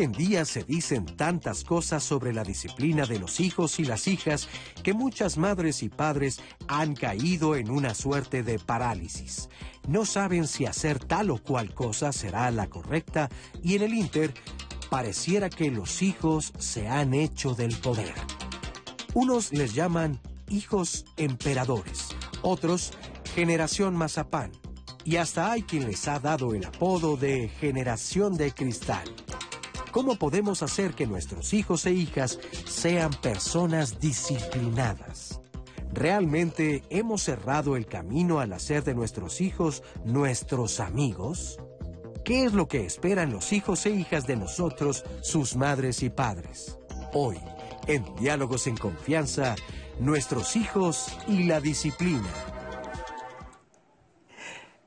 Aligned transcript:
En 0.00 0.12
día 0.12 0.44
se 0.44 0.62
dicen 0.62 1.06
tantas 1.06 1.64
cosas 1.64 2.04
sobre 2.04 2.32
la 2.32 2.44
disciplina 2.44 3.04
de 3.04 3.18
los 3.18 3.40
hijos 3.40 3.80
y 3.80 3.84
las 3.84 4.06
hijas 4.06 4.48
que 4.84 4.92
muchas 4.92 5.36
madres 5.36 5.82
y 5.82 5.88
padres 5.88 6.40
han 6.68 6.94
caído 6.94 7.56
en 7.56 7.68
una 7.68 7.94
suerte 7.94 8.44
de 8.44 8.60
parálisis. 8.60 9.48
No 9.88 10.04
saben 10.04 10.46
si 10.46 10.66
hacer 10.66 11.00
tal 11.00 11.30
o 11.30 11.38
cual 11.42 11.74
cosa 11.74 12.12
será 12.12 12.48
la 12.52 12.68
correcta 12.68 13.28
y 13.60 13.74
en 13.74 13.82
el 13.82 13.92
Inter 13.92 14.32
pareciera 14.88 15.50
que 15.50 15.72
los 15.72 16.00
hijos 16.00 16.52
se 16.58 16.86
han 16.86 17.12
hecho 17.12 17.54
del 17.54 17.74
poder. 17.76 18.14
Unos 19.14 19.52
les 19.52 19.74
llaman 19.74 20.20
hijos 20.48 21.06
emperadores, 21.16 22.10
otros 22.42 22.92
generación 23.34 23.96
mazapán 23.96 24.52
y 25.04 25.16
hasta 25.16 25.50
hay 25.50 25.62
quien 25.62 25.88
les 25.88 26.06
ha 26.06 26.20
dado 26.20 26.54
el 26.54 26.64
apodo 26.64 27.16
de 27.16 27.48
generación 27.48 28.36
de 28.36 28.52
cristal. 28.52 29.02
¿Cómo 29.90 30.16
podemos 30.16 30.62
hacer 30.62 30.94
que 30.94 31.06
nuestros 31.06 31.54
hijos 31.54 31.86
e 31.86 31.92
hijas 31.92 32.38
sean 32.66 33.10
personas 33.10 34.00
disciplinadas? 34.00 35.40
¿Realmente 35.92 36.82
hemos 36.90 37.22
cerrado 37.22 37.74
el 37.74 37.86
camino 37.86 38.40
al 38.40 38.52
hacer 38.52 38.84
de 38.84 38.94
nuestros 38.94 39.40
hijos 39.40 39.82
nuestros 40.04 40.80
amigos? 40.80 41.58
¿Qué 42.24 42.44
es 42.44 42.52
lo 42.52 42.68
que 42.68 42.84
esperan 42.84 43.32
los 43.32 43.52
hijos 43.52 43.86
e 43.86 43.90
hijas 43.90 44.26
de 44.26 44.36
nosotros, 44.36 45.04
sus 45.22 45.56
madres 45.56 46.02
y 46.02 46.10
padres? 46.10 46.78
Hoy, 47.14 47.38
en 47.86 48.04
Diálogos 48.16 48.66
en 48.66 48.76
Confianza, 48.76 49.56
nuestros 49.98 50.54
hijos 50.56 51.06
y 51.26 51.44
la 51.44 51.60
disciplina. 51.60 52.57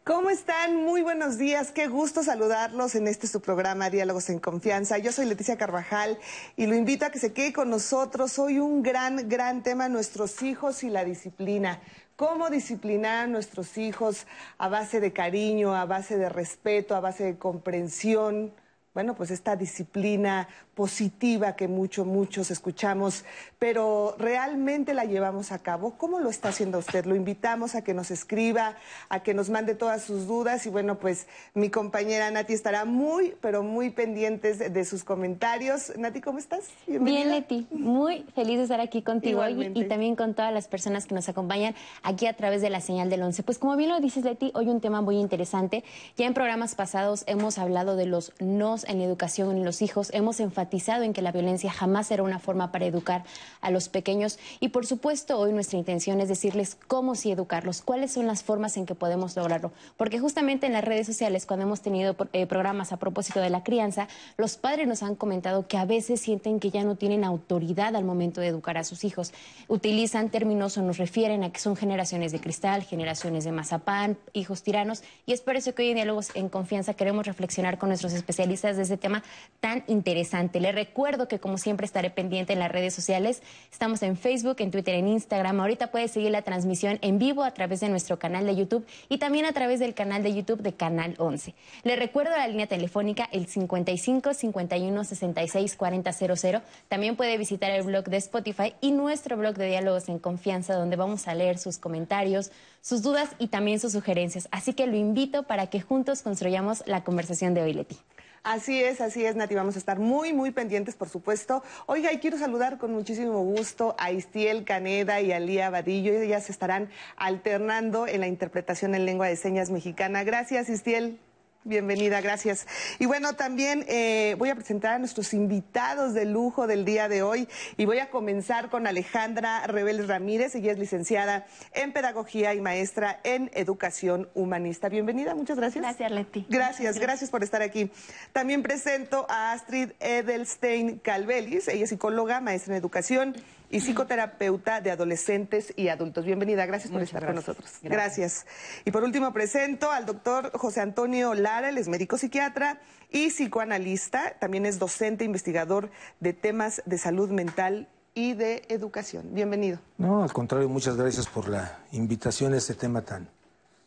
¿Cómo 0.03 0.31
están? 0.31 0.77
Muy 0.77 1.03
buenos 1.03 1.37
días. 1.37 1.71
Qué 1.71 1.85
gusto 1.85 2.23
saludarlos 2.23 2.95
en 2.95 3.07
este 3.07 3.27
su 3.27 3.39
programa 3.39 3.91
Diálogos 3.91 4.31
en 4.31 4.39
Confianza. 4.39 4.97
Yo 4.97 5.11
soy 5.11 5.27
Leticia 5.27 5.59
Carvajal 5.59 6.17
y 6.57 6.65
lo 6.65 6.73
invito 6.73 7.05
a 7.05 7.11
que 7.11 7.19
se 7.19 7.33
quede 7.33 7.53
con 7.53 7.69
nosotros. 7.69 8.39
Hoy 8.39 8.57
un 8.57 8.81
gran, 8.81 9.29
gran 9.29 9.61
tema, 9.61 9.89
nuestros 9.89 10.41
hijos 10.41 10.83
y 10.83 10.89
la 10.89 11.05
disciplina. 11.05 11.81
Cómo 12.15 12.49
disciplinar 12.49 13.25
a 13.25 13.27
nuestros 13.27 13.77
hijos 13.77 14.25
a 14.57 14.69
base 14.69 14.99
de 15.01 15.13
cariño, 15.13 15.75
a 15.75 15.85
base 15.85 16.17
de 16.17 16.29
respeto, 16.29 16.95
a 16.95 16.99
base 16.99 17.23
de 17.23 17.37
comprensión. 17.37 18.51
Bueno, 18.95 19.13
pues 19.13 19.29
esta 19.29 19.55
disciplina 19.55 20.47
positiva 20.75 21.55
que 21.55 21.67
mucho, 21.67 22.05
muchos 22.05 22.49
escuchamos, 22.49 23.25
pero 23.59 24.15
realmente 24.17 24.93
la 24.93 25.03
llevamos 25.03 25.51
a 25.51 25.59
cabo. 25.59 25.95
¿Cómo 25.97 26.19
lo 26.19 26.29
está 26.29 26.49
haciendo 26.49 26.79
usted? 26.79 27.05
Lo 27.05 27.15
invitamos 27.15 27.75
a 27.75 27.83
que 27.83 27.93
nos 27.93 28.09
escriba, 28.09 28.75
a 29.09 29.21
que 29.21 29.33
nos 29.33 29.49
mande 29.49 29.75
todas 29.75 30.03
sus 30.03 30.27
dudas 30.27 30.65
y 30.65 30.69
bueno, 30.69 30.97
pues 30.97 31.27
mi 31.53 31.69
compañera 31.69 32.31
Nati 32.31 32.53
estará 32.53 32.85
muy, 32.85 33.35
pero 33.41 33.63
muy 33.63 33.89
pendientes 33.89 34.59
de 34.59 34.85
sus 34.85 35.03
comentarios. 35.03 35.91
Nati, 35.97 36.21
¿cómo 36.21 36.39
estás? 36.39 36.69
Bien, 36.87 37.29
Leti, 37.29 37.67
muy 37.71 38.25
feliz 38.33 38.57
de 38.57 38.63
estar 38.63 38.79
aquí 38.79 39.01
contigo 39.01 39.41
hoy 39.41 39.71
y 39.75 39.85
también 39.85 40.15
con 40.15 40.33
todas 40.33 40.53
las 40.53 40.67
personas 40.67 41.05
que 41.05 41.15
nos 41.15 41.27
acompañan 41.27 41.75
aquí 42.01 42.27
a 42.27 42.33
través 42.33 42.61
de 42.61 42.69
la 42.69 42.79
señal 42.79 43.09
del 43.09 43.21
11. 43.23 43.43
Pues 43.43 43.57
como 43.57 43.75
bien 43.75 43.89
lo 43.89 43.99
dices, 43.99 44.23
Leti, 44.23 44.51
hoy 44.53 44.69
un 44.69 44.79
tema 44.79 45.01
muy 45.01 45.17
interesante. 45.17 45.83
Ya 46.15 46.25
en 46.25 46.33
programas 46.33 46.75
pasados 46.75 47.23
hemos 47.27 47.57
hablado 47.57 47.95
de 47.95 48.05
los 48.05 48.33
nos 48.39 48.85
en 48.85 48.99
la 48.99 49.03
educación 49.03 49.57
en 49.57 49.65
los 49.65 49.81
hijos, 49.81 50.11
hemos 50.13 50.39
enfatizado 50.39 50.60
en 50.71 51.13
que 51.13 51.21
la 51.21 51.31
violencia 51.31 51.71
jamás 51.71 52.07
será 52.07 52.23
una 52.23 52.39
forma 52.39 52.71
para 52.71 52.85
educar 52.85 53.23
a 53.61 53.71
los 53.71 53.89
pequeños 53.89 54.39
y 54.59 54.69
por 54.69 54.85
supuesto 54.85 55.39
hoy 55.39 55.53
nuestra 55.53 55.77
intención 55.77 56.19
es 56.21 56.29
decirles 56.29 56.77
cómo 56.87 57.15
sí 57.15 57.31
educarlos, 57.31 57.81
cuáles 57.81 58.11
son 58.11 58.27
las 58.27 58.43
formas 58.43 58.77
en 58.77 58.85
que 58.85 58.95
podemos 58.95 59.35
lograrlo, 59.35 59.71
porque 59.97 60.19
justamente 60.19 60.67
en 60.67 60.73
las 60.73 60.83
redes 60.83 61.07
sociales 61.07 61.45
cuando 61.45 61.65
hemos 61.65 61.81
tenido 61.81 62.15
eh, 62.33 62.45
programas 62.45 62.91
a 62.91 62.97
propósito 62.97 63.39
de 63.39 63.49
la 63.49 63.63
crianza, 63.63 64.07
los 64.37 64.57
padres 64.57 64.87
nos 64.87 65.03
han 65.03 65.15
comentado 65.15 65.67
que 65.67 65.77
a 65.77 65.85
veces 65.85 66.21
sienten 66.21 66.59
que 66.59 66.69
ya 66.69 66.83
no 66.83 66.95
tienen 66.95 67.23
autoridad 67.23 67.95
al 67.95 68.03
momento 68.03 68.41
de 68.41 68.47
educar 68.47 68.77
a 68.77 68.83
sus 68.83 69.03
hijos. 69.03 69.33
Utilizan 69.67 70.29
términos 70.29 70.77
o 70.77 70.81
nos 70.81 70.97
refieren 70.97 71.43
a 71.43 71.51
que 71.51 71.59
son 71.59 71.75
generaciones 71.75 72.31
de 72.31 72.39
cristal, 72.39 72.83
generaciones 72.83 73.43
de 73.43 73.51
mazapán, 73.51 74.17
hijos 74.33 74.63
tiranos 74.63 75.03
y 75.25 75.33
es 75.33 75.41
por 75.41 75.55
eso 75.55 75.73
que 75.73 75.83
hoy 75.83 75.89
en 75.89 75.95
Diálogos 75.95 76.29
en 76.35 76.49
Confianza 76.49 76.93
queremos 76.93 77.25
reflexionar 77.25 77.77
con 77.77 77.89
nuestros 77.89 78.13
especialistas 78.13 78.77
de 78.77 78.83
este 78.83 78.97
tema 78.97 79.23
tan 79.59 79.83
interesante. 79.87 80.50
Le 80.59 80.71
recuerdo 80.71 81.27
que 81.27 81.39
como 81.39 81.57
siempre 81.57 81.85
estaré 81.85 82.09
pendiente 82.09 82.53
en 82.53 82.59
las 82.59 82.71
redes 82.71 82.93
sociales. 82.93 83.41
Estamos 83.71 84.01
en 84.03 84.17
Facebook, 84.17 84.57
en 84.59 84.71
Twitter, 84.71 84.95
en 84.95 85.07
Instagram. 85.07 85.59
Ahorita 85.59 85.91
puede 85.91 86.07
seguir 86.07 86.31
la 86.31 86.41
transmisión 86.41 86.99
en 87.01 87.19
vivo 87.19 87.43
a 87.43 87.51
través 87.51 87.79
de 87.79 87.89
nuestro 87.89 88.19
canal 88.19 88.45
de 88.45 88.55
YouTube 88.55 88.85
y 89.09 89.17
también 89.17 89.45
a 89.45 89.53
través 89.53 89.79
del 89.79 89.93
canal 89.93 90.23
de 90.23 90.33
YouTube 90.33 90.61
de 90.61 90.73
Canal 90.73 91.15
11. 91.17 91.53
Le 91.83 91.95
recuerdo 91.95 92.31
la 92.31 92.47
línea 92.47 92.67
telefónica 92.67 93.29
el 93.31 93.47
55 93.47 94.33
51 94.33 95.03
66 95.03 95.75
40 95.75 96.11
00. 96.13 96.61
También 96.87 97.15
puede 97.15 97.37
visitar 97.37 97.71
el 97.71 97.83
blog 97.83 98.05
de 98.05 98.17
Spotify 98.17 98.73
y 98.81 98.91
nuestro 98.91 99.37
blog 99.37 99.55
de 99.55 99.67
diálogos 99.67 100.09
en 100.09 100.19
confianza 100.19 100.75
donde 100.75 100.95
vamos 100.95 101.27
a 101.27 101.35
leer 101.35 101.57
sus 101.57 101.77
comentarios, 101.77 102.51
sus 102.81 103.01
dudas 103.01 103.29
y 103.39 103.47
también 103.47 103.79
sus 103.79 103.93
sugerencias. 103.93 104.47
Así 104.51 104.73
que 104.73 104.87
lo 104.87 104.95
invito 104.95 105.43
para 105.43 105.67
que 105.67 105.81
juntos 105.81 106.21
construyamos 106.21 106.83
la 106.85 107.03
conversación 107.03 107.53
de 107.53 107.61
hoy, 107.61 107.73
Leti. 107.73 107.97
Así 108.43 108.83
es, 108.83 109.01
así 109.01 109.23
es, 109.23 109.35
Nati. 109.35 109.53
Vamos 109.53 109.75
a 109.75 109.79
estar 109.79 109.99
muy, 109.99 110.33
muy 110.33 110.49
pendientes, 110.49 110.95
por 110.95 111.09
supuesto. 111.09 111.63
Oiga, 111.85 112.11
y 112.11 112.17
quiero 112.17 112.39
saludar 112.39 112.79
con 112.79 112.91
muchísimo 112.91 113.39
gusto 113.43 113.95
a 113.99 114.11
Istiel 114.11 114.63
Caneda 114.65 115.21
y 115.21 115.31
a 115.31 115.39
Lía 115.39 115.69
Vadillo. 115.69 116.11
Ellas 116.13 116.49
estarán 116.49 116.89
alternando 117.17 118.07
en 118.07 118.21
la 118.21 118.27
interpretación 118.27 118.95
en 118.95 119.05
lengua 119.05 119.27
de 119.27 119.35
señas 119.35 119.69
mexicana. 119.69 120.23
Gracias, 120.23 120.69
Istiel. 120.69 121.19
Bienvenida, 121.63 122.21
gracias. 122.21 122.65
Y 122.97 123.05
bueno, 123.05 123.33
también 123.33 123.85
eh, 123.87 124.35
voy 124.39 124.49
a 124.49 124.55
presentar 124.55 124.95
a 124.95 124.99
nuestros 124.99 125.31
invitados 125.31 126.15
de 126.15 126.25
lujo 126.25 126.65
del 126.65 126.85
día 126.85 127.07
de 127.07 127.21
hoy 127.21 127.47
y 127.77 127.85
voy 127.85 127.99
a 127.99 128.09
comenzar 128.09 128.69
con 128.69 128.87
Alejandra 128.87 129.67
Rebel 129.67 130.07
Ramírez. 130.07 130.55
Ella 130.55 130.71
es 130.71 130.79
licenciada 130.79 131.45
en 131.73 131.93
Pedagogía 131.93 132.55
y 132.55 132.61
maestra 132.61 133.19
en 133.23 133.51
Educación 133.53 134.27
Humanista. 134.33 134.89
Bienvenida, 134.89 135.35
muchas 135.35 135.57
gracias. 135.57 135.83
Gracias, 135.83 136.11
Leti. 136.11 136.47
Gracias, 136.49 136.97
gracias 136.97 137.29
por 137.29 137.43
estar 137.43 137.61
aquí. 137.61 137.91
También 138.33 138.63
presento 138.63 139.27
a 139.29 139.51
Astrid 139.51 139.91
Edelstein 139.99 140.97
Calvelis. 140.97 141.67
Ella 141.67 141.83
es 141.83 141.91
psicóloga, 141.91 142.41
maestra 142.41 142.73
en 142.73 142.79
Educación 142.79 143.35
y 143.71 143.79
psicoterapeuta 143.79 144.81
de 144.81 144.91
adolescentes 144.91 145.73
y 145.75 145.87
adultos. 145.87 146.25
Bienvenida, 146.25 146.65
gracias 146.65 146.91
por 146.91 147.01
estar 147.01 147.25
con 147.25 147.35
nosotros. 147.35 147.71
Gracias. 147.81 148.45
Y 148.85 148.91
por 148.91 149.03
último 149.03 149.31
presento 149.33 149.91
al 149.91 150.05
doctor 150.05 150.51
José 150.57 150.81
Antonio 150.81 151.33
Lara, 151.33 151.69
él 151.69 151.77
es 151.77 151.87
médico 151.87 152.17
psiquiatra 152.17 152.79
y 153.09 153.29
psicoanalista, 153.29 154.37
también 154.39 154.65
es 154.65 154.77
docente 154.77 155.23
investigador 155.23 155.89
de 156.19 156.33
temas 156.33 156.83
de 156.85 156.97
salud 156.97 157.29
mental 157.29 157.87
y 158.13 158.33
de 158.33 158.63
educación. 158.67 159.33
Bienvenido. 159.33 159.79
No, 159.97 160.23
al 160.23 160.33
contrario, 160.33 160.67
muchas 160.67 160.97
gracias 160.97 161.27
por 161.27 161.47
la 161.47 161.79
invitación 161.93 162.53
a 162.53 162.57
este 162.57 162.73
tema 162.73 163.01
tan 163.01 163.29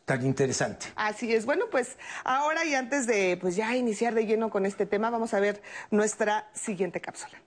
tan 0.05 0.23
interesante. 0.23 0.85
Así 0.95 1.33
es. 1.33 1.45
Bueno, 1.45 1.65
pues 1.71 1.97
ahora 2.23 2.63
y 2.63 2.75
antes 2.75 3.07
de 3.07 3.37
pues 3.41 3.55
ya 3.55 3.75
iniciar 3.75 4.13
de 4.13 4.25
lleno 4.25 4.49
con 4.49 4.65
este 4.65 4.85
tema, 4.85 5.09
vamos 5.09 5.33
a 5.33 5.39
ver 5.39 5.61
nuestra 5.89 6.47
siguiente 6.53 7.01
cápsula. 7.01 7.41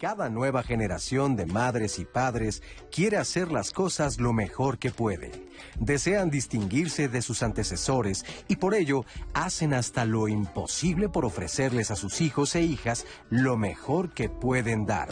Cada 0.00 0.28
nueva 0.28 0.62
generación 0.62 1.34
de 1.34 1.44
madres 1.44 1.98
y 1.98 2.04
padres 2.04 2.62
quiere 2.88 3.16
hacer 3.16 3.50
las 3.50 3.72
cosas 3.72 4.20
lo 4.20 4.32
mejor 4.32 4.78
que 4.78 4.92
puede. 4.92 5.32
Desean 5.80 6.30
distinguirse 6.30 7.08
de 7.08 7.20
sus 7.20 7.42
antecesores 7.42 8.24
y 8.46 8.56
por 8.56 8.76
ello 8.76 9.04
hacen 9.34 9.74
hasta 9.74 10.04
lo 10.04 10.28
imposible 10.28 11.08
por 11.08 11.24
ofrecerles 11.24 11.90
a 11.90 11.96
sus 11.96 12.20
hijos 12.20 12.54
e 12.54 12.62
hijas 12.62 13.06
lo 13.28 13.56
mejor 13.56 14.10
que 14.14 14.28
pueden 14.28 14.86
dar. 14.86 15.08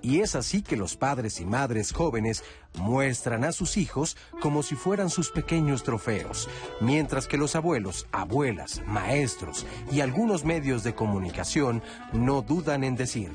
Y 0.00 0.20
es 0.20 0.34
así 0.34 0.62
que 0.62 0.78
los 0.78 0.96
padres 0.96 1.38
y 1.40 1.44
madres 1.44 1.92
jóvenes 1.92 2.44
muestran 2.78 3.44
a 3.44 3.52
sus 3.52 3.76
hijos 3.76 4.16
como 4.40 4.62
si 4.62 4.74
fueran 4.74 5.10
sus 5.10 5.30
pequeños 5.30 5.82
trofeos, 5.82 6.48
mientras 6.80 7.26
que 7.26 7.36
los 7.36 7.56
abuelos, 7.56 8.06
abuelas, 8.10 8.82
maestros 8.86 9.66
y 9.92 10.00
algunos 10.00 10.44
medios 10.44 10.82
de 10.82 10.94
comunicación 10.94 11.82
no 12.12 12.42
dudan 12.42 12.84
en 12.84 12.96
decir, 12.96 13.32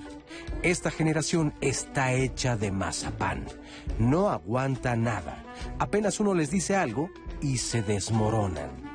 esta 0.64 0.92
generación 0.92 1.54
está 1.62 2.14
hecha 2.14 2.56
de 2.58 2.72
mazapán, 2.72 3.46
no 3.98 4.30
aguanta 4.30 4.96
nada, 4.96 5.44
apenas 5.80 6.20
uno 6.20 6.34
les 6.34 6.52
dice 6.52 6.76
algo 6.76 7.10
y 7.42 7.58
se 7.58 7.82
desmoronan. 7.82 8.90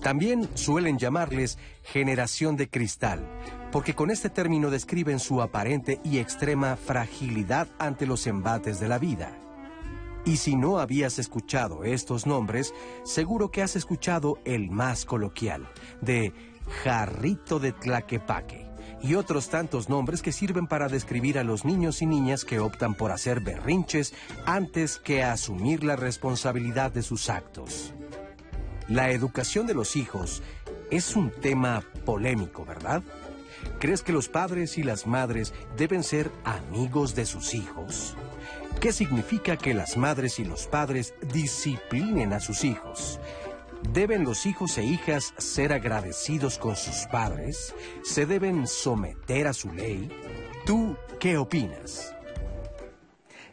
También 0.00 0.48
suelen 0.54 0.98
llamarles 0.98 1.58
generación 1.82 2.56
de 2.56 2.70
cristal, 2.70 3.28
porque 3.70 3.94
con 3.94 4.10
este 4.10 4.30
término 4.30 4.70
describen 4.70 5.18
su 5.18 5.42
aparente 5.42 6.00
y 6.02 6.18
extrema 6.18 6.76
fragilidad 6.76 7.68
ante 7.78 8.06
los 8.06 8.26
embates 8.26 8.80
de 8.80 8.88
la 8.88 8.98
vida. 8.98 9.36
Y 10.24 10.38
si 10.38 10.56
no 10.56 10.78
habías 10.78 11.18
escuchado 11.18 11.84
estos 11.84 12.26
nombres, 12.26 12.74
seguro 13.04 13.50
que 13.50 13.62
has 13.62 13.76
escuchado 13.76 14.38
el 14.44 14.70
más 14.70 15.04
coloquial, 15.04 15.68
de 16.00 16.32
jarrito 16.82 17.58
de 17.58 17.72
tlaquepaque, 17.72 18.69
y 19.02 19.14
otros 19.14 19.48
tantos 19.48 19.88
nombres 19.88 20.22
que 20.22 20.32
sirven 20.32 20.66
para 20.66 20.88
describir 20.88 21.38
a 21.38 21.44
los 21.44 21.64
niños 21.64 22.02
y 22.02 22.06
niñas 22.06 22.44
que 22.44 22.58
optan 22.58 22.94
por 22.94 23.12
hacer 23.12 23.40
berrinches 23.40 24.14
antes 24.46 24.98
que 24.98 25.22
asumir 25.22 25.84
la 25.84 25.96
responsabilidad 25.96 26.92
de 26.92 27.02
sus 27.02 27.30
actos. 27.30 27.94
La 28.88 29.10
educación 29.10 29.66
de 29.66 29.74
los 29.74 29.96
hijos 29.96 30.42
Es 30.90 31.14
un 31.14 31.30
tema 31.30 31.84
polémico, 32.04 32.64
¿verdad? 32.64 33.04
¿Crees 33.78 34.02
que 34.02 34.12
los 34.12 34.28
padres 34.28 34.76
y 34.76 34.82
las 34.82 35.06
madres 35.06 35.54
deben 35.76 36.02
ser 36.02 36.32
amigos 36.44 37.14
de 37.14 37.26
sus 37.26 37.54
hijos? 37.54 38.16
¿Qué 38.80 38.92
significa 38.92 39.56
que 39.56 39.74
las 39.74 39.96
madres 39.96 40.38
y 40.38 40.44
los 40.44 40.66
padres 40.66 41.14
disciplinen 41.32 42.32
a 42.32 42.40
sus 42.40 42.64
hijos? 42.64 43.20
¿Deben 43.82 44.24
los 44.24 44.46
hijos 44.46 44.78
e 44.78 44.84
hijas 44.84 45.34
ser 45.38 45.72
agradecidos 45.72 46.58
con 46.58 46.76
sus 46.76 47.06
padres? 47.10 47.74
¿Se 48.04 48.26
deben 48.26 48.66
someter 48.66 49.48
a 49.48 49.52
su 49.52 49.72
ley? 49.72 50.08
¿Tú 50.64 50.96
qué 51.18 51.36
opinas? 51.38 52.14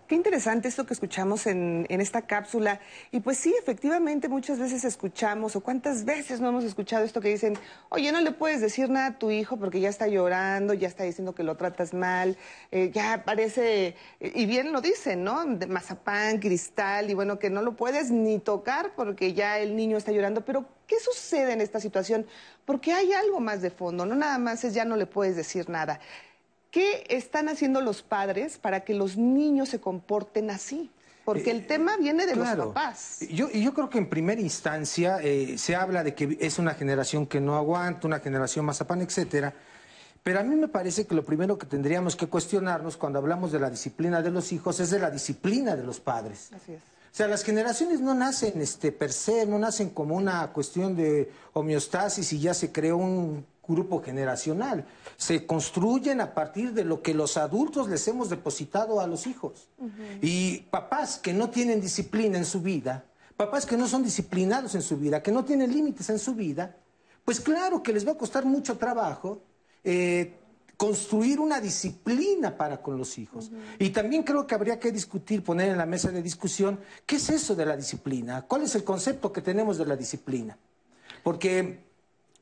Qué 0.08 0.16
interesante 0.16 0.70
esto 0.70 0.86
que 0.86 0.94
escuchamos 0.94 1.48
en, 1.48 1.86
esta 1.90 2.22
cápsula. 2.22 2.80
Y 3.12 3.20
pues 3.20 3.38
sí, 3.38 3.54
efectivamente 3.60 4.30
muchas 4.30 4.58
veces 4.58 4.86
escuchamos, 4.86 5.58
o 5.58 5.62
cuántas 5.62 6.06
veces 6.06 6.40
no 6.40 6.48
hemos 6.48 6.64
escuchado 6.64 7.04
esto 7.04 7.20
que 7.20 7.28
dicen, 7.28 7.60
oye, 7.90 8.10
no 8.14 8.22
le 8.22 8.32
puedes 8.32 8.62
decir 8.62 8.90
nada 8.90 9.08
a 9.08 9.20
tu 9.20 9.32
hijo 9.32 9.58
porque 9.58 9.82
ya 9.82 9.90
está 9.90 10.08
llorando, 10.08 10.74
ya 10.74 10.88
está 10.88 11.04
diciendo 11.04 11.36
que 11.36 11.44
lo 11.44 11.58
tratas 11.58 11.94
mal, 11.94 12.38
eh, 12.72 12.90
ya 12.94 13.24
parece, 13.26 13.98
y 14.22 14.46
bien 14.46 14.72
lo 14.72 14.80
dicen, 14.80 15.26
¿no? 15.26 15.44
De 15.44 15.68
mazapán, 15.68 16.40
cristal, 16.40 17.10
y 17.10 17.14
bueno, 17.14 17.38
que 17.38 17.50
no 17.50 17.62
lo 17.62 17.76
puedes 17.76 18.10
ni 18.10 18.40
tocar 18.40 18.94
porque 18.96 19.34
ya 19.34 19.60
el 19.60 19.76
niño 19.76 19.98
está 19.98 20.14
llorando. 20.14 20.46
Pero, 20.46 20.70
¿qué 20.88 21.02
sucede 21.02 21.52
en 21.52 21.60
esta 21.60 21.82
situación? 21.82 22.26
Porque 22.64 22.94
hay 22.94 23.12
algo 23.12 23.42
más 23.42 23.62
de 23.62 23.72
fondo, 23.72 24.06
no 24.06 24.16
nada 24.16 24.38
más 24.38 24.64
es 24.64 24.74
ya 24.74 24.86
no 24.86 24.96
le 24.96 25.06
puedes 25.06 25.36
decir 25.36 25.70
nada. 25.70 26.00
¿Qué 26.72 27.06
están 27.10 27.50
haciendo 27.50 27.82
los 27.82 28.04
padres 28.04 28.58
para 28.58 28.82
que 28.82 28.94
los 28.94 29.18
niños 29.18 29.70
se 29.70 29.80
comporten 29.80 30.50
así? 30.50 30.92
Porque 31.24 31.52
el 31.52 31.60
eh, 31.60 31.66
tema 31.68 31.98
viene 31.98 32.26
de 32.26 32.36
los 32.36 32.48
papás. 32.48 33.20
Yo, 33.30 33.50
yo 33.52 33.74
creo 33.74 33.90
que 33.90 33.98
en 33.98 34.10
primera 34.10 34.40
instancia 34.40 35.20
eh, 35.22 35.58
se 35.58 35.76
habla 35.76 36.04
de 36.04 36.16
que 36.16 36.38
es 36.40 36.58
una 36.58 36.74
generación 36.74 37.26
que 37.26 37.42
no 37.42 37.56
aguanta, 37.56 38.08
una 38.08 38.20
generación 38.20 38.66
mazapán, 38.66 39.02
etcétera. 39.02 39.54
Pero 40.24 40.40
a 40.40 40.44
mí 40.44 40.56
me 40.56 40.68
parece 40.68 41.06
que 41.06 41.16
lo 41.16 41.24
primero 41.24 41.58
que 41.58 41.66
tendríamos 41.66 42.16
que 42.16 42.28
cuestionarnos 42.28 42.98
cuando 42.98 43.20
hablamos 43.20 43.52
de 43.52 43.60
la 43.60 43.70
disciplina 43.70 44.22
de 44.22 44.32
los 44.32 44.52
hijos 44.52 44.80
es 44.80 44.90
de 44.90 45.00
la 45.00 45.12
disciplina 45.12 45.76
de 45.76 45.84
los 45.84 46.00
padres. 46.00 46.50
Así 46.54 46.74
es. 46.74 46.82
O 46.82 47.16
sea, 47.18 47.28
las 47.28 47.44
generaciones 47.44 48.00
no 48.00 48.14
nacen 48.14 48.62
este, 48.62 48.92
per 48.92 49.12
se, 49.12 49.46
no 49.46 49.58
nacen 49.58 49.90
como 49.90 50.16
una 50.16 50.48
cuestión 50.54 50.96
de 50.96 51.32
homeostasis 51.54 52.32
y 52.34 52.40
ya 52.40 52.54
se 52.54 52.72
creó 52.72 52.98
un 52.98 53.46
grupo 53.68 54.02
generacional. 54.02 54.86
Se 55.18 55.46
construyen 55.46 56.22
a 56.22 56.34
partir 56.34 56.74
de 56.74 56.84
lo 56.84 57.02
que 57.02 57.14
los 57.14 57.38
adultos 57.38 57.90
les 57.90 58.08
hemos 58.08 58.30
depositado 58.30 59.00
a 59.00 59.08
los 59.08 59.28
hijos. 59.28 59.70
Y 60.22 60.60
papás 60.70 61.18
que 61.18 61.34
no 61.34 61.50
tienen 61.50 61.82
disciplina 61.82 62.38
en 62.38 62.46
su 62.46 62.62
vida, 62.62 63.06
papás 63.36 63.66
que 63.66 63.78
no 63.78 63.88
son 63.88 64.04
disciplinados 64.04 64.76
en 64.76 64.82
su 64.82 64.98
vida, 64.98 65.22
que 65.22 65.32
no 65.32 65.46
tienen 65.46 65.72
límites 65.72 66.10
en 66.10 66.20
su 66.20 66.36
vida, 66.36 66.76
pues 67.26 67.40
claro 67.40 67.84
que 67.84 67.94
les 67.94 68.08
va 68.08 68.14
a 68.14 68.18
costar 68.18 68.46
mucho 68.46 68.78
trabajo 68.78 69.42
eh, 69.84 70.34
construir 70.78 71.40
una 71.40 71.60
disciplina 71.60 72.56
para 72.56 72.82
con 72.82 72.98
los 72.98 73.18
hijos. 73.18 73.52
Y 73.80 73.90
también 73.90 74.22
creo 74.22 74.46
que 74.46 74.54
habría 74.54 74.80
que 74.80 74.92
discutir, 74.92 75.44
poner 75.44 75.70
en 75.70 75.78
la 75.78 75.88
mesa 75.88 76.12
de 76.12 76.22
discusión, 76.22 76.80
¿qué 77.06 77.16
es 77.16 77.30
eso 77.32 77.56
de 77.56 77.66
la 77.66 77.76
disciplina? 77.76 78.44
¿Cuál 78.44 78.62
es 78.62 78.76
el 78.76 78.84
concepto 78.84 79.34
que 79.34 79.42
tenemos 79.42 79.80
de 79.80 79.88
la 79.88 79.96
disciplina? 79.96 80.56
Porque 81.24 81.80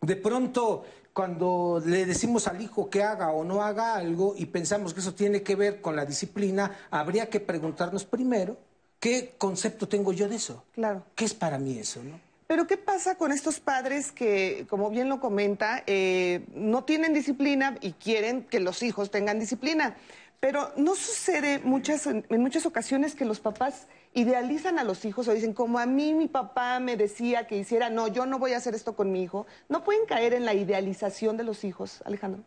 de 0.01 0.16
pronto 0.18 0.83
cuando 1.15 1.81
le 1.85 2.06
decimos 2.06 2.45
al 2.45 2.62
hijo 2.62 2.89
que 2.89 3.01
haga 3.01 3.31
o 3.31 3.45
no 3.45 3.63
haga 3.63 3.95
algo 3.95 4.35
y 4.38 4.47
pensamos 4.47 4.94
que 4.94 5.00
eso 5.00 5.13
tiene 5.13 5.44
que 5.44 5.56
ver 5.56 5.79
con 5.79 5.95
la 5.95 6.06
disciplina, 6.06 6.77
habría 6.91 7.29
que 7.29 7.39
preguntarnos 7.39 8.03
primero 8.03 8.57
qué 9.00 9.33
concepto 9.38 9.88
tengo 9.88 10.12
yo 10.12 10.27
de 10.27 10.35
eso. 10.35 10.65
Claro. 10.73 11.06
¿Qué 11.15 11.23
es 11.23 11.33
para 11.33 11.57
mí 11.57 11.79
eso, 11.79 12.03
no? 12.03 12.19
Pero 12.47 12.67
¿qué 12.67 12.75
pasa 12.75 13.15
con 13.15 13.31
estos 13.31 13.62
padres 13.62 14.12
que, 14.12 14.67
como 14.69 14.89
bien 14.89 15.07
lo 15.07 15.21
comenta, 15.21 15.83
eh, 15.88 16.44
no 16.53 16.83
tienen 16.83 17.13
disciplina 17.13 17.77
y 17.79 17.94
quieren 17.94 18.44
que 18.44 18.59
los 18.59 18.83
hijos 18.83 19.09
tengan 19.09 19.39
disciplina? 19.39 19.95
Pero 20.41 20.73
no 20.75 20.95
sucede 20.95 21.59
muchas, 21.59 22.07
en 22.07 22.41
muchas 22.41 22.65
ocasiones 22.65 23.15
que 23.15 23.23
los 23.23 23.39
papás 23.39 23.88
idealizan 24.15 24.79
a 24.79 24.83
los 24.83 25.06
hijos 25.06 25.27
o 25.27 25.33
dicen, 25.33 25.53
como 25.53 25.77
a 25.77 25.85
mí 25.85 26.13
mi 26.13 26.27
papá 26.27 26.79
me 26.79 26.97
decía 26.97 27.45
que 27.47 27.57
hiciera, 27.57 27.89
no, 27.89 28.07
yo 28.07 28.25
no 28.25 28.39
voy 28.39 28.53
a 28.53 28.57
hacer 28.57 28.73
esto 28.73 28.95
con 28.95 29.12
mi 29.12 29.21
hijo. 29.21 29.45
¿No 29.69 29.83
pueden 29.83 30.06
caer 30.06 30.33
en 30.33 30.45
la 30.45 30.53
idealización 30.53 31.38
de 31.38 31.44
los 31.44 31.63
hijos, 31.63 32.01
Alejandro? 32.06 32.41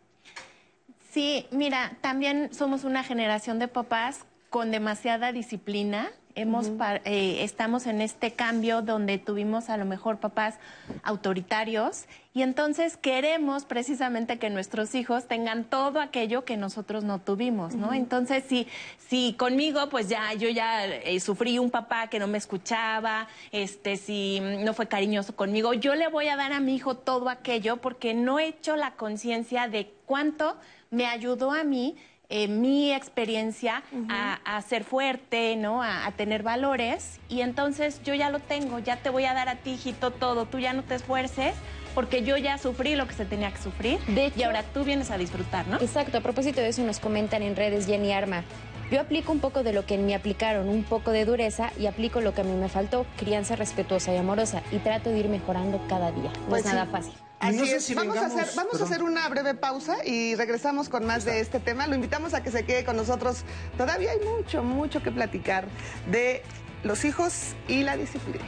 Sí, 1.11 1.47
mira, 1.51 1.97
también 2.01 2.53
somos 2.53 2.83
una 2.83 3.03
generación 3.03 3.59
de 3.59 3.67
papás 3.67 4.25
con 4.49 4.71
demasiada 4.71 5.31
disciplina 5.31 6.11
Hemos, 6.35 6.67
eh, 7.05 7.43
estamos 7.43 7.87
en 7.87 8.01
este 8.01 8.33
cambio 8.33 8.81
donde 8.81 9.17
tuvimos 9.17 9.69
a 9.69 9.77
lo 9.77 9.85
mejor 9.85 10.19
papás 10.19 10.55
autoritarios 11.03 12.05
y 12.33 12.43
entonces 12.43 12.95
queremos 12.95 13.65
precisamente 13.65 14.37
que 14.37 14.49
nuestros 14.49 14.93
hijos 14.95 15.27
tengan 15.27 15.63
todo 15.63 15.99
aquello 15.99 16.45
que 16.45 16.55
nosotros 16.55 17.03
no 17.03 17.19
tuvimos, 17.19 17.73
¿no? 17.75 17.93
Entonces, 17.93 18.43
si, 18.47 18.67
si 18.97 19.33
conmigo, 19.33 19.89
pues 19.89 20.07
ya, 20.07 20.33
yo 20.33 20.49
ya 20.49 20.85
eh, 20.85 21.19
sufrí 21.19 21.57
un 21.57 21.71
papá 21.71 22.07
que 22.07 22.19
no 22.19 22.27
me 22.27 22.37
escuchaba, 22.37 23.27
este, 23.51 23.97
si 23.97 24.39
no 24.39 24.73
fue 24.73 24.87
cariñoso 24.87 25.35
conmigo, 25.35 25.73
yo 25.73 25.95
le 25.95 26.07
voy 26.07 26.27
a 26.27 26.35
dar 26.35 26.53
a 26.53 26.59
mi 26.59 26.75
hijo 26.75 26.95
todo 26.95 27.29
aquello 27.29 27.77
porque 27.77 28.13
no 28.13 28.39
he 28.39 28.47
hecho 28.47 28.75
la 28.75 28.91
conciencia 28.91 29.67
de 29.67 29.91
cuánto 30.05 30.55
me 30.91 31.07
ayudó 31.07 31.51
a 31.51 31.63
mí 31.63 31.95
eh, 32.29 32.47
mi 32.47 32.93
experiencia 32.93 33.81
a, 34.07 34.61
ser 34.61 34.83
fuerte, 34.83 35.55
¿no? 35.55 35.81
A, 35.81 36.11
tener 36.15 36.43
valores. 36.43 37.19
Y 37.27 37.41
entonces 37.41 38.01
yo 38.03 38.13
ya 38.13 38.29
lo 38.29 38.39
tengo, 38.39 38.79
ya 38.79 38.97
te 38.97 39.09
voy 39.09 39.25
a 39.25 39.33
dar 39.33 39.49
a 39.49 39.55
ti, 39.55 39.71
hijito, 39.71 40.11
todo. 40.11 40.45
Tú 40.45 40.59
ya 40.59 40.73
no 40.73 40.83
te 40.83 40.95
esfuerces 40.95 41.55
porque 41.95 42.23
yo 42.23 42.37
ya 42.37 42.57
sufrí 42.59 42.95
lo 42.95 43.07
que 43.07 43.13
se 43.13 43.25
tenía 43.25 43.51
que 43.51 43.61
sufrir. 43.61 43.99
y 44.35 44.43
ahora 44.43 44.63
tú 44.63 44.83
vienes 44.83 45.09
a 45.11 45.17
disfrutar, 45.17 45.67
¿no? 45.67 45.77
Exacto. 45.77 46.19
A 46.19 46.21
propósito 46.21 46.61
de 46.61 46.69
eso 46.69 46.83
nos 46.83 46.99
comentan 46.99 47.41
en 47.41 47.55
redes 47.55 47.87
Jenny 47.87 48.11
Arma. 48.11 48.43
Yo 48.91 49.01
aplico 49.01 49.31
un 49.31 49.39
poco 49.39 49.63
de 49.63 49.73
lo 49.73 49.85
que 49.85 49.95
en 49.95 50.05
mí 50.05 50.13
aplicaron, 50.13 50.67
un 50.67 50.83
poco 50.83 51.11
de 51.11 51.25
dureza 51.25 51.71
y 51.79 51.85
aplico 51.85 52.21
lo 52.21 52.33
que 52.33 52.41
a 52.41 52.43
mí 52.43 52.53
me 52.53 52.69
faltó, 52.69 53.05
crianza 53.17 53.55
respetuosa 53.55 54.13
y 54.13 54.17
amorosa 54.17 54.63
y 54.71 54.77
trato 54.77 55.09
de 55.09 55.19
ir 55.19 55.29
mejorando 55.29 55.79
cada 55.87 56.11
día. 56.11 56.31
No 56.47 56.55
es 56.55 56.63
pues 56.63 56.65
nada 56.65 56.85
fácil 56.87 57.13
vamos, 57.39 58.17
a 58.17 58.25
hacer, 58.25 58.47
vamos 58.55 58.81
a 58.81 58.83
hacer 58.83 59.03
una 59.03 59.27
breve 59.29 59.53
pausa 59.53 60.05
y 60.05 60.35
regresamos 60.35 60.89
con 60.89 61.05
más 61.05 61.25
de 61.25 61.39
este 61.39 61.59
tema. 61.59 61.87
Lo 61.87 61.95
invitamos 61.95 62.33
a 62.33 62.43
que 62.43 62.51
se 62.51 62.65
quede 62.65 62.83
con 62.83 62.97
nosotros. 62.97 63.43
Todavía 63.77 64.11
hay 64.11 64.19
mucho, 64.19 64.63
mucho 64.63 65.01
que 65.01 65.11
platicar 65.11 65.67
de 66.09 66.43
los 66.83 67.05
hijos 67.05 67.55
y 67.67 67.83
la 67.83 67.97
disciplina. 67.97 68.45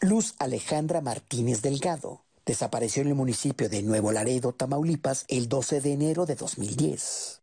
Luz 0.00 0.34
Alejandra 0.40 1.00
Martínez 1.00 1.62
Delgado 1.62 2.24
Desapareció 2.44 3.02
en 3.02 3.08
el 3.08 3.14
municipio 3.14 3.68
de 3.68 3.82
Nuevo 3.82 4.10
Laredo, 4.10 4.52
Tamaulipas, 4.52 5.24
el 5.28 5.48
12 5.48 5.80
de 5.80 5.92
enero 5.92 6.26
de 6.26 6.34
2010. 6.34 7.40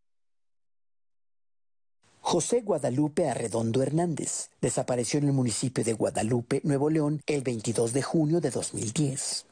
José 2.22 2.62
Guadalupe 2.62 3.28
Arredondo 3.28 3.82
Hernández 3.82 4.50
desapareció 4.62 5.20
en 5.20 5.28
el 5.28 5.34
municipio 5.34 5.84
de 5.84 5.94
Guadalupe, 5.94 6.62
Nuevo 6.64 6.90
León, 6.90 7.24
el 7.26 7.42
22 7.42 7.94
de 7.94 8.04
junio 8.04 8.42
de 8.42 8.52
2010. 8.52 9.46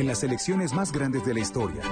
En 0.00 0.06
las 0.06 0.22
elecciones 0.22 0.72
más 0.74 0.92
grandes 0.92 1.24
de 1.24 1.34
la 1.34 1.40
historia. 1.40 1.82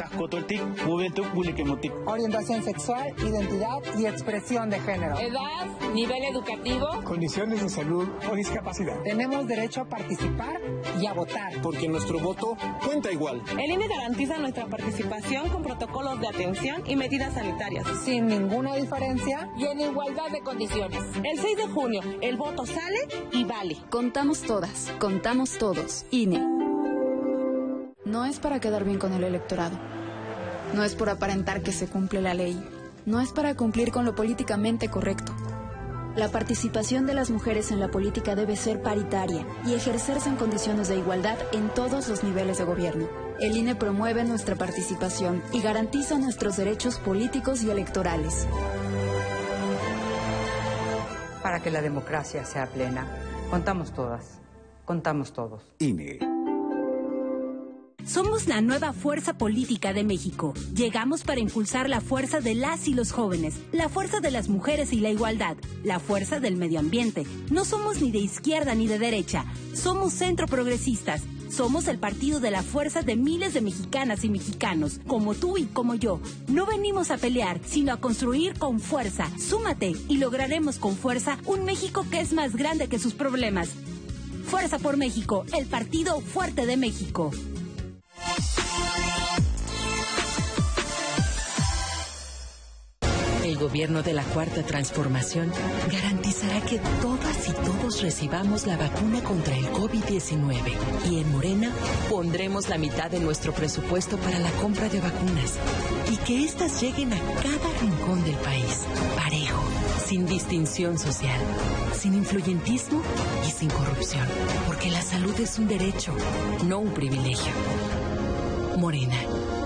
Orientación 2.06 2.62
sexual, 2.62 3.14
identidad 3.18 3.78
y 3.98 4.06
expresión 4.06 4.70
de 4.70 4.78
género. 4.80 5.18
Edad, 5.18 5.90
nivel 5.94 6.22
educativo. 6.24 6.86
Condiciones 7.04 7.62
de 7.62 7.68
salud 7.68 8.08
o 8.30 8.34
discapacidad. 8.34 9.00
Tenemos 9.02 9.46
derecho 9.46 9.80
a 9.80 9.84
participar 9.86 10.60
y 11.00 11.06
a 11.06 11.14
votar. 11.14 11.60
Porque 11.62 11.88
nuestro 11.88 12.18
voto 12.18 12.56
cuenta 12.84 13.10
igual. 13.10 13.42
El 13.52 13.70
INE 13.70 13.88
garantiza 13.88 14.38
nuestra 14.38 14.66
participación 14.66 15.48
con 15.48 15.62
protocolos 15.62 16.20
de 16.20 16.28
atención 16.28 16.82
y 16.86 16.96
medidas 16.96 17.34
sanitarias. 17.34 17.86
Sin 18.04 18.26
ninguna 18.26 18.74
diferencia 18.76 19.48
y 19.56 19.64
en 19.64 19.80
igualdad 19.80 20.30
de 20.30 20.40
condiciones. 20.40 21.00
El 21.22 21.38
6 21.38 21.56
de 21.56 21.66
junio, 21.68 22.02
el 22.20 22.36
voto 22.36 22.66
sale 22.66 22.98
y 23.32 23.44
vale. 23.44 23.78
Contamos 23.90 24.42
todas, 24.42 24.92
contamos 24.98 25.56
todos. 25.58 26.04
INE. 26.10 26.63
No 28.14 28.24
es 28.24 28.38
para 28.38 28.60
quedar 28.60 28.84
bien 28.84 29.00
con 29.00 29.12
el 29.12 29.24
electorado. 29.24 29.76
No 30.72 30.84
es 30.84 30.94
por 30.94 31.10
aparentar 31.10 31.62
que 31.62 31.72
se 31.72 31.88
cumple 31.88 32.22
la 32.22 32.32
ley. 32.32 32.56
No 33.06 33.20
es 33.20 33.32
para 33.32 33.56
cumplir 33.56 33.90
con 33.90 34.04
lo 34.04 34.14
políticamente 34.14 34.88
correcto. 34.88 35.32
La 36.14 36.28
participación 36.28 37.06
de 37.06 37.14
las 37.14 37.30
mujeres 37.30 37.72
en 37.72 37.80
la 37.80 37.88
política 37.88 38.36
debe 38.36 38.54
ser 38.54 38.82
paritaria 38.82 39.44
y 39.66 39.74
ejercerse 39.74 40.28
en 40.28 40.36
condiciones 40.36 40.86
de 40.86 40.96
igualdad 40.96 41.36
en 41.50 41.70
todos 41.70 42.08
los 42.08 42.22
niveles 42.22 42.58
de 42.58 42.64
gobierno. 42.64 43.08
El 43.40 43.56
INE 43.56 43.74
promueve 43.74 44.22
nuestra 44.22 44.54
participación 44.54 45.42
y 45.52 45.60
garantiza 45.60 46.16
nuestros 46.16 46.56
derechos 46.56 47.00
políticos 47.00 47.64
y 47.64 47.70
electorales. 47.70 48.46
Para 51.42 51.58
que 51.60 51.72
la 51.72 51.82
democracia 51.82 52.44
sea 52.44 52.68
plena, 52.68 53.08
contamos 53.50 53.92
todas. 53.92 54.38
Contamos 54.84 55.32
todos. 55.32 55.64
INE. 55.80 56.33
Somos 58.06 58.48
la 58.48 58.60
nueva 58.60 58.92
fuerza 58.92 59.38
política 59.38 59.94
de 59.94 60.04
México. 60.04 60.52
Llegamos 60.74 61.22
para 61.22 61.40
impulsar 61.40 61.88
la 61.88 62.02
fuerza 62.02 62.40
de 62.40 62.54
las 62.54 62.86
y 62.86 62.92
los 62.92 63.12
jóvenes, 63.12 63.54
la 63.72 63.88
fuerza 63.88 64.20
de 64.20 64.30
las 64.30 64.50
mujeres 64.50 64.92
y 64.92 65.00
la 65.00 65.08
igualdad, 65.08 65.56
la 65.84 65.98
fuerza 65.98 66.38
del 66.38 66.56
medio 66.56 66.80
ambiente. 66.80 67.26
No 67.50 67.64
somos 67.64 68.02
ni 68.02 68.10
de 68.10 68.18
izquierda 68.18 68.74
ni 68.74 68.86
de 68.88 68.98
derecha, 68.98 69.46
somos 69.72 70.12
centro 70.12 70.46
progresistas. 70.46 71.22
Somos 71.48 71.86
el 71.86 71.98
partido 71.98 72.40
de 72.40 72.50
la 72.50 72.64
fuerza 72.64 73.02
de 73.02 73.14
miles 73.14 73.54
de 73.54 73.60
mexicanas 73.60 74.24
y 74.24 74.28
mexicanos, 74.28 74.98
como 75.06 75.34
tú 75.34 75.56
y 75.56 75.64
como 75.66 75.94
yo. 75.94 76.20
No 76.48 76.66
venimos 76.66 77.12
a 77.12 77.16
pelear, 77.16 77.60
sino 77.64 77.92
a 77.92 77.98
construir 77.98 78.58
con 78.58 78.80
fuerza. 78.80 79.30
Súmate 79.38 79.94
y 80.08 80.16
lograremos 80.16 80.78
con 80.78 80.96
fuerza 80.96 81.38
un 81.46 81.64
México 81.64 82.04
que 82.10 82.20
es 82.20 82.32
más 82.32 82.56
grande 82.56 82.88
que 82.88 82.98
sus 82.98 83.14
problemas. 83.14 83.70
Fuerza 84.46 84.80
por 84.80 84.96
México, 84.96 85.44
el 85.56 85.66
partido 85.66 86.20
fuerte 86.20 86.66
de 86.66 86.76
México. 86.76 87.30
El 93.44 93.58
gobierno 93.58 94.02
de 94.02 94.14
la 94.14 94.24
Cuarta 94.24 94.62
Transformación 94.62 95.52
garantizará 95.92 96.60
que 96.62 96.80
todas 97.02 97.48
y 97.48 97.52
todos 97.52 98.00
recibamos 98.00 98.66
la 98.66 98.76
vacuna 98.76 99.22
contra 99.22 99.54
el 99.54 99.66
COVID-19. 99.66 100.72
Y 101.10 101.20
en 101.20 101.30
Morena 101.30 101.70
pondremos 102.08 102.68
la 102.68 102.78
mitad 102.78 103.10
de 103.10 103.20
nuestro 103.20 103.52
presupuesto 103.52 104.16
para 104.16 104.38
la 104.38 104.50
compra 104.52 104.88
de 104.88 105.00
vacunas 105.00 105.58
y 106.10 106.16
que 106.16 106.42
éstas 106.42 106.80
lleguen 106.80 107.12
a 107.12 107.18
cada 107.42 107.78
rincón 107.80 108.24
del 108.24 108.36
país, 108.36 108.86
parejo, 109.14 109.62
sin 110.04 110.26
distinción 110.26 110.98
social, 110.98 111.40
sin 111.92 112.14
influyentismo 112.14 113.02
y 113.46 113.50
sin 113.50 113.68
corrupción. 113.68 114.26
Porque 114.66 114.90
la 114.90 115.02
salud 115.02 115.38
es 115.38 115.58
un 115.58 115.68
derecho, 115.68 116.12
no 116.66 116.78
un 116.78 116.94
privilegio. 116.94 117.52
Morena, 118.76 119.16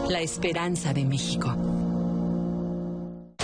la 0.09 0.21
esperanza 0.21 0.93
de 0.93 1.05
México. 1.05 1.88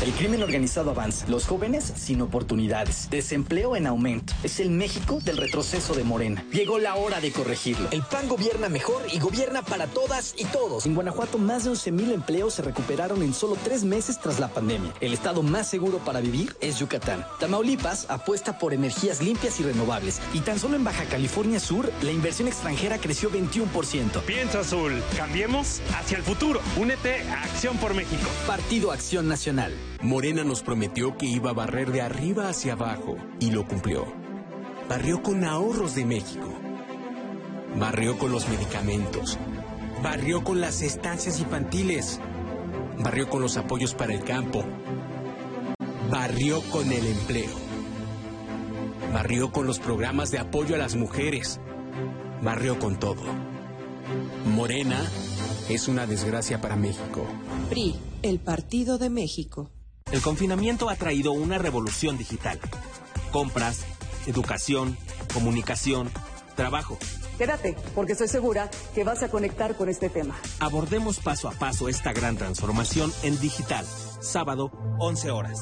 El 0.04 0.12
crimen 0.12 0.42
organizado 0.42 0.90
avanza, 0.90 1.26
los 1.28 1.46
jóvenes 1.46 1.90
sin 1.96 2.20
oportunidades, 2.20 3.08
desempleo 3.08 3.74
en 3.74 3.86
aumento. 3.86 4.34
Es 4.42 4.60
el 4.60 4.68
México 4.68 5.18
del 5.24 5.38
retroceso 5.38 5.94
de 5.94 6.04
Morena. 6.04 6.44
Llegó 6.52 6.78
la 6.78 6.96
hora 6.96 7.20
de 7.20 7.32
corregirlo. 7.32 7.88
El 7.90 8.02
PAN 8.02 8.28
gobierna 8.28 8.68
mejor 8.68 9.00
y 9.10 9.18
gobierna 9.18 9.62
para 9.62 9.86
todas 9.86 10.34
y 10.36 10.44
todos. 10.44 10.84
En 10.84 10.94
Guanajuato 10.94 11.38
más 11.38 11.64
de 11.64 11.70
11.000 11.70 12.12
empleos 12.12 12.52
se 12.52 12.60
recuperaron 12.60 13.22
en 13.22 13.32
solo 13.32 13.56
tres 13.64 13.82
meses 13.82 14.20
tras 14.20 14.38
la 14.38 14.48
pandemia. 14.48 14.92
El 15.00 15.14
estado 15.14 15.42
más 15.42 15.70
seguro 15.70 15.96
para 16.00 16.20
vivir 16.20 16.54
es 16.60 16.78
Yucatán. 16.78 17.24
Tamaulipas 17.40 18.04
apuesta 18.10 18.58
por 18.58 18.74
energías 18.74 19.22
limpias 19.22 19.58
y 19.60 19.62
renovables. 19.62 20.20
Y 20.34 20.40
tan 20.40 20.58
solo 20.58 20.76
en 20.76 20.84
Baja 20.84 21.04
California 21.06 21.58
Sur, 21.58 21.90
la 22.02 22.12
inversión 22.12 22.46
extranjera 22.46 22.98
creció 22.98 23.30
21%. 23.30 24.20
Piensa 24.26 24.60
azul, 24.60 25.02
cambiemos 25.16 25.80
hacia 25.94 26.18
el 26.18 26.24
futuro. 26.24 26.60
Únete 26.78 27.22
a 27.22 27.44
Acción 27.44 27.78
por 27.78 27.94
México. 27.94 28.28
Partido 28.46 28.92
Acción 28.92 29.28
Nacional. 29.28 29.72
Morena 30.02 30.44
nos 30.44 30.62
prometió 30.62 31.16
que 31.16 31.26
iba 31.26 31.50
a 31.50 31.54
barrer 31.54 31.90
de 31.90 32.02
arriba 32.02 32.48
hacia 32.48 32.74
abajo 32.74 33.16
y 33.40 33.50
lo 33.50 33.66
cumplió. 33.66 34.06
Barrió 34.88 35.22
con 35.22 35.44
ahorros 35.44 35.94
de 35.94 36.04
México. 36.04 36.48
Barrió 37.78 38.18
con 38.18 38.30
los 38.30 38.48
medicamentos. 38.48 39.38
Barrió 40.02 40.44
con 40.44 40.60
las 40.60 40.82
estancias 40.82 41.40
infantiles. 41.40 42.20
Barrió 42.98 43.28
con 43.28 43.40
los 43.40 43.56
apoyos 43.56 43.94
para 43.94 44.12
el 44.12 44.22
campo. 44.24 44.64
Barrió 46.10 46.60
con 46.70 46.92
el 46.92 47.06
empleo. 47.06 47.50
Barrió 49.12 49.52
con 49.52 49.66
los 49.66 49.78
programas 49.78 50.30
de 50.30 50.38
apoyo 50.38 50.74
a 50.74 50.78
las 50.78 50.96
mujeres. 50.96 51.60
Barrió 52.42 52.78
con 52.78 52.98
todo. 52.98 53.22
Morena 54.54 55.00
es 55.68 55.88
una 55.88 56.06
desgracia 56.06 56.60
para 56.60 56.76
México. 56.76 57.26
PRI, 57.70 57.96
el 58.22 58.38
Partido 58.38 58.98
de 58.98 59.08
México. 59.08 59.70
El 60.14 60.22
confinamiento 60.22 60.88
ha 60.90 60.94
traído 60.94 61.32
una 61.32 61.58
revolución 61.58 62.16
digital. 62.16 62.60
Compras, 63.32 63.84
educación, 64.28 64.96
comunicación, 65.32 66.08
trabajo. 66.54 66.98
Quédate, 67.36 67.76
porque 67.96 68.12
estoy 68.12 68.28
segura 68.28 68.70
que 68.94 69.02
vas 69.02 69.24
a 69.24 69.28
conectar 69.28 69.76
con 69.76 69.88
este 69.88 70.08
tema. 70.10 70.36
Abordemos 70.60 71.18
paso 71.18 71.48
a 71.48 71.50
paso 71.50 71.88
esta 71.88 72.12
gran 72.12 72.36
transformación 72.36 73.12
en 73.24 73.40
digital. 73.40 73.84
Sábado, 74.20 74.70
11 75.00 75.32
horas. 75.32 75.58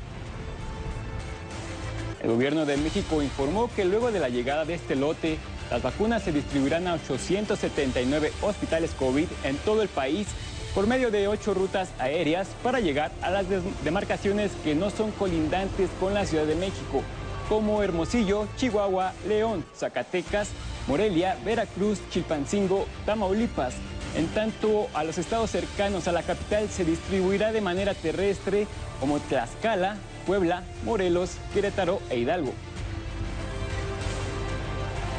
El 2.21 2.29
gobierno 2.29 2.65
de 2.65 2.77
México 2.77 3.21
informó 3.21 3.69
que 3.75 3.83
luego 3.83 4.13
de 4.13 4.21
la 4.21 4.29
llegada 4.29 4.63
de 4.63 4.75
este 4.75 4.95
lote, 4.95 5.37
las 5.69 5.81
vacunas 5.81 6.23
se 6.23 6.31
distribuirán 6.31 6.87
a 6.87 6.93
879 6.93 8.31
hospitales 8.41 8.91
COVID 8.97 9.27
en 9.43 9.57
todo 9.57 9.81
el 9.81 9.89
país 9.89 10.27
por 10.73 10.87
medio 10.87 11.11
de 11.11 11.27
ocho 11.27 11.53
rutas 11.53 11.89
aéreas 11.99 12.47
para 12.63 12.79
llegar 12.79 13.11
a 13.21 13.29
las 13.29 13.45
demarcaciones 13.83 14.51
que 14.63 14.75
no 14.75 14.89
son 14.89 15.11
colindantes 15.11 15.89
con 15.99 16.13
la 16.13 16.25
Ciudad 16.25 16.45
de 16.45 16.55
México, 16.55 17.03
como 17.47 17.83
Hermosillo, 17.83 18.47
Chihuahua, 18.57 19.13
León, 19.27 19.63
Zacatecas, 19.75 20.49
Morelia, 20.87 21.37
Veracruz, 21.45 21.99
Chilpancingo, 22.09 22.87
Tamaulipas. 23.05 23.75
En 24.15 24.27
tanto, 24.27 24.87
a 24.93 25.03
los 25.03 25.17
estados 25.17 25.51
cercanos 25.51 26.07
a 26.07 26.11
la 26.11 26.23
capital 26.23 26.69
se 26.69 26.85
distribuirá 26.85 27.51
de 27.51 27.61
manera 27.61 27.93
terrestre 27.93 28.67
como 28.99 29.19
Tlaxcala, 29.19 29.97
Puebla, 30.25 30.63
Morelos, 30.85 31.37
Querétaro 31.53 31.99
e 32.09 32.19
Hidalgo. 32.19 32.53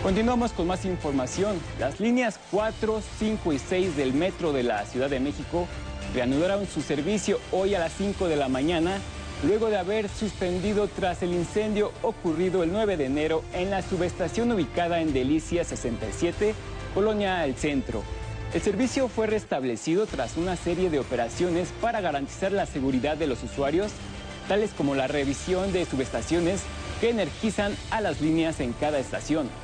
Continuamos 0.05 0.53
con 0.53 0.67
más 0.67 0.85
información. 0.85 1.59
Las 1.81 1.99
líneas 1.99 2.39
4, 2.51 3.01
5 3.19 3.53
y 3.55 3.59
6 3.59 3.97
del 3.97 4.13
metro 4.13 4.53
de 4.53 4.63
la 4.63 4.85
Ciudad 4.85 5.09
de 5.09 5.19
México 5.19 5.67
reanudaron 6.15 6.67
su 6.67 6.83
servicio 6.83 7.41
hoy 7.53 7.75
a 7.75 7.79
las 7.79 7.95
5 7.95 8.29
de 8.29 8.37
la 8.37 8.51
mañana 8.51 8.99
luego 9.47 9.71
de 9.71 9.79
haber 9.79 10.11
suspendido 10.11 10.89
tras 10.89 11.23
el 11.23 11.33
incendio 11.33 11.91
ocurrido 12.03 12.63
el 12.63 12.71
9 12.71 12.99
de 12.99 13.07
enero 13.07 13.45
en 13.55 13.71
la 13.71 13.81
subestación 13.81 14.53
ubicada 14.53 15.01
en 15.01 15.15
Delicia 15.15 15.65
67, 15.65 16.55
Colonia 16.93 17.43
El 17.47 17.57
Centro. 17.57 18.03
El 18.53 18.61
servicio 18.61 19.09
fue 19.09 19.27
restablecido 19.27 20.05
tras 20.05 20.37
una 20.37 20.57
serie 20.57 20.91
de 20.91 20.99
operaciones 20.99 21.73
para 21.81 22.03
garantizar 22.03 22.53
la 22.53 22.67
seguridad 22.67 23.17
de 23.17 23.27
los 23.27 23.43
usuarios, 23.43 23.91
tales 24.49 24.73
como 24.77 24.95
la 24.95 25.07
revisión 25.07 25.73
de 25.73 25.87
subestaciones 25.87 26.61
que 27.01 27.09
energizan 27.09 27.75
a 27.91 28.03
las 28.03 28.21
líneas 28.21 28.61
en 28.61 28.75
cada 28.75 28.99
estación. 28.99 29.64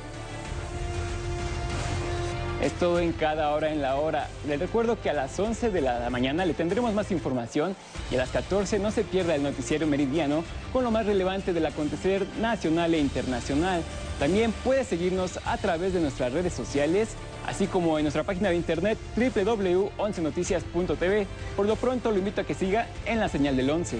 Es 2.61 2.73
todo 2.73 2.99
en 2.99 3.11
cada 3.11 3.51
hora 3.53 3.71
en 3.71 3.81
la 3.81 3.95
hora. 3.95 4.27
Les 4.47 4.59
recuerdo 4.59 5.01
que 5.01 5.09
a 5.09 5.13
las 5.13 5.39
11 5.39 5.71
de 5.71 5.81
la 5.81 6.07
mañana 6.11 6.45
le 6.45 6.53
tendremos 6.53 6.93
más 6.93 7.09
información 7.09 7.75
y 8.11 8.15
a 8.15 8.19
las 8.19 8.29
14 8.29 8.77
no 8.77 8.91
se 8.91 9.03
pierda 9.03 9.33
el 9.33 9.41
noticiero 9.41 9.87
meridiano 9.87 10.43
con 10.71 10.83
lo 10.83 10.91
más 10.91 11.07
relevante 11.07 11.53
del 11.53 11.65
acontecer 11.65 12.23
nacional 12.39 12.93
e 12.93 12.99
internacional. 12.99 13.81
También 14.19 14.51
puede 14.63 14.83
seguirnos 14.83 15.39
a 15.45 15.57
través 15.57 15.95
de 15.95 16.01
nuestras 16.01 16.33
redes 16.33 16.53
sociales, 16.53 17.15
así 17.47 17.65
como 17.65 17.97
en 17.97 18.03
nuestra 18.03 18.23
página 18.23 18.49
de 18.49 18.57
internet 18.57 18.99
www.11noticias.tv. 19.15 21.25
Por 21.55 21.65
lo 21.65 21.75
pronto 21.77 22.11
lo 22.11 22.19
invito 22.19 22.41
a 22.41 22.43
que 22.43 22.53
siga 22.53 22.87
en 23.07 23.19
la 23.19 23.27
señal 23.27 23.57
del 23.57 23.71
11. 23.71 23.97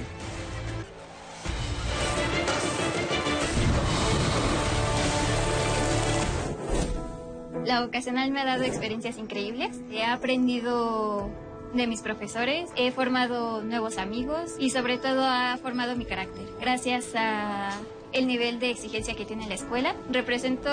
La 7.72 7.80
vocacional 7.80 8.32
me 8.32 8.42
ha 8.42 8.44
dado 8.44 8.63
experiencias 8.63 9.18
increíbles. 9.18 9.80
He 9.94 10.04
aprendido 10.04 11.30
de 11.74 11.88
mis 11.88 12.01
profesores, 12.01 12.70
he 12.75 12.92
formado 12.92 13.62
nuevos 13.62 13.98
amigos 13.98 14.56
y 14.60 14.72
sobre 14.72 14.98
todo 14.98 15.24
ha 15.24 15.56
formado 15.56 15.96
mi 15.96 16.04
carácter. 16.04 16.44
Gracias 16.60 17.13
a 17.16 17.70
el 18.12 18.28
nivel 18.28 18.60
de 18.60 18.72
exigencia 18.72 19.16
que 19.16 19.24
tiene 19.24 19.48
la 19.48 19.54
escuela. 19.54 19.96
Represento 20.12 20.70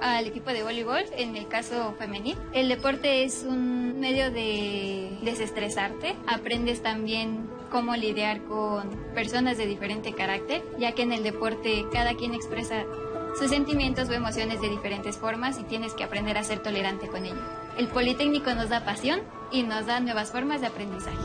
al 0.00 0.26
equipo 0.26 0.50
de 0.50 0.64
voleibol, 0.64 1.04
en 1.16 1.36
el 1.36 1.46
caso 1.46 1.94
femenil. 1.96 2.36
El 2.52 2.68
deporte 2.68 3.22
es 3.22 3.46
un 3.48 4.00
medio 4.00 4.32
de 4.32 5.16
desestresarte. 5.22 6.16
Aprendes 6.26 6.82
también 6.82 7.48
cómo 7.70 7.94
lidiar 7.94 8.42
con 8.42 8.90
personas 9.14 9.58
de 9.58 9.66
diferente 9.66 10.12
carácter, 10.12 10.64
ya 10.76 10.90
que 10.90 11.02
en 11.02 11.12
el 11.12 11.22
deporte 11.22 11.84
cada 11.92 12.14
quien 12.14 12.34
expresa 12.34 12.84
sus 13.38 13.50
sentimientos 13.50 14.08
o 14.08 14.12
emociones 14.12 14.62
de 14.62 14.70
diferentes 14.70 15.18
formas 15.18 15.58
y 15.58 15.64
tienes 15.64 15.92
que 15.92 16.04
aprender 16.04 16.38
a 16.38 16.42
ser 16.42 16.62
tolerante 16.62 17.08
con 17.08 17.24
ello. 17.24 17.42
El 17.76 17.88
Politécnico 17.88 18.54
nos 18.54 18.70
da 18.70 18.84
pasión 18.84 19.20
y 19.52 19.62
nos 19.62 19.84
da 19.86 20.00
nuevas 20.00 20.30
formas 20.30 20.62
de 20.62 20.68
aprendizaje. 20.68 21.16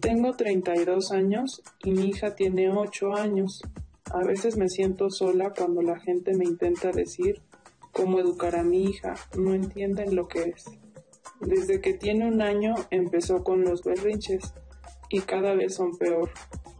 Tengo 0.00 0.34
32 0.34 1.12
años 1.12 1.62
y 1.82 1.90
mi 1.90 2.10
hija 2.10 2.34
tiene 2.34 2.70
8 2.70 3.16
años. 3.16 3.62
A 4.12 4.22
veces 4.22 4.56
me 4.56 4.68
siento 4.68 5.10
sola 5.10 5.52
cuando 5.56 5.80
la 5.82 5.98
gente 5.98 6.36
me 6.36 6.44
intenta 6.44 6.92
decir 6.92 7.40
cómo 7.90 8.20
educar 8.20 8.54
a 8.54 8.62
mi 8.62 8.84
hija. 8.84 9.14
No 9.36 9.54
entienden 9.54 10.14
lo 10.14 10.28
que 10.28 10.42
es. 10.42 10.66
Desde 11.40 11.80
que 11.80 11.94
tiene 11.94 12.26
un 12.26 12.42
año 12.42 12.74
empezó 12.90 13.44
con 13.44 13.62
los 13.62 13.82
berrinches 13.82 14.54
y 15.08 15.20
cada 15.20 15.54
vez 15.54 15.74
son 15.74 15.96
peor. 15.96 16.30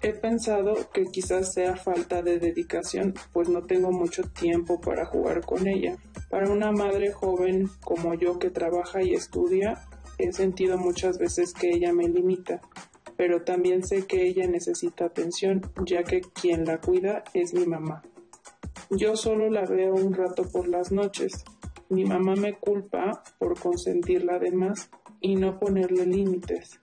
He 0.02 0.12
pensado 0.12 0.74
que 0.92 1.04
quizás 1.04 1.52
sea 1.52 1.76
falta 1.76 2.22
de 2.22 2.38
dedicación, 2.38 3.14
pues 3.32 3.48
no 3.48 3.62
tengo 3.62 3.90
mucho 3.90 4.22
tiempo 4.24 4.80
para 4.80 5.06
jugar 5.06 5.44
con 5.44 5.66
ella. 5.66 5.96
Para 6.28 6.50
una 6.50 6.70
madre 6.70 7.12
joven 7.12 7.68
como 7.82 8.14
yo 8.14 8.38
que 8.38 8.50
trabaja 8.50 9.02
y 9.02 9.14
estudia, 9.14 9.82
he 10.18 10.32
sentido 10.32 10.78
muchas 10.78 11.18
veces 11.18 11.52
que 11.52 11.70
ella 11.70 11.92
me 11.92 12.08
limita, 12.08 12.60
pero 13.16 13.42
también 13.42 13.82
sé 13.82 14.06
que 14.06 14.26
ella 14.26 14.46
necesita 14.46 15.06
atención, 15.06 15.62
ya 15.84 16.02
que 16.04 16.20
quien 16.20 16.64
la 16.64 16.78
cuida 16.78 17.24
es 17.34 17.54
mi 17.54 17.66
mamá. 17.66 18.02
Yo 18.90 19.16
solo 19.16 19.50
la 19.50 19.64
veo 19.64 19.94
un 19.94 20.14
rato 20.14 20.44
por 20.44 20.68
las 20.68 20.92
noches, 20.92 21.44
mi 21.88 22.04
mamá 22.04 22.34
me 22.34 22.54
culpa 22.54 23.22
por 23.38 23.58
consentirla 23.58 24.38
de 24.38 24.52
más 24.52 24.90
y 25.20 25.36
no 25.36 25.58
ponerle 25.58 26.06
límites. 26.06 26.80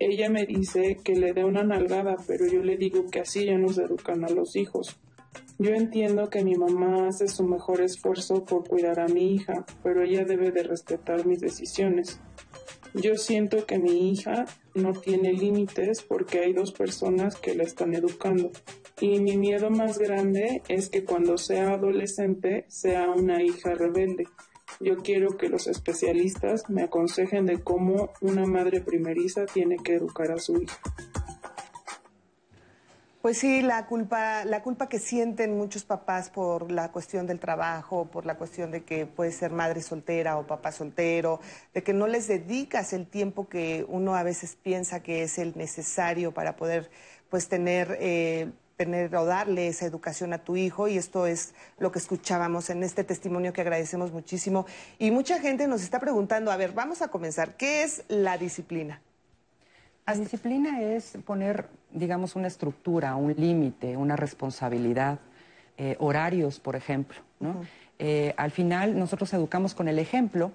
Ella 0.00 0.30
me 0.30 0.46
dice 0.46 0.98
que 1.02 1.16
le 1.16 1.32
dé 1.32 1.44
una 1.44 1.64
nalgada, 1.64 2.16
pero 2.26 2.46
yo 2.46 2.62
le 2.62 2.76
digo 2.76 3.06
que 3.10 3.20
así 3.20 3.46
ya 3.46 3.58
no 3.58 3.68
se 3.68 3.82
educan 3.82 4.24
a 4.24 4.28
los 4.28 4.54
hijos. 4.54 4.98
Yo 5.58 5.74
entiendo 5.74 6.30
que 6.30 6.44
mi 6.44 6.54
mamá 6.54 7.08
hace 7.08 7.26
su 7.26 7.42
mejor 7.42 7.80
esfuerzo 7.80 8.44
por 8.44 8.68
cuidar 8.68 9.00
a 9.00 9.08
mi 9.08 9.34
hija, 9.34 9.66
pero 9.82 10.04
ella 10.04 10.24
debe 10.24 10.52
de 10.52 10.62
respetar 10.62 11.26
mis 11.26 11.40
decisiones. 11.40 12.20
Yo 12.94 13.16
siento 13.16 13.66
que 13.66 13.78
mi 13.78 14.10
hija 14.10 14.46
no 14.74 14.92
tiene 14.92 15.32
límites 15.32 16.02
porque 16.02 16.38
hay 16.38 16.52
dos 16.52 16.72
personas 16.72 17.34
que 17.34 17.54
la 17.54 17.64
están 17.64 17.94
educando. 17.94 18.52
Y 19.00 19.20
mi 19.20 19.36
miedo 19.36 19.70
más 19.70 19.96
grande 19.98 20.62
es 20.66 20.88
que 20.88 21.04
cuando 21.04 21.38
sea 21.38 21.74
adolescente 21.74 22.64
sea 22.68 23.08
una 23.10 23.42
hija 23.42 23.74
rebelde. 23.74 24.24
Yo 24.80 24.96
quiero 24.96 25.36
que 25.36 25.48
los 25.48 25.68
especialistas 25.68 26.68
me 26.68 26.82
aconsejen 26.82 27.46
de 27.46 27.62
cómo 27.62 28.10
una 28.20 28.44
madre 28.44 28.80
primeriza 28.80 29.46
tiene 29.46 29.76
que 29.76 29.94
educar 29.94 30.32
a 30.32 30.38
su 30.38 30.60
hija. 30.60 30.78
Pues 33.22 33.38
sí, 33.38 33.62
la 33.62 33.86
culpa, 33.86 34.44
la 34.44 34.62
culpa 34.62 34.88
que 34.88 34.98
sienten 34.98 35.56
muchos 35.56 35.84
papás 35.84 36.30
por 36.30 36.70
la 36.72 36.90
cuestión 36.90 37.26
del 37.26 37.38
trabajo, 37.38 38.06
por 38.06 38.26
la 38.26 38.36
cuestión 38.36 38.70
de 38.70 38.84
que 38.84 39.06
puede 39.06 39.32
ser 39.32 39.52
madre 39.52 39.82
soltera 39.82 40.38
o 40.38 40.46
papá 40.46 40.72
soltero, 40.72 41.40
de 41.74 41.82
que 41.82 41.92
no 41.92 42.06
les 42.06 42.26
dedicas 42.26 42.92
el 42.92 43.06
tiempo 43.06 43.48
que 43.48 43.84
uno 43.88 44.14
a 44.14 44.22
veces 44.22 44.56
piensa 44.56 45.02
que 45.02 45.22
es 45.22 45.38
el 45.38 45.56
necesario 45.56 46.32
para 46.32 46.56
poder 46.56 46.90
pues 47.28 47.48
tener 47.48 47.98
eh, 48.00 48.50
tener 48.78 49.16
o 49.16 49.24
darle 49.24 49.66
esa 49.66 49.86
educación 49.86 50.32
a 50.32 50.38
tu 50.38 50.56
hijo 50.56 50.86
y 50.86 50.96
esto 50.96 51.26
es 51.26 51.52
lo 51.80 51.90
que 51.90 51.98
escuchábamos 51.98 52.70
en 52.70 52.84
este 52.84 53.02
testimonio 53.02 53.52
que 53.52 53.62
agradecemos 53.62 54.12
muchísimo 54.12 54.66
y 55.00 55.10
mucha 55.10 55.40
gente 55.40 55.66
nos 55.66 55.82
está 55.82 55.98
preguntando, 55.98 56.52
a 56.52 56.56
ver, 56.56 56.70
vamos 56.70 57.02
a 57.02 57.08
comenzar, 57.08 57.56
¿qué 57.56 57.82
es 57.82 58.04
la 58.06 58.38
disciplina? 58.38 59.00
La 60.06 60.14
disciplina 60.14 60.80
es 60.80 61.18
poner, 61.26 61.66
digamos, 61.90 62.36
una 62.36 62.46
estructura, 62.46 63.16
un 63.16 63.34
límite, 63.34 63.96
una 63.96 64.14
responsabilidad, 64.14 65.18
eh, 65.76 65.96
horarios, 65.98 66.60
por 66.60 66.76
ejemplo. 66.76 67.18
¿no? 67.40 67.56
Eh, 67.98 68.32
al 68.36 68.52
final, 68.52 68.96
nosotros 68.96 69.34
educamos 69.34 69.74
con 69.74 69.88
el 69.88 69.98
ejemplo 69.98 70.52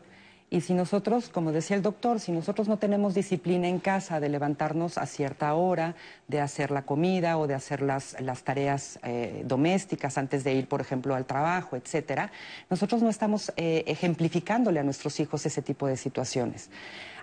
y 0.54 0.62
si 0.62 0.76
nosotros, 0.76 1.30
como 1.30 1.52
decía 1.52 1.76
el 1.76 1.82
doctor, 1.82 2.20
si 2.20 2.32
nosotros 2.32 2.68
no 2.68 2.78
tenemos 2.78 3.16
disciplina 3.16 3.68
en 3.68 3.80
casa 3.80 4.20
de 4.20 4.30
levantarnos 4.30 5.00
a 5.00 5.08
cierta 5.08 5.52
hora, 5.56 5.96
de 6.28 6.42
hacer 6.42 6.70
la 6.70 6.84
comida 6.84 7.40
o 7.40 7.48
de 7.48 7.56
hacer 7.56 7.82
las, 7.82 8.16
las 8.22 8.44
tareas 8.44 9.00
eh, 9.02 9.42
domésticas 9.48 10.16
antes 10.20 10.44
de 10.44 10.54
ir, 10.54 10.68
por 10.68 10.80
ejemplo, 10.80 11.16
al 11.16 11.26
trabajo, 11.26 11.76
etcétera, 11.76 12.32
nosotros 12.70 13.02
no 13.02 13.10
estamos 13.10 13.52
ejemplificándole 13.56 14.80
a 14.80 14.84
nuestros 14.84 15.20
hijos 15.20 15.44
ese 15.48 15.64
tipo 15.64 15.88
de 15.88 15.98
situaciones. 15.98 16.70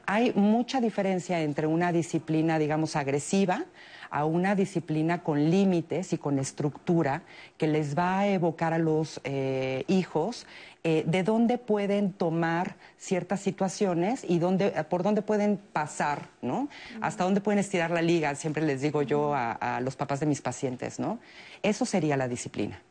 Hay 0.06 0.32
mucha 0.34 0.80
diferencia 0.80 1.40
entre 1.40 1.68
una 1.68 1.92
disciplina, 1.92 2.58
digamos, 2.58 2.96
agresiva 2.96 3.64
a 4.10 4.24
una 4.24 4.54
disciplina 4.54 5.22
con 5.22 5.50
límites 5.50 6.12
y 6.12 6.18
con 6.18 6.38
estructura 6.38 7.22
que 7.56 7.66
les 7.66 7.96
va 7.96 8.20
a 8.20 8.28
evocar 8.28 8.72
a 8.72 8.78
los 8.78 9.20
eh, 9.24 9.84
hijos 9.88 10.46
eh, 10.82 11.04
de 11.06 11.22
dónde 11.22 11.58
pueden 11.58 12.12
tomar 12.12 12.76
ciertas 12.98 13.40
situaciones 13.40 14.24
y 14.26 14.38
dónde, 14.38 14.70
por 14.88 15.02
dónde 15.02 15.22
pueden 15.22 15.58
pasar, 15.72 16.28
¿no? 16.42 16.68
Hasta 17.00 17.24
dónde 17.24 17.40
pueden 17.40 17.58
estirar 17.58 17.90
la 17.90 18.02
liga, 18.02 18.34
siempre 18.34 18.64
les 18.64 18.80
digo 18.80 19.02
yo 19.02 19.34
a, 19.34 19.52
a 19.52 19.80
los 19.80 19.96
papás 19.96 20.20
de 20.20 20.26
mis 20.26 20.40
pacientes, 20.40 20.98
¿no? 20.98 21.18
Eso 21.62 21.84
sería 21.84 22.16
la 22.16 22.28
disciplina. 22.28 22.82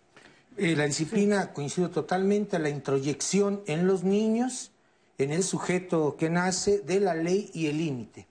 Eh, 0.57 0.75
la 0.75 0.85
disciplina, 0.85 1.53
coincido 1.53 1.89
totalmente, 1.89 2.59
la 2.59 2.69
introyección 2.69 3.61
en 3.65 3.87
los 3.87 4.03
niños 4.03 4.71
en 5.17 5.31
el 5.31 5.43
sujeto 5.43 6.15
que 6.17 6.29
nace 6.29 6.79
de 6.79 6.99
la 6.99 7.13
ley 7.13 7.49
y 7.53 7.67
el 7.67 7.77
límite. 7.77 8.27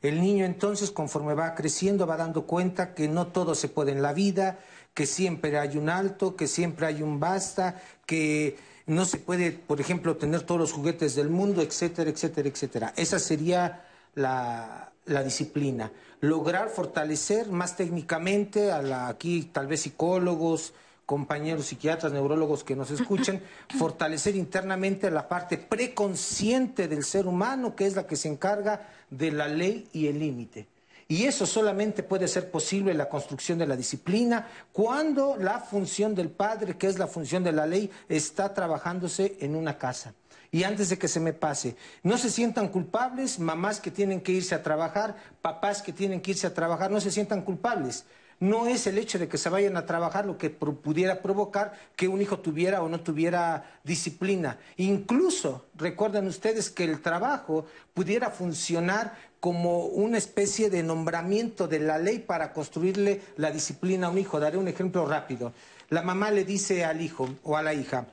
El 0.00 0.20
niño 0.20 0.44
entonces, 0.44 0.90
conforme 0.90 1.34
va 1.34 1.54
creciendo, 1.54 2.06
va 2.06 2.16
dando 2.16 2.46
cuenta 2.46 2.94
que 2.94 3.08
no 3.08 3.28
todo 3.28 3.54
se 3.54 3.68
puede 3.68 3.92
en 3.92 4.02
la 4.02 4.12
vida, 4.12 4.58
que 4.94 5.06
siempre 5.06 5.58
hay 5.58 5.76
un 5.76 5.88
alto, 5.88 6.36
que 6.36 6.46
siempre 6.46 6.86
hay 6.86 7.02
un 7.02 7.18
basta, 7.18 7.80
que 8.06 8.56
no 8.86 9.04
se 9.04 9.18
puede, 9.18 9.52
por 9.52 9.80
ejemplo, 9.80 10.16
tener 10.16 10.42
todos 10.42 10.60
los 10.60 10.72
juguetes 10.72 11.14
del 11.14 11.28
mundo, 11.28 11.62
etcétera, 11.62 12.10
etcétera, 12.10 12.48
etcétera. 12.48 12.92
Esa 12.96 13.18
sería 13.18 13.84
la, 14.14 14.92
disciplina. 15.24 15.90
Lograr 16.20 16.68
fortalecer 16.68 17.48
más 17.50 17.76
técnicamente 17.76 18.72
a 18.72 18.82
la, 18.82 19.08
aquí 19.08 19.50
tal 19.52 19.66
vez 19.66 19.82
psicólogos, 19.82 20.74
compañeros 21.08 21.64
psiquiatras, 21.64 22.12
neurólogos 22.12 22.62
que 22.62 22.76
nos 22.76 22.90
escuchen, 22.90 23.42
fortalecer 23.78 24.36
internamente 24.36 25.10
la 25.10 25.26
parte 25.26 25.56
preconsciente 25.56 26.86
del 26.86 27.02
ser 27.02 27.26
humano, 27.26 27.74
que 27.74 27.86
es 27.86 27.96
la 27.96 28.06
que 28.06 28.14
se 28.14 28.28
encarga 28.28 28.90
de 29.08 29.30
la 29.30 29.48
ley 29.48 29.88
y 29.94 30.08
el 30.08 30.18
límite. 30.18 30.68
Y 31.08 31.24
eso 31.24 31.46
solamente 31.46 32.02
puede 32.02 32.28
ser 32.28 32.50
posible 32.50 32.90
en 32.90 32.98
la 32.98 33.08
construcción 33.08 33.56
de 33.58 33.66
la 33.66 33.74
disciplina 33.74 34.48
cuando 34.70 35.38
la 35.38 35.60
función 35.60 36.14
del 36.14 36.28
padre, 36.28 36.76
que 36.76 36.88
es 36.88 36.98
la 36.98 37.06
función 37.06 37.42
de 37.42 37.52
la 37.52 37.66
ley, 37.66 37.90
está 38.10 38.52
trabajándose 38.52 39.38
en 39.40 39.56
una 39.56 39.78
casa. 39.78 40.12
Y 40.50 40.64
antes 40.64 40.90
de 40.90 40.98
que 40.98 41.08
se 41.08 41.20
me 41.20 41.32
pase, 41.32 41.74
no 42.02 42.18
se 42.18 42.28
sientan 42.28 42.68
culpables, 42.68 43.38
mamás 43.38 43.80
que 43.80 43.90
tienen 43.90 44.20
que 44.20 44.32
irse 44.32 44.54
a 44.54 44.62
trabajar, 44.62 45.16
papás 45.40 45.80
que 45.80 45.94
tienen 45.94 46.20
que 46.20 46.32
irse 46.32 46.46
a 46.46 46.52
trabajar, 46.52 46.90
no 46.90 47.00
se 47.00 47.10
sientan 47.10 47.40
culpables 47.40 48.04
no 48.40 48.66
es 48.66 48.86
el 48.86 48.98
hecho 48.98 49.18
de 49.18 49.28
que 49.28 49.38
se 49.38 49.48
vayan 49.48 49.76
a 49.76 49.86
trabajar 49.86 50.26
lo 50.26 50.38
que 50.38 50.50
pudiera 50.50 51.22
provocar 51.22 51.72
que 51.96 52.08
un 52.08 52.22
hijo 52.22 52.38
tuviera 52.38 52.82
o 52.82 52.88
no 52.88 53.00
tuviera 53.00 53.78
disciplina. 53.82 54.58
Incluso 54.76 55.66
recuerden 55.74 56.26
ustedes 56.26 56.70
que 56.70 56.84
el 56.84 57.00
trabajo 57.00 57.66
pudiera 57.94 58.30
funcionar 58.30 59.16
como 59.40 59.86
una 59.86 60.18
especie 60.18 60.70
de 60.70 60.82
nombramiento 60.82 61.68
de 61.68 61.80
la 61.80 61.98
ley 61.98 62.18
para 62.20 62.52
construirle 62.52 63.22
la 63.36 63.50
disciplina 63.50 64.06
a 64.06 64.10
un 64.10 64.18
hijo. 64.18 64.40
Daré 64.40 64.56
un 64.56 64.68
ejemplo 64.68 65.06
rápido. 65.06 65.52
La 65.90 66.02
mamá 66.02 66.30
le 66.30 66.44
dice 66.44 66.84
al 66.84 67.00
hijo 67.00 67.28
o 67.42 67.56
a 67.56 67.62
la 67.62 67.74
hija, 67.74 68.06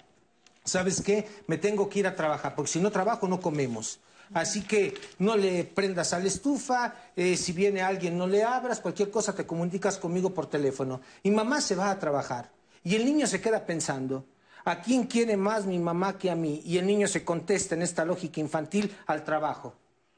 ¿sabes 0.63 1.01
qué? 1.01 1.27
Me 1.47 1.57
tengo 1.57 1.89
que 1.89 1.99
ir 1.99 2.07
a 2.07 2.15
trabajar, 2.15 2.55
porque 2.55 2.71
si 2.71 2.79
no 2.79 2.91
trabajo 2.91 3.27
no 3.27 3.39
comemos. 3.39 3.99
Así 4.33 4.63
que 4.63 4.93
no 5.19 5.37
le 5.37 5.63
prendas 5.63 6.13
a 6.13 6.19
la 6.19 6.27
estufa, 6.27 6.95
eh, 7.15 7.37
si 7.37 7.53
viene 7.53 7.81
alguien 7.81 8.17
no 8.17 8.27
le 8.27 8.43
abras, 8.43 8.79
cualquier 8.79 9.11
cosa 9.11 9.33
te 9.33 9.45
comunicas 9.45 9.97
conmigo 9.97 10.33
por 10.33 10.47
teléfono. 10.47 11.01
Y 11.23 11.31
mamá 11.31 11.61
se 11.61 11.75
va 11.75 11.91
a 11.91 11.99
trabajar. 11.99 12.51
Y 12.83 12.95
el 12.95 13.05
niño 13.05 13.27
se 13.27 13.41
queda 13.41 13.65
pensando, 13.65 14.25
¿a 14.63 14.81
quién 14.81 15.05
quiere 15.05 15.37
más 15.37 15.65
mi 15.65 15.79
mamá 15.79 16.17
que 16.17 16.29
a 16.29 16.35
mí? 16.35 16.61
Y 16.65 16.77
el 16.77 16.85
niño 16.85 17.07
se 17.07 17.23
contesta 17.23 17.75
en 17.75 17.81
esta 17.81 18.05
lógica 18.05 18.39
infantil 18.39 18.95
al 19.07 19.23
trabajo. 19.23 19.73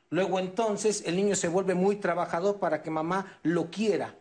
Luego 0.09 0.39
entonces 0.39 1.03
el 1.05 1.15
niño 1.15 1.35
se 1.35 1.49
vuelve 1.49 1.75
muy 1.75 1.97
trabajador 1.97 2.59
para 2.59 2.81
que 2.81 2.89
mamá 2.89 3.39
lo 3.43 3.69
quiera 3.69 4.15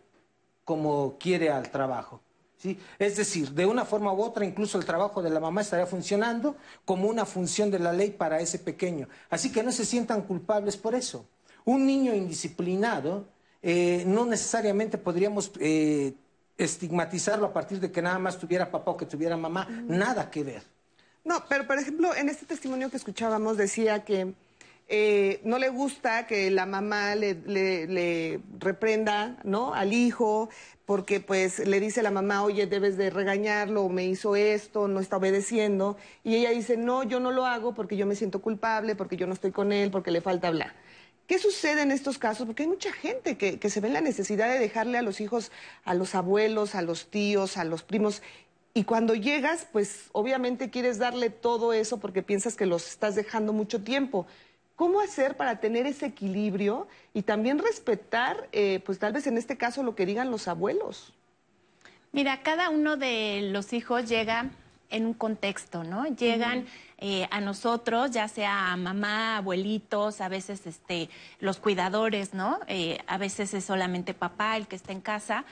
como 0.64 1.16
quiere 1.18 1.48
al 1.50 1.70
trabajo. 1.70 2.20
¿Sí? 2.56 2.78
Es 2.98 3.16
decir, 3.16 3.50
de 3.52 3.66
una 3.66 3.84
forma 3.84 4.12
u 4.12 4.22
otra, 4.22 4.44
incluso 4.44 4.78
el 4.78 4.84
trabajo 4.84 5.22
de 5.22 5.30
la 5.30 5.40
mamá 5.40 5.60
estaría 5.60 5.86
funcionando 5.86 6.56
como 6.84 7.08
una 7.08 7.24
función 7.24 7.70
de 7.70 7.78
la 7.78 7.92
ley 7.92 8.10
para 8.10 8.40
ese 8.40 8.58
pequeño. 8.58 9.08
Así 9.30 9.52
que 9.52 9.62
no 9.62 9.72
se 9.72 9.84
sientan 9.84 10.22
culpables 10.22 10.76
por 10.76 10.94
eso. 10.94 11.26
Un 11.64 11.86
niño 11.86 12.14
indisciplinado 12.14 13.26
eh, 13.62 14.04
no 14.06 14.26
necesariamente 14.26 14.98
podríamos 14.98 15.50
eh, 15.58 16.14
estigmatizarlo 16.56 17.46
a 17.46 17.52
partir 17.52 17.80
de 17.80 17.90
que 17.90 18.00
nada 18.00 18.18
más 18.18 18.38
tuviera 18.38 18.70
papá 18.70 18.92
o 18.92 18.96
que 18.96 19.06
tuviera 19.06 19.36
mamá. 19.36 19.66
Nada 19.86 20.30
que 20.30 20.44
ver. 20.44 20.62
No, 21.24 21.44
pero 21.48 21.66
por 21.66 21.76
ejemplo, 21.76 22.14
en 22.14 22.28
este 22.28 22.46
testimonio 22.46 22.88
que 22.90 22.96
escuchábamos 22.96 23.56
decía 23.56 24.04
que 24.04 24.34
eh, 24.88 25.40
no 25.42 25.58
le 25.58 25.68
gusta 25.68 26.26
que 26.26 26.50
la 26.50 26.64
mamá 26.64 27.16
le, 27.16 28.40
reprenda 28.58 29.36
¿no? 29.42 29.74
al 29.74 29.92
hijo, 29.92 30.48
porque 30.84 31.18
pues 31.18 31.58
le 31.66 31.80
dice 31.80 32.02
la 32.02 32.12
mamá, 32.12 32.44
oye, 32.44 32.66
debes 32.66 32.96
de 32.96 33.10
regañarlo, 33.10 33.88
me 33.88 34.04
hizo 34.04 34.36
esto, 34.36 34.86
no 34.86 35.00
está 35.00 35.16
obedeciendo. 35.16 35.96
Y 36.22 36.36
ella 36.36 36.50
dice, 36.50 36.76
no, 36.76 37.02
yo 37.02 37.18
no 37.18 37.32
lo 37.32 37.46
hago 37.46 37.74
porque 37.74 37.96
yo 37.96 38.06
me 38.06 38.14
siento 38.14 38.40
culpable, 38.40 38.94
porque 38.94 39.16
yo 39.16 39.26
no 39.26 39.34
estoy 39.34 39.50
con 39.50 39.72
él, 39.72 39.90
porque 39.90 40.12
le 40.12 40.20
falta 40.20 40.48
hablar. 40.48 40.74
¿Qué 41.26 41.40
sucede 41.40 41.82
en 41.82 41.90
estos 41.90 42.18
casos? 42.18 42.46
Porque 42.46 42.62
hay 42.62 42.68
mucha 42.68 42.92
gente 42.92 43.36
que, 43.36 43.58
que 43.58 43.68
se 43.68 43.80
ve 43.80 43.88
en 43.88 43.94
la 43.94 44.00
necesidad 44.00 44.48
de 44.48 44.60
dejarle 44.60 44.98
a 44.98 45.02
los 45.02 45.20
hijos, 45.20 45.50
a 45.82 45.94
los 45.94 46.14
abuelos, 46.14 46.76
a 46.76 46.82
los 46.82 47.10
tíos, 47.10 47.56
a 47.56 47.64
los 47.64 47.82
primos, 47.82 48.22
y 48.76 48.84
cuando 48.84 49.14
llegas, 49.14 49.66
pues 49.72 50.10
obviamente 50.12 50.68
quieres 50.68 50.98
darle 50.98 51.30
todo 51.30 51.72
eso 51.72 51.98
porque 51.98 52.22
piensas 52.22 52.56
que 52.56 52.66
los 52.66 52.86
estás 52.86 53.14
dejando 53.14 53.54
mucho 53.54 53.82
tiempo. 53.82 54.26
¿Cómo 54.76 55.00
hacer 55.00 55.36
para 55.36 55.58
tener 55.58 55.86
ese 55.86 56.06
equilibrio 56.06 56.86
y 57.14 57.22
también 57.22 57.58
respetar, 57.58 58.48
eh, 58.52 58.80
pues 58.84 58.98
tal 58.98 59.14
vez 59.14 59.26
en 59.26 59.38
este 59.38 59.56
caso, 59.56 59.82
lo 59.82 59.94
que 59.94 60.04
digan 60.04 60.30
los 60.30 60.48
abuelos? 60.48 61.14
Mira, 62.12 62.42
cada 62.42 62.68
uno 62.68 62.98
de 62.98 63.48
los 63.50 63.72
hijos 63.72 64.06
llega 64.06 64.50
en 64.90 65.06
un 65.06 65.14
contexto, 65.14 65.82
¿no? 65.82 66.06
Llegan 66.06 66.66
eh, 66.98 67.26
a 67.30 67.40
nosotros, 67.40 68.10
ya 68.10 68.28
sea 68.28 68.72
a 68.72 68.76
mamá, 68.76 69.38
abuelitos, 69.38 70.20
a 70.20 70.28
veces 70.28 70.66
este, 70.66 71.08
los 71.40 71.58
cuidadores, 71.58 72.34
¿no? 72.34 72.60
Eh, 72.68 72.98
a 73.06 73.18
veces 73.18 73.54
es 73.54 73.64
solamente 73.64 74.14
papá 74.14 74.56
el 74.56 74.66
que 74.66 74.76
está 74.76 74.92
en 74.92 75.00
casa, 75.00 75.44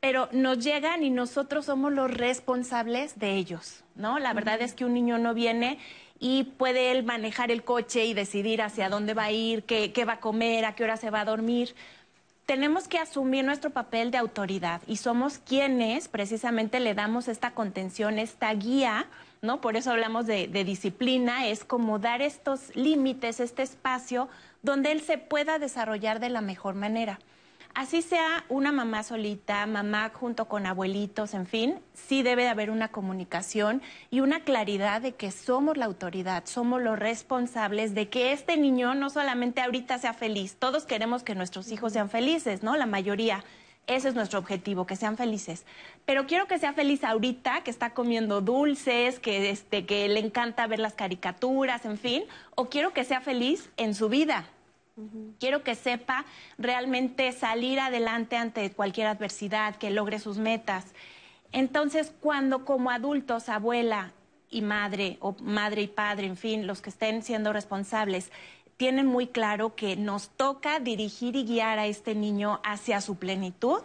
pero 0.00 0.28
nos 0.32 0.58
llegan 0.58 1.02
y 1.02 1.10
nosotros 1.10 1.66
somos 1.66 1.92
los 1.92 2.10
responsables 2.10 3.18
de 3.18 3.34
ellos, 3.34 3.82
¿no? 3.96 4.18
La 4.18 4.32
verdad 4.32 4.62
es 4.62 4.74
que 4.74 4.84
un 4.84 4.94
niño 4.94 5.18
no 5.18 5.34
viene 5.34 5.78
y 6.20 6.44
puede 6.44 6.90
él 6.90 7.04
manejar 7.04 7.50
el 7.50 7.62
coche 7.62 8.04
y 8.04 8.14
decidir 8.14 8.62
hacia 8.62 8.88
dónde 8.88 9.14
va 9.14 9.24
a 9.24 9.32
ir, 9.32 9.64
qué, 9.64 10.04
va 10.04 10.14
a 10.14 10.20
comer, 10.20 10.64
a 10.64 10.74
qué 10.74 10.84
hora 10.84 10.96
se 10.96 11.10
va 11.10 11.20
a 11.20 11.24
dormir. 11.24 11.74
Tenemos 12.46 12.88
que 12.88 12.98
asumir 12.98 13.44
nuestro 13.44 13.70
papel 13.70 14.10
de 14.10 14.18
autoridad 14.18 14.80
y 14.86 14.96
somos 14.96 15.38
quienes 15.38 16.08
precisamente 16.08 16.80
le 16.80 16.94
damos 16.94 17.28
esta 17.28 17.52
contención, 17.52 18.18
esta 18.18 18.52
guía, 18.54 19.06
¿no? 19.42 19.60
Por 19.60 19.76
eso 19.76 19.90
hablamos 19.90 20.26
de, 20.26 20.48
de 20.48 20.64
disciplina, 20.64 21.46
es 21.46 21.64
como 21.64 21.98
dar 21.98 22.22
estos 22.22 22.74
límites, 22.74 23.38
este 23.38 23.62
espacio 23.62 24.28
donde 24.62 24.92
él 24.92 25.02
se 25.02 25.18
pueda 25.18 25.58
desarrollar 25.58 26.20
de 26.20 26.30
la 26.30 26.40
mejor 26.40 26.74
manera 26.74 27.18
así 27.78 28.02
sea 28.02 28.44
una 28.48 28.72
mamá 28.72 29.04
solita, 29.04 29.64
mamá 29.66 30.10
junto 30.12 30.46
con 30.46 30.66
abuelitos, 30.66 31.32
en 31.32 31.46
fin, 31.46 31.78
sí 31.94 32.24
debe 32.24 32.42
de 32.42 32.48
haber 32.48 32.70
una 32.70 32.88
comunicación 32.88 33.82
y 34.10 34.18
una 34.18 34.40
claridad 34.40 35.00
de 35.00 35.14
que 35.14 35.30
somos 35.30 35.76
la 35.76 35.84
autoridad, 35.84 36.42
somos 36.44 36.82
los 36.82 36.98
responsables 36.98 37.94
de 37.94 38.08
que 38.08 38.32
este 38.32 38.56
niño 38.56 38.96
no 38.96 39.10
solamente 39.10 39.60
ahorita 39.60 39.96
sea 39.98 40.12
feliz, 40.12 40.56
todos 40.58 40.86
queremos 40.86 41.22
que 41.22 41.36
nuestros 41.36 41.70
hijos 41.70 41.92
sean 41.92 42.10
felices, 42.10 42.64
¿no? 42.64 42.76
La 42.76 42.86
mayoría. 42.86 43.44
Ese 43.86 44.08
es 44.08 44.14
nuestro 44.16 44.40
objetivo, 44.40 44.84
que 44.84 44.96
sean 44.96 45.16
felices. 45.16 45.64
Pero 46.04 46.26
quiero 46.26 46.48
que 46.48 46.58
sea 46.58 46.72
feliz 46.72 47.04
ahorita, 47.04 47.62
que 47.62 47.70
está 47.70 47.94
comiendo 47.94 48.40
dulces, 48.40 49.20
que, 49.20 49.50
este, 49.50 49.86
que 49.86 50.08
le 50.08 50.18
encanta 50.18 50.66
ver 50.66 50.80
las 50.80 50.94
caricaturas, 50.94 51.84
en 51.84 51.96
fin, 51.96 52.24
o 52.56 52.68
quiero 52.68 52.92
que 52.92 53.04
sea 53.04 53.20
feliz 53.20 53.70
en 53.76 53.94
su 53.94 54.08
vida, 54.08 54.50
Quiero 55.38 55.62
que 55.62 55.74
sepa 55.74 56.24
realmente 56.58 57.32
salir 57.32 57.78
adelante 57.80 58.36
ante 58.36 58.70
cualquier 58.72 59.06
adversidad, 59.06 59.76
que 59.76 59.90
logre 59.90 60.18
sus 60.18 60.38
metas. 60.38 60.86
Entonces, 61.52 62.12
cuando 62.20 62.64
como 62.64 62.90
adultos, 62.90 63.48
abuela 63.48 64.12
y 64.50 64.62
madre, 64.62 65.18
o 65.20 65.36
madre 65.40 65.82
y 65.82 65.88
padre, 65.88 66.26
en 66.26 66.36
fin, 66.36 66.66
los 66.66 66.80
que 66.80 66.90
estén 66.90 67.22
siendo 67.22 67.52
responsables, 67.52 68.30
tienen 68.76 69.06
muy 69.06 69.26
claro 69.26 69.74
que 69.74 69.96
nos 69.96 70.30
toca 70.30 70.78
dirigir 70.78 71.36
y 71.36 71.44
guiar 71.44 71.78
a 71.78 71.86
este 71.86 72.14
niño 72.14 72.60
hacia 72.64 73.00
su 73.00 73.16
plenitud, 73.16 73.80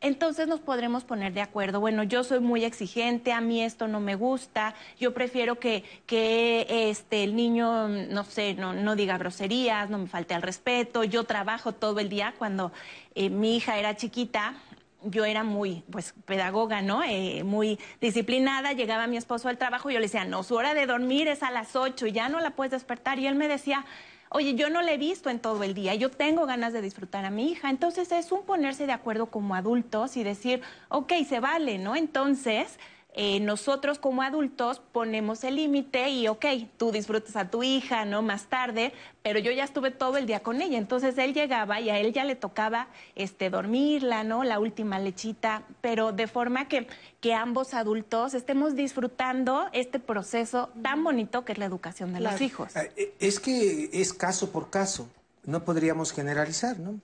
entonces 0.00 0.46
nos 0.46 0.60
podremos 0.60 1.04
poner 1.04 1.32
de 1.32 1.40
acuerdo. 1.40 1.80
Bueno, 1.80 2.02
yo 2.02 2.22
soy 2.22 2.40
muy 2.40 2.64
exigente, 2.64 3.32
a 3.32 3.40
mí 3.40 3.62
esto 3.62 3.88
no 3.88 4.00
me 4.00 4.14
gusta, 4.14 4.74
yo 4.98 5.12
prefiero 5.12 5.58
que, 5.58 5.84
que 6.06 6.66
este, 6.90 7.24
el 7.24 7.34
niño, 7.34 7.88
no 7.88 8.24
sé, 8.24 8.54
no, 8.54 8.72
no 8.72 8.94
diga 8.94 9.18
groserías, 9.18 9.90
no 9.90 9.98
me 9.98 10.06
falte 10.06 10.34
al 10.34 10.42
respeto, 10.42 11.04
yo 11.04 11.24
trabajo 11.24 11.72
todo 11.72 11.98
el 12.00 12.08
día. 12.08 12.34
Cuando 12.38 12.72
eh, 13.14 13.30
mi 13.30 13.56
hija 13.56 13.78
era 13.78 13.96
chiquita, 13.96 14.54
yo 15.02 15.24
era 15.24 15.44
muy, 15.44 15.84
pues, 15.90 16.14
pedagoga, 16.24 16.82
¿no? 16.82 17.02
Eh, 17.04 17.42
muy 17.44 17.78
disciplinada. 18.00 18.72
Llegaba 18.72 19.06
mi 19.06 19.16
esposo 19.16 19.48
al 19.48 19.58
trabajo 19.58 19.90
y 19.90 19.94
yo 19.94 20.00
le 20.00 20.06
decía, 20.06 20.24
no, 20.24 20.42
su 20.42 20.54
hora 20.54 20.74
de 20.74 20.86
dormir 20.86 21.28
es 21.28 21.42
a 21.42 21.50
las 21.50 21.76
ocho 21.76 22.06
y 22.06 22.12
ya 22.12 22.28
no 22.28 22.40
la 22.40 22.50
puedes 22.50 22.72
despertar. 22.72 23.18
Y 23.18 23.26
él 23.26 23.34
me 23.34 23.48
decía, 23.48 23.84
oye, 24.30 24.54
yo 24.54 24.70
no 24.70 24.82
la 24.82 24.92
he 24.92 24.98
visto 24.98 25.30
en 25.30 25.38
todo 25.38 25.62
el 25.62 25.74
día, 25.74 25.94
yo 25.94 26.10
tengo 26.10 26.46
ganas 26.46 26.72
de 26.72 26.82
disfrutar 26.82 27.24
a 27.24 27.30
mi 27.30 27.50
hija. 27.50 27.70
Entonces 27.70 28.12
es 28.12 28.32
un 28.32 28.42
ponerse 28.42 28.86
de 28.86 28.92
acuerdo 28.92 29.26
como 29.26 29.54
adultos 29.54 30.16
y 30.16 30.24
decir, 30.24 30.62
ok, 30.88 31.12
se 31.28 31.40
vale, 31.40 31.78
¿no? 31.78 31.96
Entonces 31.96 32.78
eh, 33.14 33.40
nosotros 33.40 33.98
como 33.98 34.22
adultos 34.22 34.80
ponemos 34.92 35.42
el 35.42 35.56
límite 35.56 36.08
y, 36.10 36.28
ok, 36.28 36.44
tú 36.76 36.92
disfrutas 36.92 37.34
a 37.36 37.50
tu 37.50 37.62
hija, 37.62 38.04
¿no? 38.04 38.22
Más 38.22 38.44
tarde, 38.46 38.92
pero 39.22 39.38
yo 39.38 39.50
ya 39.50 39.64
estuve 39.64 39.90
todo 39.90 40.18
el 40.18 40.26
día 40.26 40.40
con 40.40 40.60
ella. 40.60 40.78
Entonces 40.78 41.16
él 41.18 41.34
llegaba 41.34 41.80
y 41.80 41.90
a 41.90 41.98
él 41.98 42.12
ya 42.12 42.24
le 42.24 42.36
tocaba 42.36 42.88
este, 43.16 43.50
dormirla, 43.50 44.24
¿no? 44.24 44.44
La 44.44 44.60
última 44.60 44.98
lechita, 44.98 45.62
pero 45.80 46.12
de 46.12 46.26
forma 46.26 46.68
que, 46.68 46.86
que 47.20 47.34
ambos 47.34 47.74
adultos 47.74 48.34
estemos 48.34 48.76
disfrutando 48.76 49.68
este 49.72 49.98
proceso 49.98 50.68
tan 50.82 51.02
bonito 51.02 51.44
que 51.44 51.52
es 51.52 51.58
la 51.58 51.64
educación 51.64 52.12
de 52.12 52.20
los 52.20 52.40
hijos. 52.40 52.76
Eh, 52.76 52.92
eh, 52.96 53.14
es 53.18 53.40
que 53.40 53.88
es 53.92 54.12
caso 54.12 54.52
por 54.52 54.70
caso, 54.70 55.08
no 55.44 55.64
podríamos 55.64 56.12
generalizar, 56.12 56.78
¿no? 56.78 57.00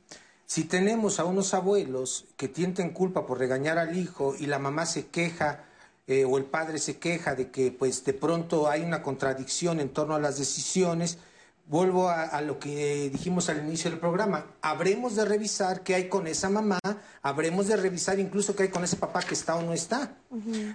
Si 0.46 0.64
tenemos 0.64 1.18
a 1.18 1.24
unos 1.24 1.54
abuelos 1.54 2.26
que 2.36 2.48
tienten 2.48 2.90
culpa 2.90 3.26
por 3.26 3.38
regañar 3.38 3.78
al 3.78 3.96
hijo 3.96 4.34
y 4.38 4.46
la 4.46 4.58
mamá 4.58 4.84
se 4.84 5.06
queja 5.06 5.64
eh, 6.06 6.24
o 6.24 6.36
el 6.38 6.44
padre 6.44 6.78
se 6.78 6.98
queja 6.98 7.34
de 7.34 7.50
que 7.50 7.70
pues 7.70 8.04
de 8.04 8.12
pronto 8.12 8.68
hay 8.68 8.82
una 8.82 9.02
contradicción 9.02 9.80
en 9.80 9.88
torno 9.88 10.14
a 10.14 10.18
las 10.20 10.38
decisiones, 10.38 11.18
vuelvo 11.66 12.10
a, 12.10 12.40
lo 12.42 12.58
que 12.58 13.08
dijimos 13.10 13.48
al 13.48 13.64
inicio 13.66 13.90
del 13.90 13.98
programa, 13.98 14.46
habremos 14.60 15.16
de 15.16 15.24
revisar 15.24 15.82
qué 15.82 15.94
hay 15.94 16.08
con 16.08 16.26
esa 16.26 16.50
mamá, 16.50 16.78
habremos 17.22 17.68
de 17.68 17.76
revisar 17.76 18.18
incluso 18.18 18.54
qué 18.54 18.64
hay 18.64 18.68
con 18.68 18.84
ese 18.84 18.96
papá 18.96 19.22
que 19.22 19.34
está 19.34 19.56
o 19.56 19.62
no 19.62 19.72
está. 19.72 20.14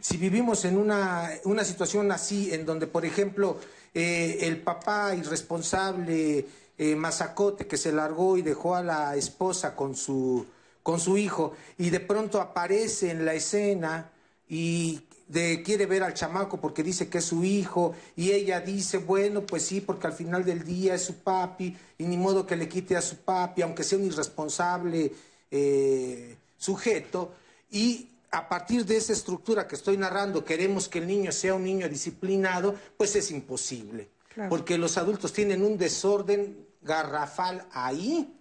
Si 0.01 0.17
vivimos 0.17 0.65
en 0.65 0.77
una, 0.77 1.29
una, 1.43 1.63
situación 1.63 2.11
así, 2.11 2.53
en 2.53 2.65
donde, 2.65 2.87
por 2.87 3.05
ejemplo, 3.05 3.59
eh, 3.93 4.39
el 4.41 4.61
papá 4.61 5.13
irresponsable, 5.15 6.47
eh, 6.77 6.95
mazacote, 6.95 7.67
que 7.67 7.77
se 7.77 7.91
largó 7.91 8.37
y 8.37 8.41
dejó 8.41 8.75
a 8.75 8.81
la 8.81 9.15
esposa 9.15 9.75
con 9.75 9.95
su, 9.95 10.47
con 10.81 10.99
su 10.99 11.17
hijo, 11.17 11.53
y 11.77 11.91
de 11.91 11.99
pronto 11.99 12.41
aparece 12.41 13.11
en 13.11 13.25
la 13.25 13.33
escena 13.35 14.09
y 14.47 15.01
de 15.29 15.61
quiere 15.63 15.85
ver 15.85 16.03
al 16.03 16.13
chamaco 16.13 16.59
porque 16.59 16.83
dice 16.83 17.07
que 17.07 17.19
es 17.19 17.25
su 17.25 17.43
hijo 17.43 17.95
y 18.15 18.31
ella 18.31 18.59
dice, 18.59 18.97
bueno, 18.97 19.45
pues 19.45 19.63
sí, 19.63 19.79
porque 19.79 20.07
al 20.07 20.13
final 20.13 20.43
del 20.43 20.63
día 20.63 20.95
es 20.95 21.03
su 21.03 21.19
papi 21.19 21.77
y 21.97 22.03
ni 22.03 22.17
modo 22.17 22.45
que 22.45 22.55
le 22.55 22.67
quite 22.67 22.97
a 22.97 23.01
su 23.01 23.17
papi, 23.17 23.61
aunque 23.61 23.83
sea 23.83 23.99
un 23.99 24.05
irresponsable 24.05 25.13
eh, 25.51 26.35
sujeto. 26.57 27.31
Y 27.71 28.09
a 28.31 28.49
partir 28.49 28.85
de 28.85 28.97
esa 28.97 29.13
estructura 29.13 29.67
que 29.67 29.75
estoy 29.75 29.97
narrando, 29.97 30.43
queremos 30.43 30.89
que 30.89 30.99
el 30.99 31.07
niño 31.07 31.31
sea 31.31 31.53
un 31.53 31.63
niño 31.63 31.87
disciplinado, 31.87 32.75
pues 32.97 33.15
es 33.15 33.31
imposible. 33.31 34.09
Porque 34.47 34.77
los 34.77 34.97
adultos 34.97 35.33
tienen 35.33 35.63
un 35.63 35.77
desorden 35.77 36.65
garrafal 36.81 37.65
ahí 37.71 38.33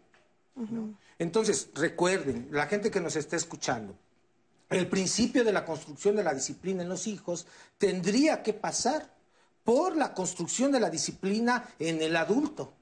Entonces, 1.19 1.71
recuerden, 1.75 2.49
la 2.51 2.67
gente 2.67 2.91
que 2.91 3.01
nos 3.01 3.17
está 3.17 3.37
escuchando, 3.37 3.97
el 4.71 4.89
principio 4.89 5.45
de 5.45 5.53
la 5.53 5.65
construcción 5.65 6.17
de 6.17 6.25
la 6.25 6.35
disciplina 6.35 6.83
en 6.83 6.89
los 6.89 7.07
hijos 7.07 7.47
tendría 7.79 8.43
que 8.43 8.53
pasar 8.53 9.15
por 9.65 9.97
la 9.97 10.15
construcción 10.15 10.73
de 10.73 10.81
la 10.81 10.91
disciplina 10.91 11.69
en 11.79 12.01
el 12.03 12.17
adulto. 12.17 12.75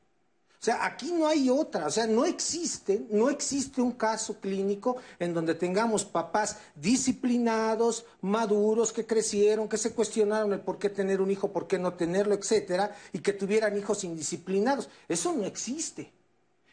O 0.59 0.65
sea, 0.67 0.85
aquí 0.85 1.13
no 1.13 1.29
hay 1.29 1.51
otra, 1.51 1.87
o 1.87 1.91
sea, 1.91 2.07
no 2.07 2.25
existe, 2.25 3.07
no 3.11 3.29
existe 3.29 3.81
un 3.81 3.93
caso 3.93 4.41
clínico 4.41 4.97
en 5.19 5.35
donde 5.35 5.55
tengamos 5.55 6.05
papás 6.05 6.57
disciplinados, 6.75 8.05
maduros, 8.23 8.93
que 8.93 9.07
crecieron, 9.07 9.69
que 9.69 9.77
se 9.77 9.93
cuestionaron 9.93 10.53
el 10.53 10.61
por 10.61 10.79
qué 10.79 10.89
tener 10.89 11.21
un 11.21 11.31
hijo, 11.31 11.53
por 11.53 11.69
qué 11.69 11.79
no 11.79 11.93
tenerlo, 11.93 12.35
etcétera, 12.35 12.97
y 13.13 13.21
que 13.21 13.35
tuvieran 13.35 13.77
hijos 13.77 14.03
indisciplinados. 14.03 14.89
Eso 15.09 15.33
no 15.35 15.45
existe. 15.45 16.11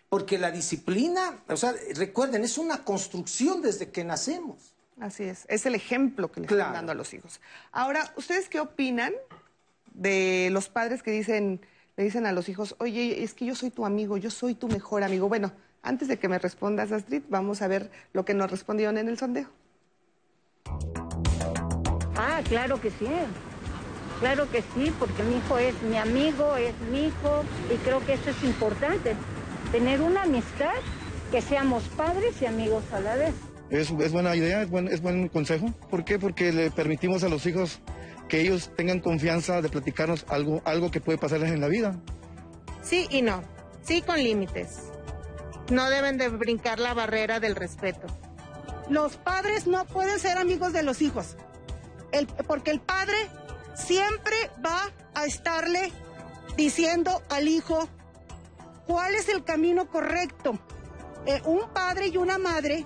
Porque 0.10 0.40
la 0.40 0.50
disciplina, 0.50 1.44
o 1.50 1.58
sea, 1.58 1.76
recuerden, 1.96 2.44
es 2.44 2.58
una 2.58 2.84
construcción 2.84 3.62
desde 3.62 3.92
que 3.92 4.04
nacemos. 4.04 4.73
Así 5.00 5.24
es, 5.24 5.46
es 5.50 5.66
el 5.66 5.76
ejemplo 5.76 6.32
que 6.32 6.42
le 6.42 6.48
están 6.48 6.74
dando 6.74 6.92
a 6.92 6.96
los 6.96 7.14
hijos. 7.14 7.42
Ahora, 7.72 8.14
¿ustedes 8.16 8.48
qué 8.48 8.60
opinan 8.60 9.14
de 9.94 10.50
los 10.52 10.70
padres 10.70 11.04
que 11.04 11.12
dicen, 11.12 11.62
le 11.98 12.04
dicen 12.04 12.26
a 12.26 12.32
los 12.32 12.48
hijos, 12.48 12.76
oye, 12.80 13.24
es 13.24 13.34
que 13.34 13.46
yo 13.46 13.56
soy 13.56 13.72
tu 13.72 13.86
amigo, 13.86 14.18
yo 14.18 14.30
soy 14.30 14.56
tu 14.56 14.68
mejor 14.68 15.04
amigo? 15.04 15.28
Bueno, 15.28 15.52
antes 15.82 16.08
de 16.08 16.18
que 16.18 16.30
me 16.30 16.40
respondas, 16.40 16.92
Astrid, 16.92 17.24
vamos 17.30 17.62
a 17.62 17.68
ver 17.68 17.92
lo 18.14 18.24
que 18.24 18.34
nos 18.34 18.50
respondieron 18.50 18.98
en 18.98 19.10
el 19.10 19.18
sondeo. 19.18 19.50
Ah, 22.16 22.42
claro 22.48 22.80
que 22.80 22.92
sí. 22.92 23.08
Claro 24.20 24.50
que 24.50 24.62
sí, 24.74 24.94
porque 25.00 25.24
mi 25.24 25.38
hijo 25.38 25.58
es 25.58 25.82
mi 25.82 25.98
amigo, 25.98 26.56
es 26.56 26.80
mi 26.90 27.08
hijo, 27.08 27.44
y 27.74 27.76
creo 27.78 28.06
que 28.06 28.14
eso 28.14 28.30
es 28.30 28.44
importante, 28.44 29.16
tener 29.72 30.02
una 30.02 30.24
amistad, 30.24 30.76
que 31.32 31.42
seamos 31.42 31.84
padres 31.98 32.42
y 32.42 32.46
amigos 32.46 32.84
a 32.94 33.02
la 33.02 33.16
vez. 33.16 33.34
Es, 33.74 34.12
buena 34.12 34.36
idea, 34.36 34.62
es 34.62 34.70
buen, 34.70 34.88
es 34.88 35.02
buen 35.02 35.28
consejo. 35.30 35.74
¿Por 35.90 36.06
qué? 36.06 36.20
Porque 36.20 36.54
le 36.54 36.70
permitimos 36.70 37.24
a 37.24 37.30
los 37.30 37.44
hijos 37.48 37.80
que 38.30 38.40
ellos 38.40 38.72
tengan 38.78 39.00
confianza 39.00 39.64
de 39.64 39.70
platicarnos 39.70 40.28
algo, 40.30 40.62
algo 40.64 40.92
que 40.92 41.02
puede 41.02 41.18
pasarles 41.18 41.52
en 41.52 41.60
la 41.60 41.68
vida. 41.68 42.00
Sí 42.84 43.08
y 43.10 43.24
no. 43.24 43.42
Sí 43.82 44.04
con 44.04 44.18
límites. 44.18 44.92
No 45.72 45.90
deben 45.90 46.20
de 46.20 46.30
brincar 46.30 46.80
la 46.80 46.94
barrera 46.94 47.40
del 47.40 47.56
respeto. 47.56 48.06
Los 48.90 49.18
padres 49.18 49.66
no 49.66 49.86
pueden 49.86 50.20
ser 50.20 50.38
amigos 50.38 50.72
de 50.72 50.84
los 50.84 51.02
hijos. 51.02 51.36
El, 52.12 52.28
porque 52.28 52.70
el 52.70 52.80
padre 52.80 53.18
siempre 53.74 54.36
va 54.64 54.92
a 55.16 55.26
estarle 55.26 55.92
diciendo 56.56 57.24
al 57.32 57.48
hijo 57.48 57.90
cuál 58.86 59.16
es 59.16 59.30
el 59.30 59.44
camino 59.44 59.90
correcto. 59.90 60.60
Eh, 61.26 61.42
un 61.46 61.74
padre 61.74 62.10
y 62.10 62.18
una 62.18 62.38
madre 62.38 62.86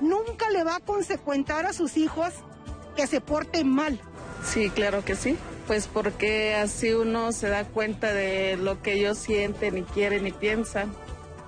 nunca 0.00 0.50
le 0.50 0.64
va 0.64 0.76
a 0.76 0.80
consecuentar 0.80 1.66
a 1.66 1.72
sus 1.72 1.96
hijos 1.96 2.32
que 2.96 3.06
se 3.06 3.20
porten 3.20 3.68
mal. 3.68 4.00
Sí, 4.44 4.70
claro 4.70 5.04
que 5.04 5.14
sí. 5.14 5.36
Pues 5.66 5.86
porque 5.86 6.54
así 6.54 6.92
uno 6.94 7.32
se 7.32 7.48
da 7.48 7.64
cuenta 7.64 8.12
de 8.12 8.56
lo 8.56 8.82
que 8.82 8.94
ellos 8.94 9.18
sienten 9.18 9.78
y 9.78 9.82
quieren 9.82 10.26
y 10.26 10.32
piensan. 10.32 10.92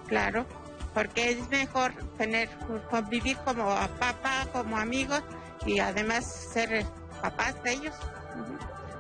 Claro, 0.07 0.47
porque 0.95 1.31
es 1.31 1.49
mejor 1.49 1.93
tener, 2.19 2.49
convivir 2.89 3.37
como 3.39 3.65
papá, 3.99 4.47
como 4.53 4.77
amigos 4.77 5.23
y 5.67 5.81
además 5.81 6.25
ser 6.53 6.85
papás 7.21 7.61
de 7.65 7.73
ellos. 7.73 7.95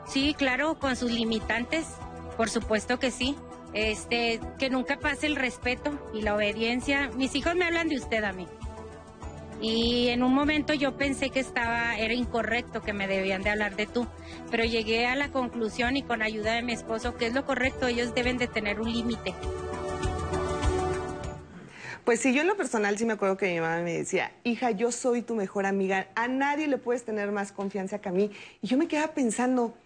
Sí, 0.08 0.34
claro, 0.36 0.78
con 0.78 0.96
sus 0.96 1.12
limitantes, 1.12 1.86
por 2.36 2.50
supuesto 2.50 2.98
que 2.98 3.10
sí. 3.10 3.36
Este, 3.74 4.38
que 4.58 4.68
nunca 4.68 4.98
pase 4.98 5.26
el 5.26 5.36
respeto 5.36 5.92
y 6.12 6.20
la 6.20 6.34
obediencia. 6.34 7.10
Mis 7.14 7.34
hijos 7.34 7.54
me 7.54 7.64
hablan 7.64 7.88
de 7.88 7.96
usted 7.96 8.22
a 8.22 8.32
mí. 8.32 8.46
Y 9.62 10.08
en 10.08 10.24
un 10.24 10.34
momento 10.34 10.74
yo 10.74 10.96
pensé 10.96 11.30
que 11.30 11.38
estaba, 11.38 11.96
era 11.96 12.12
incorrecto, 12.14 12.82
que 12.82 12.92
me 12.92 13.06
debían 13.06 13.44
de 13.44 13.50
hablar 13.50 13.76
de 13.76 13.86
tú, 13.86 14.08
pero 14.50 14.64
llegué 14.64 15.06
a 15.06 15.14
la 15.14 15.28
conclusión 15.30 15.96
y 15.96 16.02
con 16.02 16.20
ayuda 16.20 16.54
de 16.54 16.62
mi 16.62 16.72
esposo 16.72 17.16
que 17.16 17.28
es 17.28 17.32
lo 17.32 17.46
correcto, 17.46 17.86
ellos 17.86 18.12
deben 18.12 18.38
de 18.38 18.48
tener 18.48 18.80
un 18.80 18.92
límite. 18.92 19.32
Pues 22.04 22.18
sí, 22.18 22.34
yo 22.34 22.40
en 22.40 22.48
lo 22.48 22.56
personal 22.56 22.98
sí 22.98 23.04
me 23.04 23.12
acuerdo 23.12 23.36
que 23.36 23.52
mi 23.52 23.60
mamá 23.60 23.80
me 23.82 23.92
decía, 23.92 24.32
hija, 24.42 24.72
yo 24.72 24.90
soy 24.90 25.22
tu 25.22 25.36
mejor 25.36 25.64
amiga, 25.64 26.08
a 26.16 26.26
nadie 26.26 26.66
le 26.66 26.76
puedes 26.76 27.04
tener 27.04 27.30
más 27.30 27.52
confianza 27.52 28.00
que 28.00 28.08
a 28.08 28.12
mí. 28.12 28.32
Y 28.60 28.66
yo 28.66 28.76
me 28.76 28.88
quedaba 28.88 29.14
pensando, 29.14 29.76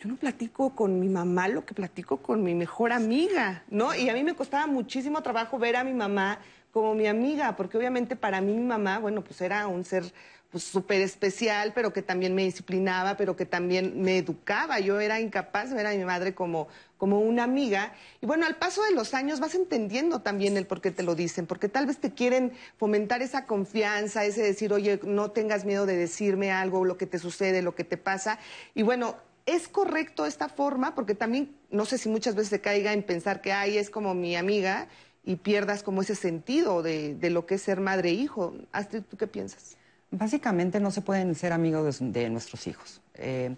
yo 0.00 0.08
no 0.08 0.16
platico 0.16 0.70
con 0.74 0.98
mi 0.98 1.10
mamá 1.10 1.48
lo 1.48 1.66
que 1.66 1.74
platico 1.74 2.16
con 2.16 2.42
mi 2.42 2.54
mejor 2.54 2.94
amiga, 2.94 3.64
¿no? 3.68 3.94
Y 3.94 4.08
a 4.08 4.14
mí 4.14 4.24
me 4.24 4.34
costaba 4.34 4.66
muchísimo 4.66 5.22
trabajo 5.22 5.58
ver 5.58 5.76
a 5.76 5.84
mi 5.84 5.92
mamá 5.92 6.38
como 6.72 6.94
mi 6.94 7.06
amiga, 7.06 7.56
porque 7.56 7.76
obviamente 7.76 8.16
para 8.16 8.40
mí 8.40 8.52
mi 8.52 8.64
mamá, 8.64 8.98
bueno, 8.98 9.22
pues 9.22 9.40
era 9.40 9.66
un 9.66 9.84
ser 9.84 10.04
pues 10.50 10.64
súper 10.64 11.02
especial, 11.02 11.72
pero 11.74 11.92
que 11.92 12.00
también 12.00 12.34
me 12.34 12.42
disciplinaba, 12.42 13.18
pero 13.18 13.36
que 13.36 13.44
también 13.44 14.00
me 14.00 14.16
educaba. 14.16 14.80
Yo 14.80 14.98
era 14.98 15.20
incapaz 15.20 15.68
de 15.68 15.76
ver 15.76 15.86
a 15.86 15.90
mi 15.90 16.04
madre 16.04 16.34
como, 16.34 16.68
como 16.96 17.20
una 17.20 17.44
amiga. 17.44 17.92
Y 18.22 18.26
bueno, 18.26 18.46
al 18.46 18.56
paso 18.56 18.82
de 18.82 18.92
los 18.92 19.12
años 19.12 19.40
vas 19.40 19.54
entendiendo 19.54 20.20
también 20.20 20.56
el 20.56 20.66
por 20.66 20.80
qué 20.80 20.90
te 20.90 21.02
lo 21.02 21.14
dicen, 21.14 21.46
porque 21.46 21.68
tal 21.68 21.84
vez 21.84 21.98
te 21.98 22.14
quieren 22.14 22.52
fomentar 22.78 23.20
esa 23.20 23.44
confianza, 23.44 24.24
ese 24.24 24.42
decir, 24.42 24.72
oye, 24.72 24.98
no 25.02 25.32
tengas 25.32 25.66
miedo 25.66 25.84
de 25.84 25.96
decirme 25.96 26.50
algo, 26.50 26.84
lo 26.86 26.96
que 26.96 27.06
te 27.06 27.18
sucede, 27.18 27.60
lo 27.60 27.74
que 27.74 27.84
te 27.84 27.98
pasa. 27.98 28.38
Y 28.74 28.82
bueno, 28.82 29.16
¿es 29.44 29.68
correcto 29.68 30.24
esta 30.24 30.48
forma? 30.48 30.94
Porque 30.94 31.14
también, 31.14 31.54
no 31.70 31.84
sé 31.84 31.98
si 31.98 32.08
muchas 32.08 32.34
veces 32.34 32.48
se 32.48 32.60
caiga 32.62 32.94
en 32.94 33.02
pensar 33.02 33.42
que, 33.42 33.52
ay, 33.52 33.76
es 33.76 33.90
como 33.90 34.14
mi 34.14 34.34
amiga 34.34 34.88
y 35.28 35.36
pierdas 35.36 35.82
como 35.82 36.00
ese 36.00 36.14
sentido 36.14 36.82
de, 36.82 37.18
lo 37.30 37.44
que 37.44 37.56
es 37.56 37.62
ser 37.62 37.80
madre 37.80 38.08
e 38.08 38.12
hijo. 38.14 38.54
Astrid, 38.72 39.02
¿tú 39.02 39.18
qué 39.18 39.26
piensas? 39.26 39.76
Básicamente 40.10 40.80
no 40.80 40.90
se 40.90 41.02
pueden 41.02 41.34
ser 41.34 41.52
amigos 41.52 41.98
de, 42.00 42.30
nuestros 42.30 42.66
hijos. 42.66 43.02
Eh, 43.12 43.54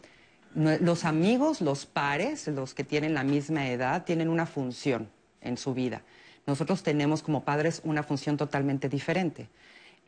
los 0.57 1.05
amigos, 1.05 1.61
los 1.61 1.87
pares, 1.87 2.49
los 2.49 2.75
que 2.75 2.83
tienen 2.83 3.15
la 3.15 3.23
misma 3.23 3.69
edad, 3.69 4.05
tienen 4.05 4.29
una 4.29 4.47
función 4.47 5.09
en 5.41 5.57
su 5.57 5.73
vida. 5.73 6.03
Nosotros 6.45 6.83
tenemos 6.83 7.23
como 7.23 7.45
padres 7.45 7.83
una 7.85 8.03
función 8.03 8.37
totalmente 8.37 8.89
diferente. 8.89 9.49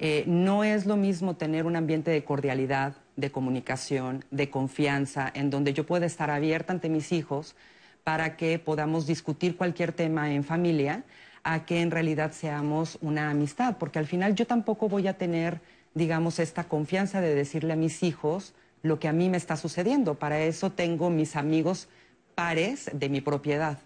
Eh, 0.01 0.25
no 0.27 0.65
es 0.65 0.85
lo 0.85 0.97
mismo 0.97 1.37
tener 1.37 1.65
un 1.65 1.77
ambiente 1.77 2.11
de 2.11 2.25
cordialidad, 2.25 2.97
de 3.15 3.31
comunicación, 3.31 4.25
de 4.33 4.51
confianza, 4.51 5.31
en 5.33 5.49
donde 5.49 5.75
yo 5.75 5.87
pueda 5.87 6.07
estar 6.07 6.29
abierta 6.29 6.73
ante 6.73 6.89
mis 6.89 7.13
hijos 7.13 7.55
para 8.03 8.37
que 8.37 8.59
podamos 8.59 9.07
discutir 9.07 9.57
cualquier 9.57 9.93
tema 9.93 10.33
en 10.33 10.43
familia, 10.43 11.05
a 11.45 11.65
que 11.65 11.81
en 11.81 11.91
realidad 11.91 12.33
seamos 12.33 12.99
una 13.01 13.31
amistad, 13.31 13.77
porque 13.79 13.99
al 13.99 14.07
final 14.07 14.35
yo 14.35 14.47
tampoco 14.47 14.89
voy 14.89 15.09
a 15.09 15.19
tener, 15.19 15.61
digamos, 15.95 16.39
esta 16.39 16.65
confianza 16.65 17.21
de 17.21 17.35
decirle 17.35 17.73
a 17.73 17.77
mis 17.77 18.03
hijos 18.03 18.55
lo 18.83 18.99
que 18.99 19.09
a 19.09 19.13
mí 19.13 19.29
me 19.29 19.37
está 19.37 19.57
sucediendo. 19.57 20.15
Para 20.15 20.41
eso 20.41 20.71
tengo 20.71 21.11
mis 21.11 21.37
amigos 21.37 21.89
pares 22.35 22.91
de 22.93 23.09
mi 23.09 23.21
propiedad. 23.21 23.79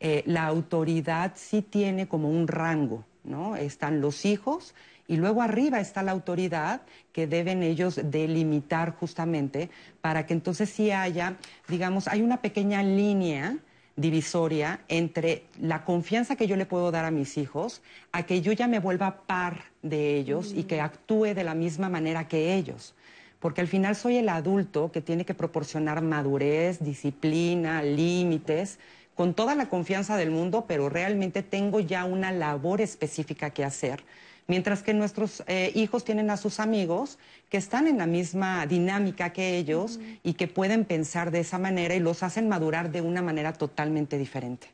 Eh, 0.00 0.22
la 0.26 0.46
autoridad 0.46 1.32
sí 1.34 1.62
tiene 1.62 2.06
como 2.06 2.30
un 2.30 2.46
rango, 2.46 3.04
¿no? 3.24 3.56
Están 3.56 4.00
los 4.00 4.24
hijos 4.24 4.74
y 5.08 5.16
luego 5.16 5.42
arriba 5.42 5.80
está 5.80 6.02
la 6.02 6.12
autoridad 6.12 6.82
que 7.12 7.26
deben 7.26 7.62
ellos 7.62 8.00
delimitar 8.04 8.94
justamente 8.94 9.70
para 10.00 10.26
que 10.26 10.34
entonces 10.34 10.70
sí 10.70 10.92
haya, 10.92 11.36
digamos, 11.66 12.06
hay 12.06 12.22
una 12.22 12.42
pequeña 12.42 12.82
línea 12.82 13.56
divisoria 13.98 14.80
entre 14.88 15.42
la 15.60 15.84
confianza 15.84 16.36
que 16.36 16.46
yo 16.46 16.56
le 16.56 16.66
puedo 16.66 16.90
dar 16.90 17.04
a 17.04 17.10
mis 17.10 17.36
hijos 17.36 17.82
a 18.12 18.22
que 18.22 18.40
yo 18.40 18.52
ya 18.52 18.68
me 18.68 18.78
vuelva 18.78 19.22
par 19.26 19.64
de 19.82 20.16
ellos 20.16 20.52
y 20.54 20.62
que 20.64 20.80
actúe 20.80 21.34
de 21.34 21.44
la 21.44 21.54
misma 21.54 21.88
manera 21.88 22.28
que 22.28 22.54
ellos. 22.54 22.94
Porque 23.40 23.60
al 23.60 23.68
final 23.68 23.96
soy 23.96 24.16
el 24.16 24.28
adulto 24.28 24.92
que 24.92 25.00
tiene 25.00 25.24
que 25.24 25.34
proporcionar 25.34 26.00
madurez, 26.00 26.82
disciplina, 26.82 27.82
límites, 27.82 28.78
con 29.14 29.34
toda 29.34 29.56
la 29.56 29.68
confianza 29.68 30.16
del 30.16 30.30
mundo, 30.30 30.64
pero 30.68 30.88
realmente 30.88 31.42
tengo 31.42 31.80
ya 31.80 32.04
una 32.04 32.30
labor 32.30 32.80
específica 32.80 33.50
que 33.50 33.64
hacer 33.64 34.04
Mientras 34.50 34.82
que 34.82 34.94
nuestros 34.94 35.42
eh, 35.46 35.72
hijos 35.74 36.04
tienen 36.04 36.30
a 36.30 36.38
sus 36.38 36.58
amigos 36.58 37.18
que 37.50 37.58
están 37.58 37.86
en 37.86 37.98
la 37.98 38.06
misma 38.06 38.64
dinámica 38.64 39.30
que 39.30 39.58
ellos 39.58 40.00
y 40.22 40.32
que 40.32 40.48
pueden 40.48 40.86
pensar 40.86 41.30
de 41.30 41.40
esa 41.40 41.58
manera 41.58 41.94
y 41.94 42.00
los 42.00 42.22
hacen 42.22 42.48
madurar 42.48 42.90
de 42.90 43.02
una 43.02 43.20
manera 43.20 43.52
totalmente 43.52 44.16
diferente. 44.16 44.68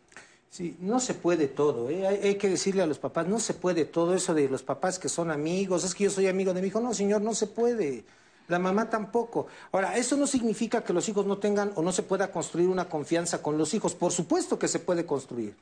Sí, 0.48 0.76
no 0.78 1.00
se 1.00 1.14
puede 1.14 1.48
todo, 1.48 1.90
¿eh? 1.90 2.06
hay, 2.06 2.36
que 2.36 2.48
decirle 2.48 2.82
a 2.82 2.86
los 2.86 3.00
papás, 3.00 3.26
no 3.26 3.40
se 3.40 3.52
puede 3.52 3.84
todo 3.84 4.14
eso 4.14 4.32
de 4.32 4.48
los 4.48 4.62
papás 4.62 5.00
que 5.00 5.08
son 5.08 5.32
amigos, 5.32 5.82
es 5.82 5.92
que 5.96 6.04
yo 6.04 6.10
soy 6.10 6.28
amigo 6.28 6.54
de 6.54 6.62
mi 6.62 6.68
hijo, 6.68 6.80
no 6.80 6.94
señor, 6.94 7.22
no 7.22 7.34
se 7.34 7.48
puede. 7.48 8.04
La 8.46 8.60
mamá 8.60 8.88
tampoco. 8.88 9.48
Ahora, 9.72 9.96
eso 9.96 10.16
no 10.16 10.28
significa 10.28 10.84
que 10.84 10.92
los 10.92 11.08
hijos 11.08 11.26
no 11.26 11.38
tengan 11.38 11.72
o 11.74 11.82
no 11.82 11.90
se 11.90 12.04
pueda 12.04 12.30
construir 12.30 12.68
una 12.68 12.88
confianza 12.88 13.42
con 13.42 13.58
los 13.58 13.74
hijos. 13.74 13.96
Por 13.96 14.12
supuesto 14.12 14.56
que 14.56 14.68
se 14.68 14.78
puede 14.78 15.04
construir. 15.04 15.56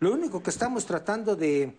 Lo 0.00 0.12
único 0.12 0.42
que 0.42 0.50
estamos 0.50 0.84
tratando 0.84 1.36
de, 1.36 1.72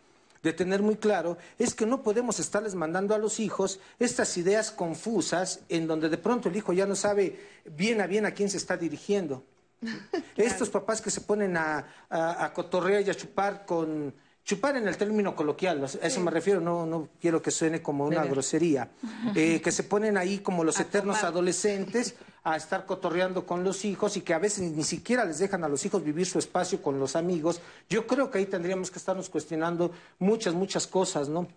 de 0.45 0.53
tener 0.53 0.84
muy 0.84 0.95
claro 0.95 1.39
es 1.58 1.73
que 1.73 1.88
no 1.88 2.03
podemos 2.03 2.39
estarles 2.39 2.75
mandando 2.75 3.15
a 3.15 3.17
los 3.17 3.39
hijos 3.39 3.79
estas 3.97 4.38
ideas 4.38 4.71
confusas 4.71 5.62
en 5.69 5.88
donde 5.88 6.08
de 6.08 6.19
pronto 6.19 6.49
el 6.49 6.55
hijo 6.55 6.71
ya 6.71 6.86
no 6.86 6.95
sabe 6.95 7.39
bien 7.65 7.99
a 7.99 8.05
bien 8.05 8.27
a 8.27 8.31
quién 8.31 8.49
se 8.51 8.58
está 8.58 8.77
dirigiendo. 8.77 9.43
Estos 10.38 10.69
papás 10.69 11.01
que 11.01 11.10
se 11.10 11.21
ponen 11.21 11.58
a, 11.58 11.84
a, 12.10 12.53
cotorrear 12.53 13.01
y 13.01 13.10
a 13.10 13.15
chupar 13.15 13.65
con, 13.65 14.13
chupar 14.43 14.77
en 14.77 14.88
el 14.88 14.97
término 14.97 15.36
coloquial, 15.36 15.84
a 15.84 16.05
eso 16.05 16.21
me 16.21 16.29
refiero, 16.29 16.62
no, 16.62 16.86
no 16.86 17.10
quiero 17.19 17.41
que 17.41 17.49
suene 17.49 17.81
como 17.81 18.05
una 18.05 18.23
grosería, 18.23 18.91
eh, 19.36 19.60
que 19.62 19.71
se 19.71 19.84
ponen 19.84 20.15
ahí 20.15 20.39
como 20.39 20.63
los 20.63 20.79
eternos 20.79 21.23
adolescentes 21.23 22.15
a 22.45 22.55
estar 22.55 22.86
cotorreando 22.86 23.47
con 23.47 23.63
los 23.63 23.86
hijos 23.86 24.15
y 24.15 24.21
que 24.21 24.36
a 24.36 24.39
veces 24.39 24.71
ni 24.71 24.84
siquiera 24.84 25.25
les 25.25 25.39
dejan 25.39 25.63
a 25.63 25.67
los 25.67 25.84
hijos 25.84 26.03
vivir 26.03 26.27
su 26.27 26.38
espacio 26.38 26.79
con 26.79 26.99
los 26.99 27.15
amigos. 27.15 27.60
Yo 27.89 28.05
creo 28.05 28.29
que 28.29 28.38
ahí 28.38 28.45
tendríamos 28.45 28.91
que 28.91 28.99
estarnos 28.99 29.29
cuestionando 29.29 29.91
muchas, 30.19 30.53
muchas 30.53 30.86
cosas, 30.86 31.27
¿no? 31.27 31.47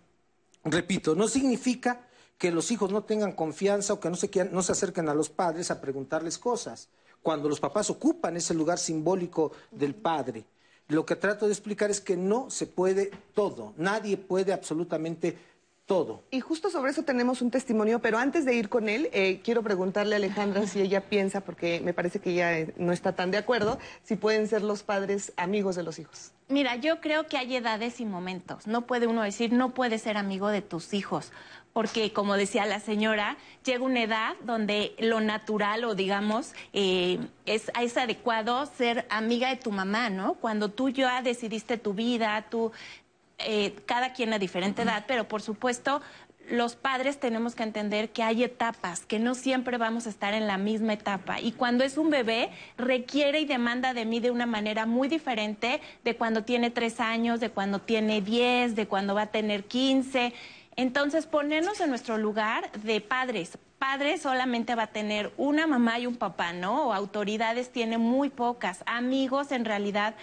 Repito, 0.63 1.13
no 1.13 1.27
significa 1.27 2.07
que 2.39 2.51
los 2.51 2.71
hijos 2.71 2.91
no 2.91 3.03
tengan 3.03 3.33
confianza 3.33 3.93
o 3.93 3.99
que 3.99 4.09
no 4.09 4.15
se, 4.15 4.31
no 4.51 4.63
se 4.63 4.71
acerquen 4.71 5.09
a 5.09 5.13
los 5.13 5.29
padres 5.29 5.69
a 5.69 5.79
preguntarles 5.79 6.39
cosas, 6.39 6.89
cuando 7.21 7.49
los 7.49 7.59
papás 7.59 7.91
ocupan 7.91 8.35
ese 8.35 8.55
lugar 8.55 8.79
simbólico 8.79 9.51
del 9.69 9.93
padre. 9.93 10.43
Lo 10.87 11.05
que 11.05 11.15
trato 11.15 11.45
de 11.45 11.51
explicar 11.51 11.91
es 11.91 12.01
que 12.01 12.17
no 12.17 12.49
se 12.49 12.65
puede 12.65 13.11
todo, 13.35 13.75
nadie 13.77 14.17
puede 14.17 14.53
absolutamente 14.53 15.37
todo. 15.89 16.21
Y 16.29 16.39
justo 16.39 16.69
sobre 16.69 16.91
eso 16.91 17.01
tenemos 17.01 17.41
un 17.41 17.49
testimonio, 17.49 17.99
pero 17.99 18.19
antes 18.19 18.45
de 18.45 18.53
ir 18.53 18.69
con 18.69 18.87
él, 18.89 19.09
eh, 19.11 19.41
quiero 19.43 19.63
preguntarle 19.63 20.13
a 20.13 20.17
Alejandra 20.17 20.67
si 20.67 20.79
ella 20.81 21.01
piensa, 21.01 21.41
porque 21.41 21.81
me 21.83 21.95
parece 21.95 22.19
que 22.19 22.29
ella 22.29 22.59
eh, 22.59 22.73
no 22.77 22.93
está 22.93 23.15
tan 23.15 23.31
de 23.31 23.39
acuerdo, 23.39 23.79
si 24.03 24.15
pueden 24.15 24.47
ser 24.47 24.61
los 24.61 24.83
padres 24.83 25.33
amigos 25.35 25.75
de 25.75 25.81
los 25.81 25.97
hijos. 25.97 26.31
Mira, 26.47 26.75
yo 26.75 27.01
creo 27.01 27.27
que 27.27 27.39
hay 27.39 27.55
edades 27.55 27.99
y 27.99 28.05
momentos. 28.05 28.67
No 28.67 28.85
puede 28.85 29.07
uno 29.07 29.23
decir, 29.23 29.51
no 29.51 29.73
puedes 29.73 30.03
ser 30.03 30.15
amigo 30.15 30.49
de 30.49 30.61
tus 30.61 30.93
hijos 30.93 31.31
porque 31.71 32.11
como 32.11 32.35
decía 32.35 32.65
la 32.65 32.79
señora, 32.79 33.37
llega 33.63 33.83
una 33.83 34.01
edad 34.01 34.33
donde 34.43 34.95
lo 34.99 35.21
natural 35.21 35.83
o 35.85 35.93
digamos 35.93 36.53
eh, 36.73 37.19
es, 37.45 37.71
es, 37.79 37.95
adecuado 37.95 38.65
ser 38.65 39.05
amiga 39.09 39.49
de 39.49 39.55
tu 39.55 39.71
mamá, 39.71 40.09
¿no? 40.09 40.33
Cuando 40.33 40.69
tú 40.69 40.89
ya 40.89 41.21
decidiste 41.21 41.77
tu 41.77 41.93
vida, 41.93 42.47
tú, 42.49 42.71
eh, 43.39 43.75
cada 43.85 44.13
quien 44.13 44.33
a 44.33 44.39
diferente 44.39 44.81
edad, 44.81 45.05
pero 45.07 45.27
por 45.27 45.41
supuesto 45.41 46.01
los 46.49 46.75
padres 46.75 47.19
tenemos 47.19 47.55
que 47.55 47.63
entender 47.63 48.09
que 48.09 48.23
hay 48.23 48.43
etapas, 48.43 49.05
que 49.05 49.19
no 49.19 49.35
siempre 49.35 49.77
vamos 49.77 50.07
a 50.07 50.09
estar 50.09 50.33
en 50.33 50.47
la 50.47 50.57
misma 50.57 50.93
etapa. 50.93 51.39
Y 51.39 51.51
cuando 51.51 51.83
es 51.83 51.97
un 51.97 52.09
bebé, 52.09 52.49
requiere 52.77 53.39
y 53.39 53.45
demanda 53.45 53.93
de 53.93 54.05
mí 54.05 54.19
de 54.19 54.31
una 54.31 54.45
manera 54.45 54.85
muy 54.85 55.07
diferente 55.07 55.79
de 56.03 56.15
cuando 56.15 56.43
tiene 56.43 56.71
tres 56.71 56.99
años, 56.99 57.39
de 57.39 57.51
cuando 57.51 57.79
tiene 57.79 58.21
diez, 58.21 58.75
de 58.75 58.87
cuando 58.87 59.15
va 59.15 59.23
a 59.23 59.27
tener 59.27 59.65
quince. 59.65 60.33
Entonces, 60.75 61.25
ponernos 61.27 61.79
en 61.81 61.89
nuestro 61.89 62.17
lugar 62.17 62.71
de 62.71 63.01
padres. 63.01 63.57
Padres 63.77 64.21
solamente 64.21 64.75
va 64.75 64.83
a 64.83 64.87
tener 64.87 65.31
una 65.37 65.67
mamá 65.67 65.99
y 65.99 66.07
un 66.07 66.15
papá, 66.15 66.51
¿no? 66.51 66.87
O 66.87 66.93
autoridades 66.93 67.71
tiene 67.71 67.97
muy 67.97 68.29
pocas. 68.29 68.83
Amigos, 68.85 69.51
en 69.51 69.65
realidad, 69.65 70.15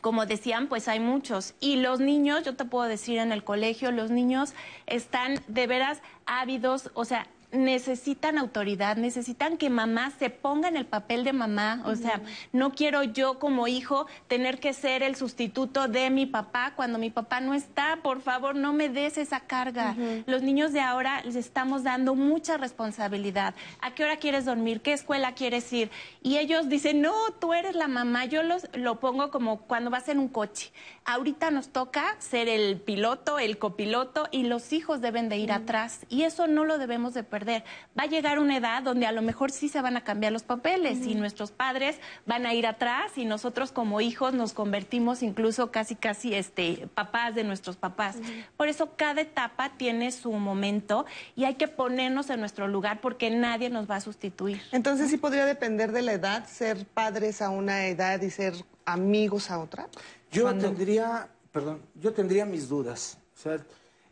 como 0.00 0.26
decían, 0.26 0.68
pues 0.68 0.88
hay 0.88 1.00
muchos. 1.00 1.54
Y 1.60 1.76
los 1.76 2.00
niños, 2.00 2.44
yo 2.44 2.56
te 2.56 2.64
puedo 2.64 2.88
decir 2.88 3.18
en 3.18 3.32
el 3.32 3.44
colegio, 3.44 3.90
los 3.90 4.10
niños 4.10 4.54
están 4.86 5.40
de 5.48 5.66
veras 5.66 6.00
ávidos, 6.26 6.90
o 6.94 7.04
sea, 7.04 7.26
necesitan 7.52 8.38
autoridad, 8.38 8.96
necesitan 8.96 9.56
que 9.56 9.70
mamá 9.70 10.12
se 10.18 10.30
ponga 10.30 10.68
en 10.68 10.76
el 10.76 10.86
papel 10.86 11.24
de 11.24 11.32
mamá. 11.32 11.82
O 11.84 11.96
sea, 11.96 12.20
no 12.52 12.72
quiero 12.72 13.02
yo 13.02 13.38
como 13.38 13.66
hijo 13.66 14.06
tener 14.28 14.60
que 14.60 14.72
ser 14.72 15.02
el 15.02 15.16
sustituto 15.16 15.88
de 15.88 16.10
mi 16.10 16.26
papá 16.26 16.74
cuando 16.76 16.98
mi 16.98 17.10
papá 17.10 17.40
no 17.40 17.54
está. 17.54 17.98
Por 18.02 18.20
favor, 18.20 18.54
no 18.54 18.72
me 18.72 18.88
des 18.88 19.18
esa 19.18 19.40
carga. 19.40 19.96
Los 20.26 20.42
niños 20.42 20.72
de 20.72 20.80
ahora 20.80 21.22
les 21.22 21.36
estamos 21.36 21.82
dando 21.82 22.14
mucha 22.14 22.56
responsabilidad. 22.56 23.54
¿A 23.80 23.94
qué 23.94 24.04
hora 24.04 24.16
quieres 24.16 24.44
dormir? 24.44 24.80
¿Qué 24.80 24.92
escuela 24.92 25.34
quieres 25.34 25.72
ir? 25.72 25.90
Y 26.22 26.38
ellos 26.38 26.68
dicen, 26.68 27.00
no, 27.00 27.14
tú 27.40 27.52
eres 27.52 27.74
la 27.74 27.88
mamá. 27.88 28.26
Yo 28.26 28.42
los, 28.42 28.68
lo 28.74 29.00
pongo 29.00 29.30
como 29.30 29.62
cuando 29.62 29.90
vas 29.90 30.08
en 30.08 30.18
un 30.18 30.28
coche. 30.28 30.72
Ahorita 31.04 31.50
nos 31.50 31.70
toca 31.70 32.16
ser 32.18 32.48
el 32.48 32.80
piloto, 32.80 33.38
el 33.38 33.58
copiloto 33.58 34.28
y 34.30 34.44
los 34.44 34.72
hijos 34.72 35.00
deben 35.00 35.28
de 35.28 35.38
ir 35.38 35.50
atrás. 35.50 36.06
Y 36.08 36.22
eso 36.22 36.46
no 36.46 36.64
lo 36.64 36.78
debemos 36.78 37.14
de 37.14 37.24
perder 37.24 37.39
Va 37.48 38.04
a 38.04 38.06
llegar 38.06 38.38
una 38.38 38.56
edad 38.56 38.82
donde 38.82 39.06
a 39.06 39.12
lo 39.12 39.22
mejor 39.22 39.50
sí 39.50 39.68
se 39.68 39.80
van 39.80 39.96
a 39.96 40.04
cambiar 40.04 40.32
los 40.32 40.42
papeles 40.42 41.06
y 41.06 41.14
nuestros 41.14 41.50
padres 41.50 41.98
van 42.26 42.46
a 42.46 42.54
ir 42.54 42.66
atrás 42.66 43.16
y 43.16 43.24
nosotros 43.24 43.72
como 43.72 44.00
hijos 44.00 44.34
nos 44.34 44.52
convertimos 44.52 45.22
incluso 45.22 45.70
casi 45.70 45.96
casi 45.96 46.34
este 46.34 46.88
papás 46.94 47.34
de 47.34 47.44
nuestros 47.44 47.76
papás. 47.76 48.16
Por 48.56 48.68
eso 48.68 48.92
cada 48.96 49.20
etapa 49.20 49.72
tiene 49.76 50.12
su 50.12 50.32
momento 50.32 51.06
y 51.36 51.44
hay 51.44 51.54
que 51.54 51.68
ponernos 51.68 52.30
en 52.30 52.40
nuestro 52.40 52.68
lugar 52.68 53.00
porque 53.00 53.30
nadie 53.30 53.70
nos 53.70 53.90
va 53.90 53.96
a 53.96 54.00
sustituir. 54.00 54.60
Entonces 54.72 55.10
sí 55.10 55.16
podría 55.16 55.46
depender 55.46 55.92
de 55.92 56.02
la 56.02 56.12
edad 56.12 56.46
ser 56.46 56.86
padres 56.86 57.42
a 57.42 57.50
una 57.50 57.86
edad 57.86 58.20
y 58.22 58.30
ser 58.30 58.54
amigos 58.84 59.50
a 59.50 59.58
otra. 59.58 59.88
Yo 60.30 60.54
tendría, 60.56 61.28
perdón, 61.52 61.82
yo 61.94 62.12
tendría 62.12 62.44
mis 62.44 62.68
dudas. 62.68 63.18
O 63.36 63.42
sea, 63.42 63.58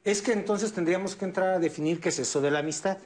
es 0.04 0.22
que 0.22 0.32
entonces 0.32 0.72
tendríamos 0.72 1.16
que 1.16 1.24
entrar 1.24 1.50
a 1.50 1.58
definir 1.58 2.00
qué 2.00 2.08
es 2.08 2.18
eso 2.18 2.40
de 2.40 2.50
la 2.50 2.60
amistad. 2.60 2.98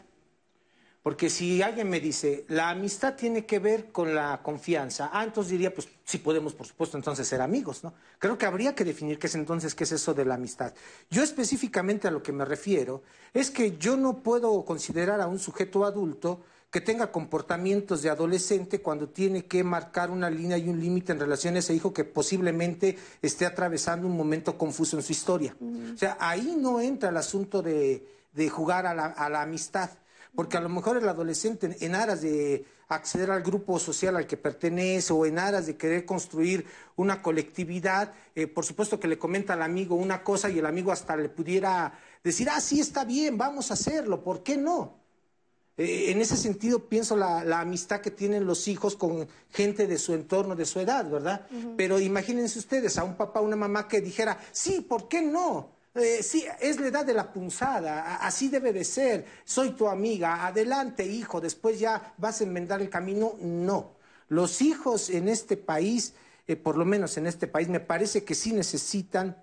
Porque 1.03 1.31
si 1.31 1.62
alguien 1.62 1.91
me 1.91 1.99
dice, 1.99 2.45
la 2.49 2.71
amistad 2.71 3.15
tiene 3.15 3.45
que 3.45 3.59
ver 3.59 3.91
con 3.91 4.15
la 4.15 4.41
confianza, 4.41 5.11
ah, 5.12 5.25
entonces 5.25 5.51
diría, 5.51 5.75
pues 5.75 5.88
sí 6.05 6.19
podemos, 6.19 6.55
por 6.55 6.65
supuesto, 6.65 6.97
entonces 6.97 7.27
ser 7.27 7.41
amigos, 7.41 7.83
¿no? 7.83 7.93
Creo 8.21 8.38
que 8.38 8.47
habría 8.47 8.77
que 8.77 8.85
definir 8.85 9.19
qué 9.19 9.27
es 9.27 9.35
entonces, 9.35 9.75
qué 9.75 9.83
es 9.83 9.91
eso 9.91 10.15
de 10.15 10.25
la 10.25 10.35
amistad. 10.35 10.73
Yo 11.11 11.25
específicamente 11.25 12.07
a 12.07 12.12
lo 12.12 12.23
que 12.23 12.31
me 12.31 12.45
refiero 12.45 13.03
es 13.35 13.51
que 13.51 13.77
yo 13.79 13.97
no 13.97 14.23
puedo 14.23 14.65
considerar 14.65 15.21
a 15.21 15.27
un 15.27 15.41
sujeto 15.41 15.85
adulto 15.85 16.41
que 16.71 16.81
tenga 16.81 17.11
comportamientos 17.11 18.01
de 18.03 18.09
adolescente 18.09 18.81
cuando 18.81 19.09
tiene 19.09 19.45
que 19.45 19.65
marcar 19.65 20.09
una 20.09 20.31
línea 20.31 20.57
y 20.57 20.69
un 20.69 20.81
límite 20.81 21.12
en 21.12 21.21
relación 21.21 21.57
a 21.57 21.59
ese 21.59 21.75
hijo 21.75 21.93
que 21.93 22.05
posiblemente 22.05 22.97
esté 23.21 23.45
atravesando 23.45 24.07
un 24.07 24.17
momento 24.17 24.57
confuso 24.57 24.97
en 24.97 25.03
su 25.03 25.11
historia. 25.11 25.57
O 25.61 25.99
sea, 25.99 26.17
ahí 26.21 26.57
no 26.57 26.81
entra 26.81 27.11
el 27.11 27.17
asunto 27.17 27.61
de, 27.61 28.07
jugar 28.51 28.87
a 28.87 29.29
la 29.29 29.43
amistad 29.43 29.91
porque 30.35 30.57
a 30.57 30.61
lo 30.61 30.68
mejor 30.68 30.97
el 30.97 31.09
adolescente 31.09 31.77
en 31.81 31.95
aras 31.95 32.23
de 32.23 32.64
acceder 32.88 33.31
al 33.31 33.42
grupo 33.42 33.79
social 33.79 34.16
al 34.16 34.27
que 34.27 34.37
pertenece 34.37 35.12
o 35.12 35.27
en 35.27 35.38
aras 35.38 35.66
de 35.66 35.77
querer 35.77 36.05
construir 36.05 36.66
una 36.97 37.23
colectividad, 37.23 38.12
eh, 38.35 38.47
por 38.47 38.64
supuesto 38.64 38.99
que 38.99 39.09
le 39.09 39.18
comenta 39.18 39.55
al 39.55 39.62
amigo 39.62 39.95
una 39.95 40.23
cosa 40.23 40.51
y 40.51 40.59
el 40.59 40.66
amigo 40.66 40.92
hasta 40.92 41.16
le 41.16 41.29
pudiera 41.29 41.99
decir, 42.23 42.49
ah, 42.51 42.61
sí, 42.61 42.81
está 42.81 43.05
bien, 43.05 43.37
vamos 43.37 43.71
a 43.71 43.75
hacerlo, 43.75 44.23
¿por 44.23 44.42
qué 44.42 44.57
no? 44.57 45.01
Eh, 45.77 46.11
en 46.11 46.21
ese 46.21 46.37
sentido 46.37 46.87
pienso 46.87 47.16
la, 47.16 47.45
la, 47.45 47.61
amistad 47.61 48.01
que 48.01 48.11
tienen 48.11 48.47
los 48.47 48.68
hijos 48.68 48.95
con 48.95 49.27
gente 49.51 49.87
de 49.87 49.99
su 49.99 50.12
entorno, 50.12 50.55
de 50.55 50.66
su 50.66 50.81
edad, 50.81 51.09
¿verdad? 51.11 51.47
Pero 51.79 51.99
imagínense 51.99 52.59
ustedes 52.59 52.99
a 52.99 53.05
un 53.05 53.16
papá, 53.16 53.40
una 53.40 53.57
mamá 53.57 53.88
que 53.88 54.03
dijera, 54.03 54.38
sí, 54.53 54.83
¿por 54.83 55.09
qué 55.09 55.23
no? 55.23 55.71
Eh, 55.94 56.22
sí, 56.22 56.44
es 56.61 56.81
la 56.81 56.87
edad 56.87 57.05
de 57.05 57.12
la 57.12 57.31
punzada, 57.31 58.16
así 58.16 58.48
debe 58.48 58.72
de 58.72 58.83
ser. 58.85 59.26
Soy 59.44 59.72
tu 59.72 59.88
amiga, 59.88 60.46
adelante 60.46 61.05
hijo, 61.05 61.40
después 61.40 61.78
ya 61.78 62.14
vas 62.16 62.40
a 62.40 62.44
enmendar 62.44 62.81
el 62.81 62.88
camino. 62.88 63.35
No, 63.40 63.92
los 64.28 64.62
hijos 64.62 65.11
en 65.11 65.28
este 65.28 65.59
país, 65.59 66.14
eh, 66.46 66.57
por 66.57 66.78
lo 66.78 66.87
menos 66.87 67.18
en 67.18 67.26
este 67.26 67.46
país, 67.46 67.68
me 67.68 67.81
parece 67.81 68.24
que 68.24 68.35
sí 68.35 68.55
necesitan, 68.55 69.37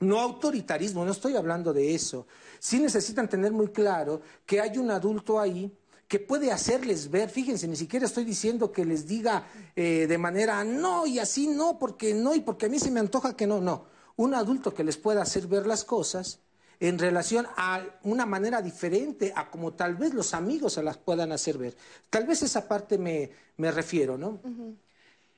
no 0.00 0.20
autoritarismo, 0.20 1.04
no 1.04 1.12
estoy 1.12 1.36
hablando 1.36 1.74
de 1.74 1.94
eso, 1.94 2.26
sí 2.58 2.80
necesitan 2.80 3.28
tener 3.28 3.52
muy 3.52 3.68
claro 3.68 4.22
que 4.46 4.60
hay 4.62 4.78
un 4.78 4.90
adulto 4.90 5.38
ahí 5.38 5.70
que 6.08 6.18
puede 6.18 6.50
hacerles 6.50 7.10
ver, 7.10 7.28
fíjense, 7.28 7.68
ni 7.68 7.76
siquiera 7.76 8.06
estoy 8.06 8.24
diciendo 8.24 8.72
que 8.72 8.84
les 8.84 9.06
diga 9.06 9.46
eh, 9.76 10.06
de 10.06 10.18
manera 10.18 10.64
no 10.64 11.06
y 11.06 11.18
así 11.18 11.46
no, 11.46 11.78
porque 11.78 12.14
no 12.14 12.34
y 12.34 12.40
porque 12.40 12.66
a 12.66 12.68
mí 12.70 12.78
se 12.78 12.90
me 12.90 13.00
antoja 13.00 13.36
que 13.36 13.46
no, 13.46 13.60
no 13.60 13.93
un 14.16 14.34
adulto 14.34 14.74
que 14.74 14.84
les 14.84 14.96
pueda 14.96 15.22
hacer 15.22 15.46
ver 15.46 15.66
las 15.66 15.84
cosas 15.84 16.40
en 16.80 16.98
relación 16.98 17.46
a 17.56 17.82
una 18.02 18.26
manera 18.26 18.60
diferente 18.60 19.32
a 19.34 19.50
como 19.50 19.72
tal 19.72 19.94
vez 19.96 20.12
los 20.12 20.34
amigos 20.34 20.74
se 20.74 20.82
las 20.82 20.98
puedan 20.98 21.32
hacer 21.32 21.58
ver. 21.58 21.76
Tal 22.10 22.26
vez 22.26 22.42
esa 22.42 22.68
parte 22.68 22.98
me, 22.98 23.30
me 23.56 23.70
refiero, 23.70 24.18
¿no? 24.18 24.40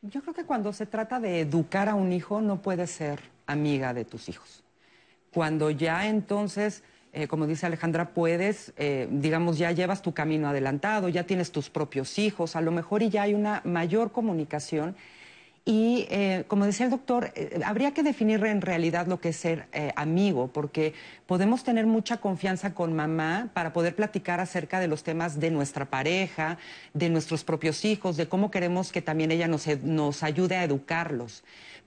Yo 0.02 0.22
creo 0.22 0.34
que 0.34 0.44
cuando 0.44 0.72
se 0.72 0.86
trata 0.86 1.20
de 1.20 1.40
educar 1.40 1.88
a 1.88 1.94
un 1.94 2.12
hijo 2.12 2.40
no 2.40 2.62
puedes 2.62 2.90
ser 2.90 3.20
amiga 3.46 3.94
de 3.94 4.04
tus 4.04 4.28
hijos. 4.28 4.62
Cuando 5.32 5.70
ya 5.70 6.06
entonces, 6.06 6.82
eh, 7.12 7.28
como 7.28 7.46
dice 7.46 7.66
Alejandra, 7.66 8.14
puedes, 8.14 8.72
eh, 8.76 9.08
digamos, 9.10 9.58
ya 9.58 9.72
llevas 9.72 10.02
tu 10.02 10.14
camino 10.14 10.48
adelantado, 10.48 11.08
ya 11.08 11.26
tienes 11.26 11.52
tus 11.52 11.70
propios 11.70 12.18
hijos, 12.18 12.56
a 12.56 12.60
lo 12.60 12.72
mejor 12.72 13.02
y 13.02 13.10
ya 13.10 13.22
hay 13.22 13.34
una 13.34 13.60
mayor 13.64 14.12
comunicación 14.12 14.96
y 15.68 16.06
eh, 16.10 16.44
como 16.46 16.64
decía 16.64 16.86
el 16.86 16.92
doctor, 16.92 17.32
eh, 17.34 17.60
habría 17.64 17.92
que 17.92 18.04
definir 18.04 18.44
en 18.44 18.60
realidad 18.60 19.08
lo 19.08 19.18
que 19.20 19.30
es 19.30 19.36
ser 19.36 19.66
eh, 19.72 19.90
amigo, 19.96 20.46
porque 20.52 20.94
podemos 21.26 21.64
tener 21.64 21.86
mucha 21.86 22.18
confianza 22.18 22.72
con 22.72 22.94
mamá 22.94 23.48
para 23.52 23.72
poder 23.72 23.96
platicar 23.96 24.38
acerca 24.38 24.78
de 24.78 24.86
los 24.86 25.02
temas 25.02 25.40
de 25.40 25.50
nuestra 25.50 25.86
pareja, 25.86 26.58
de 26.94 27.10
nuestros 27.10 27.42
propios 27.42 27.84
hijos, 27.84 28.16
de 28.16 28.28
cómo 28.28 28.52
queremos 28.52 28.92
que 28.92 29.02
también 29.02 29.32
ella 29.32 29.48
nos, 29.48 29.66
nos 29.82 30.22
ayude 30.22 30.54
a 30.54 30.62
educarlos 30.62 31.42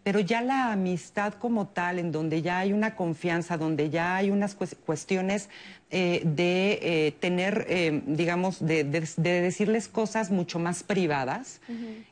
pero 0.09 0.21
ya 0.21 0.41
la 0.41 0.71
amistad 0.71 1.35
como 1.35 1.67
tal, 1.67 1.99
en 1.99 2.11
donde 2.11 2.41
ya 2.41 2.57
hay 2.57 2.73
una 2.73 2.95
confianza, 2.95 3.57
donde 3.57 3.91
ya 3.91 4.15
hay 4.15 4.31
unas 4.31 4.55
cuestiones 4.55 5.49
eh, 5.91 6.23
de 6.25 6.79
eh, 6.81 7.11
tener, 7.19 7.67
eh, 7.69 8.01
digamos, 8.07 8.57
de, 8.59 8.85
decirles 8.85 9.87
cosas 9.87 10.31
mucho 10.31 10.57
más 10.57 10.81
privadas, 10.81 11.61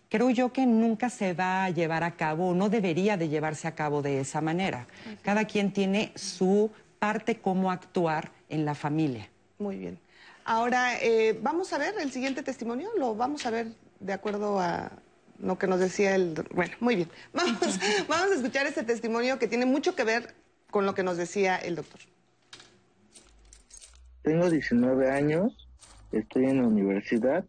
creo 0.10 0.30
yo 0.30 0.54
que 0.54 0.68
nunca 0.68 1.10
se 1.10 1.34
va 1.34 1.66
a 1.66 1.72
llevar 1.72 2.04
a 2.04 2.12
cabo 2.12 2.50
o 2.50 2.54
no 2.54 2.70
debería 2.70 3.18
de 3.18 3.30
llevarse 3.30 3.68
a 3.68 3.74
cabo 3.74 4.04
de 4.04 4.20
esa 4.20 4.41
manera. 4.41 4.86
Cada 5.24 5.45
quien 5.45 5.74
tiene 5.74 6.12
su 6.14 6.70
parte 7.00 7.38
cómo 7.38 7.72
actuar 7.72 8.30
en 8.48 8.64
la 8.64 8.76
familia. 8.76 9.28
Muy 9.58 9.76
bien. 9.78 9.98
Ahora, 10.45 11.00
vamos 11.41 11.74
a 11.74 11.80
ver 11.80 11.95
el 12.00 12.12
siguiente 12.12 12.43
testimonio, 12.43 12.91
lo 12.95 13.16
vamos 13.16 13.43
a 13.48 13.50
ver 13.50 13.70
de 14.00 14.14
acuerdo 14.14 14.60
a 14.60 14.91
lo 15.39 15.57
que 15.57 15.67
nos 15.67 15.79
decía 15.79 16.15
el... 16.15 16.33
Bueno, 16.53 16.73
muy 16.79 16.95
bien. 16.95 17.09
Vamos, 17.33 17.79
vamos 18.07 18.31
a 18.31 18.35
escuchar 18.35 18.67
este 18.67 18.83
testimonio 18.83 19.39
que 19.39 19.47
tiene 19.47 19.65
mucho 19.65 19.95
que 19.95 20.03
ver 20.03 20.33
con 20.71 20.85
lo 20.85 20.93
que 20.93 21.03
nos 21.03 21.17
decía 21.17 21.57
el 21.57 21.75
doctor. 21.75 21.99
Tengo 24.23 24.49
19 24.49 25.09
años, 25.09 25.67
estoy 26.11 26.45
en 26.45 26.61
la 26.61 26.67
universidad, 26.67 27.45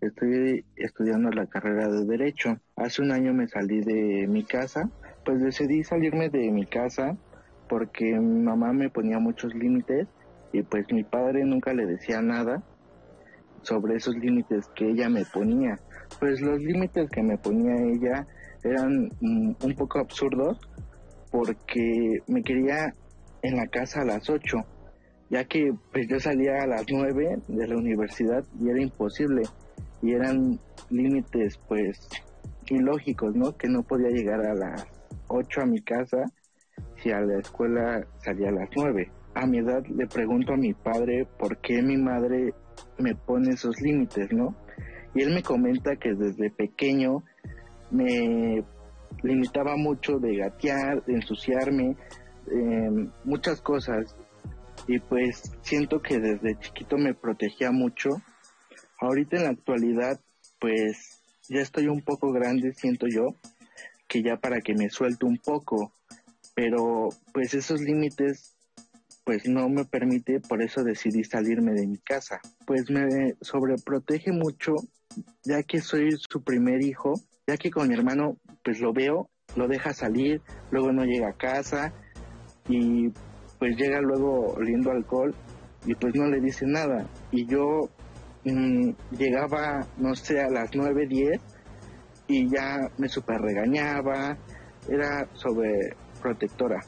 estoy 0.00 0.64
estudiando 0.76 1.30
la 1.30 1.46
carrera 1.46 1.88
de 1.88 2.04
Derecho. 2.04 2.58
Hace 2.74 3.02
un 3.02 3.12
año 3.12 3.32
me 3.32 3.46
salí 3.48 3.80
de 3.80 4.26
mi 4.26 4.42
casa, 4.42 4.90
pues 5.24 5.40
decidí 5.40 5.84
salirme 5.84 6.28
de 6.28 6.50
mi 6.50 6.66
casa 6.66 7.16
porque 7.68 8.18
mi 8.18 8.42
mamá 8.42 8.72
me 8.72 8.90
ponía 8.90 9.18
muchos 9.18 9.54
límites 9.54 10.06
y 10.52 10.62
pues 10.62 10.90
mi 10.92 11.04
padre 11.04 11.44
nunca 11.44 11.74
le 11.74 11.86
decía 11.86 12.22
nada 12.22 12.62
sobre 13.66 13.96
esos 13.96 14.14
límites 14.16 14.66
que 14.74 14.90
ella 14.90 15.08
me 15.08 15.24
ponía. 15.24 15.78
Pues 16.20 16.40
los 16.40 16.58
límites 16.60 17.10
que 17.10 17.22
me 17.22 17.36
ponía 17.38 17.74
ella 17.74 18.26
eran 18.62 19.10
mm, 19.20 19.54
un 19.62 19.74
poco 19.76 19.98
absurdos 19.98 20.58
porque 21.30 22.18
me 22.28 22.42
quería 22.42 22.94
en 23.42 23.56
la 23.56 23.66
casa 23.66 24.00
a 24.00 24.04
las 24.04 24.30
8 24.30 24.58
ya 25.30 25.44
que 25.44 25.72
pues 25.92 26.06
yo 26.08 26.20
salía 26.20 26.62
a 26.62 26.66
las 26.66 26.84
9 26.88 27.38
de 27.48 27.66
la 27.66 27.76
universidad 27.76 28.44
y 28.60 28.70
era 28.70 28.80
imposible 28.80 29.42
y 30.02 30.12
eran 30.12 30.58
límites 30.90 31.58
pues 31.68 32.08
ilógicos, 32.66 33.34
¿no? 33.34 33.56
Que 33.56 33.68
no 33.68 33.82
podía 33.82 34.10
llegar 34.10 34.44
a 34.44 34.54
las 34.54 34.86
8 35.28 35.62
a 35.62 35.66
mi 35.66 35.80
casa 35.80 36.24
si 37.02 37.10
a 37.10 37.20
la 37.20 37.38
escuela 37.38 38.06
salía 38.18 38.48
a 38.48 38.52
las 38.52 38.68
9. 38.76 39.10
A 39.34 39.46
mi 39.46 39.58
edad 39.58 39.84
le 39.86 40.06
pregunto 40.06 40.52
a 40.52 40.56
mi 40.56 40.72
padre 40.74 41.26
por 41.38 41.58
qué 41.58 41.82
mi 41.82 41.96
madre 41.96 42.54
me 42.98 43.14
pone 43.14 43.50
esos 43.50 43.80
límites, 43.80 44.32
¿no? 44.32 44.56
Y 45.14 45.22
él 45.22 45.34
me 45.34 45.42
comenta 45.42 45.96
que 45.96 46.14
desde 46.14 46.50
pequeño 46.50 47.24
me 47.90 48.62
limitaba 49.22 49.76
mucho 49.76 50.18
de 50.18 50.36
gatear, 50.36 51.04
de 51.04 51.14
ensuciarme, 51.14 51.96
eh, 52.50 53.08
muchas 53.24 53.60
cosas 53.60 54.14
y 54.86 54.98
pues 54.98 55.52
siento 55.62 56.00
que 56.00 56.18
desde 56.18 56.58
chiquito 56.58 56.96
me 56.96 57.14
protegía 57.14 57.72
mucho. 57.72 58.10
Ahorita 59.00 59.36
en 59.36 59.44
la 59.44 59.50
actualidad 59.50 60.20
pues 60.60 61.20
ya 61.48 61.60
estoy 61.60 61.88
un 61.88 62.02
poco 62.02 62.32
grande, 62.32 62.72
siento 62.72 63.06
yo, 63.08 63.34
que 64.08 64.22
ya 64.22 64.36
para 64.36 64.60
que 64.60 64.74
me 64.74 64.90
suelte 64.90 65.26
un 65.26 65.38
poco, 65.38 65.92
pero 66.54 67.08
pues 67.32 67.54
esos 67.54 67.80
límites 67.80 68.55
pues 69.26 69.48
no 69.48 69.68
me 69.68 69.84
permite, 69.84 70.38
por 70.38 70.62
eso 70.62 70.84
decidí 70.84 71.24
salirme 71.24 71.72
de 71.72 71.84
mi 71.84 71.98
casa. 71.98 72.40
Pues 72.64 72.88
me 72.88 73.34
sobreprotege 73.40 74.30
mucho, 74.30 74.76
ya 75.42 75.64
que 75.64 75.80
soy 75.80 76.12
su 76.12 76.44
primer 76.44 76.80
hijo, 76.80 77.14
ya 77.44 77.56
que 77.56 77.72
con 77.72 77.88
mi 77.88 77.94
hermano 77.94 78.36
pues 78.62 78.78
lo 78.78 78.92
veo, 78.92 79.28
lo 79.56 79.66
deja 79.66 79.92
salir, 79.92 80.42
luego 80.70 80.92
no 80.92 81.04
llega 81.04 81.30
a 81.30 81.36
casa 81.36 81.92
y 82.68 83.08
pues 83.58 83.76
llega 83.76 84.00
luego 84.00 84.52
oliendo 84.52 84.92
alcohol 84.92 85.34
y 85.84 85.96
pues 85.96 86.14
no 86.14 86.28
le 86.28 86.40
dice 86.40 86.64
nada. 86.64 87.08
Y 87.32 87.46
yo 87.46 87.90
mm, 88.44 88.90
llegaba, 89.18 89.88
no 89.96 90.14
sé, 90.14 90.40
a 90.40 90.48
las 90.48 90.70
9, 90.72 91.04
10 91.08 91.40
y 92.28 92.48
ya 92.48 92.78
me 92.96 93.08
super 93.08 93.40
regañaba, 93.40 94.38
era 94.88 95.28
sobre 95.34 95.96
protectora. 96.22 96.80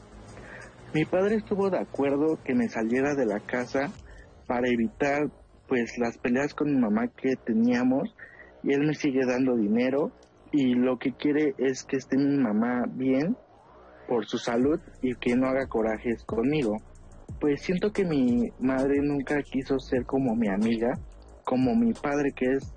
Mi 0.91 1.05
padre 1.05 1.35
estuvo 1.35 1.69
de 1.69 1.77
acuerdo 1.77 2.39
que 2.43 2.55
me 2.55 2.67
saliera 2.67 3.13
de 3.13 3.27
la 3.27 3.39
casa 3.39 3.91
para 4.47 4.67
evitar 4.67 5.29
pues 5.67 5.99
las 5.99 6.17
peleas 6.17 6.55
con 6.55 6.73
mi 6.73 6.79
mamá 6.79 7.07
que 7.09 7.35
teníamos 7.35 8.09
y 8.63 8.73
él 8.73 8.87
me 8.87 8.95
sigue 8.95 9.23
dando 9.23 9.55
dinero 9.55 10.11
y 10.51 10.73
lo 10.73 10.97
que 10.97 11.13
quiere 11.13 11.53
es 11.59 11.83
que 11.83 11.97
esté 11.97 12.17
mi 12.17 12.39
mamá 12.39 12.85
bien 12.89 13.37
por 14.07 14.25
su 14.25 14.39
salud 14.39 14.79
y 15.03 15.13
que 15.13 15.35
no 15.35 15.47
haga 15.47 15.67
corajes 15.67 16.23
conmigo. 16.23 16.77
Pues 17.39 17.61
siento 17.61 17.91
que 17.91 18.03
mi 18.03 18.49
madre 18.59 18.99
nunca 19.03 19.43
quiso 19.43 19.77
ser 19.77 20.05
como 20.05 20.35
mi 20.35 20.47
amiga, 20.47 20.93
como 21.45 21.75
mi 21.75 21.93
padre 21.93 22.31
que 22.35 22.53
es 22.53 22.73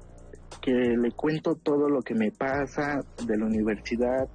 que 0.61 0.71
le 0.71 1.13
cuento 1.13 1.55
todo 1.55 1.89
lo 1.89 2.03
que 2.03 2.15
me 2.15 2.31
pasa 2.31 3.01
de 3.27 3.39
la 3.39 3.47
universidad, 3.47 4.29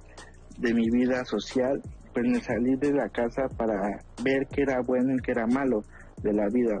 de 0.58 0.74
mi 0.74 0.90
vida 0.90 1.24
social, 1.24 1.80
pues 2.18 2.32
me 2.32 2.40
salí 2.40 2.74
de 2.74 2.92
la 2.92 3.08
casa 3.10 3.46
para 3.56 3.80
ver 4.24 4.48
qué 4.48 4.62
era 4.62 4.80
bueno 4.80 5.14
y 5.14 5.18
qué 5.18 5.30
era 5.30 5.46
malo 5.46 5.82
de 6.20 6.32
la 6.32 6.48
vida. 6.48 6.80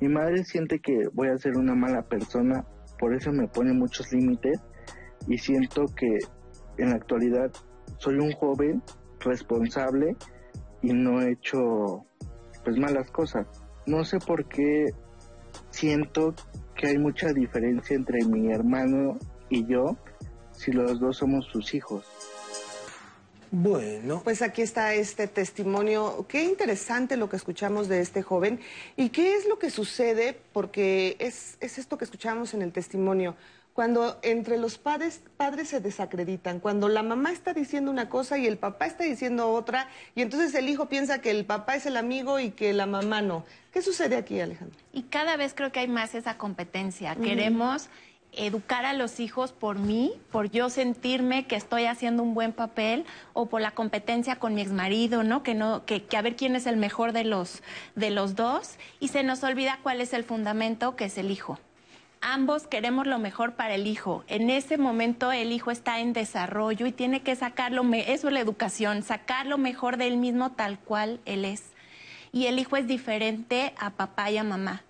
Mi 0.00 0.08
madre 0.08 0.44
siente 0.44 0.78
que 0.78 1.08
voy 1.12 1.28
a 1.28 1.36
ser 1.36 1.58
una 1.58 1.74
mala 1.74 2.00
persona, 2.08 2.64
por 2.98 3.14
eso 3.14 3.30
me 3.30 3.48
pone 3.48 3.74
muchos 3.74 4.10
límites 4.12 4.58
y 5.26 5.36
siento 5.36 5.84
que 5.94 6.08
en 6.78 6.88
la 6.88 6.96
actualidad 6.96 7.50
soy 7.98 8.14
un 8.14 8.32
joven 8.32 8.82
responsable 9.20 10.16
y 10.80 10.94
no 10.94 11.20
he 11.20 11.32
hecho 11.32 12.06
pues 12.64 12.78
malas 12.78 13.10
cosas. 13.10 13.46
No 13.86 14.04
sé 14.04 14.18
por 14.18 14.48
qué 14.48 14.86
siento 15.68 16.34
que 16.74 16.86
hay 16.86 16.98
mucha 16.98 17.34
diferencia 17.34 17.94
entre 17.94 18.24
mi 18.24 18.50
hermano 18.50 19.18
y 19.50 19.66
yo 19.66 19.98
si 20.52 20.72
los 20.72 20.98
dos 20.98 21.18
somos 21.18 21.44
sus 21.52 21.74
hijos. 21.74 22.06
Bueno. 23.50 24.20
Pues 24.24 24.42
aquí 24.42 24.62
está 24.62 24.94
este 24.94 25.26
testimonio. 25.26 26.26
Qué 26.28 26.44
interesante 26.44 27.16
lo 27.16 27.28
que 27.28 27.36
escuchamos 27.36 27.88
de 27.88 28.00
este 28.00 28.22
joven. 28.22 28.60
¿Y 28.96 29.10
qué 29.10 29.34
es 29.34 29.46
lo 29.46 29.58
que 29.58 29.70
sucede? 29.70 30.38
Porque 30.52 31.16
es, 31.18 31.56
es 31.60 31.78
esto 31.78 31.98
que 31.98 32.04
escuchamos 32.04 32.54
en 32.54 32.62
el 32.62 32.72
testimonio 32.72 33.36
cuando 33.78 34.18
entre 34.22 34.58
los 34.58 34.76
padres, 34.76 35.22
padres 35.36 35.68
se 35.68 35.78
desacreditan, 35.78 36.58
cuando 36.58 36.88
la 36.88 37.04
mamá 37.04 37.30
está 37.30 37.54
diciendo 37.54 37.92
una 37.92 38.08
cosa 38.08 38.36
y 38.36 38.44
el 38.44 38.58
papá 38.58 38.86
está 38.86 39.04
diciendo 39.04 39.52
otra, 39.52 39.88
y 40.16 40.22
entonces 40.22 40.52
el 40.56 40.68
hijo 40.68 40.88
piensa 40.88 41.20
que 41.20 41.30
el 41.30 41.44
papá 41.44 41.76
es 41.76 41.86
el 41.86 41.96
amigo 41.96 42.40
y 42.40 42.50
que 42.50 42.72
la 42.72 42.86
mamá 42.86 43.22
no. 43.22 43.44
¿Qué 43.72 43.80
sucede 43.80 44.16
aquí, 44.16 44.40
Alejandro? 44.40 44.76
Y 44.92 45.04
cada 45.04 45.36
vez 45.36 45.54
creo 45.54 45.70
que 45.70 45.78
hay 45.78 45.86
más 45.86 46.16
esa 46.16 46.36
competencia. 46.38 47.14
Queremos 47.14 47.88
educar 48.38 48.84
a 48.84 48.92
los 48.92 49.20
hijos 49.20 49.52
por 49.52 49.78
mí, 49.78 50.12
por 50.30 50.50
yo 50.50 50.70
sentirme 50.70 51.46
que 51.46 51.56
estoy 51.56 51.84
haciendo 51.84 52.22
un 52.22 52.34
buen 52.34 52.52
papel 52.52 53.04
o 53.32 53.46
por 53.46 53.60
la 53.60 53.72
competencia 53.72 54.36
con 54.36 54.54
mi 54.54 54.62
exmarido, 54.62 55.22
¿no? 55.22 55.42
Que 55.42 55.54
no 55.54 55.84
que, 55.84 56.04
a 56.16 56.22
ver 56.22 56.36
quién 56.36 56.56
es 56.56 56.66
el 56.66 56.76
mejor 56.76 57.12
de 57.12 57.24
los 57.24 57.62
de 57.94 58.10
los 58.10 58.34
dos 58.34 58.76
y 59.00 59.08
se 59.08 59.22
nos 59.22 59.42
olvida 59.42 59.78
cuál 59.82 60.00
es 60.00 60.12
el 60.12 60.24
fundamento 60.24 60.96
que 60.96 61.06
es 61.06 61.18
el 61.18 61.30
hijo 61.30 61.58
ambos 62.20 62.66
queremos 62.66 63.06
lo 63.06 63.18
mejor 63.18 63.54
para 63.54 63.74
el 63.74 63.86
hijo. 63.86 64.24
En 64.28 64.50
ese 64.50 64.76
momento 64.76 65.32
el 65.32 65.52
hijo 65.52 65.70
está 65.70 66.00
en 66.00 66.12
desarrollo 66.12 66.86
y 66.86 66.92
tiene 66.92 67.22
que 67.22 67.36
sacarlo, 67.36 67.84
eso 67.92 68.28
es 68.28 68.34
la 68.34 68.40
educación, 68.40 69.02
sacar 69.02 69.46
lo 69.46 69.58
mejor 69.58 69.96
de 69.96 70.08
él 70.08 70.16
mismo 70.16 70.50
tal 70.50 70.78
cual 70.78 71.20
él 71.26 71.44
es. 71.44 71.72
Y 72.32 72.46
el 72.46 72.58
hijo 72.58 72.76
es 72.76 72.86
diferente 72.86 73.72
a 73.78 73.90
papá 73.90 74.30
y 74.30 74.36
a 74.36 74.44
mamá. 74.44 74.82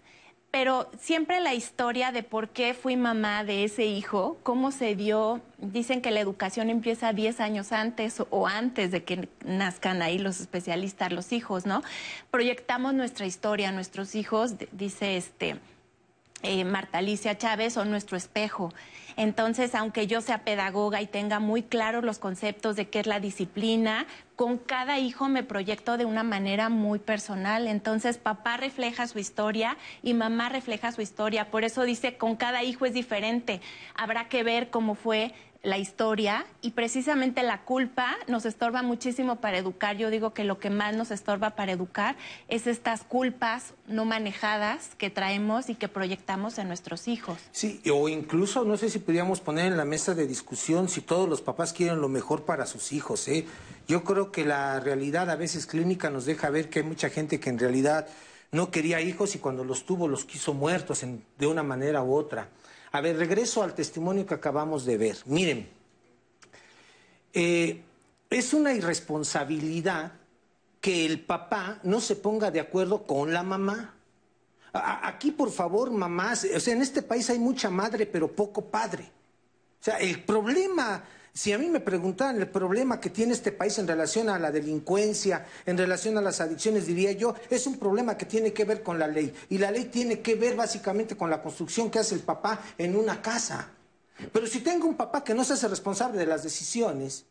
Pero 0.50 0.90
siempre 0.98 1.40
la 1.40 1.52
historia 1.52 2.10
de 2.10 2.22
por 2.22 2.48
qué 2.48 2.72
fui 2.72 2.96
mamá 2.96 3.44
de 3.44 3.64
ese 3.64 3.84
hijo, 3.84 4.38
cómo 4.42 4.70
se 4.70 4.96
dio, 4.96 5.42
dicen 5.58 6.00
que 6.00 6.10
la 6.10 6.20
educación 6.20 6.70
empieza 6.70 7.12
10 7.12 7.40
años 7.40 7.70
antes 7.72 8.22
o 8.30 8.46
antes 8.46 8.90
de 8.90 9.04
que 9.04 9.28
nazcan 9.44 10.00
ahí 10.00 10.18
los 10.18 10.40
especialistas, 10.40 11.12
los 11.12 11.32
hijos, 11.32 11.66
¿no? 11.66 11.82
Proyectamos 12.30 12.94
nuestra 12.94 13.26
historia, 13.26 13.72
nuestros 13.72 14.14
hijos, 14.14 14.54
dice 14.72 15.18
este, 15.18 15.58
eh, 16.42 16.64
Marta 16.64 16.98
Alicia 16.98 17.36
Chávez 17.36 17.74
son 17.74 17.90
nuestro 17.90 18.16
espejo. 18.16 18.72
Entonces, 19.18 19.74
aunque 19.74 20.06
yo 20.06 20.20
sea 20.20 20.44
pedagoga 20.44 21.02
y 21.02 21.08
tenga 21.08 21.40
muy 21.40 21.64
claros 21.64 22.04
los 22.04 22.20
conceptos 22.20 22.76
de 22.76 22.88
qué 22.88 23.00
es 23.00 23.08
la 23.08 23.18
disciplina, 23.18 24.06
con 24.36 24.58
cada 24.58 25.00
hijo 25.00 25.26
me 25.26 25.42
proyecto 25.42 25.96
de 25.96 26.04
una 26.04 26.22
manera 26.22 26.68
muy 26.68 27.00
personal. 27.00 27.66
Entonces, 27.66 28.16
papá 28.16 28.58
refleja 28.58 29.08
su 29.08 29.18
historia 29.18 29.76
y 30.04 30.14
mamá 30.14 30.48
refleja 30.48 30.92
su 30.92 31.02
historia. 31.02 31.50
Por 31.50 31.64
eso 31.64 31.82
dice, 31.82 32.16
con 32.16 32.36
cada 32.36 32.62
hijo 32.62 32.86
es 32.86 32.94
diferente. 32.94 33.60
Habrá 33.96 34.28
que 34.28 34.44
ver 34.44 34.70
cómo 34.70 34.94
fue 34.94 35.34
la 35.62 35.78
historia 35.78 36.46
y 36.62 36.70
precisamente 36.70 37.42
la 37.42 37.62
culpa 37.62 38.16
nos 38.28 38.46
estorba 38.46 38.82
muchísimo 38.82 39.36
para 39.36 39.58
educar. 39.58 39.96
Yo 39.96 40.08
digo 40.08 40.32
que 40.32 40.44
lo 40.44 40.58
que 40.58 40.70
más 40.70 40.96
nos 40.96 41.10
estorba 41.10 41.50
para 41.50 41.72
educar 41.72 42.16
es 42.48 42.66
estas 42.66 43.02
culpas 43.02 43.74
no 43.86 44.04
manejadas 44.04 44.90
que 44.98 45.10
traemos 45.10 45.68
y 45.68 45.74
que 45.74 45.88
proyectamos 45.88 46.58
en 46.58 46.68
nuestros 46.68 47.08
hijos. 47.08 47.38
Sí, 47.50 47.80
o 47.92 48.08
incluso 48.08 48.64
no 48.64 48.76
sé 48.76 48.88
si 48.88 49.00
podríamos 49.00 49.40
poner 49.40 49.66
en 49.66 49.76
la 49.76 49.84
mesa 49.84 50.14
de 50.14 50.26
discusión 50.26 50.88
si 50.88 51.00
todos 51.00 51.28
los 51.28 51.42
papás 51.42 51.72
quieren 51.72 52.00
lo 52.00 52.08
mejor 52.08 52.44
para 52.44 52.66
sus 52.66 52.92
hijos. 52.92 53.26
¿eh? 53.26 53.44
Yo 53.88 54.04
creo 54.04 54.30
que 54.30 54.44
la 54.44 54.78
realidad 54.78 55.28
a 55.28 55.36
veces 55.36 55.66
clínica 55.66 56.08
nos 56.08 56.24
deja 56.24 56.50
ver 56.50 56.70
que 56.70 56.80
hay 56.80 56.84
mucha 56.84 57.10
gente 57.10 57.40
que 57.40 57.50
en 57.50 57.58
realidad 57.58 58.06
no 58.52 58.70
quería 58.70 59.00
hijos 59.00 59.34
y 59.34 59.38
cuando 59.38 59.64
los 59.64 59.84
tuvo 59.84 60.08
los 60.08 60.24
quiso 60.24 60.54
muertos 60.54 61.04
de 61.38 61.46
una 61.46 61.62
manera 61.62 62.02
u 62.02 62.14
otra. 62.14 62.48
A 62.92 63.00
ver, 63.00 63.16
regreso 63.16 63.62
al 63.62 63.74
testimonio 63.74 64.26
que 64.26 64.34
acabamos 64.34 64.84
de 64.84 64.96
ver. 64.96 65.16
Miren, 65.26 65.68
eh, 67.32 67.82
es 68.30 68.52
una 68.52 68.72
irresponsabilidad 68.72 70.12
que 70.80 71.04
el 71.04 71.20
papá 71.20 71.80
no 71.82 72.00
se 72.00 72.16
ponga 72.16 72.50
de 72.50 72.60
acuerdo 72.60 73.04
con 73.04 73.32
la 73.32 73.42
mamá. 73.42 73.94
aquí, 74.72 75.32
por 75.32 75.50
favor, 75.50 75.90
mamás, 75.90 76.46
o 76.54 76.60
sea, 76.60 76.74
en 76.74 76.82
este 76.82 77.02
país 77.02 77.28
hay 77.30 77.38
mucha 77.38 77.68
madre, 77.70 78.06
pero 78.06 78.30
poco 78.30 78.62
padre. 78.66 79.10
O 79.80 79.84
sea, 79.84 79.96
el 79.98 80.22
problema 80.22 81.02
si 81.38 81.52
a 81.52 81.58
mí 81.58 81.68
me 81.68 81.78
preguntaran 81.78 82.36
el 82.38 82.48
problema 82.48 82.98
que 82.98 83.10
tiene 83.10 83.32
este 83.32 83.52
país 83.52 83.78
en 83.78 83.86
relación 83.86 84.28
a 84.28 84.40
la 84.40 84.50
delincuencia, 84.50 85.46
en 85.66 85.78
relación 85.78 86.18
a 86.18 86.20
las 86.20 86.40
adicciones, 86.40 86.84
diría 86.84 87.12
yo, 87.12 87.32
es 87.48 87.64
un 87.68 87.78
problema 87.78 88.18
que 88.18 88.26
tiene 88.26 88.52
que 88.52 88.64
ver 88.64 88.82
con 88.82 88.98
la 88.98 89.06
ley. 89.06 89.32
Y 89.48 89.58
la 89.58 89.70
ley 89.70 89.84
tiene 89.84 90.18
que 90.18 90.34
ver 90.34 90.56
básicamente 90.56 91.16
con 91.16 91.30
la 91.30 91.40
construcción 91.40 91.92
que 91.92 92.00
hace 92.00 92.16
el 92.16 92.22
papá 92.22 92.60
en 92.76 92.96
una 92.96 93.22
casa. 93.22 93.70
Pero 94.32 94.48
si 94.48 94.62
tengo 94.62 94.88
un 94.88 94.96
papá 94.96 95.22
que 95.22 95.32
no 95.32 95.44
se 95.44 95.52
hace 95.52 95.68
responsable 95.68 96.18
de 96.18 96.26
las 96.26 96.42
decisiones, 96.42 97.24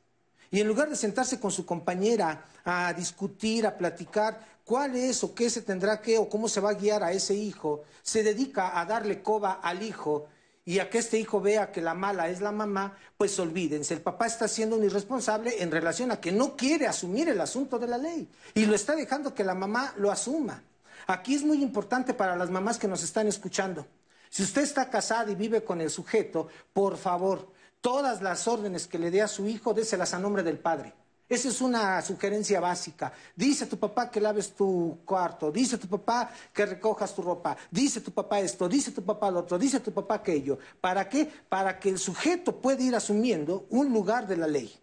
y 0.51 0.61
en 0.61 0.69
lugar 0.69 0.89
de 0.89 0.95
sentarse 0.95 1.37
con 1.37 1.51
su 1.51 1.65
compañera 1.65 2.45
a 2.63 2.93
discutir, 2.93 3.67
a 3.67 3.77
platicar 3.77 4.39
cuál 4.63 4.95
es 4.95 5.21
o 5.25 5.35
qué 5.35 5.49
se 5.49 5.63
tendrá 5.63 5.99
que 5.99 6.17
o 6.17 6.29
cómo 6.29 6.47
se 6.47 6.61
va 6.61 6.69
a 6.69 6.75
guiar 6.75 7.03
a 7.03 7.11
ese 7.11 7.35
hijo, 7.35 7.83
se 8.03 8.23
dedica 8.23 8.79
a 8.79 8.85
darle 8.85 9.21
coba 9.21 9.59
al 9.61 9.83
hijo 9.83 10.29
y 10.67 10.79
a 10.79 10.89
que 10.89 10.97
este 10.97 11.17
hijo 11.17 11.39
vea 11.39 11.71
que 11.71 11.79
la 11.79 11.93
mala 11.93 12.27
es 12.27 12.41
la 12.41 12.51
mamá, 12.51 12.97
pues 13.15 13.39
olvídense, 13.39 13.93
el 13.93 14.01
papá 14.01 14.25
está 14.25 14.49
siendo 14.49 14.75
un 14.75 14.83
irresponsable 14.83 15.63
en 15.63 15.71
relación 15.71 16.11
a 16.11 16.19
que 16.19 16.33
no 16.33 16.57
quiere 16.57 16.87
asumir 16.87 17.29
el 17.29 17.39
asunto 17.39 17.79
de 17.79 17.87
la 17.87 17.97
ley 17.97 18.27
y 18.53 18.65
lo 18.65 18.75
está 18.75 18.93
dejando 18.93 19.33
que 19.33 19.45
la 19.45 19.55
mamá 19.55 19.93
lo 19.95 20.11
asuma. 20.11 20.61
Aquí 21.07 21.35
es 21.35 21.43
muy 21.43 21.63
importante 21.63 22.13
para 22.13 22.35
las 22.35 22.49
mamás 22.49 22.77
que 22.77 22.89
nos 22.89 23.01
están 23.01 23.27
escuchando. 23.27 23.87
Si 24.29 24.43
usted 24.43 24.63
está 24.63 24.89
casada 24.89 25.31
y 25.31 25.35
vive 25.35 25.63
con 25.63 25.79
el 25.79 25.89
sujeto, 25.89 26.49
por 26.73 26.97
favor, 26.97 27.49
todas 27.79 28.21
las 28.21 28.45
órdenes 28.45 28.87
que 28.87 28.99
le 28.99 29.09
dé 29.09 29.21
a 29.21 29.29
su 29.29 29.47
hijo, 29.47 29.73
déselas 29.73 30.13
a 30.13 30.19
nombre 30.19 30.43
del 30.43 30.59
padre. 30.59 30.93
Esa 31.29 31.49
es 31.49 31.59
una 31.59 32.01
sugerencia 32.01 32.59
básica. 32.61 33.11
Dice 33.35 33.65
tu 33.65 33.77
papá 33.77 34.09
que 34.09 34.21
laves 34.21 34.53
tu 34.53 34.99
cuarto, 35.03 35.51
dice 35.51 35.77
tu 35.77 35.87
papá 35.87 36.31
que 36.53 36.65
recojas 36.65 37.13
tu 37.13 37.21
ropa, 37.21 37.57
dice 37.69 37.99
tu 37.99 38.11
papá 38.11 38.39
esto, 38.39 38.69
dice 38.69 38.91
tu 38.91 39.03
papá 39.03 39.29
lo 39.29 39.39
otro, 39.39 39.57
dice 39.57 39.81
tu 39.81 39.91
papá 39.91 40.15
aquello. 40.15 40.57
¿Para 40.79 41.09
qué? 41.09 41.29
Para 41.49 41.77
que 41.79 41.89
el 41.89 41.99
sujeto 41.99 42.61
pueda 42.61 42.81
ir 42.81 42.95
asumiendo 42.95 43.67
un 43.71 43.91
lugar 43.91 44.25
de 44.25 44.37
la 44.37 44.47
ley. 44.47 44.73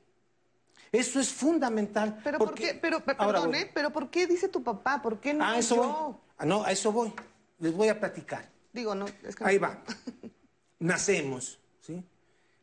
Eso 0.92 1.18
es 1.18 1.30
fundamental. 1.30 2.20
Pero 2.22 2.38
por 2.38 2.54
qué, 2.54 2.78
pero, 2.80 3.00
perdón, 3.04 3.54
¿eh? 3.54 3.70
pero 3.72 3.90
¿por 3.90 4.10
qué 4.10 4.26
dice 4.26 4.48
tu 4.48 4.62
papá? 4.62 5.00
¿Por 5.00 5.18
qué 5.18 5.34
no 5.34 5.44
a 5.44 5.58
eso 5.58 5.76
Voy. 5.76 6.14
Ah, 6.36 6.44
no, 6.44 6.62
a 6.62 6.70
eso 6.72 6.92
voy. 6.92 7.12
Les 7.58 7.72
voy 7.72 7.88
a 7.88 7.98
platicar. 7.98 8.48
Digo, 8.72 8.94
no, 8.94 9.06
es 9.22 9.34
que 9.34 9.44
Ahí 9.44 9.58
va. 9.58 9.82
Nacemos. 10.78 11.58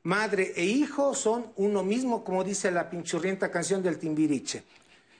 Madre 0.03 0.53
e 0.55 0.65
hijo 0.65 1.13
son 1.13 1.51
uno 1.57 1.83
mismo, 1.83 2.23
como 2.23 2.43
dice 2.43 2.71
la 2.71 2.89
pinchurrienta 2.89 3.51
canción 3.51 3.83
del 3.83 3.99
Timbiriche. 3.99 4.63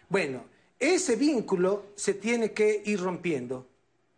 Bueno, 0.10 0.46
ese 0.80 1.16
vínculo 1.16 1.86
se 1.96 2.16
tiene 2.16 2.52
que 2.52 2.82
ir 2.86 3.00
rompiendo, 3.00 3.68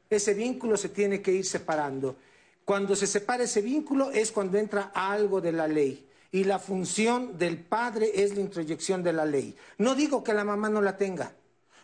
ese 0.10 0.34
vínculo 0.34 0.78
se 0.78 0.88
tiene 0.88 1.22
que 1.22 1.34
ir 1.34 1.46
separando. 1.46 2.16
Cuando 2.64 2.96
se 2.96 3.08
separa 3.08 3.44
ese 3.44 3.62
vínculo 3.62 4.12
es 4.12 4.32
cuando 4.32 4.58
entra 4.58 4.92
algo 4.96 5.42
de 5.42 5.52
la 5.52 5.68
ley. 5.68 6.08
Y 6.32 6.46
la 6.46 6.60
función 6.60 7.38
del 7.38 7.60
padre 7.60 8.12
es 8.16 8.34
la 8.34 8.42
introyección 8.42 9.04
de 9.04 9.12
la 9.12 9.26
ley. 9.26 9.56
No 9.78 9.96
digo 9.96 10.24
que 10.24 10.34
la 10.34 10.46
mamá 10.46 10.70
no 10.70 10.82
la 10.82 10.96
tenga. 10.96 11.34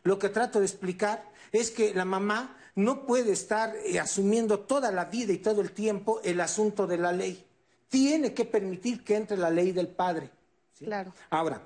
Lo 0.03 0.17
que 0.17 0.29
trato 0.29 0.59
de 0.59 0.65
explicar 0.65 1.29
es 1.51 1.69
que 1.69 1.93
la 1.93 2.05
mamá 2.05 2.57
no 2.75 3.05
puede 3.05 3.33
estar 3.33 3.75
eh, 3.75 3.99
asumiendo 3.99 4.61
toda 4.61 4.91
la 4.91 5.05
vida 5.05 5.33
y 5.33 5.37
todo 5.37 5.59
el 5.59 5.71
tiempo 5.71 6.21
el 6.23 6.39
asunto 6.39 6.87
de 6.87 6.97
la 6.97 7.11
ley 7.11 7.45
tiene 7.89 8.33
que 8.33 8.45
permitir 8.45 9.03
que 9.03 9.15
entre 9.15 9.37
la 9.37 9.49
ley 9.49 9.71
del 9.71 9.87
padre. 9.87 10.29
Claro. 10.77 11.13
Ahora, 11.29 11.61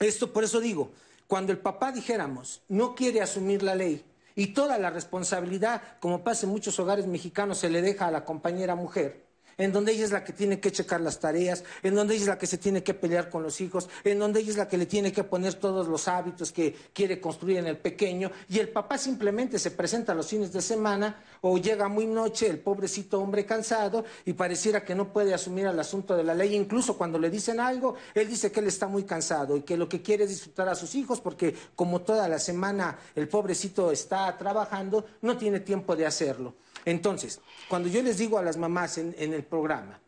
esto 0.00 0.32
por 0.32 0.42
eso 0.42 0.60
digo, 0.60 0.90
cuando 1.26 1.52
el 1.52 1.58
papá 1.58 1.92
dijéramos 1.92 2.62
no 2.68 2.94
quiere 2.94 3.20
asumir 3.20 3.62
la 3.62 3.74
ley 3.74 4.04
y 4.34 4.48
toda 4.48 4.78
la 4.78 4.90
responsabilidad, 4.90 5.82
como 6.00 6.24
pasa 6.24 6.46
en 6.46 6.52
muchos 6.52 6.78
hogares 6.80 7.06
mexicanos, 7.06 7.58
se 7.58 7.70
le 7.70 7.82
deja 7.82 8.08
a 8.08 8.10
la 8.10 8.24
compañera 8.24 8.74
mujer, 8.74 9.24
en 9.58 9.72
donde 9.72 9.92
ella 9.92 10.04
es 10.04 10.12
la 10.12 10.24
que 10.24 10.32
tiene 10.32 10.60
que 10.60 10.72
checar 10.72 11.00
las 11.00 11.20
tareas, 11.20 11.64
en 11.82 11.94
donde 11.94 12.14
ella 12.14 12.22
es 12.22 12.28
la 12.28 12.38
que 12.38 12.46
se 12.46 12.58
tiene 12.58 12.82
que 12.82 12.94
pelear 12.94 13.30
con 13.30 13.42
los 13.42 13.60
hijos, 13.60 13.88
en 14.04 14.18
donde 14.18 14.40
ella 14.40 14.50
es 14.50 14.56
la 14.56 14.68
que 14.68 14.78
le 14.78 14.86
tiene 14.86 15.12
que 15.12 15.24
poner 15.24 15.54
todos 15.54 15.88
los 15.88 16.08
hábitos 16.08 16.52
que 16.52 16.74
quiere 16.92 17.20
construir 17.20 17.58
en 17.58 17.66
el 17.66 17.78
pequeño, 17.78 18.30
y 18.48 18.58
el 18.58 18.68
papá 18.68 18.98
simplemente 18.98 19.58
se 19.58 19.70
presenta 19.70 20.14
los 20.14 20.26
fines 20.26 20.52
de 20.52 20.62
semana 20.62 21.22
o 21.40 21.58
llega 21.58 21.88
muy 21.88 22.06
noche 22.06 22.46
el 22.48 22.58
pobrecito 22.58 23.20
hombre 23.20 23.44
cansado 23.44 24.04
y 24.24 24.32
pareciera 24.32 24.84
que 24.84 24.94
no 24.94 25.12
puede 25.12 25.34
asumir 25.34 25.66
el 25.66 25.78
asunto 25.78 26.16
de 26.16 26.24
la 26.24 26.34
ley, 26.34 26.54
incluso 26.54 26.96
cuando 26.96 27.18
le 27.18 27.30
dicen 27.30 27.60
algo, 27.60 27.96
él 28.14 28.28
dice 28.28 28.50
que 28.50 28.60
él 28.60 28.66
está 28.66 28.88
muy 28.88 29.04
cansado 29.04 29.56
y 29.56 29.62
que 29.62 29.76
lo 29.76 29.88
que 29.88 30.02
quiere 30.02 30.24
es 30.24 30.30
disfrutar 30.30 30.68
a 30.68 30.74
sus 30.74 30.94
hijos 30.94 31.20
porque 31.20 31.54
como 31.74 32.00
toda 32.00 32.28
la 32.28 32.38
semana 32.38 32.98
el 33.14 33.28
pobrecito 33.28 33.90
está 33.90 34.36
trabajando, 34.36 35.04
no 35.22 35.36
tiene 35.36 35.60
tiempo 35.60 35.96
de 35.96 36.06
hacerlo. 36.06 36.54
Entonces, 36.84 37.40
cuando 37.68 37.88
yo 37.88 38.02
les 38.02 38.18
digo 38.18 38.38
a 38.38 38.42
las 38.42 38.56
mamás 38.56 38.98
en, 38.98 39.14
el 39.18 39.44
programa, 39.44 40.00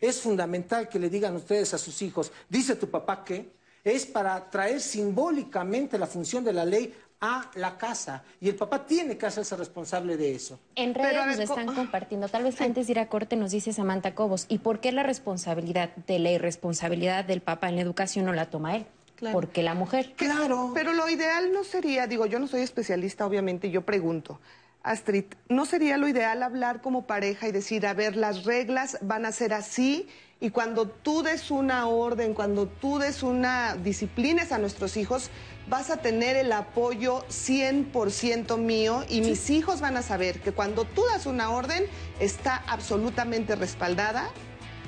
es 0.00 0.20
fundamental 0.20 0.88
que 0.88 0.98
le 0.98 1.08
digan 1.08 1.36
ustedes 1.36 1.74
a 1.74 1.78
sus 1.78 2.02
hijos, 2.02 2.32
dice 2.48 2.76
tu 2.76 2.90
papá 2.90 3.24
que, 3.24 3.52
es 3.84 4.06
para 4.06 4.48
traer 4.48 4.80
simbólicamente 4.80 5.98
la 5.98 6.06
función 6.06 6.44
de 6.44 6.52
la 6.52 6.64
ley 6.64 6.94
a 7.20 7.50
la 7.54 7.76
casa 7.76 8.24
y 8.40 8.48
el 8.48 8.54
papá 8.54 8.86
tiene 8.86 9.16
que 9.16 9.26
hacerse 9.26 9.56
responsable 9.56 10.16
de 10.16 10.34
eso. 10.34 10.58
En 10.74 10.94
redes 10.94 11.26
nos 11.26 11.38
están 11.38 11.74
compartiendo, 11.74 12.28
tal 12.28 12.44
vez 12.44 12.60
antes 12.60 12.86
de 12.86 12.92
ir 12.92 12.98
a 12.98 13.08
corte 13.08 13.36
nos 13.36 13.52
dice 13.52 13.72
Samantha 13.72 14.14
Cobos, 14.14 14.46
¿y 14.48 14.58
por 14.58 14.80
qué 14.80 14.92
la 14.92 15.02
responsabilidad 15.02 15.94
de 16.06 16.18
la 16.18 16.30
irresponsabilidad 16.30 17.24
del 17.24 17.40
papá 17.40 17.68
en 17.68 17.76
la 17.76 17.82
educación 17.82 18.24
no 18.24 18.32
la 18.32 18.50
toma 18.50 18.76
él? 18.76 18.86
Porque 19.30 19.62
la 19.62 19.74
mujer. 19.74 20.14
Claro. 20.16 20.72
Pero 20.74 20.92
lo 20.92 21.08
ideal 21.08 21.52
no 21.52 21.62
sería, 21.62 22.08
digo, 22.08 22.26
yo 22.26 22.40
no 22.40 22.48
soy 22.48 22.62
especialista, 22.62 23.24
obviamente, 23.24 23.70
yo 23.70 23.82
pregunto. 23.82 24.40
Astrid, 24.82 25.24
¿no 25.48 25.64
sería 25.64 25.96
lo 25.96 26.08
ideal 26.08 26.42
hablar 26.42 26.80
como 26.80 27.06
pareja 27.06 27.48
y 27.48 27.52
decir, 27.52 27.86
a 27.86 27.94
ver, 27.94 28.16
las 28.16 28.44
reglas 28.44 28.98
van 29.00 29.26
a 29.26 29.32
ser 29.32 29.54
así 29.54 30.08
y 30.40 30.50
cuando 30.50 30.88
tú 30.88 31.22
des 31.22 31.52
una 31.52 31.86
orden, 31.86 32.34
cuando 32.34 32.66
tú 32.66 32.98
des 32.98 33.22
una 33.22 33.76
disciplina 33.76 34.42
a 34.50 34.58
nuestros 34.58 34.96
hijos, 34.96 35.30
vas 35.68 35.90
a 35.90 35.98
tener 35.98 36.34
el 36.34 36.50
apoyo 36.50 37.24
100% 37.28 38.58
mío 38.58 39.04
y 39.08 39.20
mis 39.20 39.50
hijos 39.50 39.80
van 39.80 39.96
a 39.96 40.02
saber 40.02 40.40
que 40.40 40.50
cuando 40.50 40.84
tú 40.84 41.04
das 41.12 41.26
una 41.26 41.50
orden 41.50 41.84
está 42.18 42.56
absolutamente 42.66 43.54
respaldada 43.54 44.30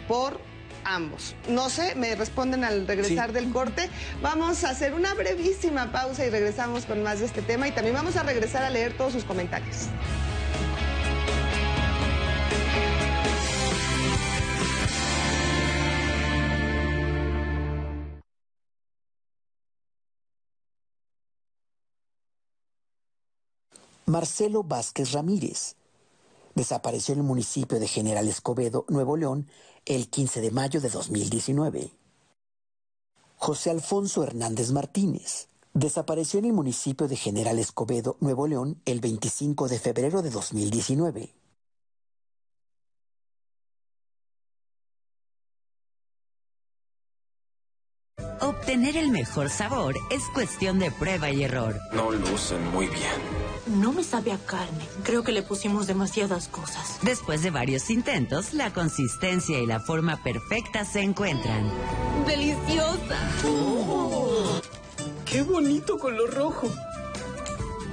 por 0.09 0.41
ambos. 0.85 1.35
No 1.49 1.70
sé, 1.70 1.95
me 1.95 2.14
responden 2.14 2.64
al 2.64 2.87
regresar 2.87 3.32
del 3.32 3.51
corte. 3.53 3.89
Vamos 4.22 4.64
a 4.64 4.70
hacer 4.70 4.95
una 4.95 5.14
brevísima 5.14 5.93
pausa 5.93 6.24
y 6.26 6.30
regresamos 6.30 6.85
con 6.85 7.03
más 7.03 7.20
de 7.20 7.26
este 7.26 7.43
tema 7.43 7.68
y 7.68 7.72
también 7.72 7.95
vamos 7.95 8.16
a 8.16 8.22
regresar 8.22 8.62
a 8.62 8.70
leer 8.70 8.97
todos 8.97 9.12
sus 9.12 9.24
comentarios. 9.24 9.89
Marcelo 24.07 24.62
Vázquez 24.62 25.12
Ramírez 25.12 25.76
desapareció 26.55 27.14
en 27.14 27.20
el 27.20 27.26
municipio 27.26 27.80
de 27.80 27.89
General 27.89 28.28
Escobedo, 28.28 28.85
Nuevo 28.89 29.16
León, 29.16 29.49
el 29.87 30.09
15 30.09 30.41
de 30.41 30.51
mayo 30.51 30.80
de 30.80 30.89
2019. 30.89 31.91
José 33.37 33.70
Alfonso 33.70 34.22
Hernández 34.22 34.70
Martínez 34.72 35.49
desapareció 35.72 36.39
en 36.39 36.47
el 36.47 36.53
municipio 36.53 37.09
de 37.09 37.16
General 37.16 37.59
Escobedo, 37.59 38.16
Nuevo 38.20 38.47
León, 38.47 38.80
el 38.85 39.01
25 39.01 39.68
de 39.68 39.78
febrero 39.78 40.22
de 40.22 40.30
2019. 40.30 41.35
Tener 48.66 48.97
el 48.97 49.11
mejor 49.11 49.51
sabor 49.51 49.95
es 50.11 50.24
cuestión 50.32 50.78
de 50.78 50.91
prueba 50.91 51.30
y 51.30 51.45
error. 51.45 51.78
No 51.93 52.11
lucen 52.11 52.66
muy 52.72 52.87
bien. 52.87 53.54
No 53.67 53.93
me 53.93 54.05
sabe 54.05 54.33
a 54.33 54.39
carne. 54.39 54.87
Creo 55.05 55.25
que 55.25 55.33
le 55.33 55.43
pusimos 55.43 55.87
demasiadas 55.87 56.49
cosas. 56.49 56.99
Después 57.03 57.43
de 57.43 57.51
varios 57.51 57.89
intentos, 57.91 58.53
la 58.53 58.73
consistencia 58.73 59.59
y 59.59 59.67
la 59.67 59.81
forma 59.81 60.23
perfecta 60.23 60.85
se 60.85 61.01
encuentran. 61.01 61.71
¡Deliciosa! 62.27 63.19
Oh. 63.47 64.61
¡Qué 65.25 65.43
bonito 65.43 65.99
color 65.99 66.35
rojo! 66.35 66.71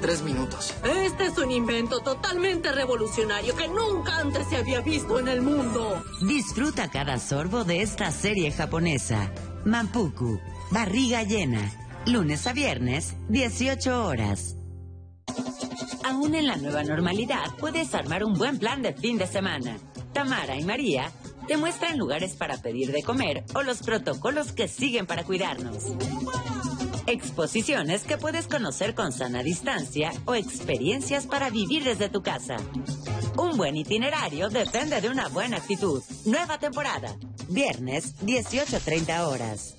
Tres 0.02 0.24
minutos. 0.24 0.74
Este 0.84 1.28
es 1.28 1.38
un 1.38 1.52
invento 1.52 2.00
totalmente 2.00 2.72
revolucionario 2.72 3.56
que 3.56 3.68
nunca 3.68 4.18
antes 4.18 4.48
se 4.48 4.58
había 4.58 4.82
visto 4.82 5.20
en 5.20 5.28
el 5.28 5.42
mundo. 5.42 6.04
Disfruta 6.22 6.90
cada 6.90 7.20
sorbo 7.20 7.64
de 7.64 7.82
esta 7.82 8.12
serie 8.12 8.52
japonesa. 8.52 9.32
Mampuku, 9.64 10.40
barriga 10.72 11.24
llena. 11.24 11.72
Lunes 12.08 12.48
a 12.48 12.54
viernes, 12.54 13.16
18 13.30 14.06
horas. 14.06 14.58
Aún 16.04 16.36
en 16.36 16.48
la 16.48 16.58
nueva 16.58 16.84
normalidad, 16.84 17.56
puedes 17.60 17.94
armar 17.94 18.24
un 18.24 18.34
buen 18.34 18.60
plan 18.60 18.82
de 18.82 18.94
fin 18.94 19.18
de 19.18 19.28
semana. 19.28 19.78
Tamara 20.14 20.56
y 20.56 20.64
María 20.64 21.12
te 21.48 21.58
muestran 21.58 21.98
lugares 21.98 22.36
para 22.36 22.58
pedir 22.58 22.92
de 22.92 23.04
comer 23.04 23.44
o 23.54 23.64
los 23.64 23.82
protocolos 23.82 24.52
que 24.52 24.68
siguen 24.68 25.06
para 25.06 25.24
cuidarnos. 25.24 25.94
Exposiciones 27.08 28.04
que 28.04 28.18
puedes 28.18 28.48
conocer 28.48 28.96
con 28.96 29.12
sana 29.12 29.44
distancia 29.44 30.12
o 30.26 30.36
experiencias 30.36 31.26
para 31.26 31.50
vivir 31.50 31.84
desde 31.84 32.10
tu 32.10 32.22
casa. 32.22 32.58
Un 33.38 33.58
buen 33.58 33.76
itinerario 33.76 34.50
depende 34.50 35.02
de 35.02 35.10
una 35.10 35.28
buena 35.30 35.58
actitud. 35.58 36.04
Nueva 36.26 36.58
temporada. 36.58 37.16
Viernes, 37.50 38.16
18.30 38.22 39.28
horas. 39.28 39.76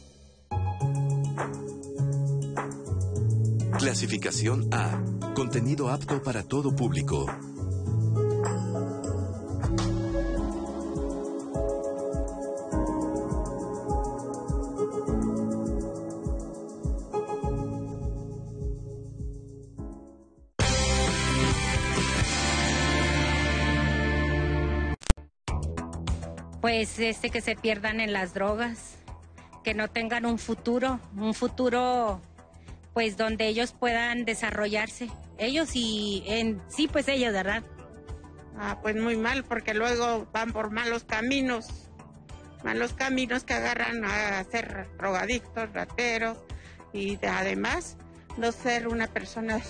Clasificación 3.78 4.68
A. 4.72 5.00
Contenido 5.34 5.88
apto 5.90 6.22
para 6.22 6.42
todo 6.42 6.74
público. 6.74 7.26
Pues 26.60 26.98
este 26.98 27.30
que 27.30 27.40
se 27.40 27.56
pierdan 27.56 28.00
en 28.00 28.12
las 28.12 28.34
drogas, 28.34 28.96
que 29.64 29.74
no 29.74 29.88
tengan 29.88 30.26
un 30.26 30.38
futuro, 30.38 31.00
un 31.16 31.34
futuro 31.34 32.20
pues 32.94 33.16
donde 33.16 33.46
ellos 33.46 33.72
puedan 33.72 34.24
desarrollarse, 34.24 35.08
ellos 35.38 35.70
y 35.74 36.22
en 36.26 36.60
sí 36.68 36.88
pues 36.88 37.08
ellos, 37.08 37.32
¿verdad? 37.32 37.62
Ah, 38.56 38.78
pues 38.82 38.96
muy 38.96 39.16
mal 39.16 39.44
porque 39.44 39.74
luego 39.74 40.26
van 40.32 40.52
por 40.52 40.70
malos 40.70 41.04
caminos, 41.04 41.88
malos 42.64 42.92
caminos 42.92 43.44
que 43.44 43.54
agarran 43.54 44.04
a 44.04 44.44
ser 44.44 44.88
drogadictos, 44.98 45.72
rateros 45.72 46.38
y 46.92 47.18
además 47.24 47.96
no 48.36 48.52
ser 48.52 48.88
una 48.88 49.06
persona 49.06 49.60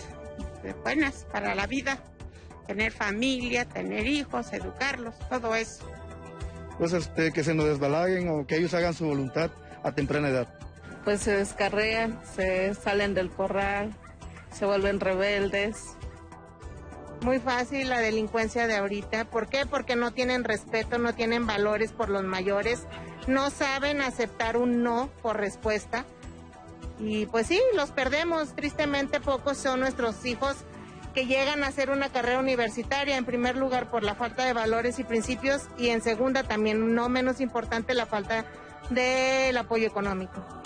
buenas 0.83 1.27
para 1.33 1.55
la 1.55 1.66
vida, 1.66 1.99
tener 2.66 2.93
familia, 2.93 3.64
tener 3.64 4.07
hijos, 4.07 4.53
educarlos, 4.53 5.14
todo 5.29 5.55
eso 5.55 5.89
pues 6.79 6.93
este, 6.93 7.33
que 7.33 7.45
se 7.45 7.55
nos 7.55 7.66
desbalaguen 7.66 8.29
o 8.29 8.47
que 8.47 8.57
ellos 8.57 8.75
hagan 8.75 8.95
su 8.95 9.07
voluntad 9.07 9.51
a 9.83 9.93
temprana 9.93 10.29
edad. 10.29 10.49
Pues 11.05 11.21
se 11.21 11.37
descarrean, 11.37 12.21
se 12.25 12.75
salen 12.75 13.15
del 13.15 13.31
corral, 13.31 13.93
se 14.53 14.67
vuelven 14.67 15.01
rebeldes. 15.01 15.97
Muy 17.23 17.39
fácil 17.39 17.89
la 17.89 18.01
delincuencia 18.01 18.67
de 18.67 18.77
ahorita. 18.77 19.25
¿Por 19.25 19.49
qué? 19.49 19.67
Porque 19.67 19.97
no 19.97 20.13
tienen 20.13 20.45
respeto, 20.45 20.99
no 20.99 21.15
tienen 21.15 21.47
valores 21.47 21.93
por 21.93 22.09
los 22.09 22.23
mayores, 22.25 22.87
no 23.27 23.51
saben 23.51 24.01
aceptar 24.01 24.57
un 24.57 24.83
no 24.83 25.09
por 25.23 25.37
respuesta. 25.37 26.05
Y 26.99 27.27
pues 27.27 27.49
sí, 27.49 27.61
los 27.75 27.91
perdemos. 27.91 28.55
Tristemente 28.55 29.21
pocos 29.21 29.59
son 29.59 29.81
nuestros 29.81 30.25
hijos 30.25 30.57
que 31.15 31.27
llegan 31.27 31.63
a 31.63 31.69
hacer 31.69 31.91
una 31.91 32.09
carrera 32.09 32.39
universitaria, 32.39 33.17
en 33.17 33.25
primer 33.25 33.57
lugar 33.57 33.91
por 33.91 34.03
la 34.03 34.15
falta 34.15 34.45
de 34.45 34.53
valores 34.53 34.99
y 34.99 35.05
principios 35.05 35.63
y 35.79 35.89
en 35.89 36.01
segunda 36.01 36.43
también, 36.43 36.95
no 36.95 37.09
menos 37.09 37.41
importante, 37.41 37.95
la 37.95 38.07
falta 38.07 38.47
del 38.91 39.57
apoyo 39.57 39.87
económico. 39.87 40.62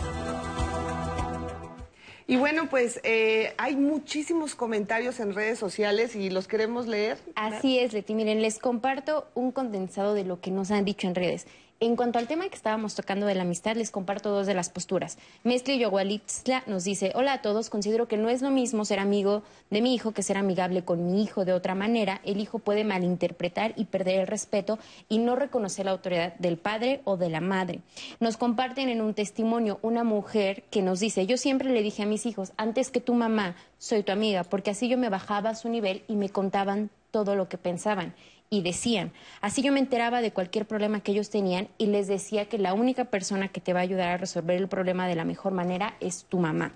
Y 2.28 2.36
bueno, 2.36 2.68
pues 2.68 3.00
eh, 3.04 3.54
hay 3.56 3.76
muchísimos 3.76 4.56
comentarios 4.56 5.20
en 5.20 5.32
redes 5.32 5.60
sociales 5.60 6.16
y 6.16 6.28
los 6.28 6.48
queremos 6.48 6.88
leer. 6.88 7.18
Así 7.36 7.78
es, 7.78 7.92
Leti. 7.92 8.14
Miren, 8.14 8.42
les 8.42 8.58
comparto 8.58 9.28
un 9.34 9.52
condensado 9.52 10.14
de 10.14 10.24
lo 10.24 10.40
que 10.40 10.50
nos 10.50 10.72
han 10.72 10.84
dicho 10.84 11.06
en 11.06 11.14
redes. 11.14 11.46
En 11.78 11.94
cuanto 11.94 12.18
al 12.18 12.26
tema 12.26 12.48
que 12.48 12.54
estábamos 12.54 12.94
tocando 12.94 13.26
de 13.26 13.34
la 13.34 13.42
amistad, 13.42 13.76
les 13.76 13.90
comparto 13.90 14.30
dos 14.30 14.46
de 14.46 14.54
las 14.54 14.70
posturas. 14.70 15.18
Mezcli 15.44 15.78
Yogualitzla 15.78 16.62
nos 16.66 16.84
dice, 16.84 17.12
hola 17.14 17.34
a 17.34 17.42
todos, 17.42 17.68
considero 17.68 18.08
que 18.08 18.16
no 18.16 18.30
es 18.30 18.40
lo 18.40 18.48
mismo 18.50 18.86
ser 18.86 18.98
amigo 18.98 19.42
de 19.68 19.82
mi 19.82 19.94
hijo 19.94 20.12
que 20.12 20.22
ser 20.22 20.38
amigable 20.38 20.86
con 20.86 21.04
mi 21.04 21.22
hijo. 21.22 21.44
De 21.44 21.52
otra 21.52 21.74
manera, 21.74 22.22
el 22.24 22.40
hijo 22.40 22.60
puede 22.60 22.82
malinterpretar 22.82 23.74
y 23.76 23.84
perder 23.84 24.20
el 24.20 24.26
respeto 24.26 24.78
y 25.10 25.18
no 25.18 25.36
reconocer 25.36 25.84
la 25.84 25.90
autoridad 25.90 26.34
del 26.36 26.56
padre 26.56 27.02
o 27.04 27.18
de 27.18 27.28
la 27.28 27.42
madre. 27.42 27.80
Nos 28.20 28.38
comparten 28.38 28.88
en 28.88 29.02
un 29.02 29.12
testimonio 29.12 29.78
una 29.82 30.02
mujer 30.02 30.62
que 30.70 30.80
nos 30.80 30.98
dice, 30.98 31.26
yo 31.26 31.36
siempre 31.36 31.68
le 31.68 31.82
dije 31.82 32.04
a 32.04 32.06
mis 32.06 32.24
hijos, 32.24 32.52
antes 32.56 32.90
que 32.90 33.02
tu 33.02 33.12
mamá, 33.12 33.54
soy 33.78 34.02
tu 34.02 34.12
amiga, 34.12 34.44
porque 34.44 34.70
así 34.70 34.88
yo 34.88 34.96
me 34.96 35.10
bajaba 35.10 35.50
a 35.50 35.54
su 35.54 35.68
nivel 35.68 36.04
y 36.08 36.16
me 36.16 36.30
contaban 36.30 36.88
todo 37.10 37.36
lo 37.36 37.50
que 37.50 37.58
pensaban 37.58 38.14
y 38.50 38.62
decían. 38.62 39.12
Así 39.40 39.62
yo 39.62 39.72
me 39.72 39.80
enteraba 39.80 40.20
de 40.20 40.32
cualquier 40.32 40.66
problema 40.66 41.00
que 41.00 41.12
ellos 41.12 41.30
tenían 41.30 41.68
y 41.78 41.86
les 41.86 42.06
decía 42.06 42.46
que 42.46 42.58
la 42.58 42.74
única 42.74 43.06
persona 43.06 43.48
que 43.48 43.60
te 43.60 43.72
va 43.72 43.80
a 43.80 43.82
ayudar 43.82 44.08
a 44.08 44.16
resolver 44.16 44.56
el 44.56 44.68
problema 44.68 45.08
de 45.08 45.16
la 45.16 45.24
mejor 45.24 45.52
manera 45.52 45.96
es 46.00 46.24
tu 46.24 46.38
mamá. 46.38 46.72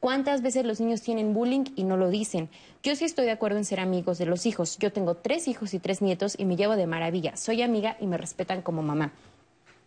¿Cuántas 0.00 0.40
veces 0.40 0.64
los 0.64 0.80
niños 0.80 1.02
tienen 1.02 1.34
bullying 1.34 1.64
y 1.76 1.84
no 1.84 1.98
lo 1.98 2.08
dicen? 2.08 2.48
Yo 2.82 2.96
sí 2.96 3.04
estoy 3.04 3.26
de 3.26 3.32
acuerdo 3.32 3.58
en 3.58 3.66
ser 3.66 3.80
amigos 3.80 4.16
de 4.16 4.24
los 4.24 4.46
hijos. 4.46 4.78
Yo 4.78 4.92
tengo 4.92 5.16
tres 5.16 5.46
hijos 5.46 5.74
y 5.74 5.78
tres 5.78 6.00
nietos 6.00 6.36
y 6.38 6.46
me 6.46 6.56
llevo 6.56 6.76
de 6.76 6.86
maravilla. 6.86 7.36
Soy 7.36 7.60
amiga 7.60 7.98
y 8.00 8.06
me 8.06 8.16
respetan 8.16 8.62
como 8.62 8.82
mamá. 8.82 9.12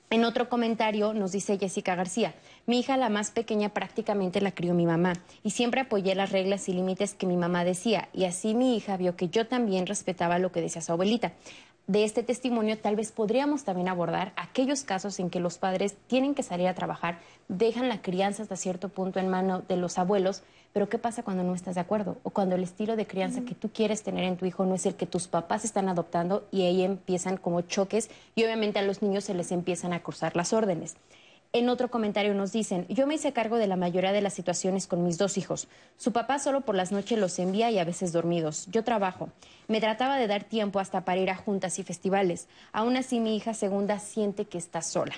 En 0.09 0.25
otro 0.25 0.47
comentario 0.47 1.13
nos 1.13 1.31
dice 1.31 1.57
Jessica 1.57 1.95
García, 1.95 2.35
mi 2.67 2.79
hija 2.79 2.97
la 2.97 3.09
más 3.09 3.31
pequeña 3.31 3.69
prácticamente 3.69 4.41
la 4.41 4.51
crió 4.51 4.73
mi 4.73 4.85
mamá 4.85 5.13
y 5.43 5.51
siempre 5.51 5.81
apoyé 5.81 6.13
las 6.13 6.31
reglas 6.31 6.69
y 6.69 6.73
límites 6.73 7.15
que 7.15 7.25
mi 7.25 7.35
mamá 7.35 7.65
decía 7.65 8.09
y 8.13 8.25
así 8.25 8.53
mi 8.53 8.77
hija 8.77 8.95
vio 8.95 9.15
que 9.15 9.29
yo 9.29 9.47
también 9.47 9.87
respetaba 9.87 10.37
lo 10.37 10.51
que 10.51 10.61
decía 10.61 10.81
su 10.81 10.91
abuelita 10.91 11.33
de 11.87 12.05
este 12.05 12.23
testimonio 12.23 12.77
tal 12.77 12.95
vez 12.95 13.11
podríamos 13.11 13.65
también 13.65 13.89
abordar 13.89 14.31
aquellos 14.35 14.83
casos 14.83 15.19
en 15.19 15.29
que 15.29 15.41
los 15.41 15.57
padres 15.57 15.95
tienen 16.07 16.33
que 16.33 16.43
salir 16.43 16.67
a 16.67 16.73
trabajar, 16.73 17.19
dejan 17.49 17.89
la 17.89 18.01
crianza 18.01 18.43
hasta 18.43 18.55
cierto 18.55 18.89
punto 18.89 19.19
en 19.19 19.27
mano 19.27 19.63
de 19.67 19.75
los 19.75 19.97
abuelos, 19.97 20.43
pero 20.71 20.87
¿qué 20.87 20.97
pasa 20.97 21.23
cuando 21.23 21.43
no 21.43 21.53
estás 21.53 21.75
de 21.75 21.81
acuerdo? 21.81 22.17
O 22.23 22.29
cuando 22.29 22.55
el 22.55 22.63
estilo 22.63 22.95
de 22.95 23.05
crianza 23.05 23.41
que 23.41 23.53
tú 23.53 23.69
quieres 23.69 24.01
tener 24.01 24.23
en 24.23 24.37
tu 24.37 24.45
hijo 24.45 24.65
no 24.65 24.75
es 24.75 24.85
el 24.85 24.95
que 24.95 25.05
tus 25.05 25.27
papás 25.27 25.65
están 25.65 25.89
adoptando 25.89 26.47
y 26.51 26.63
ahí 26.63 26.83
empiezan 26.83 27.37
como 27.37 27.61
choques 27.61 28.09
y 28.33 28.43
obviamente 28.43 28.79
a 28.79 28.83
los 28.83 29.01
niños 29.01 29.25
se 29.25 29.33
les 29.33 29.51
empiezan 29.51 29.93
a 29.93 30.01
cruzar 30.01 30.35
las 30.35 30.53
órdenes. 30.53 30.95
En 31.55 31.69
otro 31.69 31.91
comentario 31.91 32.33
nos 32.33 32.51
dicen, 32.51 32.87
yo 32.89 33.05
me 33.05 33.13
hice 33.13 33.31
cargo 33.31 33.57
de 33.57 33.67
la 33.67 33.75
mayoría 33.75 34.11
de 34.11 34.21
las 34.21 34.33
situaciones 34.33 34.87
con 34.87 35.03
mis 35.03 35.19
dos 35.19 35.37
hijos. 35.37 35.67
Su 35.97 36.11
papá 36.11 36.39
solo 36.39 36.61
por 36.61 36.73
las 36.73 36.91
noches 36.91 37.19
los 37.19 37.37
envía 37.37 37.69
y 37.69 37.77
a 37.77 37.83
veces 37.83 38.11
dormidos. 38.11 38.65
Yo 38.71 38.83
trabajo. 38.83 39.29
Me 39.67 39.79
trataba 39.79 40.17
de 40.17 40.25
dar 40.25 40.45
tiempo 40.45 40.79
hasta 40.79 41.05
para 41.05 41.21
ir 41.21 41.29
a 41.29 41.35
juntas 41.35 41.77
y 41.77 41.83
festivales. 41.83 42.47
Aún 42.71 42.97
así 42.97 43.19
mi 43.19 43.35
hija 43.35 43.53
segunda 43.53 43.99
siente 43.99 44.45
que 44.45 44.57
está 44.57 44.81
sola. 44.81 45.13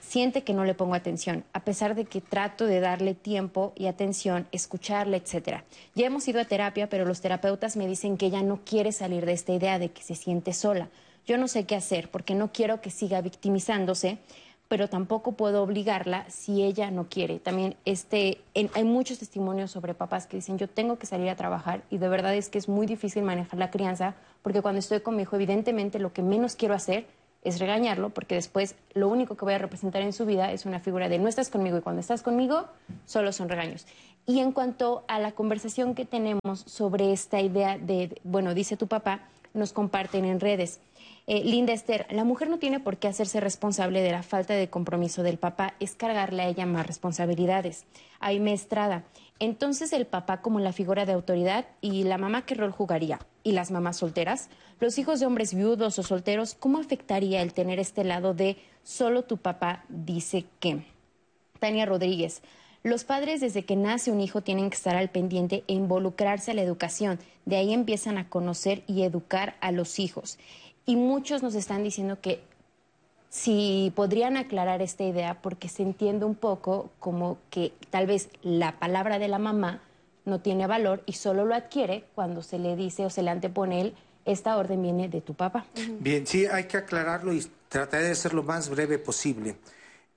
Siente 0.00 0.42
que 0.42 0.54
no 0.54 0.64
le 0.64 0.74
pongo 0.74 0.94
atención, 0.94 1.44
a 1.52 1.60
pesar 1.60 1.94
de 1.94 2.04
que 2.04 2.20
trato 2.20 2.66
de 2.66 2.80
darle 2.80 3.14
tiempo 3.14 3.72
y 3.76 3.86
atención, 3.86 4.48
escucharle, 4.50 5.18
etc. 5.18 5.62
Ya 5.94 6.06
hemos 6.06 6.26
ido 6.26 6.40
a 6.40 6.46
terapia, 6.46 6.88
pero 6.88 7.04
los 7.04 7.20
terapeutas 7.20 7.76
me 7.76 7.86
dicen 7.86 8.16
que 8.16 8.26
ella 8.26 8.42
no 8.42 8.62
quiere 8.64 8.90
salir 8.90 9.24
de 9.24 9.34
esta 9.34 9.52
idea 9.52 9.78
de 9.78 9.92
que 9.92 10.02
se 10.02 10.16
siente 10.16 10.52
sola. 10.52 10.88
Yo 11.26 11.38
no 11.38 11.48
sé 11.48 11.64
qué 11.64 11.74
hacer 11.74 12.08
porque 12.08 12.34
no 12.36 12.52
quiero 12.52 12.80
que 12.80 12.90
siga 12.90 13.20
victimizándose 13.20 14.18
pero 14.68 14.88
tampoco 14.88 15.32
puedo 15.32 15.62
obligarla 15.62 16.28
si 16.28 16.62
ella 16.62 16.90
no 16.90 17.08
quiere. 17.08 17.38
También 17.38 17.76
este, 17.84 18.38
hay 18.54 18.84
muchos 18.84 19.18
testimonios 19.18 19.70
sobre 19.70 19.94
papás 19.94 20.26
que 20.26 20.36
dicen 20.36 20.58
yo 20.58 20.68
tengo 20.68 20.98
que 20.98 21.06
salir 21.06 21.28
a 21.28 21.36
trabajar 21.36 21.82
y 21.90 21.98
de 21.98 22.08
verdad 22.08 22.34
es 22.34 22.48
que 22.48 22.58
es 22.58 22.68
muy 22.68 22.86
difícil 22.86 23.22
manejar 23.22 23.58
la 23.58 23.70
crianza 23.70 24.14
porque 24.42 24.62
cuando 24.62 24.80
estoy 24.80 25.00
con 25.00 25.16
mi 25.16 25.22
hijo 25.22 25.36
evidentemente 25.36 25.98
lo 25.98 26.12
que 26.12 26.22
menos 26.22 26.56
quiero 26.56 26.74
hacer 26.74 27.06
es 27.42 27.60
regañarlo 27.60 28.10
porque 28.10 28.34
después 28.34 28.74
lo 28.92 29.08
único 29.08 29.36
que 29.36 29.44
voy 29.44 29.54
a 29.54 29.58
representar 29.58 30.02
en 30.02 30.12
su 30.12 30.26
vida 30.26 30.50
es 30.50 30.66
una 30.66 30.80
figura 30.80 31.08
de 31.08 31.20
no 31.20 31.28
estás 31.28 31.48
conmigo 31.48 31.78
y 31.78 31.80
cuando 31.80 32.00
estás 32.00 32.22
conmigo 32.22 32.66
solo 33.04 33.30
son 33.30 33.48
regaños. 33.48 33.86
Y 34.26 34.40
en 34.40 34.50
cuanto 34.50 35.04
a 35.06 35.20
la 35.20 35.30
conversación 35.30 35.94
que 35.94 36.04
tenemos 36.04 36.64
sobre 36.66 37.12
esta 37.12 37.40
idea 37.40 37.78
de, 37.78 38.20
bueno, 38.24 38.54
dice 38.54 38.76
tu 38.76 38.88
papá, 38.88 39.20
nos 39.54 39.72
comparten 39.72 40.24
en 40.24 40.40
redes. 40.40 40.80
Eh, 41.28 41.42
Linda 41.42 41.72
Esther, 41.72 42.06
la 42.10 42.22
mujer 42.22 42.48
no 42.48 42.58
tiene 42.58 42.78
por 42.78 42.98
qué 42.98 43.08
hacerse 43.08 43.40
responsable 43.40 44.00
de 44.00 44.12
la 44.12 44.22
falta 44.22 44.54
de 44.54 44.70
compromiso 44.70 45.24
del 45.24 45.38
papá, 45.38 45.74
es 45.80 45.96
cargarle 45.96 46.42
a 46.42 46.46
ella 46.46 46.66
más 46.66 46.86
responsabilidades. 46.86 47.84
Aime 48.20 48.52
Estrada, 48.52 49.02
entonces 49.40 49.92
el 49.92 50.06
papá 50.06 50.40
como 50.40 50.60
la 50.60 50.72
figura 50.72 51.04
de 51.04 51.12
autoridad 51.12 51.66
y 51.80 52.04
la 52.04 52.16
mamá 52.16 52.46
qué 52.46 52.54
rol 52.54 52.70
jugaría. 52.70 53.18
¿Y 53.42 53.52
las 53.52 53.72
mamás 53.72 53.96
solteras? 53.96 54.50
Los 54.78 54.98
hijos 54.98 55.18
de 55.18 55.26
hombres 55.26 55.52
viudos 55.52 55.98
o 55.98 56.04
solteros, 56.04 56.54
¿cómo 56.54 56.78
afectaría 56.78 57.42
el 57.42 57.52
tener 57.54 57.80
este 57.80 58.04
lado 58.04 58.32
de 58.32 58.56
solo 58.84 59.24
tu 59.24 59.38
papá 59.38 59.84
dice 59.88 60.44
que? 60.60 60.84
Tania 61.58 61.86
Rodríguez, 61.86 62.42
los 62.84 63.02
padres 63.02 63.40
desde 63.40 63.64
que 63.64 63.74
nace 63.74 64.12
un 64.12 64.20
hijo 64.20 64.42
tienen 64.42 64.70
que 64.70 64.76
estar 64.76 64.94
al 64.94 65.10
pendiente 65.10 65.64
e 65.66 65.72
involucrarse 65.72 66.52
a 66.52 66.54
la 66.54 66.62
educación. 66.62 67.18
De 67.44 67.56
ahí 67.56 67.72
empiezan 67.72 68.16
a 68.16 68.28
conocer 68.28 68.84
y 68.86 69.02
educar 69.02 69.56
a 69.60 69.72
los 69.72 69.98
hijos. 69.98 70.38
Y 70.86 70.96
muchos 70.96 71.42
nos 71.42 71.54
están 71.56 71.82
diciendo 71.82 72.20
que 72.20 72.40
si 73.28 73.92
podrían 73.94 74.36
aclarar 74.36 74.80
esta 74.80 75.02
idea 75.04 75.42
porque 75.42 75.68
se 75.68 75.82
entiende 75.82 76.24
un 76.24 76.36
poco 76.36 76.90
como 77.00 77.38
que 77.50 77.72
tal 77.90 78.06
vez 78.06 78.30
la 78.42 78.78
palabra 78.78 79.18
de 79.18 79.28
la 79.28 79.38
mamá 79.38 79.82
no 80.24 80.40
tiene 80.40 80.66
valor 80.66 81.02
y 81.04 81.14
solo 81.14 81.44
lo 81.44 81.54
adquiere 81.54 82.04
cuando 82.14 82.42
se 82.42 82.58
le 82.58 82.76
dice 82.76 83.04
o 83.04 83.10
se 83.10 83.22
le 83.22 83.30
antepone 83.30 83.80
él, 83.80 83.94
esta 84.24 84.56
orden 84.56 84.82
viene 84.82 85.08
de 85.08 85.20
tu 85.20 85.34
papá. 85.34 85.66
Bien, 86.00 86.26
sí, 86.26 86.46
hay 86.46 86.64
que 86.64 86.76
aclararlo 86.76 87.32
y 87.32 87.46
trataré 87.68 88.04
de 88.04 88.14
ser 88.14 88.32
lo 88.32 88.42
más 88.42 88.68
breve 88.68 88.98
posible. 88.98 89.56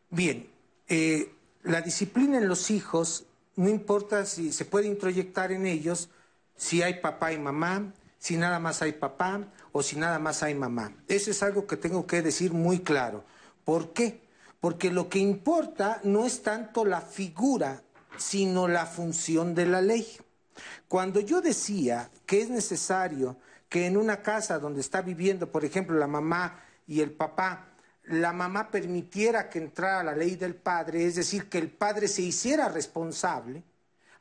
Bien, 0.09 0.47
eh, 0.87 1.31
la 1.63 1.81
disciplina 1.81 2.37
en 2.37 2.47
los 2.47 2.71
hijos, 2.71 3.25
no 3.55 3.69
importa 3.69 4.25
si 4.25 4.51
se 4.51 4.65
puede 4.65 4.87
introyectar 4.87 5.51
en 5.51 5.65
ellos, 5.65 6.09
si 6.55 6.81
hay 6.81 6.95
papá 6.95 7.33
y 7.33 7.37
mamá, 7.37 7.91
si 8.17 8.37
nada 8.37 8.59
más 8.59 8.81
hay 8.81 8.93
papá 8.93 9.47
o 9.79 9.81
si 9.81 9.95
nada 9.95 10.19
más 10.19 10.43
hay 10.43 10.55
mamá. 10.55 10.91
Eso 11.07 11.31
es 11.31 11.41
algo 11.41 11.65
que 11.65 11.77
tengo 11.77 12.05
que 12.05 12.21
decir 12.21 12.51
muy 12.51 12.79
claro. 12.79 13.23
¿Por 13.63 13.93
qué? 13.93 14.27
Porque 14.59 14.91
lo 14.91 15.07
que 15.07 15.19
importa 15.19 16.01
no 16.03 16.25
es 16.25 16.43
tanto 16.43 16.83
la 16.83 16.99
figura, 16.99 17.81
sino 18.17 18.67
la 18.67 18.85
función 18.85 19.55
de 19.55 19.65
la 19.65 19.81
ley. 19.81 20.05
Cuando 20.89 21.21
yo 21.21 21.39
decía 21.39 22.11
que 22.25 22.41
es 22.41 22.49
necesario 22.49 23.37
que 23.69 23.85
en 23.85 23.95
una 23.95 24.21
casa 24.21 24.59
donde 24.59 24.81
está 24.81 25.01
viviendo, 25.01 25.49
por 25.49 25.63
ejemplo, 25.63 25.97
la 25.97 26.07
mamá 26.07 26.59
y 26.85 26.99
el 26.99 27.11
papá, 27.11 27.69
la 28.03 28.33
mamá 28.33 28.71
permitiera 28.71 29.49
que 29.49 29.59
entrara 29.59 30.03
la 30.03 30.13
ley 30.13 30.35
del 30.35 30.55
padre, 30.55 31.05
es 31.05 31.15
decir, 31.15 31.47
que 31.47 31.57
el 31.57 31.71
padre 31.71 32.09
se 32.09 32.23
hiciera 32.23 32.67
responsable, 32.67 33.63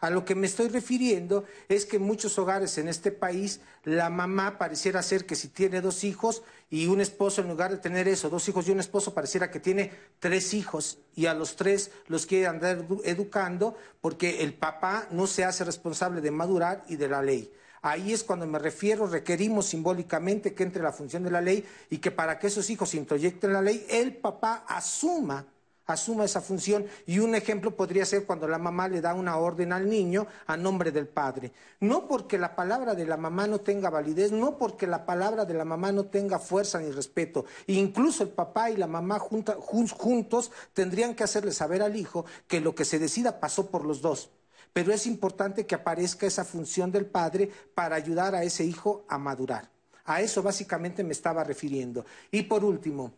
a 0.00 0.10
lo 0.10 0.24
que 0.24 0.34
me 0.34 0.46
estoy 0.46 0.68
refiriendo 0.68 1.44
es 1.68 1.84
que 1.84 1.96
en 1.96 2.02
muchos 2.02 2.38
hogares 2.38 2.78
en 2.78 2.88
este 2.88 3.10
país 3.10 3.60
la 3.84 4.10
mamá 4.10 4.58
pareciera 4.58 5.02
ser 5.02 5.26
que 5.26 5.34
si 5.34 5.48
tiene 5.48 5.80
dos 5.80 6.04
hijos 6.04 6.42
y 6.70 6.86
un 6.86 7.00
esposo, 7.00 7.40
en 7.40 7.48
lugar 7.48 7.70
de 7.70 7.78
tener 7.78 8.06
eso, 8.06 8.30
dos 8.30 8.48
hijos 8.48 8.68
y 8.68 8.70
un 8.70 8.80
esposo, 8.80 9.14
pareciera 9.14 9.50
que 9.50 9.60
tiene 9.60 9.90
tres 10.20 10.54
hijos 10.54 10.98
y 11.14 11.26
a 11.26 11.34
los 11.34 11.56
tres 11.56 11.90
los 12.06 12.26
quiere 12.26 12.46
andar 12.46 12.84
educando 13.04 13.76
porque 14.00 14.42
el 14.42 14.54
papá 14.54 15.08
no 15.10 15.26
se 15.26 15.44
hace 15.44 15.64
responsable 15.64 16.20
de 16.20 16.30
madurar 16.30 16.84
y 16.88 16.96
de 16.96 17.08
la 17.08 17.22
ley. 17.22 17.52
Ahí 17.82 18.12
es 18.12 18.24
cuando 18.24 18.46
me 18.46 18.58
refiero, 18.58 19.06
requerimos 19.06 19.66
simbólicamente 19.66 20.54
que 20.54 20.64
entre 20.64 20.82
la 20.82 20.92
función 20.92 21.22
de 21.22 21.30
la 21.30 21.40
ley 21.40 21.64
y 21.90 21.98
que 21.98 22.10
para 22.10 22.38
que 22.38 22.48
esos 22.48 22.70
hijos 22.70 22.90
se 22.90 22.96
introyecten 22.96 23.52
la 23.52 23.62
ley, 23.62 23.86
el 23.88 24.16
papá 24.16 24.64
asuma 24.68 25.46
asuma 25.88 26.26
esa 26.26 26.42
función 26.42 26.86
y 27.06 27.18
un 27.18 27.34
ejemplo 27.34 27.74
podría 27.74 28.04
ser 28.04 28.26
cuando 28.26 28.46
la 28.46 28.58
mamá 28.58 28.88
le 28.88 29.00
da 29.00 29.14
una 29.14 29.38
orden 29.38 29.72
al 29.72 29.88
niño 29.88 30.26
a 30.46 30.56
nombre 30.56 30.92
del 30.92 31.08
padre. 31.08 31.50
No 31.80 32.06
porque 32.06 32.38
la 32.38 32.54
palabra 32.54 32.94
de 32.94 33.06
la 33.06 33.16
mamá 33.16 33.46
no 33.46 33.60
tenga 33.60 33.88
validez, 33.88 34.30
no 34.30 34.58
porque 34.58 34.86
la 34.86 35.06
palabra 35.06 35.46
de 35.46 35.54
la 35.54 35.64
mamá 35.64 35.90
no 35.90 36.04
tenga 36.04 36.38
fuerza 36.38 36.78
ni 36.78 36.90
respeto. 36.90 37.46
Incluso 37.66 38.22
el 38.22 38.28
papá 38.28 38.70
y 38.70 38.76
la 38.76 38.86
mamá 38.86 39.18
juntos 39.18 40.50
tendrían 40.74 41.14
que 41.14 41.24
hacerle 41.24 41.52
saber 41.52 41.82
al 41.82 41.96
hijo 41.96 42.26
que 42.46 42.60
lo 42.60 42.74
que 42.74 42.84
se 42.84 42.98
decida 42.98 43.40
pasó 43.40 43.70
por 43.70 43.84
los 43.84 44.02
dos. 44.02 44.30
Pero 44.74 44.92
es 44.92 45.06
importante 45.06 45.64
que 45.64 45.74
aparezca 45.74 46.26
esa 46.26 46.44
función 46.44 46.92
del 46.92 47.06
padre 47.06 47.50
para 47.74 47.96
ayudar 47.96 48.34
a 48.34 48.42
ese 48.42 48.62
hijo 48.62 49.06
a 49.08 49.16
madurar. 49.16 49.70
A 50.04 50.20
eso 50.20 50.42
básicamente 50.42 51.02
me 51.02 51.12
estaba 51.12 51.44
refiriendo. 51.44 52.04
Y 52.30 52.42
por 52.42 52.62
último, 52.64 53.14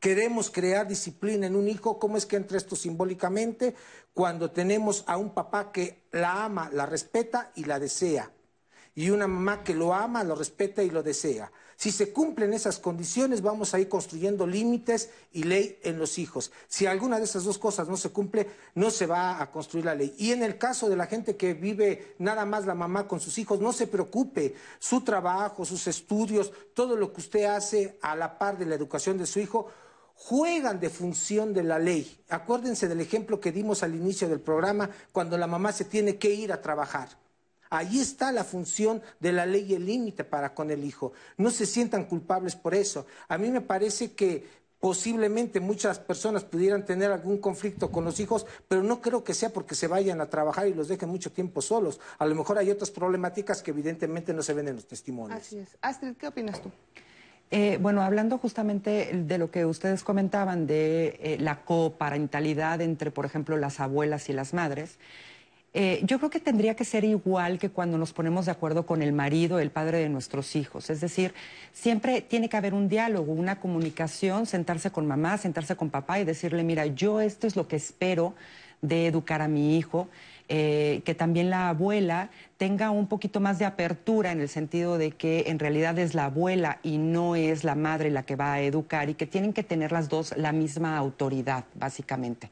queremos 0.00 0.50
crear 0.50 0.86
disciplina 0.86 1.46
en 1.46 1.56
un 1.56 1.68
hijo, 1.68 1.98
¿cómo 1.98 2.16
es 2.16 2.26
que 2.26 2.36
entra 2.36 2.56
esto 2.56 2.76
simbólicamente? 2.76 3.74
Cuando 4.14 4.50
tenemos 4.50 5.04
a 5.06 5.16
un 5.16 5.30
papá 5.30 5.72
que 5.72 6.04
la 6.12 6.44
ama, 6.44 6.70
la 6.72 6.86
respeta 6.86 7.52
y 7.54 7.64
la 7.64 7.78
desea, 7.78 8.30
y 8.94 9.10
una 9.10 9.28
mamá 9.28 9.62
que 9.62 9.74
lo 9.74 9.94
ama, 9.94 10.24
lo 10.24 10.34
respeta 10.34 10.82
y 10.82 10.90
lo 10.90 11.02
desea. 11.02 11.52
Si 11.76 11.92
se 11.92 12.12
cumplen 12.12 12.52
esas 12.52 12.80
condiciones, 12.80 13.40
vamos 13.40 13.72
a 13.72 13.78
ir 13.78 13.88
construyendo 13.88 14.44
límites 14.48 15.10
y 15.30 15.44
ley 15.44 15.78
en 15.84 15.96
los 15.96 16.18
hijos. 16.18 16.50
Si 16.66 16.86
alguna 16.86 17.18
de 17.18 17.24
esas 17.24 17.44
dos 17.44 17.56
cosas 17.56 17.86
no 17.86 17.96
se 17.96 18.10
cumple, 18.10 18.48
no 18.74 18.90
se 18.90 19.06
va 19.06 19.40
a 19.40 19.52
construir 19.52 19.84
la 19.84 19.94
ley. 19.94 20.12
Y 20.18 20.32
en 20.32 20.42
el 20.42 20.58
caso 20.58 20.88
de 20.88 20.96
la 20.96 21.06
gente 21.06 21.36
que 21.36 21.54
vive 21.54 22.16
nada 22.18 22.44
más 22.44 22.66
la 22.66 22.74
mamá 22.74 23.06
con 23.06 23.20
sus 23.20 23.38
hijos, 23.38 23.60
no 23.60 23.72
se 23.72 23.86
preocupe. 23.86 24.56
Su 24.80 25.02
trabajo, 25.02 25.64
sus 25.64 25.86
estudios, 25.86 26.52
todo 26.74 26.96
lo 26.96 27.12
que 27.12 27.20
usted 27.20 27.44
hace 27.44 27.96
a 28.02 28.16
la 28.16 28.36
par 28.36 28.58
de 28.58 28.66
la 28.66 28.74
educación 28.74 29.16
de 29.16 29.26
su 29.26 29.38
hijo, 29.38 29.68
juegan 30.18 30.80
de 30.80 30.90
función 30.90 31.54
de 31.54 31.62
la 31.62 31.78
ley. 31.78 32.20
Acuérdense 32.28 32.88
del 32.88 33.00
ejemplo 33.00 33.40
que 33.40 33.52
dimos 33.52 33.82
al 33.82 33.94
inicio 33.94 34.28
del 34.28 34.40
programa 34.40 34.90
cuando 35.12 35.38
la 35.38 35.46
mamá 35.46 35.72
se 35.72 35.84
tiene 35.84 36.16
que 36.16 36.30
ir 36.30 36.52
a 36.52 36.60
trabajar. 36.60 37.08
Ahí 37.70 38.00
está 38.00 38.32
la 38.32 38.44
función 38.44 39.00
de 39.20 39.30
la 39.30 39.46
ley 39.46 39.66
y 39.68 39.74
el 39.74 39.86
límite 39.86 40.24
para 40.24 40.54
con 40.54 40.70
el 40.70 40.84
hijo. 40.84 41.12
No 41.36 41.50
se 41.50 41.66
sientan 41.66 42.06
culpables 42.06 42.56
por 42.56 42.74
eso. 42.74 43.06
A 43.28 43.38
mí 43.38 43.48
me 43.50 43.60
parece 43.60 44.12
que 44.12 44.44
posiblemente 44.80 45.60
muchas 45.60 45.98
personas 45.98 46.44
pudieran 46.44 46.84
tener 46.84 47.12
algún 47.12 47.38
conflicto 47.38 47.90
con 47.90 48.04
los 48.04 48.18
hijos, 48.20 48.44
pero 48.66 48.82
no 48.82 49.00
creo 49.00 49.22
que 49.22 49.34
sea 49.34 49.50
porque 49.50 49.74
se 49.74 49.86
vayan 49.86 50.20
a 50.20 50.30
trabajar 50.30 50.66
y 50.66 50.74
los 50.74 50.88
dejen 50.88 51.10
mucho 51.10 51.30
tiempo 51.30 51.62
solos. 51.62 52.00
A 52.18 52.26
lo 52.26 52.34
mejor 52.34 52.58
hay 52.58 52.70
otras 52.70 52.90
problemáticas 52.90 53.62
que 53.62 53.70
evidentemente 53.70 54.32
no 54.32 54.42
se 54.42 54.54
ven 54.54 54.68
en 54.68 54.76
los 54.76 54.86
testimonios. 54.86 55.40
Así 55.40 55.58
es. 55.58 55.68
Astrid, 55.80 56.16
¿qué 56.16 56.26
opinas 56.26 56.60
tú? 56.60 56.70
Eh, 57.50 57.78
bueno, 57.80 58.02
hablando 58.02 58.36
justamente 58.36 59.10
de 59.14 59.38
lo 59.38 59.50
que 59.50 59.64
ustedes 59.64 60.04
comentaban 60.04 60.66
de 60.66 61.18
eh, 61.22 61.36
la 61.40 61.64
coparentalidad 61.64 62.82
entre, 62.82 63.10
por 63.10 63.24
ejemplo, 63.24 63.56
las 63.56 63.80
abuelas 63.80 64.28
y 64.28 64.34
las 64.34 64.52
madres, 64.52 64.98
eh, 65.72 66.00
yo 66.02 66.18
creo 66.18 66.30
que 66.30 66.40
tendría 66.40 66.76
que 66.76 66.84
ser 66.84 67.04
igual 67.04 67.58
que 67.58 67.70
cuando 67.70 67.96
nos 67.96 68.12
ponemos 68.12 68.46
de 68.46 68.52
acuerdo 68.52 68.84
con 68.84 69.00
el 69.00 69.12
marido, 69.12 69.60
el 69.60 69.70
padre 69.70 69.98
de 69.98 70.10
nuestros 70.10 70.56
hijos. 70.56 70.90
Es 70.90 71.00
decir, 71.00 71.32
siempre 71.72 72.20
tiene 72.20 72.50
que 72.50 72.56
haber 72.58 72.74
un 72.74 72.88
diálogo, 72.88 73.32
una 73.32 73.60
comunicación, 73.60 74.44
sentarse 74.44 74.90
con 74.90 75.06
mamá, 75.06 75.38
sentarse 75.38 75.74
con 75.74 75.88
papá 75.88 76.20
y 76.20 76.24
decirle, 76.24 76.64
mira, 76.64 76.84
yo 76.86 77.20
esto 77.20 77.46
es 77.46 77.56
lo 77.56 77.66
que 77.66 77.76
espero 77.76 78.34
de 78.82 79.06
educar 79.06 79.40
a 79.40 79.48
mi 79.48 79.78
hijo. 79.78 80.08
que 80.48 81.14
también 81.18 81.50
la 81.50 81.68
abuela 81.68 82.30
tenga 82.58 82.90
un 82.90 83.06
poquito 83.06 83.38
más 83.38 83.60
de 83.60 83.64
apertura 83.64 84.32
en 84.32 84.40
el 84.40 84.48
sentido 84.48 84.98
de 84.98 85.12
que 85.12 85.44
en 85.46 85.60
realidad 85.60 85.96
es 85.96 86.14
la 86.14 86.24
abuela 86.24 86.80
y 86.82 86.98
no 86.98 87.36
es 87.36 87.62
la 87.62 87.76
madre 87.76 88.10
la 88.10 88.24
que 88.24 88.34
va 88.34 88.52
a 88.52 88.60
educar 88.60 89.08
y 89.08 89.14
que 89.14 89.26
tienen 89.26 89.52
que 89.52 89.62
tener 89.62 89.92
las 89.92 90.08
dos 90.08 90.36
la 90.36 90.50
misma 90.50 90.96
autoridad, 90.96 91.64
básicamente. 91.76 92.50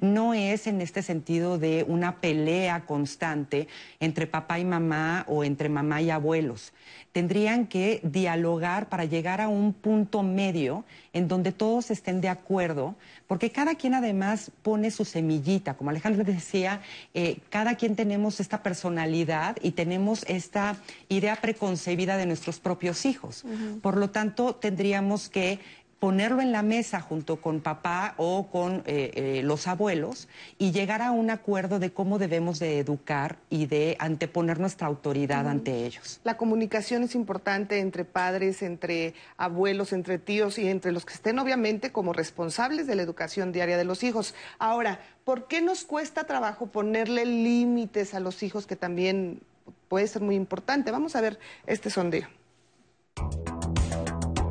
No 0.00 0.34
es 0.34 0.66
en 0.66 0.80
este 0.80 1.02
sentido 1.02 1.56
de 1.56 1.84
una 1.86 2.16
pelea 2.20 2.84
constante 2.84 3.68
entre 4.00 4.26
papá 4.26 4.58
y 4.58 4.64
mamá 4.64 5.24
o 5.28 5.44
entre 5.44 5.68
mamá 5.68 6.02
y 6.02 6.10
abuelos. 6.10 6.72
Tendrían 7.12 7.68
que 7.68 8.00
dialogar 8.02 8.88
para 8.88 9.04
llegar 9.04 9.40
a 9.40 9.46
un 9.46 9.72
punto 9.72 10.24
medio 10.24 10.84
en 11.12 11.28
donde 11.28 11.52
todos 11.52 11.92
estén 11.92 12.20
de 12.20 12.28
acuerdo, 12.28 12.96
porque 13.28 13.50
cada 13.50 13.76
quien 13.76 13.94
además 13.94 14.50
pone 14.62 14.90
su 14.90 15.04
semillita, 15.04 15.74
como 15.74 15.90
Alejandro 15.90 16.24
decía, 16.24 16.80
eh, 17.14 17.38
cada 17.50 17.76
quien 17.76 17.94
tenemos 17.94 18.40
esta 18.40 18.64
personalidad 18.64 19.43
y 19.62 19.72
tenemos 19.72 20.24
esta 20.28 20.76
idea 21.08 21.36
preconcebida 21.36 22.16
de 22.16 22.26
nuestros 22.26 22.60
propios 22.60 23.04
hijos. 23.04 23.44
Por 23.82 23.96
lo 23.96 24.10
tanto, 24.10 24.54
tendríamos 24.54 25.28
que 25.28 25.58
ponerlo 25.98 26.42
en 26.42 26.52
la 26.52 26.62
mesa 26.62 27.00
junto 27.00 27.40
con 27.40 27.60
papá 27.60 28.14
o 28.16 28.48
con 28.48 28.82
eh, 28.86 29.10
eh, 29.14 29.42
los 29.42 29.66
abuelos 29.66 30.28
y 30.58 30.72
llegar 30.72 31.02
a 31.02 31.10
un 31.10 31.30
acuerdo 31.30 31.78
de 31.78 31.92
cómo 31.92 32.18
debemos 32.18 32.58
de 32.58 32.78
educar 32.78 33.38
y 33.50 33.66
de 33.66 33.96
anteponer 33.98 34.60
nuestra 34.60 34.86
autoridad 34.86 35.48
ante 35.48 35.86
ellos. 35.86 36.20
La 36.24 36.36
comunicación 36.36 37.04
es 37.04 37.14
importante 37.14 37.78
entre 37.78 38.04
padres, 38.04 38.62
entre 38.62 39.14
abuelos, 39.36 39.92
entre 39.92 40.18
tíos 40.18 40.58
y 40.58 40.68
entre 40.68 40.92
los 40.92 41.04
que 41.06 41.14
estén 41.14 41.38
obviamente 41.38 41.92
como 41.92 42.12
responsables 42.12 42.86
de 42.86 42.96
la 42.96 43.02
educación 43.02 43.52
diaria 43.52 43.76
de 43.76 43.84
los 43.84 44.02
hijos. 44.02 44.34
Ahora, 44.58 45.00
¿por 45.24 45.46
qué 45.46 45.62
nos 45.62 45.84
cuesta 45.84 46.24
trabajo 46.24 46.66
ponerle 46.66 47.24
límites 47.24 48.14
a 48.14 48.20
los 48.20 48.42
hijos 48.42 48.66
que 48.66 48.76
también 48.76 49.40
puede 49.88 50.06
ser 50.06 50.22
muy 50.22 50.34
importante? 50.34 50.90
Vamos 50.90 51.16
a 51.16 51.20
ver 51.20 51.38
este 51.66 51.90
sondeo. 51.90 52.28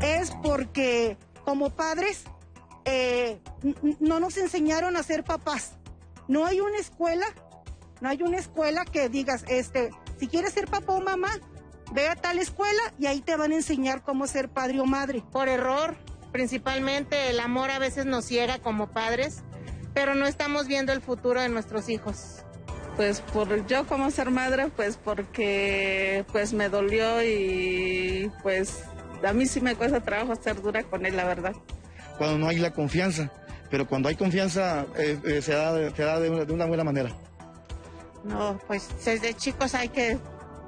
Es 0.01 0.31
porque 0.41 1.17
como 1.43 1.69
padres 1.69 2.23
eh, 2.85 3.39
no 3.99 4.19
nos 4.19 4.37
enseñaron 4.37 4.97
a 4.97 5.03
ser 5.03 5.23
papás. 5.23 5.73
No 6.27 6.45
hay 6.45 6.59
una 6.59 6.77
escuela, 6.77 7.25
no 8.01 8.09
hay 8.09 8.21
una 8.23 8.37
escuela 8.37 8.85
que 8.85 9.09
digas, 9.09 9.45
este, 9.47 9.91
si 10.19 10.27
quieres 10.27 10.53
ser 10.53 10.67
papá 10.67 10.93
o 10.93 11.01
mamá, 11.01 11.29
ve 11.91 12.07
a 12.07 12.15
tal 12.15 12.39
escuela 12.39 12.81
y 12.97 13.05
ahí 13.05 13.21
te 13.21 13.35
van 13.35 13.51
a 13.51 13.55
enseñar 13.55 14.03
cómo 14.03 14.27
ser 14.27 14.49
padre 14.49 14.79
o 14.79 14.85
madre. 14.85 15.23
Por 15.31 15.47
error, 15.47 15.95
principalmente 16.31 17.29
el 17.29 17.39
amor 17.39 17.71
a 17.71 17.79
veces 17.79 18.05
nos 18.05 18.25
ciega 18.25 18.59
como 18.59 18.91
padres, 18.91 19.43
pero 19.93 20.15
no 20.15 20.25
estamos 20.27 20.67
viendo 20.67 20.91
el 20.91 21.01
futuro 21.01 21.41
de 21.41 21.49
nuestros 21.49 21.89
hijos. 21.89 22.43
Pues 22.95 23.21
por 23.21 23.65
yo 23.65 23.87
como 23.87 24.11
ser 24.11 24.29
madre, 24.29 24.67
pues 24.75 24.97
porque 24.97 26.25
pues 26.31 26.53
me 26.53 26.69
dolió 26.69 27.23
y 27.23 28.31
pues 28.43 28.83
a 29.25 29.33
mí 29.33 29.45
sí 29.45 29.61
me 29.61 29.75
cuesta 29.75 30.01
trabajo 30.01 30.35
ser 30.35 30.61
dura 30.61 30.83
con 30.83 31.05
él, 31.05 31.15
la 31.15 31.25
verdad. 31.25 31.53
Cuando 32.17 32.37
no 32.37 32.47
hay 32.47 32.57
la 32.57 32.71
confianza, 32.71 33.31
pero 33.69 33.87
cuando 33.87 34.09
hay 34.09 34.15
confianza 34.15 34.85
eh, 34.97 35.17
eh, 35.25 35.41
se 35.41 35.53
da, 35.53 35.73
se 35.95 36.03
da 36.03 36.19
de, 36.19 36.29
una, 36.29 36.45
de 36.45 36.53
una 36.53 36.65
buena 36.65 36.83
manera. 36.83 37.09
No, 38.23 38.59
pues 38.67 38.87
desde 39.03 39.33
chicos 39.33 39.75
hay 39.75 39.89
que 39.89 40.17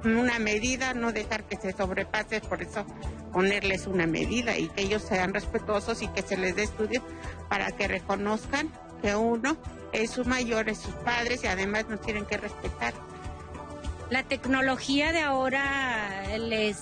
una 0.04 0.38
medida, 0.38 0.94
no 0.94 1.12
dejar 1.12 1.44
que 1.44 1.56
se 1.56 1.72
sobrepase, 1.72 2.40
por 2.40 2.62
eso 2.62 2.84
ponerles 3.32 3.86
una 3.86 4.06
medida 4.06 4.56
y 4.56 4.68
que 4.68 4.82
ellos 4.82 5.02
sean 5.02 5.34
respetuosos 5.34 6.02
y 6.02 6.08
que 6.08 6.22
se 6.22 6.36
les 6.36 6.56
dé 6.56 6.62
estudio 6.62 7.02
para 7.48 7.70
que 7.72 7.88
reconozcan 7.88 8.70
que 9.02 9.14
uno 9.14 9.56
es 9.92 10.10
su 10.10 10.24
mayor, 10.24 10.68
es 10.68 10.78
sus 10.78 10.94
padres 10.94 11.44
y 11.44 11.46
además 11.46 11.86
nos 11.88 12.00
tienen 12.00 12.24
que 12.26 12.36
respetar. 12.36 12.94
La 14.10 14.22
tecnología 14.22 15.12
de 15.12 15.20
ahora 15.20 16.38
les 16.38 16.76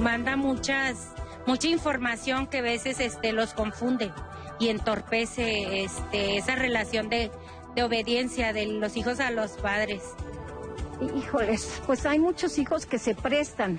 manda 0.00 0.36
muchas 0.36 1.12
mucha 1.46 1.68
información 1.68 2.46
que 2.46 2.58
a 2.58 2.62
veces 2.62 3.00
este 3.00 3.32
los 3.32 3.54
confunde 3.54 4.12
y 4.58 4.68
entorpece 4.68 5.84
este 5.84 6.36
esa 6.36 6.56
relación 6.56 7.08
de, 7.08 7.30
de 7.74 7.82
obediencia 7.82 8.52
de 8.52 8.66
los 8.66 8.96
hijos 8.96 9.20
a 9.20 9.30
los 9.30 9.52
padres. 9.52 10.02
Híjoles, 11.16 11.80
pues 11.86 12.04
hay 12.06 12.18
muchos 12.18 12.58
hijos 12.58 12.84
que 12.84 12.98
se 12.98 13.14
prestan 13.14 13.78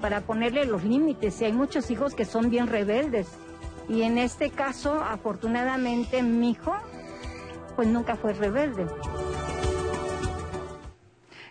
para 0.00 0.20
ponerle 0.20 0.64
los 0.64 0.84
límites 0.84 1.40
y 1.40 1.46
hay 1.46 1.52
muchos 1.52 1.90
hijos 1.90 2.14
que 2.14 2.24
son 2.24 2.50
bien 2.50 2.66
rebeldes. 2.66 3.28
Y 3.88 4.02
en 4.02 4.16
este 4.16 4.50
caso, 4.50 5.02
afortunadamente, 5.02 6.22
mi 6.22 6.50
hijo, 6.50 6.74
pues 7.76 7.88
nunca 7.88 8.16
fue 8.16 8.32
rebelde. 8.32 8.86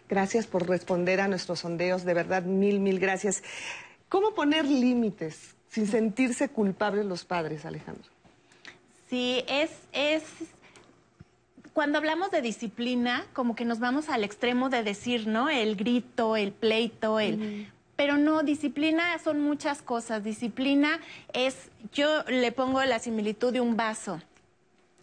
Gracias 0.07 0.47
por 0.47 0.67
responder 0.67 1.21
a 1.21 1.27
nuestros 1.27 1.59
sondeos, 1.59 2.03
de 2.03 2.13
verdad, 2.13 2.43
mil, 2.43 2.79
mil 2.79 2.99
gracias. 2.99 3.43
¿Cómo 4.11 4.33
poner 4.33 4.65
límites 4.65 5.55
sin 5.69 5.87
sentirse 5.87 6.49
culpables 6.49 7.05
los 7.05 7.23
padres, 7.23 7.65
Alejandro? 7.65 8.11
Sí, 9.09 9.41
es, 9.47 9.71
es 9.93 10.23
cuando 11.71 11.97
hablamos 11.97 12.29
de 12.29 12.41
disciplina, 12.41 13.25
como 13.31 13.55
que 13.55 13.63
nos 13.63 13.79
vamos 13.79 14.09
al 14.09 14.25
extremo 14.25 14.67
de 14.67 14.83
decir, 14.83 15.27
¿no? 15.27 15.49
El 15.49 15.77
grito, 15.77 16.35
el 16.35 16.51
pleito, 16.51 17.21
el... 17.21 17.71
Pero 17.95 18.17
no, 18.17 18.43
disciplina 18.43 19.17
son 19.19 19.39
muchas 19.39 19.81
cosas. 19.81 20.25
Disciplina 20.25 20.99
es, 21.31 21.69
yo 21.93 22.23
le 22.25 22.51
pongo 22.51 22.83
la 22.83 22.99
similitud 22.99 23.53
de 23.53 23.61
un 23.61 23.77
vaso. 23.77 24.19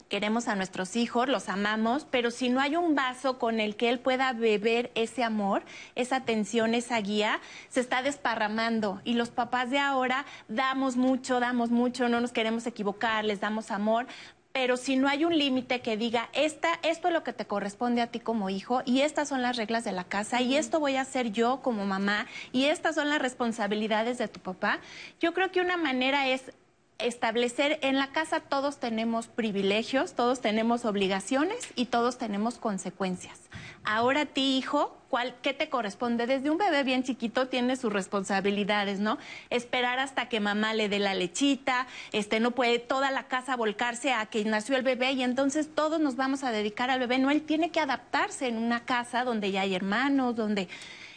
Queremos 0.09 0.49
a 0.49 0.55
nuestros 0.55 0.97
hijos, 0.97 1.29
los 1.29 1.51
amamos, 1.51 2.07
pero 2.11 2.31
si 2.31 2.49
no 2.49 2.61
hay 2.61 2.77
un 2.77 2.95
vaso 2.95 3.39
con 3.39 3.61
el 3.61 3.77
que 3.77 3.91
él 3.91 3.99
pueda 3.99 4.33
beber 4.33 4.91
ese 4.95 5.23
amor, 5.23 5.63
esa 5.97 6.17
atención, 6.17 6.75
esa 6.75 6.99
guía, 7.01 7.41
se 7.69 7.81
está 7.81 8.01
desparramando. 8.01 9.03
Y 9.05 9.15
los 9.15 9.29
papás 9.29 9.71
de 9.71 9.79
ahora 9.79 10.25
damos 10.49 10.97
mucho, 10.97 11.41
damos 11.41 11.71
mucho, 11.71 12.09
no 12.09 12.21
nos 12.21 12.33
queremos 12.33 12.67
equivocar, 12.67 13.27
les 13.27 13.41
damos 13.41 13.71
amor, 13.71 14.07
pero 14.53 14.79
si 14.79 14.97
no 14.97 15.09
hay 15.09 15.27
un 15.27 15.37
límite 15.37 15.83
que 15.83 15.97
diga, 15.97 16.31
esta, 16.33 16.81
esto 16.83 17.09
es 17.09 17.15
lo 17.15 17.23
que 17.23 17.35
te 17.35 17.47
corresponde 17.47 18.01
a 18.01 18.07
ti 18.07 18.19
como 18.19 18.51
hijo 18.51 18.83
y 18.87 19.03
estas 19.03 19.29
son 19.29 19.43
las 19.43 19.57
reglas 19.57 19.85
de 19.85 19.93
la 19.93 20.05
casa 20.05 20.41
y 20.41 20.57
esto 20.57 20.81
voy 20.81 20.97
a 20.97 21.03
hacer 21.03 21.33
yo 21.33 21.61
como 21.63 21.85
mamá 21.85 22.27
y 22.51 22.65
estas 22.65 22.95
son 22.95 23.09
las 23.09 23.21
responsabilidades 23.21 24.17
de 24.19 24.27
tu 24.27 24.41
papá, 24.41 24.81
yo 25.21 25.35
creo 25.35 25.53
que 25.53 25.61
una 25.61 25.77
manera 25.77 26.29
es 26.29 26.51
establecer 26.99 27.79
en 27.83 27.97
la 27.97 28.09
casa 28.09 28.41
todos 28.41 28.79
tenemos 28.79 29.29
privilegios, 29.29 30.15
todos 30.15 30.41
tenemos 30.41 30.85
obligaciones 30.85 31.73
y 31.77 31.87
todos 31.87 32.19
tenemos 32.19 32.59
consecuencias. 32.59 33.39
Ahora 33.85 34.27
ti, 34.27 34.59
hijo, 34.59 34.97
¿cuál, 35.09 35.37
¿qué 35.41 35.55
te 35.55 35.69
corresponde? 35.71 36.27
Desde 36.27 36.51
un 36.51 36.59
bebé 36.59 36.83
bien 36.83 37.05
chiquito 37.05 37.47
tiene 37.47 37.77
sus 37.77 37.93
responsabilidades, 37.93 38.99
¿no? 38.99 39.17
Esperar 39.49 40.01
hasta 40.01 40.29
que 40.29 40.41
mamá 40.41 40.75
le 40.75 40.89
dé 40.89 40.99
la 40.99 41.15
lechita, 41.15 41.87
este 42.13 42.41
no 42.41 42.51
puede 42.51 42.81
toda 42.81 43.13
la 43.13 43.29
casa 43.29 43.57
volcarse 43.57 44.13
a 44.13 44.27
que 44.27 44.45
nació 44.45 44.77
el 44.77 44.83
bebé 44.83 45.13
y 45.13 45.23
entonces 45.23 45.73
todos 45.73 46.01
nos 46.01 46.17
vamos 46.17 46.43
a 46.43 46.51
dedicar 46.51 46.91
al 46.91 46.99
bebé. 46.99 47.19
No, 47.19 47.31
él 47.31 47.43
tiene 47.43 47.71
que 47.71 47.81
adaptarse 47.81 48.49
en 48.49 48.59
una 48.59 48.85
casa 48.85 49.25
donde 49.25 49.53
ya 49.53 49.61
hay 49.61 49.75
hermanos, 49.75 50.35
donde 50.35 50.69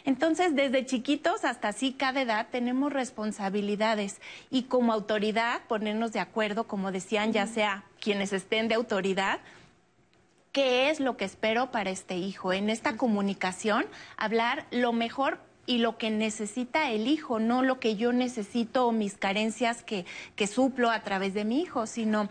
entonces, 0.04 0.54
desde 0.56 0.84
chiquitos 0.84 1.44
hasta 1.44 1.68
así, 1.68 1.92
cada 1.92 2.22
edad 2.22 2.48
tenemos 2.50 2.92
responsabilidades 2.92 4.20
y 4.50 4.64
como 4.64 4.92
autoridad 4.92 5.62
ponernos 5.68 6.12
de 6.12 6.20
acuerdo, 6.20 6.64
como 6.64 6.90
decían, 6.90 7.32
ya 7.32 7.46
sea 7.46 7.84
quienes 8.00 8.32
estén 8.32 8.68
de 8.68 8.74
autoridad, 8.74 9.40
qué 10.50 10.90
es 10.90 10.98
lo 10.98 11.16
que 11.16 11.24
espero 11.24 11.70
para 11.70 11.90
este 11.90 12.16
hijo. 12.16 12.52
En 12.52 12.68
esta 12.68 12.96
comunicación, 12.96 13.86
hablar 14.16 14.66
lo 14.70 14.92
mejor 14.92 15.38
y 15.66 15.78
lo 15.78 15.96
que 15.96 16.10
necesita 16.10 16.90
el 16.90 17.06
hijo, 17.06 17.38
no 17.38 17.62
lo 17.62 17.78
que 17.78 17.94
yo 17.94 18.12
necesito 18.12 18.86
o 18.88 18.92
mis 18.92 19.14
carencias 19.14 19.84
que, 19.84 20.04
que 20.34 20.48
suplo 20.48 20.90
a 20.90 21.00
través 21.00 21.34
de 21.34 21.44
mi 21.44 21.60
hijo, 21.60 21.86
sino, 21.86 22.28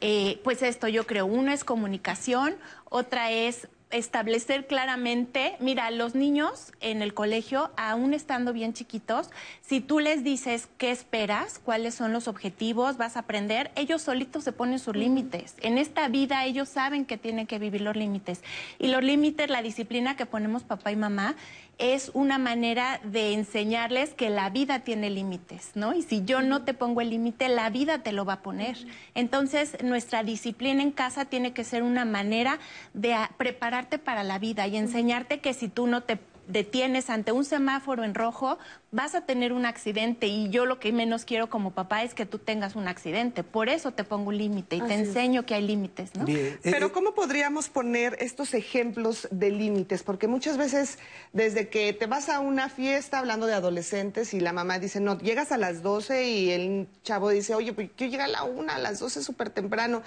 eh, 0.00 0.40
pues 0.44 0.62
esto 0.62 0.86
yo 0.86 1.04
creo, 1.04 1.26
uno 1.26 1.50
es 1.50 1.64
comunicación, 1.64 2.56
otra 2.84 3.32
es 3.32 3.68
establecer 3.90 4.66
claramente, 4.66 5.56
mira, 5.60 5.90
los 5.90 6.14
niños 6.14 6.72
en 6.80 7.00
el 7.00 7.14
colegio, 7.14 7.70
aún 7.76 8.12
estando 8.12 8.52
bien 8.52 8.74
chiquitos, 8.74 9.30
si 9.62 9.80
tú 9.80 9.98
les 10.00 10.22
dices 10.24 10.68
qué 10.76 10.90
esperas, 10.90 11.58
cuáles 11.58 11.94
son 11.94 12.12
los 12.12 12.28
objetivos, 12.28 12.98
vas 12.98 13.16
a 13.16 13.20
aprender, 13.20 13.70
ellos 13.76 14.02
solitos 14.02 14.44
se 14.44 14.52
ponen 14.52 14.78
sus 14.78 14.94
límites. 14.94 15.54
En 15.60 15.78
esta 15.78 16.08
vida 16.08 16.44
ellos 16.44 16.68
saben 16.68 17.06
que 17.06 17.16
tienen 17.16 17.46
que 17.46 17.58
vivir 17.58 17.80
los 17.80 17.96
límites. 17.96 18.42
Y 18.78 18.88
los 18.88 19.02
límites, 19.02 19.48
la 19.48 19.62
disciplina 19.62 20.16
que 20.16 20.26
ponemos 20.26 20.64
papá 20.64 20.92
y 20.92 20.96
mamá, 20.96 21.34
es 21.78 22.10
una 22.12 22.38
manera 22.38 23.00
de 23.04 23.32
enseñarles 23.32 24.12
que 24.12 24.30
la 24.30 24.50
vida 24.50 24.80
tiene 24.80 25.10
límites, 25.10 25.70
¿no? 25.74 25.94
Y 25.94 26.02
si 26.02 26.24
yo 26.24 26.42
no 26.42 26.62
te 26.62 26.74
pongo 26.74 27.00
el 27.00 27.10
límite, 27.10 27.48
la 27.48 27.70
vida 27.70 28.02
te 28.02 28.12
lo 28.12 28.24
va 28.24 28.34
a 28.34 28.42
poner. 28.42 28.76
Entonces, 29.14 29.76
nuestra 29.82 30.24
disciplina 30.24 30.82
en 30.82 30.90
casa 30.90 31.24
tiene 31.24 31.52
que 31.52 31.64
ser 31.64 31.84
una 31.84 32.04
manera 32.04 32.58
de 32.94 33.14
prepararte 33.36 33.98
para 33.98 34.24
la 34.24 34.38
vida 34.38 34.66
y 34.66 34.76
enseñarte 34.76 35.38
que 35.38 35.54
si 35.54 35.68
tú 35.68 35.86
no 35.86 36.02
te 36.02 36.18
detienes 36.48 37.10
ante 37.10 37.30
un 37.30 37.44
semáforo 37.44 38.02
en 38.02 38.14
rojo, 38.14 38.58
vas 38.90 39.14
a 39.14 39.20
tener 39.20 39.52
un 39.52 39.66
accidente 39.66 40.26
y 40.26 40.48
yo 40.48 40.64
lo 40.64 40.80
que 40.80 40.92
menos 40.92 41.24
quiero 41.24 41.50
como 41.50 41.72
papá 41.72 42.02
es 42.02 42.14
que 42.14 42.26
tú 42.26 42.38
tengas 42.38 42.74
un 42.74 42.88
accidente. 42.88 43.44
Por 43.44 43.68
eso 43.68 43.92
te 43.92 44.02
pongo 44.02 44.30
un 44.30 44.38
límite 44.38 44.76
y 44.76 44.80
te 44.80 44.94
enseño 44.94 45.44
que 45.44 45.54
hay 45.54 45.66
límites, 45.66 46.14
¿no? 46.16 46.26
Eh, 46.26 46.58
Pero 46.62 46.92
¿cómo 46.92 47.14
podríamos 47.14 47.68
poner 47.68 48.16
estos 48.20 48.54
ejemplos 48.54 49.28
de 49.30 49.50
límites? 49.50 50.02
Porque 50.02 50.26
muchas 50.26 50.56
veces 50.56 50.98
desde 51.32 51.68
que 51.68 51.92
te 51.92 52.06
vas 52.06 52.30
a 52.30 52.40
una 52.40 52.70
fiesta 52.70 53.18
hablando 53.18 53.46
de 53.46 53.54
adolescentes 53.54 54.32
y 54.32 54.40
la 54.40 54.52
mamá 54.52 54.78
dice, 54.78 55.00
no, 55.00 55.18
llegas 55.18 55.52
a 55.52 55.58
las 55.58 55.82
12 55.82 56.24
y 56.24 56.50
el 56.50 56.88
chavo 57.02 57.28
dice, 57.28 57.54
oye, 57.54 57.74
pues 57.74 57.90
yo 57.96 58.06
llegué 58.06 58.22
a 58.22 58.28
la 58.28 58.44
una, 58.44 58.76
a 58.76 58.78
las 58.78 59.00
12 59.00 59.22
súper 59.22 59.50
temprano. 59.50 60.02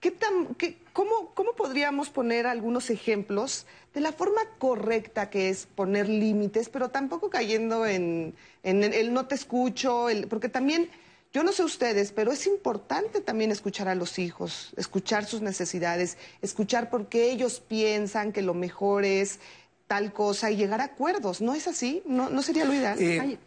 ¿Qué 0.00 0.10
tan, 0.10 0.54
qué, 0.56 0.76
cómo, 0.92 1.30
¿Cómo 1.34 1.52
podríamos 1.54 2.10
poner 2.10 2.46
algunos 2.46 2.90
ejemplos 2.90 3.66
de 3.94 4.00
la 4.00 4.12
forma 4.12 4.42
correcta 4.58 5.30
que 5.30 5.48
es 5.48 5.66
poner 5.66 6.08
límites, 6.08 6.68
pero 6.68 6.90
tampoco 6.90 7.30
cayendo 7.30 7.86
en, 7.86 8.34
en 8.62 8.84
el 8.84 9.12
no 9.14 9.26
te 9.26 9.34
escucho, 9.34 10.10
el, 10.10 10.26
porque 10.28 10.50
también, 10.50 10.90
yo 11.32 11.42
no 11.42 11.52
sé 11.52 11.64
ustedes, 11.64 12.12
pero 12.12 12.30
es 12.30 12.46
importante 12.46 13.20
también 13.20 13.50
escuchar 13.50 13.88
a 13.88 13.94
los 13.94 14.18
hijos, 14.18 14.72
escuchar 14.76 15.24
sus 15.24 15.40
necesidades, 15.40 16.18
escuchar 16.42 16.90
por 16.90 17.06
qué 17.08 17.30
ellos 17.30 17.60
piensan 17.60 18.32
que 18.32 18.42
lo 18.42 18.52
mejor 18.52 19.04
es 19.04 19.40
tal 19.86 20.12
cosa 20.12 20.50
y 20.50 20.56
llegar 20.56 20.80
a 20.82 20.84
acuerdos. 20.84 21.40
¿No 21.40 21.54
es 21.54 21.66
así? 21.68 22.02
¿No, 22.04 22.28
no 22.28 22.42
sería 22.42 22.64
lo 22.66 22.74
ideal? 22.74 22.98
Hay- 22.98 23.38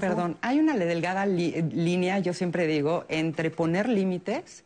perdón, 0.00 0.38
hay 0.40 0.58
una 0.58 0.76
delgada 0.78 1.26
línea, 1.26 2.18
yo 2.20 2.32
siempre 2.32 2.66
digo, 2.66 3.04
entre 3.08 3.50
poner 3.50 3.88
límites 3.90 4.64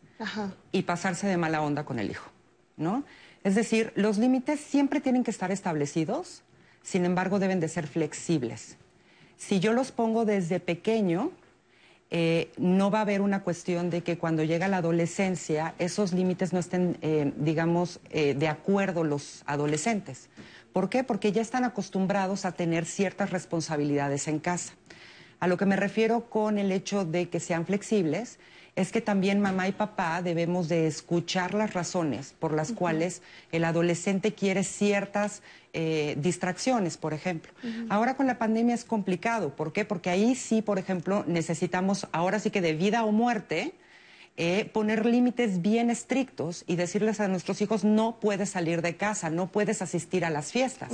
Y 0.72 0.82
pasarse 0.82 1.26
de 1.26 1.36
mala 1.36 1.62
onda 1.62 1.84
con 1.84 1.98
el 1.98 2.10
hijo, 2.10 2.30
¿no? 2.76 3.04
Es 3.44 3.54
decir, 3.54 3.92
los 3.94 4.18
límites 4.18 4.60
siempre 4.60 5.00
tienen 5.00 5.22
que 5.22 5.30
estar 5.30 5.52
establecidos, 5.52 6.42
sin 6.82 7.04
embargo 7.04 7.38
deben 7.38 7.60
de 7.60 7.68
ser 7.68 7.86
flexibles. 7.86 8.76
Si 9.36 9.60
yo 9.60 9.72
los 9.72 9.92
pongo 9.92 10.24
desde 10.24 10.60
pequeño, 10.60 11.30
eh, 12.10 12.52
no 12.56 12.90
va 12.90 13.00
a 13.00 13.02
haber 13.02 13.20
una 13.20 13.42
cuestión 13.42 13.90
de 13.90 14.02
que 14.02 14.16
cuando 14.16 14.44
llega 14.44 14.68
la 14.68 14.78
adolescencia 14.78 15.74
esos 15.78 16.12
límites 16.12 16.52
no 16.52 16.60
estén, 16.60 16.96
eh, 17.02 17.32
digamos, 17.36 18.00
eh, 18.10 18.34
de 18.34 18.48
acuerdo 18.48 19.02
los 19.02 19.42
adolescentes. 19.46 20.28
¿Por 20.72 20.88
qué? 20.88 21.04
Porque 21.04 21.32
ya 21.32 21.42
están 21.42 21.64
acostumbrados 21.64 22.44
a 22.44 22.52
tener 22.52 22.84
ciertas 22.84 23.30
responsabilidades 23.30 24.28
en 24.28 24.38
casa. 24.38 24.74
A 25.40 25.48
lo 25.48 25.56
que 25.56 25.66
me 25.66 25.76
refiero 25.76 26.30
con 26.30 26.58
el 26.58 26.70
hecho 26.70 27.04
de 27.04 27.28
que 27.28 27.40
sean 27.40 27.66
flexibles 27.66 28.38
es 28.76 28.92
que 28.92 29.00
también 29.00 29.40
mamá 29.40 29.66
y 29.68 29.72
papá 29.72 30.20
debemos 30.20 30.68
de 30.68 30.86
escuchar 30.86 31.54
las 31.54 31.72
razones 31.72 32.34
por 32.38 32.52
las 32.52 32.72
cuales 32.72 33.22
el 33.50 33.64
adolescente 33.64 34.34
quiere 34.34 34.64
ciertas 34.64 35.42
eh, 35.72 36.14
distracciones, 36.18 36.98
por 36.98 37.14
ejemplo. 37.14 37.52
Ahora 37.88 38.16
con 38.16 38.26
la 38.26 38.38
pandemia 38.38 38.74
es 38.74 38.84
complicado. 38.84 39.56
¿Por 39.56 39.72
qué? 39.72 39.86
Porque 39.86 40.10
ahí 40.10 40.34
sí, 40.34 40.60
por 40.60 40.78
ejemplo, 40.78 41.24
necesitamos, 41.26 42.06
ahora 42.12 42.38
sí 42.38 42.50
que 42.50 42.60
de 42.60 42.74
vida 42.74 43.04
o 43.04 43.12
muerte, 43.12 43.72
eh, 44.36 44.68
poner 44.74 45.06
límites 45.06 45.62
bien 45.62 45.88
estrictos 45.88 46.62
y 46.66 46.76
decirles 46.76 47.20
a 47.20 47.28
nuestros 47.28 47.62
hijos 47.62 47.82
no 47.82 48.20
puedes 48.20 48.50
salir 48.50 48.82
de 48.82 48.94
casa, 48.96 49.30
no 49.30 49.46
puedes 49.46 49.80
asistir 49.80 50.26
a 50.26 50.30
las 50.30 50.52
fiestas. 50.52 50.92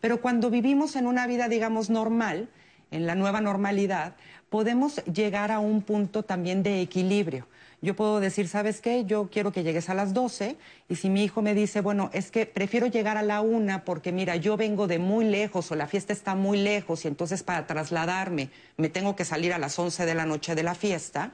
Pero 0.00 0.20
cuando 0.20 0.50
vivimos 0.50 0.96
en 0.96 1.06
una 1.06 1.28
vida, 1.28 1.48
digamos, 1.48 1.88
normal, 1.88 2.48
en 2.90 3.06
la 3.06 3.14
nueva 3.14 3.40
normalidad, 3.40 4.16
podemos 4.52 5.02
llegar 5.06 5.50
a 5.50 5.60
un 5.60 5.80
punto 5.80 6.24
también 6.24 6.62
de 6.62 6.82
equilibrio. 6.82 7.48
Yo 7.80 7.96
puedo 7.96 8.20
decir, 8.20 8.48
¿sabes 8.48 8.82
qué? 8.82 9.06
Yo 9.06 9.30
quiero 9.32 9.50
que 9.50 9.62
llegues 9.62 9.88
a 9.88 9.94
las 9.94 10.12
12 10.12 10.56
y 10.90 10.96
si 10.96 11.08
mi 11.08 11.24
hijo 11.24 11.40
me 11.40 11.54
dice, 11.54 11.80
bueno, 11.80 12.10
es 12.12 12.30
que 12.30 12.44
prefiero 12.44 12.86
llegar 12.86 13.16
a 13.16 13.22
la 13.22 13.40
una 13.40 13.82
porque 13.86 14.12
mira, 14.12 14.36
yo 14.36 14.58
vengo 14.58 14.86
de 14.88 14.98
muy 14.98 15.24
lejos 15.24 15.72
o 15.72 15.74
la 15.74 15.86
fiesta 15.86 16.12
está 16.12 16.34
muy 16.34 16.58
lejos 16.58 17.06
y 17.06 17.08
entonces 17.08 17.42
para 17.42 17.66
trasladarme 17.66 18.50
me 18.76 18.90
tengo 18.90 19.16
que 19.16 19.24
salir 19.24 19.54
a 19.54 19.58
las 19.58 19.78
11 19.78 20.04
de 20.04 20.14
la 20.14 20.26
noche 20.26 20.54
de 20.54 20.62
la 20.62 20.74
fiesta, 20.74 21.32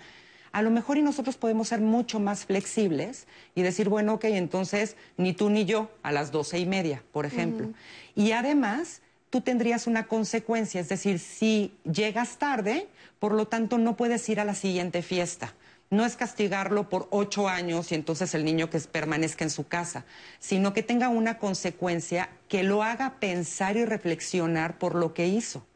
a 0.52 0.62
lo 0.62 0.70
mejor 0.70 0.96
y 0.96 1.02
nosotros 1.02 1.36
podemos 1.36 1.66
ser 1.68 1.80
mucho 1.80 2.20
más 2.20 2.44
flexibles 2.44 3.26
y 3.56 3.62
decir, 3.62 3.88
bueno, 3.88 4.14
ok, 4.14 4.26
entonces 4.26 4.96
ni 5.16 5.32
tú 5.32 5.50
ni 5.50 5.64
yo 5.64 5.90
a 6.04 6.12
las 6.12 6.30
doce 6.30 6.60
y 6.60 6.66
media, 6.66 7.02
por 7.10 7.26
ejemplo. 7.26 7.68
Y 8.14 8.30
además, 8.30 9.02
tú 9.30 9.40
tendrías 9.40 9.88
una 9.88 10.06
consecuencia, 10.06 10.80
es 10.80 10.88
decir, 10.88 11.18
si 11.18 11.74
llegas 11.84 12.38
tarde, 12.38 12.86
por 13.18 13.32
lo 13.32 13.48
tanto 13.48 13.78
no 13.78 13.96
puedes 13.96 14.28
ir 14.28 14.40
a 14.40 14.44
la 14.44 14.54
siguiente 14.54 15.02
fiesta. 15.02 15.54
No 15.90 16.04
es 16.04 16.16
castigarlo 16.16 16.90
por 16.90 17.08
ocho 17.10 17.48
años 17.48 17.92
y 17.92 17.94
entonces 17.94 18.34
el 18.34 18.44
niño 18.44 18.68
que 18.68 18.78
permanezca 18.80 19.44
en 19.44 19.50
su 19.50 19.66
casa, 19.66 20.04
sino 20.38 20.74
que 20.74 20.82
tenga 20.82 21.08
una 21.08 21.38
consecuencia 21.38 22.28
que 22.48 22.62
lo 22.62 22.82
haga 22.82 23.18
pensar 23.20 23.76
y 23.78 23.86
reflexionar 23.86 24.78
por 24.78 24.94
lo 24.94 25.14
que 25.14 25.28
hizo. 25.28 25.66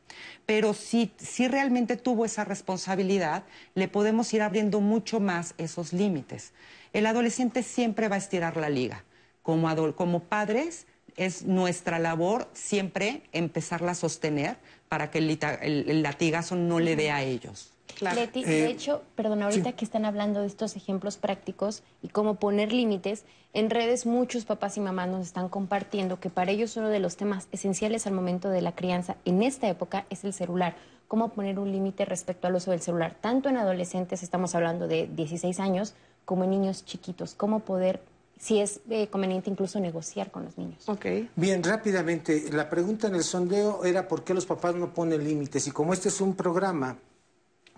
Pero 0.45 0.75
si, 0.75 1.13
si 1.17 1.49
realmente 1.49 1.97
tuvo 1.97 2.27
esa 2.27 2.45
responsabilidad, 2.45 3.45
le 3.75 3.89
podemos 3.89 4.33
ir 4.35 4.43
abriendo 4.43 4.81
mucho 4.81 5.19
más 5.19 5.55
esos 5.57 5.95
límites. 5.95 6.53
El 6.93 7.07
adolescente 7.07 7.63
siempre 7.63 8.09
va 8.09 8.17
a 8.17 8.19
estirar 8.19 8.59
la 8.59 8.69
liga. 8.69 9.05
Como, 9.43 9.95
como 9.97 10.25
padres, 10.25 10.87
es 11.17 11.45
nuestra 11.45 11.99
labor 11.99 12.49
siempre 12.53 13.23
empezarla 13.33 13.93
a 13.93 13.95
sostener 13.95 14.57
para 14.89 15.11
que 15.11 15.19
el, 15.19 16.03
latigazo 16.03 16.57
no 16.57 16.81
le 16.81 16.97
dé 16.97 17.11
a 17.11 17.23
ellos. 17.23 17.73
Leti, 18.01 18.45
de 18.45 18.67
eh, 18.67 18.71
hecho, 18.71 19.03
perdón, 19.15 19.43
ahorita 19.43 19.73
que 19.73 19.85
están 19.85 20.05
hablando 20.05 20.41
de 20.41 20.47
estos 20.47 20.77
ejemplos 20.77 21.17
prácticos 21.17 21.83
y 22.03 22.09
cómo 22.09 22.37
poner 22.37 22.73
límites, 22.73 23.25
en 23.53 23.71
redes 23.71 24.07
muchos 24.07 24.45
papás 24.45 24.77
y 24.77 24.81
mamás 24.81 25.09
nos 25.09 25.27
están 25.27 25.49
compartiendo 25.49 26.19
que 26.19 26.31
para 26.31 26.51
ellos 26.51 26.77
uno 26.77 26.89
de 26.89 27.01
los 27.01 27.17
temas 27.17 27.49
esenciales 27.53 28.07
al 28.07 28.15
momento 28.15 28.49
de 28.49 28.63
la 28.63 28.75
crianza 28.75 29.17
en 29.25 29.43
esta 29.43 29.69
época 29.69 30.07
es 30.11 30.25
el 30.25 30.33
celular. 30.33 30.75
Cómo 31.07 31.29
poner 31.29 31.59
un 31.59 31.71
límite 31.71 32.07
respecto 32.07 32.47
al 32.47 32.55
uso 32.55 32.71
del 32.71 32.81
celular, 32.81 33.15
tanto 33.21 33.51
en 33.51 33.59
adolescentes, 33.59 34.23
estamos 34.23 34.55
hablando 34.55 34.89
de 34.89 35.07
16 35.07 35.61
años, 35.61 35.95
como 36.25 36.45
en 36.45 36.51
niños 36.51 36.85
chiquitos. 36.87 37.35
Cómo 37.35 37.61
poder 37.61 38.01
si 38.43 38.59
es 38.59 38.81
eh, 38.91 39.07
conveniente 39.07 39.51
incluso 39.51 39.79
negociar 39.79 40.33
con 40.33 40.45
los 40.45 40.59
niños. 40.59 40.89
Okay. 40.89 41.31
Bien, 41.37 41.63
rápidamente, 41.63 42.51
la 42.51 42.69
pregunta 42.69 43.07
en 43.07 43.15
el 43.15 43.23
sondeo 43.23 43.85
era 43.85 44.09
por 44.09 44.25
qué 44.25 44.35
los 44.35 44.47
papás 44.47 44.75
no 44.75 44.93
ponen 44.93 45.23
límites. 45.23 45.69
Y 45.69 45.71
como 45.71 45.93
este 45.93 46.09
es 46.09 46.21
un 46.21 46.35
programa 46.35 46.99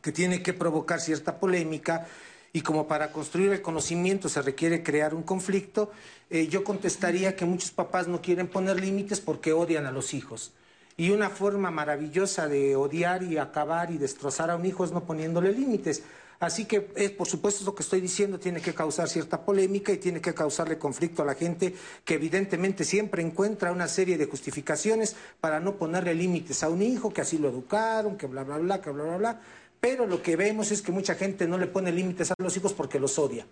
que 0.01 0.11
tiene 0.11 0.43
que 0.43 0.55
provocar 0.55 1.03
cierta 1.03 1.39
polémica 1.39 2.07
y 2.51 2.63
como 2.63 2.89
para 2.89 3.13
construir 3.13 3.53
el 3.53 3.61
conocimiento 3.61 4.31
se 4.31 4.41
requiere 4.41 4.83
crear 4.83 5.15
un 5.15 5.23
conflicto, 5.23 5.93
eh, 6.31 6.47
yo 6.49 6.65
contestaría 6.65 7.37
que 7.37 7.45
muchos 7.45 7.71
papás 7.71 8.09
no 8.09 8.23
quieren 8.23 8.49
poner 8.49 8.81
límites 8.81 9.21
porque 9.21 9.53
odian 9.53 9.85
a 9.85 9.93
los 9.93 10.15
hijos. 10.15 10.55
Y 10.97 11.11
una 11.11 11.29
forma 11.29 11.71
maravillosa 11.71 12.49
de 12.49 12.75
odiar 12.75 13.23
y 13.23 13.37
acabar 13.37 13.91
y 13.91 13.99
destrozar 13.99 14.51
a 14.51 14.57
un 14.57 14.65
hijo 14.65 14.83
es 14.85 14.93
no 14.93 15.05
poniéndole 15.05 15.53
límites. 15.53 16.05
Así 16.41 16.65
que, 16.65 16.91
es, 16.97 17.11
por 17.13 17.29
supuesto, 17.29 17.65
lo 17.65 17.75
que 17.75 17.83
estoy 17.83 18.01
diciendo 18.01 18.39
tiene 18.39 18.61
que 18.61 18.75
causar 18.75 19.09
cierta 19.09 19.45
polémica 19.45 19.93
y 19.93 19.99
tiene 19.99 20.21
que 20.21 20.35
causarle 20.35 20.79
conflicto 20.79 21.23
a 21.23 21.27
la 21.27 21.35
gente 21.35 21.75
que 22.05 22.15
evidentemente 22.15 22.85
siempre 22.85 23.23
encuentra 23.23 23.73
una 23.73 23.89
serie 23.89 24.19
de 24.19 24.27
justificaciones 24.27 25.17
para 25.41 25.61
no 25.61 25.77
ponerle 25.77 26.15
límites 26.15 26.63
a 26.63 26.69
un 26.69 26.83
hijo, 26.83 27.13
que 27.13 27.21
así 27.21 27.39
lo 27.39 27.49
educaron, 27.49 28.17
que 28.17 28.27
bla, 28.27 28.45
bla, 28.45 28.59
bla, 28.59 28.81
que 28.81 28.91
bla, 28.91 29.05
bla, 29.05 29.17
bla. 29.17 29.41
Pero 29.81 30.07
lo 30.07 30.23
que 30.23 30.37
vemos 30.37 30.71
es 30.73 30.83
que 30.83 30.93
mucha 30.93 31.15
gente 31.15 31.47
no 31.47 31.59
le 31.59 31.67
pone 31.67 31.93
límites 31.93 32.31
a 32.31 32.35
los 32.39 32.57
hijos 32.57 32.73
porque 32.73 32.99
los 32.99 33.19
odia. 33.19 33.47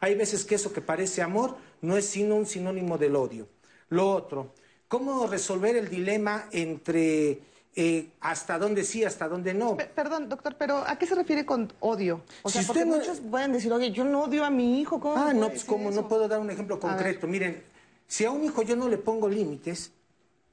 Hay 0.00 0.14
veces 0.14 0.44
que 0.44 0.54
eso 0.54 0.72
que 0.72 0.80
parece 0.80 1.22
amor 1.22 1.56
no 1.80 1.96
es 1.96 2.06
sino 2.06 2.36
un 2.36 2.46
sinónimo 2.46 2.98
del 2.98 3.16
odio. 3.16 3.48
Lo 3.88 4.10
otro, 4.10 4.52
¿cómo 4.86 5.26
resolver 5.26 5.76
el 5.76 5.88
dilema 5.88 6.48
entre 6.52 7.40
eh, 7.80 8.10
hasta 8.20 8.58
dónde 8.58 8.82
sí, 8.82 9.04
hasta 9.04 9.28
dónde 9.28 9.54
no. 9.54 9.76
perdón, 9.76 10.28
doctor, 10.28 10.56
pero 10.58 10.78
¿a 10.78 10.98
qué 10.98 11.06
se 11.06 11.14
refiere 11.14 11.46
con 11.46 11.72
odio? 11.78 12.22
O 12.42 12.50
sea, 12.50 12.64
porque 12.66 12.84
muchos 12.84 13.20
pueden 13.20 13.52
decir, 13.52 13.72
oye, 13.72 13.92
yo 13.92 14.02
no 14.02 14.24
odio 14.24 14.44
a 14.44 14.50
mi 14.50 14.80
hijo. 14.80 14.98
¿cómo 14.98 15.16
ah, 15.16 15.32
no, 15.32 15.48
pues 15.48 15.62
como 15.62 15.92
no 15.92 16.08
puedo 16.08 16.26
dar 16.26 16.40
un 16.40 16.50
ejemplo 16.50 16.80
concreto. 16.80 17.28
Miren, 17.28 17.62
si 18.08 18.24
a 18.24 18.32
un 18.32 18.42
hijo 18.42 18.62
yo 18.62 18.74
no 18.74 18.88
le 18.88 18.98
pongo 18.98 19.28
límites, 19.28 19.92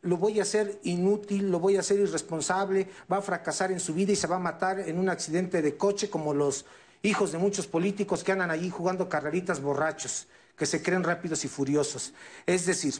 lo 0.04 0.18
voy 0.18 0.38
a 0.38 0.44
hacer 0.44 0.80
inútil, 0.84 1.50
lo 1.50 1.60
voy 1.60 1.78
a 1.78 1.80
hacer 1.80 2.00
irresponsable, 2.00 2.90
va 3.12 3.18
a 3.18 3.22
fracasar 3.24 3.72
en 3.72 3.80
su 3.80 3.96
vida 3.96 4.12
y 4.12 4.16
se 4.16 4.28
va 4.28 4.36
a 4.36 4.40
matar 4.40 4.82
en 4.82 5.00
un 5.00 5.10
accidente 5.10 5.64
de 5.64 5.78
coche 5.78 6.12
como 6.12 6.32
los 6.32 6.68
hijos 7.02 7.32
de 7.32 7.40
muchos 7.40 7.66
políticos 7.66 8.24
que 8.24 8.34
andan 8.34 8.52
allí 8.52 8.70
jugando 8.70 9.10
carreritas 9.10 9.64
borrachos, 9.64 10.28
que 10.56 10.68
se 10.68 10.84
creen 10.84 11.04
rápidos 11.04 11.44
y 11.44 11.48
furiosos. 11.48 12.14
Es 12.46 12.68
decir, 12.68 12.94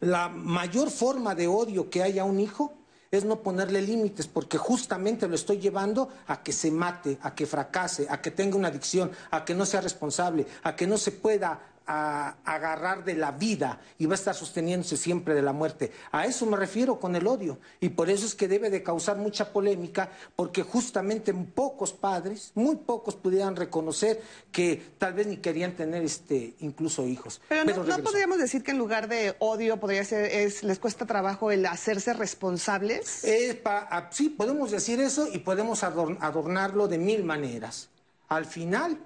la 0.00 0.28
mayor 0.28 0.90
forma 0.90 1.36
de 1.36 1.46
odio 1.46 1.88
que 1.88 2.02
hay 2.02 2.18
a 2.18 2.24
un 2.24 2.40
hijo 2.40 2.77
es 3.10 3.24
no 3.24 3.40
ponerle 3.40 3.80
límites, 3.82 4.26
porque 4.26 4.58
justamente 4.58 5.28
lo 5.28 5.34
estoy 5.34 5.58
llevando 5.58 6.10
a 6.26 6.42
que 6.42 6.52
se 6.52 6.70
mate, 6.70 7.18
a 7.22 7.34
que 7.34 7.46
fracase, 7.46 8.06
a 8.10 8.20
que 8.20 8.30
tenga 8.30 8.56
una 8.56 8.68
adicción, 8.68 9.10
a 9.30 9.44
que 9.44 9.54
no 9.54 9.64
sea 9.64 9.80
responsable, 9.80 10.46
a 10.62 10.76
que 10.76 10.86
no 10.86 10.98
se 10.98 11.12
pueda 11.12 11.60
a 11.88 12.36
agarrar 12.44 13.02
de 13.02 13.14
la 13.14 13.32
vida 13.32 13.80
y 13.96 14.04
va 14.04 14.12
a 14.12 14.14
estar 14.14 14.34
sosteniéndose 14.34 14.98
siempre 14.98 15.34
de 15.34 15.40
la 15.40 15.54
muerte. 15.54 15.90
A 16.12 16.26
eso 16.26 16.44
me 16.44 16.56
refiero 16.56 17.00
con 17.00 17.16
el 17.16 17.26
odio. 17.26 17.58
Y 17.80 17.88
por 17.88 18.10
eso 18.10 18.26
es 18.26 18.34
que 18.34 18.46
debe 18.46 18.68
de 18.68 18.82
causar 18.82 19.16
mucha 19.16 19.52
polémica, 19.52 20.10
porque 20.36 20.62
justamente 20.62 21.32
pocos 21.54 21.94
padres, 21.94 22.52
muy 22.54 22.76
pocos 22.76 23.16
pudieran 23.16 23.56
reconocer 23.56 24.20
que 24.52 24.80
tal 24.98 25.14
vez 25.14 25.26
ni 25.26 25.38
querían 25.38 25.74
tener 25.74 26.02
este 26.02 26.54
incluso 26.60 27.06
hijos. 27.06 27.40
Pero, 27.48 27.64
no, 27.64 27.98
podríamos 28.02 28.38
decir 28.38 28.62
que 28.62 28.72
en 28.72 28.78
lugar 28.78 29.08
de 29.08 29.34
odio 29.38 29.80
podría 29.80 30.04
ser, 30.04 30.26
es, 30.26 30.62
les 30.62 30.78
cuesta 30.78 31.06
trabajo 31.06 31.50
el 31.50 31.64
hacerse 31.64 32.12
responsables. 32.12 33.24
Ah, 33.64 34.10
sí, 34.12 34.28
podemos 34.28 34.70
decir 34.70 35.00
eso 35.00 35.26
y 35.32 35.38
podemos 35.38 35.82
adornarlo 35.82 36.86
de 36.86 36.98
mil 36.98 37.24
maneras. 37.24 37.88
Al 38.28 38.44
final 38.44 38.98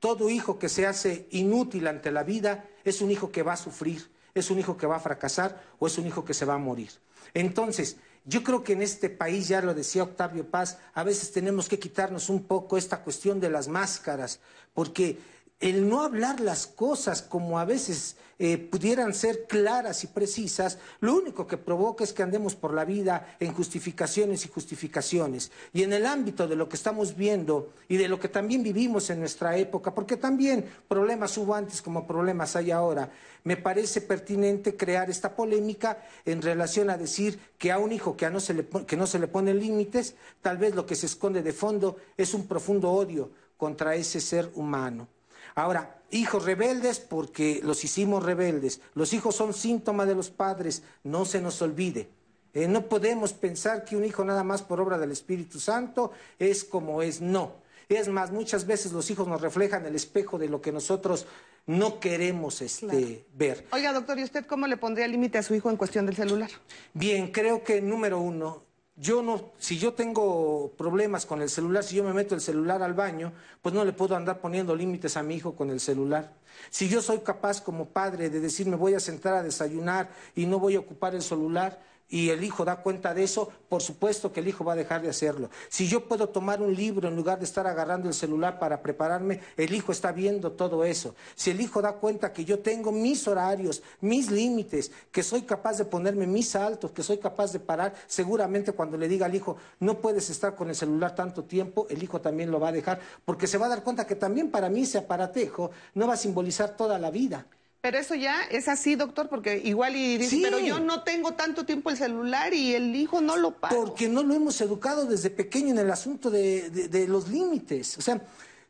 todo 0.00 0.30
hijo 0.30 0.58
que 0.58 0.68
se 0.68 0.86
hace 0.86 1.28
inútil 1.30 1.86
ante 1.86 2.10
la 2.10 2.24
vida 2.24 2.64
es 2.84 3.00
un 3.02 3.10
hijo 3.10 3.30
que 3.30 3.42
va 3.42 3.52
a 3.52 3.58
sufrir, 3.58 4.10
es 4.34 4.50
un 4.50 4.58
hijo 4.58 4.76
que 4.76 4.86
va 4.86 4.96
a 4.96 5.00
fracasar 5.00 5.62
o 5.78 5.86
es 5.86 5.98
un 5.98 6.06
hijo 6.06 6.24
que 6.24 6.34
se 6.34 6.46
va 6.46 6.54
a 6.54 6.58
morir. 6.58 6.90
Entonces, 7.34 7.98
yo 8.24 8.42
creo 8.42 8.64
que 8.64 8.72
en 8.72 8.82
este 8.82 9.10
país, 9.10 9.48
ya 9.48 9.62
lo 9.62 9.74
decía 9.74 10.02
Octavio 10.02 10.50
Paz, 10.50 10.78
a 10.94 11.04
veces 11.04 11.32
tenemos 11.32 11.68
que 11.68 11.78
quitarnos 11.78 12.28
un 12.28 12.44
poco 12.44 12.76
esta 12.76 13.02
cuestión 13.02 13.40
de 13.40 13.50
las 13.50 13.68
máscaras, 13.68 14.40
porque 14.74 15.18
el 15.60 15.88
no 15.88 16.02
hablar 16.02 16.40
las 16.40 16.66
cosas 16.66 17.20
como 17.22 17.58
a 17.58 17.66
veces 17.66 18.16
eh, 18.38 18.56
pudieran 18.56 19.12
ser 19.12 19.46
claras 19.46 20.02
y 20.02 20.06
precisas, 20.06 20.78
lo 21.00 21.14
único 21.14 21.46
que 21.46 21.58
provoca 21.58 22.02
es 22.02 22.14
que 22.14 22.22
andemos 22.22 22.54
por 22.54 22.72
la 22.72 22.86
vida 22.86 23.36
en 23.38 23.52
justificaciones 23.52 24.46
y 24.46 24.48
justificaciones. 24.48 25.52
Y 25.74 25.82
en 25.82 25.92
el 25.92 26.06
ámbito 26.06 26.48
de 26.48 26.56
lo 26.56 26.66
que 26.66 26.76
estamos 26.76 27.14
viendo 27.14 27.74
y 27.86 27.98
de 27.98 28.08
lo 28.08 28.18
que 28.18 28.30
también 28.30 28.62
vivimos 28.62 29.10
en 29.10 29.20
nuestra 29.20 29.58
época, 29.58 29.94
porque 29.94 30.16
también 30.16 30.64
problemas 30.88 31.36
hubo 31.36 31.54
antes 31.54 31.82
como 31.82 32.06
problemas 32.06 32.56
hay 32.56 32.70
ahora, 32.70 33.10
me 33.44 33.58
parece 33.58 34.00
pertinente 34.00 34.74
crear 34.74 35.10
esta 35.10 35.36
polémica 35.36 36.02
en 36.24 36.40
relación 36.40 36.88
a 36.88 36.96
decir 36.96 37.38
que 37.58 37.70
a 37.70 37.78
un 37.78 37.92
hijo 37.92 38.16
que, 38.16 38.30
no, 38.30 38.40
se 38.40 38.54
le, 38.54 38.66
que 38.86 38.96
no 38.96 39.06
se 39.06 39.18
le 39.18 39.28
ponen 39.28 39.60
límites, 39.60 40.14
tal 40.40 40.56
vez 40.56 40.74
lo 40.74 40.86
que 40.86 40.94
se 40.94 41.04
esconde 41.04 41.42
de 41.42 41.52
fondo 41.52 41.98
es 42.16 42.32
un 42.32 42.46
profundo 42.46 42.90
odio 42.90 43.30
contra 43.58 43.94
ese 43.94 44.22
ser 44.22 44.50
humano. 44.54 45.06
Ahora, 45.54 46.02
hijos 46.10 46.44
rebeldes 46.44 47.00
porque 47.00 47.60
los 47.62 47.84
hicimos 47.84 48.24
rebeldes. 48.24 48.80
Los 48.94 49.12
hijos 49.12 49.34
son 49.34 49.54
síntoma 49.54 50.06
de 50.06 50.14
los 50.14 50.30
padres, 50.30 50.82
no 51.04 51.24
se 51.24 51.40
nos 51.40 51.60
olvide. 51.62 52.08
Eh, 52.52 52.66
no 52.66 52.86
podemos 52.86 53.32
pensar 53.32 53.84
que 53.84 53.96
un 53.96 54.04
hijo 54.04 54.24
nada 54.24 54.42
más 54.42 54.62
por 54.62 54.80
obra 54.80 54.98
del 54.98 55.12
Espíritu 55.12 55.60
Santo 55.60 56.12
es 56.38 56.64
como 56.64 57.02
es, 57.02 57.20
no. 57.20 57.52
Es 57.88 58.08
más, 58.08 58.30
muchas 58.30 58.66
veces 58.66 58.92
los 58.92 59.10
hijos 59.10 59.26
nos 59.26 59.40
reflejan 59.40 59.84
el 59.86 59.96
espejo 59.96 60.38
de 60.38 60.48
lo 60.48 60.60
que 60.60 60.70
nosotros 60.70 61.26
no 61.66 62.00
queremos 62.00 62.62
este, 62.62 63.26
ver. 63.34 63.66
Oiga, 63.72 63.92
doctor, 63.92 64.18
¿y 64.18 64.24
usted 64.24 64.46
cómo 64.46 64.66
le 64.66 64.76
pondría 64.76 65.06
límite 65.08 65.38
a 65.38 65.42
su 65.42 65.54
hijo 65.54 65.70
en 65.70 65.76
cuestión 65.76 66.06
del 66.06 66.16
celular? 66.16 66.50
Bien, 66.94 67.30
creo 67.32 67.62
que 67.62 67.80
número 67.80 68.20
uno, 68.20 68.64
yo 69.00 69.22
no, 69.22 69.52
si 69.58 69.78
yo 69.78 69.94
tengo 69.94 70.72
problemas 70.76 71.24
con 71.24 71.40
el 71.40 71.48
celular, 71.48 71.82
si 71.82 71.96
yo 71.96 72.04
me 72.04 72.12
meto 72.12 72.34
el 72.34 72.42
celular 72.42 72.82
al 72.82 72.92
baño, 72.92 73.32
pues 73.62 73.74
no 73.74 73.82
le 73.82 73.94
puedo 73.94 74.14
andar 74.14 74.40
poniendo 74.40 74.76
límites 74.76 75.16
a 75.16 75.22
mi 75.22 75.36
hijo 75.36 75.56
con 75.56 75.70
el 75.70 75.80
celular. 75.80 76.34
Si 76.68 76.86
yo 76.86 77.00
soy 77.00 77.20
capaz 77.20 77.62
como 77.62 77.86
padre 77.86 78.28
de 78.28 78.40
decir 78.40 78.66
me 78.66 78.76
voy 78.76 78.92
a 78.92 79.00
sentar 79.00 79.32
a 79.32 79.42
desayunar 79.42 80.10
y 80.34 80.44
no 80.44 80.58
voy 80.58 80.76
a 80.76 80.80
ocupar 80.80 81.14
el 81.14 81.22
celular, 81.22 81.80
y 82.10 82.30
el 82.30 82.42
hijo 82.42 82.64
da 82.64 82.82
cuenta 82.82 83.14
de 83.14 83.22
eso, 83.22 83.48
por 83.68 83.80
supuesto 83.82 84.32
que 84.32 84.40
el 84.40 84.48
hijo 84.48 84.64
va 84.64 84.72
a 84.72 84.76
dejar 84.76 85.00
de 85.00 85.08
hacerlo. 85.08 85.48
Si 85.68 85.86
yo 85.86 86.06
puedo 86.06 86.28
tomar 86.28 86.60
un 86.60 86.74
libro 86.74 87.08
en 87.08 87.14
lugar 87.14 87.38
de 87.38 87.44
estar 87.44 87.66
agarrando 87.66 88.08
el 88.08 88.14
celular 88.14 88.58
para 88.58 88.82
prepararme, 88.82 89.40
el 89.56 89.72
hijo 89.72 89.92
está 89.92 90.10
viendo 90.10 90.52
todo 90.52 90.84
eso. 90.84 91.14
Si 91.36 91.50
el 91.50 91.60
hijo 91.60 91.80
da 91.80 91.92
cuenta 91.92 92.32
que 92.32 92.44
yo 92.44 92.58
tengo 92.58 92.90
mis 92.90 93.26
horarios, 93.28 93.82
mis 94.00 94.30
límites, 94.30 94.90
que 95.12 95.22
soy 95.22 95.42
capaz 95.42 95.78
de 95.78 95.84
ponerme 95.84 96.26
mis 96.26 96.50
saltos, 96.50 96.90
que 96.90 97.04
soy 97.04 97.18
capaz 97.18 97.52
de 97.52 97.60
parar, 97.60 97.94
seguramente 98.08 98.72
cuando 98.72 98.98
le 98.98 99.06
diga 99.06 99.26
al 99.26 99.34
hijo, 99.34 99.56
no 99.78 100.00
puedes 100.00 100.28
estar 100.30 100.56
con 100.56 100.68
el 100.68 100.74
celular 100.74 101.14
tanto 101.14 101.44
tiempo, 101.44 101.86
el 101.90 102.02
hijo 102.02 102.20
también 102.20 102.50
lo 102.50 102.58
va 102.58 102.68
a 102.68 102.72
dejar, 102.72 103.00
porque 103.24 103.46
se 103.46 103.56
va 103.56 103.66
a 103.66 103.70
dar 103.70 103.84
cuenta 103.84 104.06
que 104.06 104.16
también 104.16 104.50
para 104.50 104.68
mí 104.68 104.82
ese 104.82 104.98
aparatejo 104.98 105.70
no 105.94 106.08
va 106.08 106.14
a 106.14 106.16
simbolizar 106.16 106.76
toda 106.76 106.98
la 106.98 107.10
vida. 107.10 107.46
Pero 107.80 107.98
eso 107.98 108.14
ya 108.14 108.42
es 108.50 108.68
así, 108.68 108.94
doctor, 108.94 109.28
porque 109.28 109.58
igual 109.64 109.96
y 109.96 110.18
dice, 110.18 110.38
pero 110.42 110.58
yo 110.58 110.80
no 110.80 111.02
tengo 111.02 111.32
tanto 111.32 111.64
tiempo 111.64 111.88
el 111.88 111.96
celular 111.96 112.52
y 112.52 112.74
el 112.74 112.94
hijo 112.94 113.22
no 113.22 113.38
lo 113.38 113.52
paga. 113.52 113.74
Porque 113.74 114.06
no 114.08 114.22
lo 114.22 114.34
hemos 114.34 114.60
educado 114.60 115.06
desde 115.06 115.30
pequeño 115.30 115.70
en 115.70 115.78
el 115.78 115.90
asunto 115.90 116.30
de, 116.30 117.06
los 117.08 117.28
límites. 117.28 117.96
O 117.96 118.02
sea, 118.02 118.20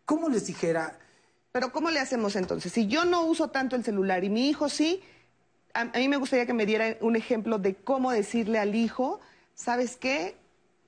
¿cómo 0.05 0.29
les 0.29 0.47
dijera? 0.47 0.97
Pero 1.51 1.73
¿cómo 1.73 1.91
le 1.91 1.99
hacemos 1.99 2.37
entonces? 2.37 2.73
Si 2.73 2.87
yo 2.87 3.05
no 3.05 3.25
uso 3.25 3.49
tanto 3.49 3.75
el 3.75 3.83
celular 3.83 4.23
y 4.23 4.31
mi 4.31 4.49
hijo 4.49 4.69
sí, 4.69 5.03
a, 5.75 5.81
a 5.81 5.99
mí 5.99 6.09
me 6.09 6.17
gustaría 6.17 6.47
que 6.47 6.55
me 6.55 6.65
diera 6.65 6.97
un 7.01 7.17
ejemplo 7.17 7.59
de 7.59 7.75
cómo 7.75 8.13
decirle 8.13 8.61
al 8.61 8.77
hijo, 8.77 9.21
¿sabes 9.57 9.97
qué? 9.97 10.37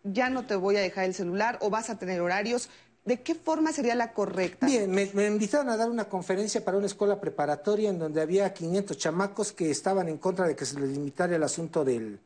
Ya 0.05 0.31
no 0.31 0.47
te 0.47 0.55
voy 0.55 0.77
a 0.77 0.81
dejar 0.81 1.07
el 1.07 1.15
celular 1.15 1.59
o 1.61 1.71
vas 1.71 1.91
a 1.91 1.99
tener 1.99 2.21
horarios 2.21 2.71
¿De 3.05 3.21
qué 3.21 3.35
forma 3.35 3.73
sería 3.73 3.97
la 3.97 4.13
correcta? 4.13 4.65
Bien, 4.65 4.91
me, 4.91 5.27
invitaron 5.27 5.69
a 5.71 5.77
dar 5.77 5.91
una 5.91 6.05
conferencia 6.05 6.65
para 6.65 6.79
una 6.79 6.87
escuela 6.87 7.21
preparatoria 7.21 7.91
en 7.91 7.99
donde 7.99 8.21
había 8.21 8.53
500 8.55 8.97
chamacos 8.97 9.53
que 9.53 9.71
estaban 9.71 10.09
en 10.09 10.19
contra 10.19 10.47
de 10.47 10.55
que 10.55 10.65
se 10.65 10.79
les 10.79 10.91
limitara 10.91 11.35
el 11.35 11.43
asunto 11.43 11.85
del, 11.85 12.21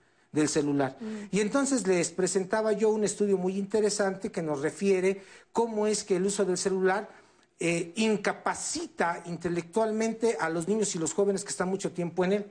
celular. 0.48 0.98
Mm. 1.00 1.34
Y 1.34 1.40
entonces 1.40 1.86
les 1.86 2.10
presentaba 2.10 2.72
yo 2.72 2.90
un 2.90 3.04
estudio 3.04 3.38
muy 3.38 3.56
interesante 3.56 4.30
que 4.30 4.42
nos 4.42 4.60
refiere 4.60 5.22
cómo 5.50 5.86
es 5.86 6.04
que 6.04 6.16
el 6.16 6.26
uso 6.26 6.44
del 6.44 6.58
celular 6.58 7.08
eh, 7.58 7.94
incapacita 7.96 9.22
intelectualmente 9.24 10.36
a 10.38 10.50
los 10.50 10.68
niños 10.68 10.94
y 10.94 10.98
los 10.98 11.14
jóvenes 11.14 11.42
que 11.42 11.48
están 11.48 11.70
mucho 11.70 11.90
tiempo 11.90 12.22
en 12.22 12.32
él, 12.34 12.46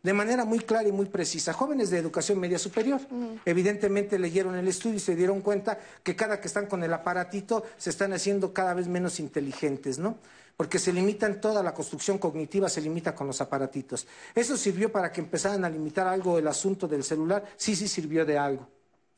de 0.00 0.12
manera 0.12 0.44
muy 0.44 0.60
clara 0.60 0.88
y 0.88 0.92
muy 0.92 1.06
precisa. 1.06 1.52
Jóvenes 1.52 1.90
de 1.90 1.98
educación 1.98 2.38
media 2.38 2.60
superior, 2.60 3.00
evidentemente 3.44 4.16
leyeron 4.16 4.54
el 4.54 4.68
estudio 4.68 4.96
y 4.96 5.00
se 5.00 5.16
dieron 5.16 5.40
cuenta 5.40 5.80
que 6.04 6.14
cada 6.14 6.40
que 6.40 6.46
están 6.46 6.66
con 6.66 6.84
el 6.84 6.92
aparatito 6.92 7.64
se 7.76 7.90
están 7.90 8.12
haciendo 8.12 8.52
cada 8.52 8.74
vez 8.74 8.86
menos 8.86 9.18
inteligentes, 9.18 9.98
¿no? 9.98 10.18
Porque 10.56 10.78
se 10.78 10.92
limitan, 10.92 11.40
toda 11.40 11.60
la 11.60 11.74
construcción 11.74 12.18
cognitiva 12.18 12.68
se 12.68 12.80
limita 12.80 13.12
con 13.12 13.26
los 13.26 13.40
aparatitos. 13.40 14.06
¿Eso 14.36 14.56
sirvió 14.56 14.92
para 14.92 15.10
que 15.10 15.20
empezaran 15.20 15.64
a 15.64 15.68
limitar 15.68 16.06
algo 16.06 16.38
el 16.38 16.46
asunto 16.46 16.86
del 16.86 17.02
celular? 17.02 17.44
Sí, 17.56 17.74
sí 17.74 17.88
sirvió 17.88 18.24
de 18.24 18.38
algo. 18.38 18.68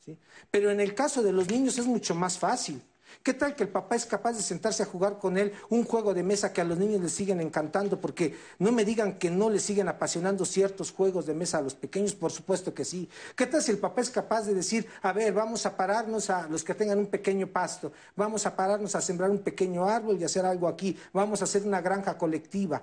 ¿sí? 0.03 0.17
Pero 0.49 0.71
en 0.71 0.79
el 0.79 0.95
caso 0.95 1.21
de 1.21 1.31
los 1.31 1.47
niños 1.47 1.77
es 1.77 1.85
mucho 1.85 2.15
más 2.15 2.39
fácil. 2.39 2.81
¿Qué 3.23 3.33
tal 3.33 3.55
que 3.55 3.63
el 3.63 3.69
papá 3.69 3.95
es 3.95 4.05
capaz 4.05 4.33
de 4.33 4.41
sentarse 4.41 4.83
a 4.83 4.85
jugar 4.85 5.17
con 5.19 5.37
él 5.37 5.53
un 5.69 5.83
juego 5.83 6.13
de 6.13 6.23
mesa 6.23 6.53
que 6.53 6.61
a 6.61 6.63
los 6.63 6.77
niños 6.77 7.01
les 7.01 7.11
siguen 7.11 7.41
encantando? 7.41 7.99
Porque 7.99 8.35
no 8.59 8.71
me 8.71 8.85
digan 8.85 9.17
que 9.17 9.29
no 9.29 9.49
les 9.49 9.63
siguen 9.63 9.87
apasionando 9.87 10.45
ciertos 10.45 10.91
juegos 10.91 11.25
de 11.25 11.33
mesa 11.33 11.57
a 11.57 11.61
los 11.61 11.75
pequeños, 11.75 12.15
por 12.15 12.31
supuesto 12.31 12.73
que 12.73 12.85
sí. 12.85 13.09
¿Qué 13.35 13.45
tal 13.45 13.61
si 13.61 13.71
el 13.71 13.79
papá 13.79 14.01
es 14.01 14.09
capaz 14.09 14.43
de 14.43 14.53
decir, 14.53 14.87
a 15.01 15.11
ver, 15.13 15.33
vamos 15.33 15.65
a 15.65 15.75
pararnos 15.75 16.29
a 16.29 16.47
los 16.47 16.63
que 16.63 16.73
tengan 16.73 16.99
un 16.99 17.07
pequeño 17.07 17.47
pasto, 17.47 17.91
vamos 18.15 18.45
a 18.45 18.55
pararnos 18.55 18.95
a 18.95 19.01
sembrar 19.01 19.29
un 19.29 19.39
pequeño 19.39 19.85
árbol 19.85 20.17
y 20.19 20.23
hacer 20.23 20.45
algo 20.45 20.67
aquí, 20.67 20.97
vamos 21.13 21.41
a 21.41 21.45
hacer 21.45 21.63
una 21.63 21.81
granja 21.81 22.17
colectiva? 22.17 22.81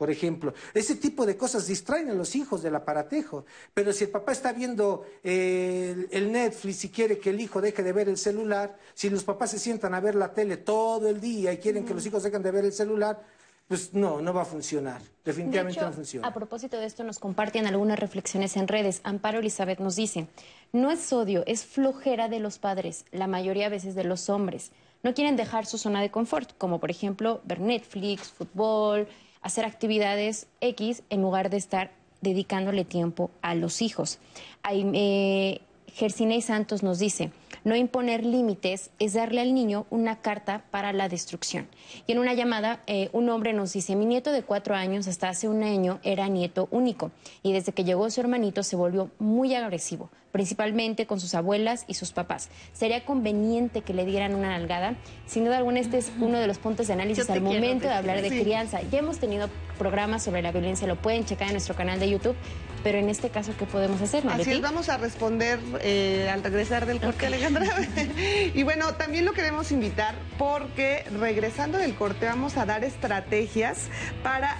Por 0.00 0.10
ejemplo. 0.10 0.54
Ese 0.72 0.94
tipo 0.94 1.26
de 1.26 1.36
cosas 1.36 1.66
distraen 1.66 2.08
a 2.08 2.14
los 2.14 2.34
hijos 2.34 2.62
del 2.62 2.74
aparatejo. 2.74 3.44
Pero 3.74 3.92
si 3.92 4.04
el 4.04 4.10
papá 4.10 4.32
está 4.32 4.50
viendo 4.50 5.04
eh, 5.22 6.06
el, 6.10 6.32
Netflix 6.32 6.86
y 6.86 6.88
quiere 6.88 7.18
que 7.18 7.28
el 7.28 7.38
hijo 7.38 7.60
deje 7.60 7.82
de 7.82 7.92
ver 7.92 8.08
el 8.08 8.16
celular, 8.16 8.78
si 8.94 9.10
los 9.10 9.24
papás 9.24 9.50
se 9.50 9.58
sientan 9.58 9.92
a 9.92 10.00
ver 10.00 10.14
la 10.14 10.32
tele 10.32 10.56
todo 10.56 11.06
el 11.10 11.20
día 11.20 11.52
y 11.52 11.58
quieren 11.58 11.84
que 11.84 11.92
los 11.92 12.06
hijos 12.06 12.22
dejen 12.22 12.42
de 12.42 12.50
ver 12.50 12.64
el 12.64 12.72
celular, 12.72 13.22
pues 13.68 13.92
no, 13.92 14.22
no 14.22 14.32
va 14.32 14.40
a 14.40 14.44
funcionar. 14.46 15.02
Definitivamente 15.22 15.82
no 15.82 15.92
funciona. 15.92 16.26
A 16.26 16.32
propósito 16.32 16.78
de 16.78 16.86
esto, 16.86 17.04
nos 17.04 17.18
comparten 17.18 17.66
algunas 17.66 17.98
reflexiones 17.98 18.56
en 18.56 18.68
redes. 18.68 19.02
Amparo 19.04 19.40
Elizabeth 19.40 19.80
nos 19.80 19.96
dice, 19.96 20.28
no 20.72 20.90
es 20.90 21.12
odio, 21.12 21.44
es 21.46 21.66
flojera 21.66 22.30
de 22.30 22.40
los 22.40 22.58
padres, 22.58 23.04
la 23.12 23.26
mayoría 23.26 23.66
a 23.66 23.68
veces 23.68 23.94
de 23.94 24.04
los 24.04 24.30
hombres. 24.30 24.72
No 25.02 25.12
quieren 25.12 25.36
dejar 25.36 25.66
su 25.66 25.76
zona 25.76 26.00
de 26.00 26.10
confort, 26.10 26.56
como 26.56 26.80
por 26.80 26.90
ejemplo 26.90 27.42
ver 27.44 27.60
Netflix, 27.60 28.30
fútbol, 28.30 29.06
hacer 29.42 29.64
actividades 29.64 30.46
X 30.60 31.02
en 31.10 31.22
lugar 31.22 31.50
de 31.50 31.56
estar 31.56 31.92
dedicándole 32.20 32.84
tiempo 32.84 33.30
a 33.42 33.54
los 33.54 33.82
hijos. 33.82 34.18
Eh, 34.70 35.60
Gersinei 35.94 36.40
Santos 36.40 36.82
nos 36.82 36.98
dice, 36.98 37.32
no 37.64 37.76
imponer 37.76 38.24
límites 38.24 38.90
es 38.98 39.14
darle 39.14 39.40
al 39.40 39.54
niño 39.54 39.86
una 39.90 40.20
carta 40.20 40.64
para 40.70 40.92
la 40.92 41.08
destrucción. 41.08 41.68
Y 42.06 42.12
en 42.12 42.18
una 42.18 42.34
llamada, 42.34 42.82
eh, 42.86 43.10
un 43.12 43.28
hombre 43.28 43.52
nos 43.52 43.72
dice, 43.72 43.96
mi 43.96 44.06
nieto 44.06 44.32
de 44.32 44.42
cuatro 44.42 44.74
años 44.74 45.08
hasta 45.08 45.28
hace 45.28 45.48
un 45.48 45.62
año 45.62 45.98
era 46.02 46.28
nieto 46.28 46.68
único 46.70 47.10
y 47.42 47.52
desde 47.52 47.72
que 47.72 47.84
llegó 47.84 48.08
su 48.10 48.20
hermanito 48.20 48.62
se 48.62 48.76
volvió 48.76 49.10
muy 49.18 49.54
agresivo, 49.54 50.10
principalmente 50.32 51.06
con 51.06 51.20
sus 51.20 51.34
abuelas 51.34 51.84
y 51.86 51.94
sus 51.94 52.12
papás. 52.12 52.48
Sería 52.72 53.04
conveniente 53.04 53.82
que 53.82 53.94
le 53.94 54.04
dieran 54.04 54.34
una 54.34 54.48
nalgada. 54.48 54.96
Sin 55.26 55.44
duda 55.44 55.58
alguna, 55.58 55.80
este 55.80 55.98
es 55.98 56.12
uno 56.20 56.38
de 56.38 56.46
los 56.46 56.58
puntos 56.58 56.86
de 56.86 56.94
análisis 56.94 57.28
al 57.30 57.40
momento 57.40 57.88
de 57.88 57.94
hablar 57.94 58.22
de 58.22 58.28
crianza. 58.28 58.80
Ya 58.90 58.98
hemos 58.98 59.18
tenido 59.18 59.48
programas 59.78 60.22
sobre 60.22 60.42
la 60.42 60.52
violencia, 60.52 60.86
lo 60.86 60.96
pueden 60.96 61.24
checar 61.24 61.48
en 61.48 61.54
nuestro 61.54 61.74
canal 61.74 61.98
de 62.00 62.10
YouTube 62.10 62.36
pero 62.82 62.98
en 62.98 63.08
este 63.08 63.30
caso, 63.30 63.52
¿qué 63.58 63.66
podemos 63.66 64.00
hacer? 64.00 64.26
Así 64.28 64.52
es, 64.52 64.60
vamos 64.60 64.88
a 64.88 64.96
responder 64.96 65.58
eh, 65.80 66.28
al 66.32 66.42
regresar 66.42 66.86
del 66.86 67.00
corte, 67.00 67.26
Alejandra. 67.26 67.66
y 68.54 68.62
bueno, 68.62 68.94
también 68.94 69.24
lo 69.24 69.32
queremos 69.32 69.70
invitar 69.72 70.14
porque 70.38 71.04
regresando 71.18 71.78
del 71.78 71.94
corte 71.94 72.26
vamos 72.26 72.56
a 72.56 72.64
dar 72.64 72.84
estrategias 72.84 73.88
para, 74.22 74.56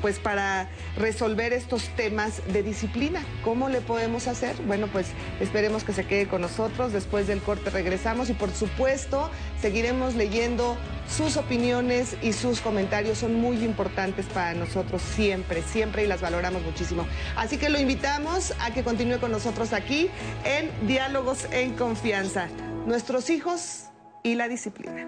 pues, 0.00 0.18
para 0.18 0.68
resolver 0.96 1.52
estos 1.52 1.88
temas 1.96 2.42
de 2.52 2.62
disciplina. 2.62 3.22
¿Cómo 3.44 3.68
le 3.68 3.80
podemos 3.80 4.26
hacer? 4.26 4.56
Bueno, 4.66 4.86
pues 4.86 4.99
esperemos 5.40 5.84
que 5.84 5.92
se 5.92 6.04
quede 6.04 6.26
con 6.26 6.40
nosotros. 6.40 6.92
Después 6.92 7.26
del 7.26 7.40
corte 7.40 7.70
regresamos 7.70 8.30
y 8.30 8.34
por 8.34 8.50
supuesto 8.52 9.30
seguiremos 9.60 10.14
leyendo 10.14 10.76
sus 11.08 11.36
opiniones 11.36 12.16
y 12.22 12.32
sus 12.32 12.60
comentarios 12.60 13.18
son 13.18 13.34
muy 13.34 13.64
importantes 13.64 14.26
para 14.26 14.54
nosotros 14.54 15.02
siempre, 15.02 15.62
siempre 15.62 16.04
y 16.04 16.06
las 16.06 16.20
valoramos 16.20 16.62
muchísimo. 16.62 17.06
Así 17.36 17.58
que 17.58 17.68
lo 17.68 17.78
invitamos 17.78 18.54
a 18.60 18.72
que 18.72 18.84
continúe 18.84 19.18
con 19.18 19.32
nosotros 19.32 19.72
aquí 19.72 20.10
en 20.44 20.70
Diálogos 20.86 21.46
en 21.50 21.74
Confianza. 21.74 22.48
Nuestros 22.86 23.30
hijos 23.30 23.84
y 24.22 24.34
la 24.34 24.48
disciplina. 24.48 25.06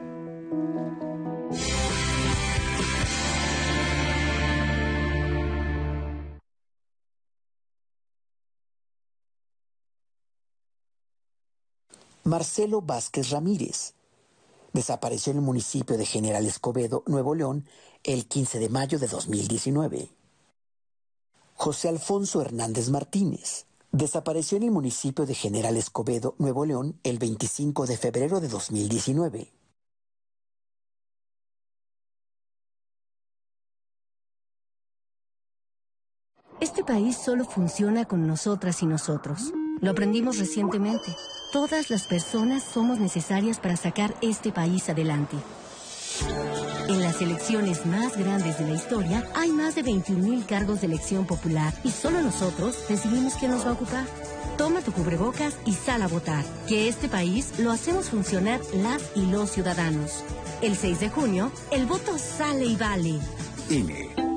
Marcelo 12.25 12.83
Vázquez 12.83 13.31
Ramírez 13.31 13.95
desapareció 14.73 15.33
en 15.33 15.39
el 15.39 15.45
municipio 15.45 15.99
de 15.99 16.07
General 16.07 16.47
Escobedo, 16.47 17.03
Nuevo 17.07 17.35
León, 17.35 17.67
el 18.05 18.27
15 18.27 18.61
de 18.61 18.69
mayo 18.69 19.01
de 19.01 19.09
2019. 19.09 20.09
José 21.55 21.89
Alfonso 21.89 22.41
Hernández 22.41 22.91
Martínez 22.91 23.67
desapareció 23.91 24.57
en 24.57 24.63
el 24.63 24.71
municipio 24.71 25.27
de 25.27 25.35
General 25.35 25.77
Escobedo, 25.77 26.37
Nuevo 26.39 26.65
León, 26.65 26.97
el 27.03 27.19
25 27.19 27.87
de 27.87 27.97
febrero 27.97 28.41
de 28.41 28.49
2019. 28.49 29.53
Este 36.61 36.85
país 36.85 37.17
solo 37.17 37.45
funciona 37.45 38.05
con 38.05 38.29
nosotras 38.29 38.81
y 38.85 38.87
nosotros. 38.87 39.53
Lo 39.81 39.91
aprendimos 39.91 40.39
recientemente. 40.39 41.17
Todas 41.53 41.91
las 41.91 42.05
personas 42.05 42.63
somos 42.63 42.99
necesarias 42.99 43.61
para 43.61 43.77
sacar 43.77 44.15
este 44.23 44.53
país 44.53 44.89
adelante. 44.89 45.37
En 46.89 47.03
las 47.03 47.21
elecciones 47.21 47.85
más 47.85 48.17
grandes 48.17 48.59
de 48.59 48.69
la 48.69 48.75
historia 48.75 49.29
hay 49.35 49.51
más 49.51 49.75
de 49.75 49.85
21.000 49.85 50.47
cargos 50.47 50.81
de 50.81 50.87
elección 50.87 51.27
popular 51.27 51.75
y 51.85 51.91
solo 51.91 52.23
nosotros 52.23 52.89
decidimos 52.89 53.35
quién 53.35 53.51
nos 53.51 53.67
va 53.67 53.71
a 53.71 53.75
ocupar. 53.75 54.07
Toma 54.57 54.81
tu 54.81 54.93
cubrebocas 54.93 55.55
y 55.67 55.75
sal 55.75 56.01
a 56.01 56.09
votar, 56.09 56.43
que 56.69 56.89
este 56.89 57.11
país 57.11 57.59
lo 57.59 57.71
hacemos 57.71 58.09
funcionar 58.09 58.59
las 58.75 59.03
y 59.15 59.27
los 59.27 59.51
ciudadanos. 59.51 60.25
El 60.63 60.75
6 60.75 61.01
de 61.01 61.11
junio, 61.11 61.53
el 61.71 61.85
voto 61.85 62.17
sale 62.17 62.65
y 62.65 62.77
vale. 62.77 63.19
INE. 63.69 64.32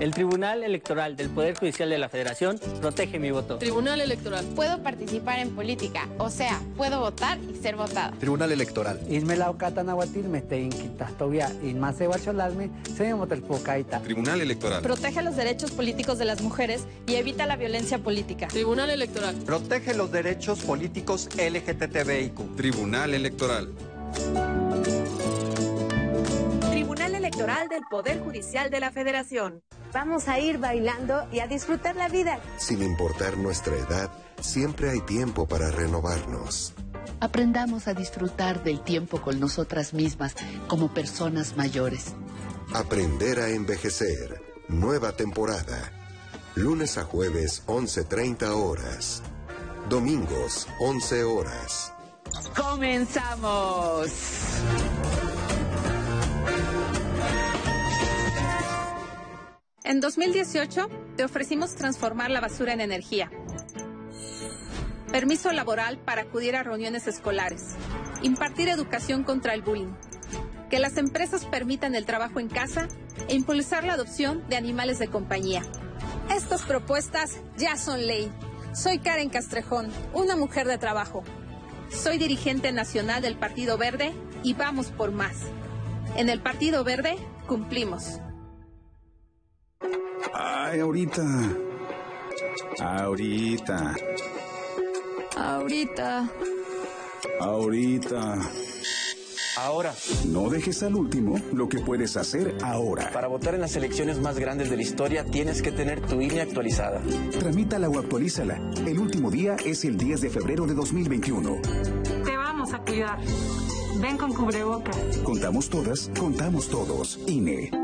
El 0.00 0.12
Tribunal 0.12 0.64
Electoral 0.64 1.16
del 1.16 1.28
Poder 1.30 1.56
Judicial 1.56 1.88
de 1.88 1.98
la 1.98 2.08
Federación 2.08 2.58
protege 2.80 3.18
mi 3.18 3.30
voto. 3.30 3.58
Tribunal 3.58 4.00
Electoral. 4.00 4.44
Puedo 4.56 4.82
participar 4.82 5.38
en 5.38 5.50
política, 5.54 6.08
o 6.18 6.30
sea, 6.30 6.60
puedo 6.76 7.00
votar 7.00 7.38
y 7.38 7.56
ser 7.56 7.76
votada. 7.76 8.12
Tribunal 8.18 8.52
Electoral. 8.52 9.00
Tribunal 14.00 14.40
Electoral. 14.40 14.82
Protege 14.82 15.22
los 15.22 15.36
derechos 15.36 15.70
políticos 15.70 16.18
de 16.18 16.24
las 16.24 16.42
mujeres 16.42 16.84
y 17.06 17.14
evita 17.14 17.46
la 17.46 17.56
violencia 17.56 17.98
política. 17.98 18.48
Tribunal 18.48 18.90
Electoral. 18.90 19.34
Protege 19.46 19.94
los 19.94 20.10
derechos 20.10 20.60
políticos 20.60 21.28
LGTBIQ. 21.36 22.56
Tribunal 22.56 23.14
Electoral. 23.14 23.68
Tribunal 26.92 27.14
Electoral 27.14 27.68
del 27.68 27.84
Poder 27.90 28.20
Judicial 28.20 28.68
de 28.68 28.78
la 28.78 28.90
Federación. 28.90 29.62
Vamos 29.94 30.28
a 30.28 30.38
ir 30.38 30.58
bailando 30.58 31.26
y 31.32 31.40
a 31.40 31.46
disfrutar 31.46 31.96
la 31.96 32.10
vida. 32.10 32.38
Sin 32.58 32.82
importar 32.82 33.38
nuestra 33.38 33.74
edad, 33.74 34.10
siempre 34.42 34.90
hay 34.90 35.00
tiempo 35.00 35.48
para 35.48 35.70
renovarnos. 35.70 36.74
Aprendamos 37.18 37.88
a 37.88 37.94
disfrutar 37.94 38.62
del 38.62 38.82
tiempo 38.82 39.22
con 39.22 39.40
nosotras 39.40 39.94
mismas 39.94 40.34
como 40.68 40.92
personas 40.92 41.56
mayores. 41.56 42.12
Aprender 42.74 43.40
a 43.40 43.48
envejecer. 43.48 44.42
Nueva 44.68 45.12
temporada. 45.12 45.90
Lunes 46.56 46.98
a 46.98 47.04
jueves, 47.04 47.62
11.30 47.68 48.50
horas. 48.50 49.22
Domingos, 49.88 50.68
11 50.78 51.24
horas. 51.24 51.94
¡Comenzamos! 52.54 54.10
En 59.84 59.98
2018 59.98 60.88
te 61.16 61.24
ofrecimos 61.24 61.74
transformar 61.74 62.30
la 62.30 62.40
basura 62.40 62.72
en 62.72 62.80
energía. 62.80 63.30
Permiso 65.10 65.50
laboral 65.52 65.98
para 65.98 66.22
acudir 66.22 66.54
a 66.54 66.62
reuniones 66.62 67.08
escolares. 67.08 67.74
Impartir 68.22 68.68
educación 68.68 69.24
contra 69.24 69.54
el 69.54 69.62
bullying. 69.62 69.92
Que 70.70 70.78
las 70.78 70.96
empresas 70.98 71.44
permitan 71.46 71.96
el 71.96 72.06
trabajo 72.06 72.38
en 72.38 72.48
casa 72.48 72.86
e 73.28 73.34
impulsar 73.34 73.82
la 73.82 73.94
adopción 73.94 74.48
de 74.48 74.56
animales 74.56 75.00
de 75.00 75.08
compañía. 75.08 75.62
Estas 76.30 76.62
propuestas 76.62 77.40
ya 77.56 77.76
son 77.76 78.06
ley. 78.06 78.30
Soy 78.74 79.00
Karen 79.00 79.30
Castrejón, 79.30 79.90
una 80.14 80.36
mujer 80.36 80.68
de 80.68 80.78
trabajo. 80.78 81.24
Soy 81.90 82.18
dirigente 82.18 82.70
nacional 82.70 83.20
del 83.20 83.36
Partido 83.36 83.76
Verde 83.78 84.12
y 84.44 84.54
vamos 84.54 84.86
por 84.86 85.10
más. 85.10 85.34
En 86.16 86.30
el 86.30 86.40
Partido 86.40 86.84
Verde 86.84 87.16
cumplimos. 87.48 88.20
Ay, 90.32 90.80
ahorita. 90.80 91.22
Ahorita. 92.80 93.94
Ahorita. 95.36 96.30
Ahorita. 97.40 98.38
Ahora. 99.56 99.94
No 100.26 100.48
dejes 100.48 100.82
al 100.82 100.94
último 100.94 101.38
lo 101.52 101.68
que 101.68 101.78
puedes 101.78 102.16
hacer 102.16 102.56
ahora. 102.62 103.10
Para 103.12 103.28
votar 103.28 103.54
en 103.54 103.60
las 103.60 103.76
elecciones 103.76 104.18
más 104.18 104.38
grandes 104.38 104.70
de 104.70 104.76
la 104.76 104.82
historia 104.82 105.24
tienes 105.24 105.62
que 105.62 105.72
tener 105.72 106.00
tu 106.00 106.20
INE 106.20 106.40
actualizada. 106.40 107.00
Tramítala 107.38 107.88
o 107.88 107.98
actualízala. 107.98 108.58
El 108.86 108.98
último 108.98 109.30
día 109.30 109.56
es 109.64 109.84
el 109.84 109.96
10 109.96 110.22
de 110.22 110.30
febrero 110.30 110.66
de 110.66 110.74
2021. 110.74 111.60
Te 112.24 112.36
vamos 112.36 112.72
a 112.72 112.78
cuidar. 112.78 113.18
Ven 114.00 114.16
con 114.16 114.32
cubrebocas. 114.32 114.96
Contamos 115.22 115.68
todas, 115.68 116.10
contamos 116.18 116.68
todos. 116.68 117.18
INE. 117.26 117.81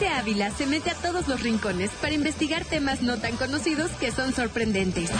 Alexia 0.00 0.18
Ávila 0.20 0.50
se 0.50 0.66
mete 0.66 0.90
a 0.90 0.94
todos 0.94 1.28
los 1.28 1.42
rincones 1.42 1.90
para 2.00 2.14
investigar 2.14 2.64
temas 2.64 3.02
no 3.02 3.18
tan 3.18 3.36
conocidos 3.36 3.90
que 4.00 4.10
son 4.10 4.32
sorprendentes. 4.32 5.10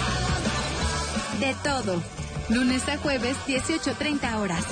De 1.39 1.55
todo. 1.62 2.02
Lunes 2.48 2.89
a 2.89 2.97
jueves, 2.97 3.36
18.30 3.47 4.36
horas. 4.36 4.65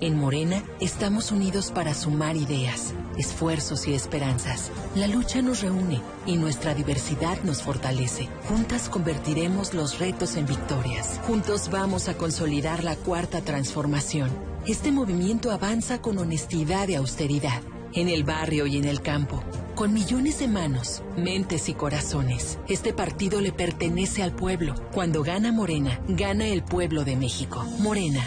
En 0.00 0.16
Morena 0.16 0.64
estamos 0.80 1.30
unidos 1.30 1.70
para 1.70 1.94
sumar 1.94 2.36
ideas, 2.36 2.92
esfuerzos 3.16 3.86
y 3.86 3.94
esperanzas. 3.94 4.72
La 4.96 5.06
lucha 5.06 5.42
nos 5.42 5.60
reúne 5.60 6.02
y 6.26 6.36
nuestra 6.36 6.74
diversidad 6.74 7.40
nos 7.44 7.62
fortalece. 7.62 8.28
Juntas 8.48 8.88
convertiremos 8.88 9.74
los 9.74 10.00
retos 10.00 10.34
en 10.34 10.46
victorias. 10.46 11.20
Juntos 11.24 11.70
vamos 11.70 12.08
a 12.08 12.14
consolidar 12.14 12.82
la 12.82 12.96
cuarta 12.96 13.42
transformación. 13.42 14.30
Este 14.66 14.90
movimiento 14.90 15.52
avanza 15.52 16.02
con 16.02 16.18
honestidad 16.18 16.88
y 16.88 16.96
austeridad 16.96 17.62
en 17.94 18.08
el 18.08 18.24
barrio 18.24 18.66
y 18.66 18.78
en 18.78 18.84
el 18.84 19.00
campo, 19.00 19.42
con 19.74 19.92
millones 19.92 20.38
de 20.38 20.48
manos, 20.48 21.02
mentes 21.16 21.68
y 21.68 21.74
corazones. 21.74 22.58
Este 22.68 22.92
partido 22.92 23.40
le 23.40 23.52
pertenece 23.52 24.22
al 24.22 24.34
pueblo. 24.34 24.74
Cuando 24.92 25.22
gana 25.22 25.52
Morena, 25.52 26.00
gana 26.08 26.46
el 26.46 26.62
pueblo 26.62 27.04
de 27.04 27.16
México. 27.16 27.64
Morena. 27.78 28.22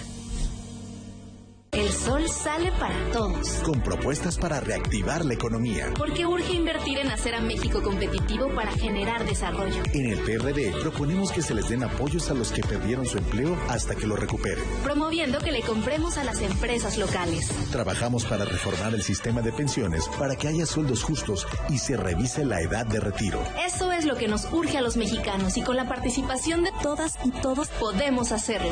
El 1.76 1.92
sol 1.92 2.24
sale 2.30 2.72
para 2.80 3.12
todos. 3.12 3.50
Con 3.66 3.82
propuestas 3.82 4.38
para 4.38 4.62
reactivar 4.62 5.26
la 5.26 5.34
economía. 5.34 5.92
Porque 5.98 6.26
urge 6.26 6.54
invertir 6.54 7.00
en 7.00 7.12
hacer 7.12 7.36
a 7.36 7.42
México 7.42 7.84
competitivo 7.84 8.48
para 8.56 8.72
generar 8.72 9.26
desarrollo. 9.26 9.84
En 9.94 10.06
el 10.06 10.20
PRD 10.20 10.72
proponemos 10.82 11.34
que 11.34 11.42
se 11.42 11.54
les 11.54 11.68
den 11.68 11.84
apoyos 11.84 12.32
a 12.32 12.34
los 12.34 12.54
que 12.54 12.62
perdieron 12.62 13.06
su 13.06 13.18
empleo 13.18 13.58
hasta 13.68 13.94
que 13.94 14.08
lo 14.08 14.16
recuperen. 14.16 14.64
Promoviendo 14.86 15.40
que 15.40 15.52
le 15.52 15.64
compremos 15.64 16.18
a 16.18 16.24
las 16.24 16.40
empresas 16.40 16.98
locales. 16.98 17.50
Trabajamos 17.74 18.24
para 18.24 18.46
reformar 18.46 18.94
el 18.96 19.04
sistema 19.04 19.42
de 19.42 19.52
pensiones 19.52 20.08
para 20.18 20.38
que 20.38 20.48
haya 20.48 20.66
sueldos 20.66 21.04
justos 21.04 21.46
y 21.68 21.80
se 21.80 21.98
revise 21.98 22.46
la 22.46 22.62
edad 22.62 22.86
de 22.86 23.02
retiro. 23.02 23.44
Eso 23.68 23.92
es 23.92 24.06
lo 24.06 24.16
que 24.16 24.30
nos 24.30 24.46
urge 24.54 24.78
a 24.78 24.82
los 24.82 24.96
mexicanos 24.96 25.58
y 25.58 25.62
con 25.62 25.76
la 25.76 25.90
participación 25.90 26.64
de 26.64 26.72
todas 26.82 27.18
y 27.26 27.32
todos 27.32 27.68
podemos 27.68 28.32
hacerlo. 28.32 28.72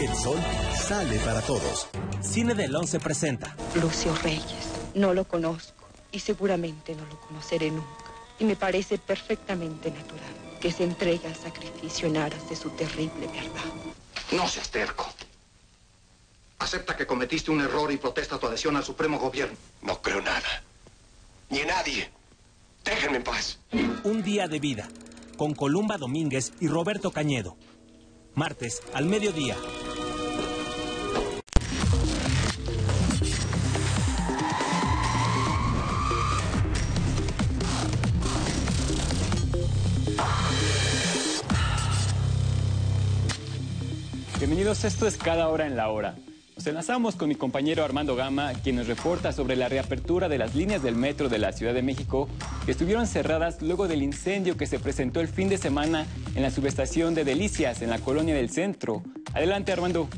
El 0.00 0.14
sol 0.16 0.38
sale 0.76 1.18
para 1.20 1.40
todos. 1.40 1.88
Cine 2.20 2.54
del 2.54 2.74
11 2.74 2.98
presenta. 2.98 3.56
Lucio 3.80 4.14
Reyes. 4.22 4.42
No 4.94 5.14
lo 5.14 5.24
conozco 5.24 5.86
y 6.10 6.18
seguramente 6.18 6.94
no 6.96 7.04
lo 7.06 7.20
conoceré 7.20 7.70
nunca. 7.70 7.88
Y 8.40 8.44
me 8.44 8.56
parece 8.56 8.98
perfectamente 8.98 9.90
natural 9.90 10.34
que 10.60 10.72
se 10.72 10.84
entregue 10.84 11.28
al 11.28 11.36
sacrificio 11.36 12.08
en 12.08 12.16
aras 12.16 12.48
de 12.48 12.56
su 12.56 12.70
terrible 12.70 13.28
verdad. 13.28 13.70
No 14.32 14.48
seas 14.48 14.70
terco. 14.70 15.06
Acepta 16.58 16.96
que 16.96 17.06
cometiste 17.06 17.52
un 17.52 17.60
error 17.60 17.92
y 17.92 17.96
protesta 17.96 18.38
tu 18.38 18.46
adhesión 18.46 18.76
al 18.76 18.84
Supremo 18.84 19.18
Gobierno. 19.18 19.56
No 19.82 20.02
creo 20.02 20.20
nada. 20.20 20.62
Ni 21.50 21.60
en 21.60 21.68
nadie. 21.68 22.10
Déjenme 22.84 23.18
en 23.18 23.24
paz. 23.24 23.58
Un 24.02 24.22
día 24.22 24.48
de 24.48 24.58
vida. 24.58 24.88
Con 25.36 25.54
Columba 25.54 25.98
Domínguez 25.98 26.52
y 26.60 26.66
Roberto 26.68 27.12
Cañedo. 27.12 27.56
Martes 28.34 28.82
al 28.92 29.06
mediodía. 29.06 29.56
Bienvenidos, 44.38 44.84
esto 44.84 45.06
es 45.06 45.16
Cada 45.16 45.48
Hora 45.48 45.66
en 45.66 45.76
la 45.76 45.90
Hora. 45.90 46.16
Nos 46.56 46.68
enlazamos 46.68 47.16
con 47.16 47.28
mi 47.28 47.34
compañero 47.34 47.84
Armando 47.84 48.14
Gama, 48.14 48.52
quien 48.54 48.76
nos 48.76 48.86
reporta 48.86 49.32
sobre 49.32 49.56
la 49.56 49.68
reapertura 49.68 50.28
de 50.28 50.38
las 50.38 50.54
líneas 50.54 50.84
del 50.84 50.94
metro 50.94 51.28
de 51.28 51.40
la 51.40 51.52
Ciudad 51.52 51.74
de 51.74 51.82
México 51.82 52.28
que 52.64 52.70
estuvieron 52.70 53.08
cerradas 53.08 53.60
luego 53.60 53.88
del 53.88 54.04
incendio 54.04 54.56
que 54.56 54.66
se 54.66 54.78
presentó 54.78 55.20
el 55.20 55.26
fin 55.26 55.48
de 55.48 55.58
semana 55.58 56.06
en 56.36 56.42
la 56.42 56.52
subestación 56.52 57.12
de 57.16 57.24
Delicias, 57.24 57.82
en 57.82 57.90
la 57.90 57.98
colonia 57.98 58.36
del 58.36 58.50
centro. 58.50 59.02
Adelante, 59.32 59.72
Armando. 59.72 60.08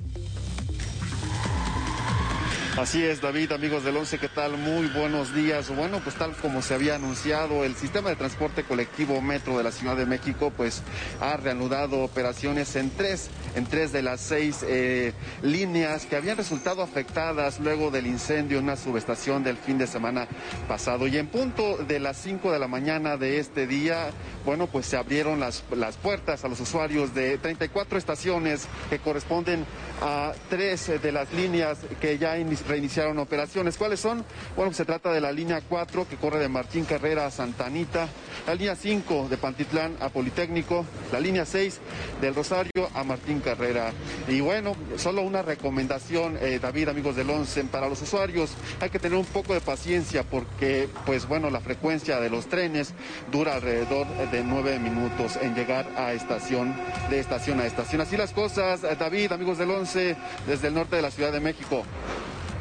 Así 2.77 3.03
es, 3.03 3.23
David, 3.23 3.53
amigos 3.53 3.85
del 3.85 3.97
11, 3.97 4.19
¿qué 4.19 4.29
tal? 4.29 4.59
Muy 4.59 4.89
buenos 4.89 5.35
días. 5.35 5.75
Bueno, 5.75 5.99
pues 6.05 6.15
tal 6.17 6.37
como 6.37 6.61
se 6.61 6.75
había 6.75 6.97
anunciado, 6.97 7.65
el 7.65 7.75
sistema 7.75 8.11
de 8.11 8.17
transporte 8.17 8.65
colectivo 8.65 9.19
Metro 9.23 9.57
de 9.57 9.65
la 9.65 9.73
Ciudad 9.73 9.97
de 9.97 10.05
México, 10.05 10.53
pues 10.55 10.83
ha 11.23 11.39
reanudado 11.39 12.01
operaciones 12.01 12.77
en 12.77 12.91
tres, 12.91 13.31
en 13.55 13.65
tres 13.65 13.93
de 13.93 14.03
las 14.03 14.21
seis 14.21 14.63
eh, 14.69 15.15
líneas 15.41 16.05
que 16.05 16.17
habían 16.17 16.37
resultado 16.37 16.83
afectadas 16.83 17.61
luego 17.61 17.91
del 17.91 18.07
incendio 18.07 18.59
en 18.59 18.65
una 18.65 18.77
subestación 18.77 19.43
del 19.43 19.57
fin 19.57 19.79
de 19.79 19.87
semana 19.87 20.29
pasado. 20.69 21.07
Y 21.07 21.17
en 21.17 21.29
punto 21.29 21.79
de 21.79 21.99
las 21.99 22.19
5 22.19 22.53
de 22.53 22.59
la 22.59 22.69
mañana 22.69 23.17
de 23.17 23.39
este 23.39 23.67
día, 23.67 24.11
bueno, 24.45 24.67
pues 24.67 24.85
se 24.85 24.99
abrieron 24.99 25.41
las, 25.41 25.65
las 25.75 25.97
puertas 25.97 26.45
a 26.45 26.49
los 26.49 26.61
usuarios 26.61 27.15
de 27.15 27.39
34 27.39 27.97
estaciones 27.97 28.69
que 28.91 28.99
corresponden 28.99 29.65
a 30.03 30.35
tres 30.51 30.91
de 31.01 31.13
las 31.13 31.33
líneas 31.33 31.79
que 32.03 32.19
ya 32.19 32.37
reiniciaron 32.67 33.19
operaciones. 33.19 33.77
¿Cuáles 33.77 34.01
son? 34.01 34.25
Bueno, 34.57 34.73
se 34.73 34.85
trata 34.85 35.13
de 35.13 35.21
la 35.21 35.33
línea 35.33 35.61
4 35.61 36.09
que 36.09 36.17
corre 36.17 36.39
de 36.39 36.49
Martín 36.49 36.85
Carrera 36.85 37.27
a 37.27 37.31
Santa 37.31 37.67
Anita, 37.67 38.09
la 38.47 38.55
línea 38.55 38.77
5 38.77 39.29
de 39.29 39.37
Pantitlán 39.37 39.97
a 40.01 40.09
Politécnico, 40.09 40.85
la 41.13 41.21
línea 41.21 41.45
6 41.45 41.81
del 42.21 42.35
Rosario 42.35 42.89
a 42.95 43.05
Martín 43.05 43.41
Carrera. 43.41 43.93
Y 44.29 44.41
bueno, 44.41 44.75
solo 44.97 45.23
una 45.23 45.43
recomendación, 45.43 46.39
eh, 46.41 46.59
David, 46.61 46.89
amigos 46.89 47.17
del 47.17 47.31
11, 47.31 47.65
para 47.65 47.89
los 47.89 48.03
usuarios 48.03 48.53
hay 48.81 48.91
que 48.91 48.99
tener 48.99 49.19
un 49.19 49.25
poco 49.25 49.55
de 49.55 49.61
paciencia 49.61 50.23
porque, 50.23 50.89
pues 51.05 51.27
bueno, 51.27 51.51
la 51.51 51.61
frecuencia 51.61 52.21
de 52.21 52.31
los 52.31 52.47
trenes 52.47 52.95
dura 53.31 53.55
alrededor 53.55 54.07
de 54.31 54.45
nueve 54.45 54.79
minutos 54.79 55.37
en 55.41 55.55
llegar 55.55 55.87
a 55.97 56.13
estación, 56.13 56.75
de 57.11 57.19
estación 57.19 57.61
a 57.61 57.67
estación. 57.67 58.01
Así 58.01 58.17
las 58.17 58.33
cosas, 58.33 58.83
David, 58.83 59.33
amigos 59.33 59.59
del 59.59 59.71
11, 59.71 60.17
desde 60.47 60.69
el 60.69 60.75
norte 60.75 60.97
de 60.97 61.03
la 61.03 61.11
Ciudad 61.11 61.33
de 61.33 61.41
México. 61.41 61.85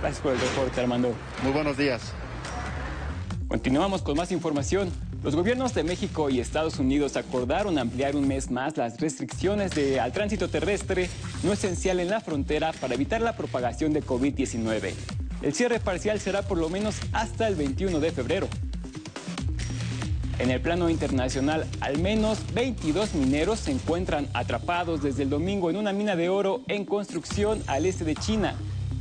Gracias 0.02 0.22
por 0.22 0.34
el 0.34 0.40
reporte, 0.40 0.82
Armando. 0.82 1.14
Muy 1.44 1.52
buenos 1.52 1.78
días. 1.78 2.14
Continuamos 3.48 4.02
con 4.02 4.18
más 4.18 4.32
información. 4.32 4.92
Los 5.24 5.36
gobiernos 5.36 5.74
de 5.74 5.84
México 5.84 6.30
y 6.30 6.40
Estados 6.40 6.78
Unidos 6.78 7.16
acordaron 7.18 7.80
ampliar 7.80 8.16
un 8.16 8.28
mes 8.28 8.52
más 8.52 8.78
las 8.78 9.00
restricciones 9.00 9.72
de, 9.72 10.00
al 10.00 10.12
tránsito 10.12 10.50
terrestre 10.50 11.10
no 11.44 11.54
esencial 11.54 12.00
en 12.00 12.10
la 12.10 12.22
frontera 12.22 12.74
para 12.74 12.94
evitar 12.94 13.22
la 13.22 13.36
propagación 13.36 13.94
de 13.94 14.04
COVID-19. 14.04 14.94
El 15.42 15.54
cierre 15.54 15.80
parcial 15.80 16.20
será 16.20 16.44
por 16.44 16.58
lo 16.58 16.70
menos 16.70 16.98
hasta 17.12 17.48
el 17.48 17.56
21 17.56 18.00
de 18.00 18.12
febrero. 18.12 18.48
En 20.38 20.52
el 20.52 20.60
plano 20.60 20.90
internacional, 20.90 21.66
al 21.80 21.98
menos 21.98 22.40
22 22.54 23.16
mineros 23.16 23.62
se 23.62 23.72
encuentran 23.72 24.28
atrapados 24.34 25.02
desde 25.02 25.24
el 25.24 25.30
domingo 25.30 25.70
en 25.70 25.78
una 25.78 25.94
mina 25.94 26.16
de 26.16 26.30
oro 26.30 26.62
en 26.68 26.86
construcción 26.86 27.64
al 27.68 27.86
este 27.86 28.04
de 28.04 28.16
China 28.16 28.56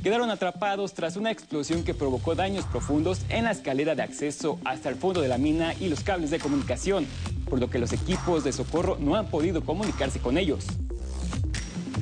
quedaron 0.05 0.29
atrapados 0.29 0.93
tras 0.93 1.17
una 1.17 1.31
explosión 1.31 1.83
que 1.83 1.95
provocó 1.95 2.35
daños 2.35 2.67
profundos 2.67 3.23
en 3.31 3.45
la 3.45 3.53
escalera 3.53 3.95
de 3.95 4.03
acceso 4.03 4.59
hasta 4.67 4.91
el 4.91 4.97
fondo 4.97 5.23
de 5.23 5.29
la 5.29 5.39
mina 5.39 5.73
y 5.81 5.89
los 5.89 6.01
cables 6.01 6.31
de 6.31 6.39
comunicación, 6.39 7.07
por 7.49 7.59
lo 7.59 7.71
que 7.71 7.79
los 7.79 7.91
equipos 7.95 8.45
de 8.45 8.53
socorro 8.53 8.99
no 9.01 9.17
han 9.17 9.29
podido 9.29 9.65
comunicarse 9.65 10.19
con 10.19 10.37
ellos. 10.37 10.67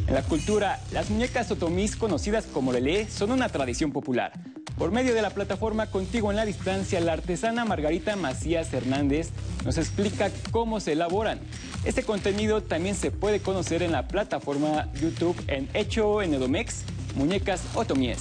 En 0.08 0.14
la 0.14 0.24
cultura, 0.24 0.80
las 0.90 1.10
muñecas 1.10 1.48
otomís 1.52 1.94
conocidas 1.94 2.44
como 2.46 2.72
Lele 2.72 3.08
son 3.08 3.30
una 3.30 3.48
tradición 3.48 3.92
popular. 3.92 4.32
Por 4.76 4.90
medio 4.90 5.14
de 5.14 5.22
la 5.22 5.30
plataforma 5.30 5.86
Contigo 5.86 6.32
en 6.32 6.36
la 6.36 6.44
Distancia, 6.44 7.00
la 7.00 7.12
artesana 7.12 7.64
Margarita 7.64 8.16
Macías 8.16 8.72
Hernández 8.72 9.30
nos 9.64 9.78
explica 9.78 10.32
cómo 10.50 10.80
se 10.80 10.92
elaboran. 10.92 11.38
Este 11.84 12.02
contenido 12.02 12.64
también 12.64 12.96
se 12.96 13.12
puede 13.12 13.38
conocer 13.38 13.80
en 13.80 13.92
la 13.92 14.08
plataforma 14.08 14.88
YouTube 15.00 15.40
en 15.46 15.68
Hecho 15.72 16.20
en 16.20 16.34
Edomex 16.34 16.82
muñecas 17.14 17.62
otomies. 17.74 18.18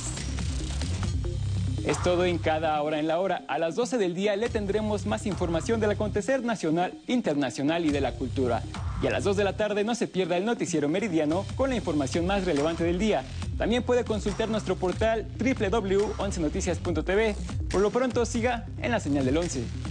Es 1.85 2.01
todo 2.03 2.26
en 2.26 2.38
cada 2.38 2.80
hora 2.84 2.99
en 2.99 3.07
la 3.07 3.19
hora. 3.19 3.43
A 3.47 3.57
las 3.57 3.76
12 3.76 3.97
del 3.97 4.13
día 4.13 4.35
le 4.35 4.49
tendremos 4.49 5.07
más 5.07 5.26
información 5.26 5.80
del 5.80 5.91
acontecer 5.91 6.43
nacional, 6.43 6.93
internacional 7.07 7.85
y 7.85 7.89
de 7.89 8.01
la 8.01 8.13
cultura. 8.13 8.61
Y 9.01 9.07
a 9.07 9.09
las 9.09 9.23
2 9.23 9.35
de 9.38 9.43
la 9.43 9.57
tarde 9.57 9.84
no 9.84 9.95
se 9.95 10.07
pierda 10.07 10.38
el 10.38 10.45
noticiero 10.45 10.88
meridiano 10.89 11.43
con 11.55 11.72
la 11.72 11.76
información 11.76 12.27
más 12.27 12.45
relevante 12.45 12.84
del 12.84 12.99
día. 12.99 13.23
También 13.57 13.81
puede 13.81 14.05
consultar 14.05 14.47
nuestro 14.47 14.76
portal 14.76 15.26
www.11noticias.tv. 15.39 17.35
Por 17.72 17.81
lo 17.81 17.89
pronto 17.89 18.26
siga 18.26 18.68
en 18.80 18.91
la 18.91 18.99
señal 18.99 19.26
del 19.26 19.38
11. 19.38 19.90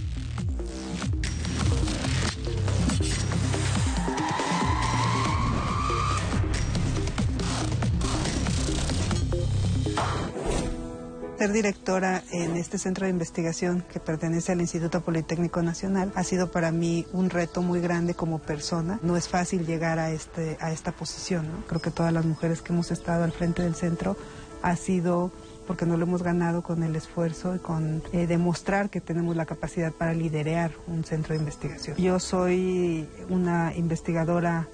Ser 11.41 11.53
directora 11.53 12.21
en 12.31 12.55
este 12.55 12.77
centro 12.77 13.05
de 13.05 13.09
investigación 13.09 13.83
que 13.91 13.99
pertenece 13.99 14.51
al 14.51 14.61
Instituto 14.61 15.01
Politécnico 15.01 15.63
Nacional 15.63 16.11
ha 16.13 16.23
sido 16.23 16.51
para 16.51 16.71
mí 16.71 17.07
un 17.13 17.31
reto 17.31 17.63
muy 17.63 17.81
grande 17.81 18.13
como 18.13 18.37
persona. 18.37 18.99
No 19.01 19.17
es 19.17 19.27
fácil 19.27 19.65
llegar 19.65 19.97
a, 19.97 20.11
este, 20.11 20.55
a 20.61 20.71
esta 20.71 20.91
posición. 20.91 21.47
Creo 21.65 21.81
que 21.81 21.89
todas 21.89 22.13
las 22.13 22.25
mujeres 22.25 22.61
que 22.61 22.73
hemos 22.73 22.91
estado 22.91 23.23
al 23.23 23.31
frente 23.31 23.63
del 23.63 23.73
centro 23.73 24.17
ha 24.61 24.75
sido 24.75 25.31
porque 25.65 25.87
no 25.87 25.97
lo 25.97 26.05
hemos 26.05 26.21
ganado 26.21 26.61
con 26.61 26.83
el 26.83 26.95
esfuerzo 26.95 27.55
y 27.55 27.57
con 27.57 28.03
eh, 28.13 28.27
demostrar 28.27 28.91
que 28.91 29.01
tenemos 29.01 29.35
la 29.35 29.47
capacidad 29.47 29.91
para 29.91 30.13
liderar 30.13 30.73
un 30.85 31.03
centro 31.03 31.33
de 31.33 31.39
investigación. 31.39 31.97
Yo 31.97 32.19
soy 32.19 33.09
una 33.29 33.73
investigadora 33.75 34.67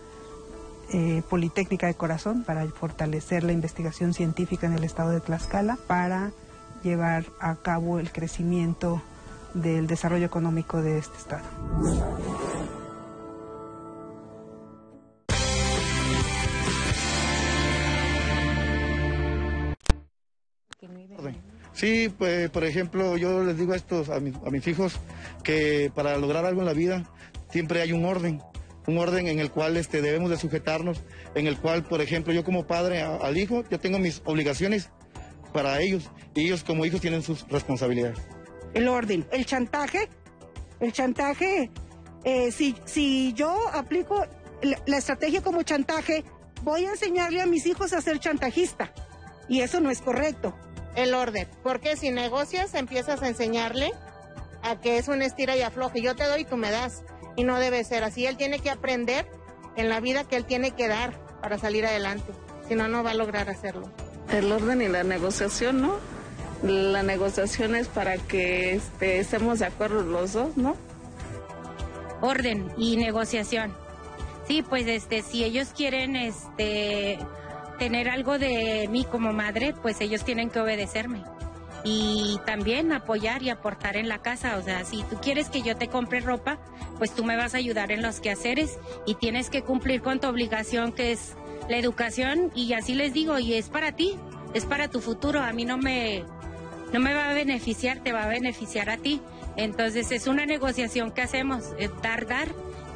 eh, 0.91 1.21
Politécnica 1.29 1.87
de 1.87 1.93
Corazón 1.93 2.43
para 2.43 2.67
fortalecer 2.67 3.45
la 3.45 3.53
investigación 3.53 4.13
científica 4.13 4.67
en 4.67 4.73
el 4.73 4.83
estado 4.83 5.11
de 5.11 5.21
Tlaxcala, 5.21 5.77
para 5.87 6.33
llevar 6.87 7.25
a 7.39 7.55
cabo 7.55 7.99
el 7.99 8.11
crecimiento 8.11 9.01
del 9.53 9.87
desarrollo 9.87 10.25
económico 10.25 10.81
de 10.81 10.97
este 10.99 11.17
estado. 11.17 11.45
Sí, 21.73 22.11
pues, 22.17 22.49
por 22.49 22.63
ejemplo, 22.63 23.17
yo 23.17 23.43
les 23.43 23.55
digo 23.55 23.73
a 23.73 23.75
estos, 23.75 24.09
a, 24.09 24.19
mis 24.19 24.67
hijos, 24.67 24.99
que 25.43 25.91
para 25.93 26.17
lograr 26.17 26.43
algo 26.43 26.61
en 26.61 26.65
la 26.65 26.73
vida 26.73 27.03
siempre 27.51 27.81
hay 27.81 27.91
un 27.91 28.03
orden, 28.03 28.41
un 28.87 28.97
orden 28.97 29.27
en 29.27 29.39
el 29.39 29.51
cual 29.51 29.77
este, 29.77 30.01
debemos 30.01 30.31
de 30.31 30.37
sujetarnos, 30.37 31.03
en 31.35 31.45
el 31.45 31.57
cual, 31.59 31.83
por 31.83 32.01
ejemplo, 32.01 32.33
yo 32.33 32.43
como 32.43 32.65
padre 32.65 33.03
al 33.03 33.37
hijo, 33.37 33.63
yo 33.69 33.79
tengo 33.79 33.99
mis 33.99 34.23
obligaciones 34.25 34.89
para 35.57 35.81
ellos. 35.81 36.11
Y 36.35 36.45
ellos 36.45 36.63
como 36.63 36.85
hijos 36.85 37.01
tienen 37.01 37.23
sus 37.23 37.47
responsabilidades. 37.47 38.19
El 38.75 38.87
orden, 38.87 39.27
el 39.31 39.43
chantaje, 39.47 40.07
el 40.79 40.93
chantaje, 40.93 41.71
eh, 42.23 42.51
si, 42.51 42.75
si 42.85 43.33
yo 43.33 43.57
aplico 43.73 44.23
la, 44.61 44.97
estrategia 44.97 45.41
como 45.41 45.63
chantaje, 45.63 46.23
voy 46.61 46.85
a 46.85 46.91
enseñarle 46.91 47.41
a 47.41 47.47
mis 47.47 47.65
hijos 47.65 47.91
a 47.93 48.01
ser 48.01 48.19
chantajista. 48.19 48.93
Y 49.49 49.61
eso 49.61 49.79
no 49.79 49.89
es 49.89 49.99
correcto. 49.99 50.55
El 50.95 51.15
orden, 51.15 51.47
porque 51.63 51.95
si 51.95 52.11
negocias 52.11 52.75
empiezas 52.75 53.23
a 53.23 53.27
enseñarle 53.27 53.91
a 54.61 54.79
que 54.79 54.99
es 54.99 55.07
un 55.07 55.23
estira 55.23 55.57
y 55.57 55.63
afloje, 55.63 56.03
yo 56.03 56.15
te 56.15 56.25
doy 56.25 56.41
y 56.41 56.45
tú 56.45 56.55
me 56.55 56.69
das. 56.69 57.03
Y 57.35 57.45
no 57.45 57.57
debe 57.57 57.83
ser 57.83 58.03
así, 58.03 58.27
él 58.27 58.37
tiene 58.37 58.59
que 58.59 58.69
aprender 58.69 59.27
en 59.75 59.89
la 59.89 60.01
vida 60.01 60.23
que 60.27 60.35
él 60.35 60.45
tiene 60.45 60.69
que 60.69 60.87
dar 60.87 61.19
para 61.41 61.57
salir 61.57 61.83
adelante, 61.87 62.31
si 62.67 62.75
no, 62.75 62.87
no 62.87 63.03
va 63.03 63.11
a 63.11 63.15
lograr 63.15 63.49
hacerlo 63.49 63.91
el 64.31 64.51
orden 64.51 64.81
y 64.81 64.87
la 64.87 65.03
negociación, 65.03 65.81
¿no? 65.81 65.95
La 66.63 67.03
negociación 67.03 67.75
es 67.75 67.87
para 67.87 68.17
que 68.17 68.73
este, 68.75 69.19
estemos 69.19 69.59
de 69.59 69.65
acuerdo 69.65 70.01
los 70.01 70.33
dos, 70.33 70.57
¿no? 70.57 70.75
Orden 72.21 72.71
y 72.77 72.97
negociación. 72.97 73.73
Sí, 74.47 74.63
pues 74.67 74.87
este, 74.87 75.21
si 75.21 75.43
ellos 75.43 75.69
quieren 75.75 76.15
este, 76.15 77.19
tener 77.77 78.09
algo 78.09 78.39
de 78.39 78.87
mí 78.89 79.05
como 79.05 79.33
madre, 79.33 79.73
pues 79.81 80.01
ellos 80.01 80.23
tienen 80.23 80.49
que 80.49 80.59
obedecerme. 80.59 81.23
Y 81.83 82.39
también 82.45 82.91
apoyar 82.91 83.43
y 83.43 83.49
aportar 83.49 83.97
en 83.97 84.09
la 84.09 84.17
casa. 84.17 84.57
O 84.57 84.63
sea, 84.63 84.83
si 84.83 85.03
tú 85.03 85.17
quieres 85.21 85.49
que 85.49 85.61
yo 85.61 85.77
te 85.77 85.87
compre 85.87 86.21
ropa, 86.21 86.57
pues 86.97 87.13
tú 87.13 87.23
me 87.23 87.37
vas 87.37 87.53
a 87.53 87.57
ayudar 87.57 87.91
en 87.91 88.01
los 88.01 88.19
quehaceres 88.19 88.77
y 89.05 89.15
tienes 89.15 89.49
que 89.49 89.61
cumplir 89.61 90.01
con 90.01 90.19
tu 90.19 90.27
obligación 90.27 90.91
que 90.91 91.11
es 91.11 91.35
la 91.69 91.77
educación 91.77 92.51
y 92.55 92.73
así 92.73 92.95
les 92.95 93.13
digo, 93.13 93.39
y 93.39 93.53
es 93.53 93.69
para 93.69 93.91
ti, 93.91 94.17
es 94.53 94.65
para 94.65 94.87
tu 94.87 95.01
futuro, 95.01 95.41
a 95.41 95.51
mí 95.53 95.65
no 95.65 95.77
me, 95.77 96.23
no 96.93 96.99
me 96.99 97.13
va 97.13 97.29
a 97.29 97.33
beneficiar, 97.33 97.99
te 97.99 98.11
va 98.11 98.23
a 98.23 98.27
beneficiar 98.27 98.89
a 98.89 98.97
ti. 98.97 99.21
Entonces 99.55 100.11
es 100.11 100.27
una 100.27 100.45
negociación 100.45 101.11
que 101.11 101.21
hacemos, 101.21 101.73
dar, 102.01 102.27
dar, 102.27 102.47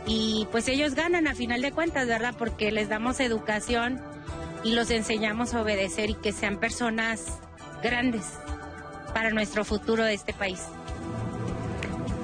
y 0.06 0.48
pues 0.52 0.68
ellos 0.68 0.96
ganan 0.96 1.28
a 1.28 1.36
final 1.36 1.62
de 1.62 1.72
cuentas, 1.72 2.08
¿verdad? 2.08 2.36
Porque 2.38 2.72
les 2.72 2.90
damos 2.90 3.20
educación 3.20 4.02
y 4.64 4.74
los 4.74 4.92
enseñamos 4.92 5.54
a 5.54 5.62
obedecer 5.62 6.10
y 6.10 6.14
que 6.16 6.32
sean 6.32 6.60
personas 6.60 7.40
grandes 7.84 8.40
para 9.14 9.32
nuestro 9.32 9.66
futuro 9.66 10.04
de 10.04 10.14
este 10.14 10.34
país. 10.34 10.62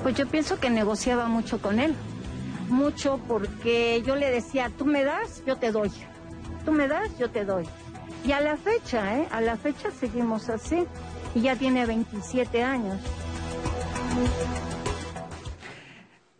Pues 0.03 0.15
yo 0.15 0.27
pienso 0.27 0.59
que 0.59 0.69
negociaba 0.69 1.27
mucho 1.27 1.61
con 1.61 1.79
él, 1.79 1.93
mucho 2.69 3.19
porque 3.27 4.01
yo 4.05 4.15
le 4.15 4.29
decía, 4.29 4.71
tú 4.77 4.85
me 4.85 5.03
das, 5.03 5.43
yo 5.45 5.57
te 5.57 5.71
doy 5.71 5.91
tú 6.67 6.73
me 6.73 6.89
das, 6.89 7.17
yo 7.17 7.31
te 7.31 7.45
doy. 7.45 7.65
Y 8.25 8.33
a 8.33 8.41
la 8.41 8.57
fecha, 8.57 9.17
¿eh? 9.17 9.27
A 9.31 9.39
la 9.39 9.55
fecha 9.55 9.89
seguimos 9.89 10.49
así. 10.49 10.85
Y 11.33 11.43
ya 11.43 11.55
tiene 11.55 11.85
27 11.85 12.61
años. 12.61 12.99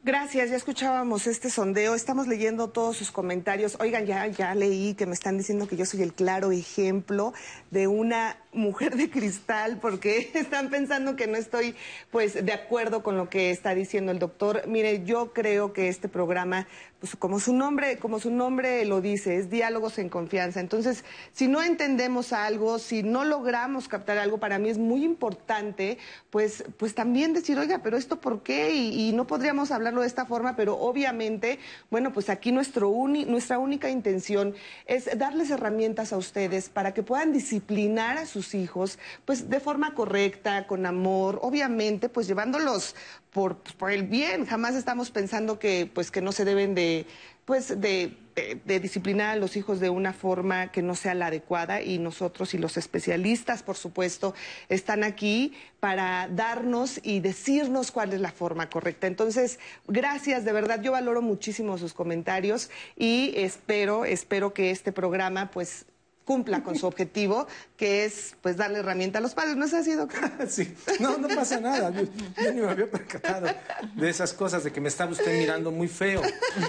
Gracias, 0.04 0.50
ya 0.50 0.58
escuchábamos 0.58 1.28
este 1.28 1.50
sondeo, 1.50 1.96
estamos 1.96 2.28
leyendo 2.28 2.70
todos 2.70 2.98
sus 2.98 3.10
comentarios. 3.10 3.78
Oigan, 3.80 4.06
ya, 4.06 4.28
ya 4.28 4.54
leí 4.54 4.96
que 4.96 5.06
me 5.06 5.14
están 5.14 5.38
diciendo 5.38 5.66
que 5.66 5.78
yo 5.78 5.86
soy 5.86 6.02
el 6.02 6.14
claro 6.14 6.52
ejemplo 6.52 7.34
de 7.72 7.88
una 7.88 8.36
mujer 8.58 8.96
de 8.96 9.10
cristal 9.10 9.78
porque 9.80 10.32
están 10.34 10.70
pensando 10.70 11.16
que 11.16 11.28
no 11.28 11.38
estoy 11.38 11.76
pues 12.12 12.46
de 12.46 12.54
acuerdo 12.54 13.04
con 13.04 13.18
lo 13.18 13.30
que 13.30 13.52
está 13.52 13.76
diciendo 13.76 14.12
el 14.12 14.20
doctor. 14.20 14.64
Mire, 14.68 15.04
yo 15.06 15.34
creo 15.34 15.74
que 15.74 15.88
este 15.88 16.10
programa 16.10 16.68
pues 17.00 17.16
como 17.16 17.40
su 17.40 17.54
nombre, 17.54 17.98
como 17.98 18.20
su 18.20 18.32
nombre 18.32 18.84
lo 18.86 19.02
dice, 19.02 19.38
es 19.38 19.52
diálogos 19.52 20.00
en 20.00 20.10
confianza. 20.10 20.60
Entonces, 20.60 21.04
si 21.32 21.48
no 21.48 21.62
entendemos 21.62 22.34
algo, 22.34 22.80
si 22.80 23.04
no 23.04 23.24
logramos 23.24 23.88
captar 23.88 24.18
algo, 24.18 24.40
para 24.40 24.58
mí 24.58 24.70
es 24.70 24.80
muy 24.80 25.04
importante, 25.04 26.00
pues, 26.32 26.64
pues 26.78 26.96
también 26.96 27.34
decir, 27.34 27.60
oiga, 27.60 27.82
pero 27.84 27.98
esto 27.98 28.20
por 28.20 28.42
qué? 28.42 28.74
Y, 28.74 29.08
no 29.18 29.26
podríamos 29.26 29.72
hablarlo 29.72 30.02
de 30.02 30.08
esta 30.08 30.26
forma, 30.26 30.56
pero 30.56 30.78
obviamente, 30.78 31.60
bueno, 31.90 32.12
pues 32.14 32.30
aquí 32.30 32.52
nuestro 32.52 32.92
nuestra 33.08 33.58
única 33.58 33.90
intención 33.90 34.54
es 34.86 35.10
darles 35.18 35.50
herramientas 35.50 36.14
a 36.14 36.18
ustedes 36.18 36.70
para 36.70 36.94
que 36.94 37.04
puedan 37.04 37.32
disciplinar 37.32 38.18
a 38.18 38.26
sus 38.26 38.47
hijos, 38.54 39.00
pues 39.26 39.50
de 39.50 39.60
forma 39.60 39.94
correcta, 39.94 40.68
con 40.68 40.86
amor, 40.86 41.40
obviamente, 41.42 42.10
pues 42.10 42.28
llevándolos 42.28 42.96
por, 43.32 43.58
pues, 43.58 43.76
por 43.76 43.92
el 43.92 44.04
bien. 44.04 44.46
Jamás 44.46 44.76
estamos 44.76 45.12
pensando 45.12 45.60
que, 45.60 45.90
pues, 45.94 46.12
que 46.12 46.22
no 46.22 46.32
se 46.32 46.46
deben 46.46 46.76
de, 46.76 47.06
pues, 47.46 47.80
de, 47.80 48.18
de, 48.66 48.80
disciplinar 48.80 49.32
a 49.32 49.36
los 49.36 49.58
hijos 49.58 49.80
de 49.80 49.90
una 49.90 50.14
forma 50.14 50.72
que 50.72 50.82
no 50.82 50.96
sea 50.96 51.16
la 51.16 51.28
adecuada 51.28 51.82
y 51.82 51.98
nosotros 51.98 52.54
y 52.54 52.58
los 52.58 52.78
especialistas, 52.78 53.64
por 53.64 53.76
supuesto, 53.78 54.36
están 54.70 55.04
aquí 55.04 55.54
para 55.80 56.28
darnos 56.28 57.00
y 57.04 57.20
decirnos 57.20 57.92
cuál 57.92 58.14
es 58.14 58.22
la 58.22 58.32
forma 58.32 58.70
correcta. 58.70 59.08
Entonces, 59.08 59.60
gracias, 59.88 60.46
de 60.46 60.52
verdad, 60.52 60.82
yo 60.82 60.92
valoro 60.92 61.22
muchísimo 61.22 61.78
sus 61.78 61.94
comentarios 61.94 62.70
y 62.96 63.34
espero, 63.36 64.06
espero 64.06 64.54
que 64.54 64.70
este 64.70 64.92
programa, 64.92 65.50
pues, 65.50 65.86
cumpla 66.28 66.62
con 66.62 66.76
su 66.76 66.86
objetivo, 66.86 67.48
que 67.78 68.04
es 68.04 68.36
pues 68.42 68.58
darle 68.58 68.80
herramienta 68.80 69.20
a 69.20 69.22
los 69.22 69.34
padres. 69.34 69.56
¿No 69.56 69.66
es 69.66 69.74
así, 69.74 69.94
doctor? 69.94 70.30
sí, 70.50 70.76
no, 71.00 71.18
no 71.18 71.30
pasa 71.30 71.60
nada. 71.62 71.90
Yo, 71.90 72.52
ni 72.52 72.60
me 72.60 72.70
había 72.70 72.92
percatado 72.92 73.48
de 73.96 74.10
esas 74.10 74.34
cosas, 74.34 74.66
de 74.66 74.74
que 74.74 74.82
me 74.82 74.90
estaba 74.90 75.12
usted 75.12 75.40
mirando 75.40 75.72
muy 75.72 75.88
feo. 75.88 76.22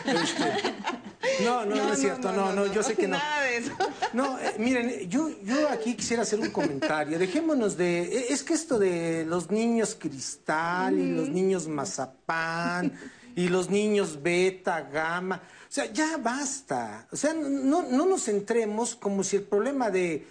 Este, 0.07 1.45
no, 1.45 1.67
no, 1.67 1.75
no, 1.75 1.93
es 1.93 1.99
cierto, 1.99 2.33
no, 2.33 2.53
no, 2.53 2.73
yo 2.73 2.85
sé 2.85 2.95
que 2.95 3.09
no. 3.09 3.19
Nada 3.19 3.43
de 3.43 3.57
eso. 3.57 3.73
No, 4.13 4.39
eh, 4.39 4.55
miren, 4.59 5.11
yo, 5.11 5.29
yo 5.43 5.69
aquí 5.69 5.95
quisiera 5.95 6.23
hacer 6.23 6.39
un 6.39 6.51
comentario. 6.51 7.19
Dejémonos 7.19 7.77
de. 7.77 8.03
Eh, 8.03 8.27
es 8.31 8.45
que 8.45 8.55
esto 8.55 8.79
de 8.79 9.25
los 9.27 9.51
niños 9.51 9.97
cristal 9.99 10.97
y 10.97 11.11
los 11.11 11.29
niños 11.29 11.67
mazapán 11.67 12.93
y 13.35 13.49
los 13.49 13.71
niños 13.71 14.23
beta, 14.23 14.83
gamma. 14.83 15.43
O 15.69 15.71
sea, 15.71 15.85
ya 15.93 16.17
basta. 16.17 17.07
O 17.13 17.17
sea, 17.17 17.35
no, 17.35 17.83
no 17.83 18.07
nos 18.07 18.25
centremos 18.25 18.97
como 18.97 19.23
si 19.23 19.37
el 19.37 19.43
problema 19.43 19.91
de, 19.91 20.27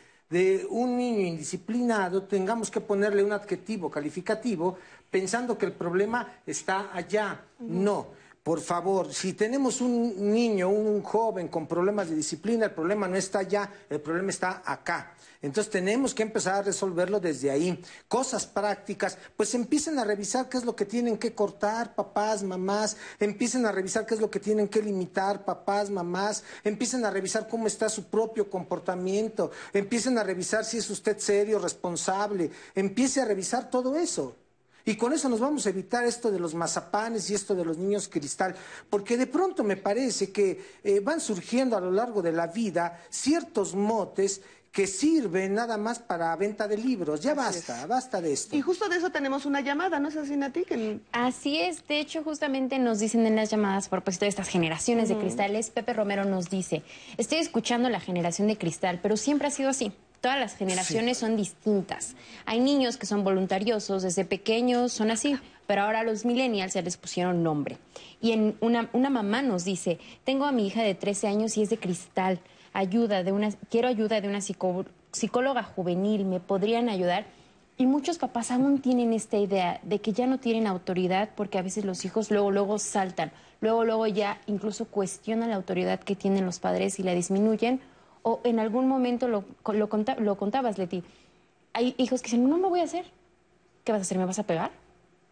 un 0.69 0.97
niño 0.97 1.26
indisciplinado 1.27 2.23
tengamos 2.23 2.72
que 2.72 2.81
ponerle 2.81 3.23
un 3.23 3.31
adjetivo 3.31 3.89
calificativo 3.89 4.77
pensando 5.11 5.57
que 5.57 5.68
el 5.68 5.73
problema 5.73 6.27
está 6.45 6.89
allá. 6.91 7.45
No. 7.59 8.07
Por 8.48 8.61
favor, 8.61 9.14
si 9.14 9.34
tenemos 9.34 9.82
un 9.82 10.32
niño, 10.32 10.69
un 10.69 11.03
joven 11.03 11.49
con 11.49 11.68
problemas 11.68 12.10
de 12.10 12.15
disciplina, 12.15 12.68
el 12.68 12.72
problema 12.72 13.06
no 13.06 13.18
está 13.18 13.40
allá, 13.40 13.69
el 13.90 13.99
problema 13.99 14.30
está 14.30 14.64
acá. 14.65 15.15
Entonces 15.41 15.69
tenemos 15.69 16.14
que 16.14 16.24
empezar 16.24 16.53
a 16.53 16.61
resolverlo 16.61 17.19
desde 17.19 17.52
ahí. 17.52 17.84
Cosas 18.07 18.45
prácticas, 18.45 19.18
pues 19.36 19.53
empiecen 19.53 19.99
a 19.99 20.06
revisar 20.06 20.48
qué 20.48 20.60
es 20.60 20.64
lo 20.64 20.78
que 20.78 20.86
tienen 20.86 21.18
que 21.18 21.36
cortar 21.36 21.94
papás, 21.94 22.41
mamás, 22.41 22.95
empiecen 23.19 23.65
a 23.65 23.74
revisar 23.74 24.06
qué 24.06 24.14
es 24.14 24.22
lo 24.22 24.32
que 24.32 24.40
tienen 24.40 24.69
que 24.69 24.82
limitar 24.82 25.44
papás, 25.44 25.90
mamás, 25.90 26.45
empiecen 26.64 27.03
a 27.03 27.11
revisar 27.11 27.49
cómo 27.49 27.68
está 27.68 27.90
su 27.90 28.06
propio 28.06 28.49
comportamiento, 28.49 29.52
empiecen 29.74 30.18
a 30.19 30.24
revisar 30.24 30.64
si 30.64 30.78
es 30.78 30.90
usted 30.90 31.18
serio, 31.18 31.60
responsable, 31.60 32.49
empiece 32.76 33.19
a 33.19 33.26
revisar 33.26 33.69
todo 33.69 33.98
eso. 33.98 34.38
Y 34.88 34.95
con 34.95 35.11
eso 35.11 35.27
nos 35.27 35.41
vamos 35.41 35.65
a 35.65 35.69
evitar 35.69 36.05
esto 36.05 36.31
de 36.31 36.39
los 36.39 36.55
mazapanes 36.55 37.30
y 37.30 37.35
esto 37.35 37.53
de 37.53 37.65
los 37.65 37.77
niños 37.77 38.07
cristal, 38.07 38.55
porque 38.89 39.18
de 39.18 39.27
pronto 39.27 39.61
me 39.65 39.76
parece 39.76 40.31
que 40.31 40.77
eh, 40.81 41.01
van 41.01 41.19
surgiendo 41.19 41.76
a 41.76 41.81
lo 41.81 41.91
largo 41.91 42.22
de 42.22 42.31
la 42.31 42.47
vida 42.47 43.01
ciertos 43.09 43.76
motes 43.76 44.41
que 44.72 44.88
sirve 44.88 45.49
nada 45.49 45.76
más 45.76 45.99
para 45.99 46.34
venta 46.38 46.69
de 46.69 46.77
libros. 46.77 47.19
Ya 47.19 47.34
basta, 47.34 47.85
basta 47.85 48.22
de 48.22 48.31
esto. 48.31 48.55
Y 48.55 48.61
justo 48.61 48.88
de 48.88 48.95
eso 48.95 49.09
tenemos 49.09 49.45
una 49.45 49.59
llamada, 49.59 49.99
¿no 49.99 50.07
es 50.07 50.15
así, 50.15 50.38
Nati? 50.38 50.64
Que... 50.64 51.01
Así 51.11 51.59
es, 51.59 51.85
de 51.85 51.99
hecho 51.99 52.23
justamente 52.23 52.80
nos 52.80 52.99
dicen 52.99 53.26
en 53.26 53.35
las 53.35 53.49
llamadas 53.49 53.88
a 53.88 53.89
propósito 53.89 54.23
de 54.23 54.30
estas 54.30 54.47
generaciones 54.47 55.09
de 55.09 55.18
cristales, 55.18 55.69
Pepe 55.69 55.91
Romero 55.91 56.23
nos 56.23 56.49
dice, 56.49 56.84
estoy 57.18 57.39
escuchando 57.39 57.89
la 57.89 57.99
generación 57.99 58.47
de 58.47 58.57
cristal, 58.57 58.99
pero 59.03 59.18
siempre 59.18 59.49
ha 59.49 59.51
sido 59.51 59.69
así. 59.69 59.91
Todas 60.22 60.39
las 60.39 60.56
generaciones 60.56 61.18
son 61.18 61.38
distintas. 61.38 62.15
Hay 62.45 62.60
niños 62.60 62.98
que 62.98 63.06
son 63.06 63.23
voluntariosos, 63.23 64.03
desde 64.03 64.26
pequeños 64.26 64.91
son 64.91 65.11
así, 65.11 65.38
pero 65.68 65.84
ahora 65.84 66.03
los 66.03 66.26
millennials 66.26 66.73
ya 66.73 66.81
les 66.81 66.98
pusieron 66.98 67.44
nombre. 67.44 67.77
Y 68.22 68.31
en 68.31 68.57
una, 68.61 68.89
una 68.94 69.10
mamá 69.10 69.41
nos 69.41 69.64
dice, 69.64 69.99
tengo 70.23 70.45
a 70.45 70.52
mi 70.52 70.65
hija 70.68 70.81
de 70.81 70.95
13 70.95 71.27
años 71.27 71.57
y 71.57 71.61
es 71.61 71.69
de 71.69 71.77
cristal 71.77 72.39
ayuda 72.77 73.23
de 73.23 73.31
una, 73.31 73.49
quiero 73.72 73.88
ayuda 73.88 74.22
de 74.22 74.27
una 74.27 74.39
psicóloga 74.41 75.64
juvenil, 75.64 76.26
me 76.26 76.39
podrían 76.39 76.89
ayudar. 76.89 77.26
Y 77.76 77.88
muchos 77.88 78.19
papás 78.19 78.52
aún 78.52 78.81
tienen 78.81 79.14
esta 79.14 79.38
idea 79.38 79.80
de 79.84 79.99
que 79.99 80.14
ya 80.14 80.27
no 80.27 80.39
tienen 80.39 80.68
autoridad 80.68 81.30
porque 81.35 81.57
a 81.57 81.64
veces 81.64 81.85
los 81.85 82.06
hijos 82.06 82.30
luego, 82.31 82.52
luego 82.52 82.77
saltan, 82.80 83.31
luego, 83.61 83.84
luego 83.84 84.07
ya 84.07 84.39
incluso 84.45 84.85
cuestionan 84.85 85.49
la 85.49 85.56
autoridad 85.56 85.99
que 85.99 86.15
tienen 86.15 86.45
los 86.45 86.60
padres 86.60 86.99
y 86.99 87.03
la 87.03 87.14
disminuyen. 87.14 87.81
O 88.27 88.41
en 88.43 88.59
algún 88.59 88.89
momento 88.89 89.29
lo, 89.29 89.45
lo, 89.65 89.89
lo 90.19 90.35
contabas, 90.37 90.77
Leti, 90.77 91.01
hay 91.71 91.95
hijos 91.97 92.21
que 92.21 92.25
dicen, 92.25 92.49
no 92.49 92.57
lo 92.57 92.67
voy 92.67 92.81
a 92.81 92.83
hacer. 92.83 93.05
¿Qué 93.85 93.93
vas 93.93 93.99
a 93.99 94.01
hacer? 94.01 94.17
¿Me 94.17 94.25
vas 94.25 94.37
a 94.37 94.43
pegar? 94.43 94.69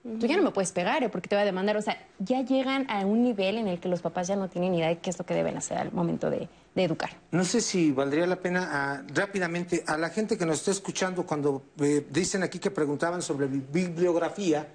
Tú 0.01 0.27
ya 0.27 0.37
no 0.37 0.43
me 0.43 0.51
puedes 0.51 0.71
pegar 0.71 1.03
¿eh? 1.03 1.09
porque 1.09 1.27
te 1.27 1.35
voy 1.35 1.41
a 1.41 1.45
demandar. 1.45 1.75
O 1.75 1.81
sea, 1.81 1.97
ya 2.19 2.41
llegan 2.45 2.89
a 2.89 3.05
un 3.05 3.21
nivel 3.21 3.57
en 3.57 3.67
el 3.67 3.81
que 3.81 3.89
los 3.89 4.01
papás 4.01 4.29
ya 4.29 4.37
no 4.37 4.47
tienen 4.47 4.73
idea 4.75 4.87
de 4.87 4.99
qué 4.99 5.09
es 5.09 5.19
lo 5.19 5.25
que 5.25 5.33
deben 5.33 5.57
hacer 5.57 5.77
al 5.77 5.91
momento 5.91 6.29
de, 6.29 6.47
educar. 6.77 7.09
No 7.31 7.43
sé 7.43 7.59
si 7.59 7.91
valdría 7.91 8.27
la 8.27 8.37
pena 8.37 8.69
ah, 8.71 9.03
rápidamente 9.13 9.83
a 9.87 9.97
la 9.97 10.09
gente 10.09 10.37
que 10.37 10.45
nos 10.45 10.59
está 10.59 10.71
escuchando 10.71 11.25
cuando 11.25 11.63
eh, 11.81 12.07
dicen 12.09 12.43
aquí 12.43 12.59
que 12.59 12.71
preguntaban 12.71 13.21
sobre 13.21 13.47
bibliografía 13.47 14.67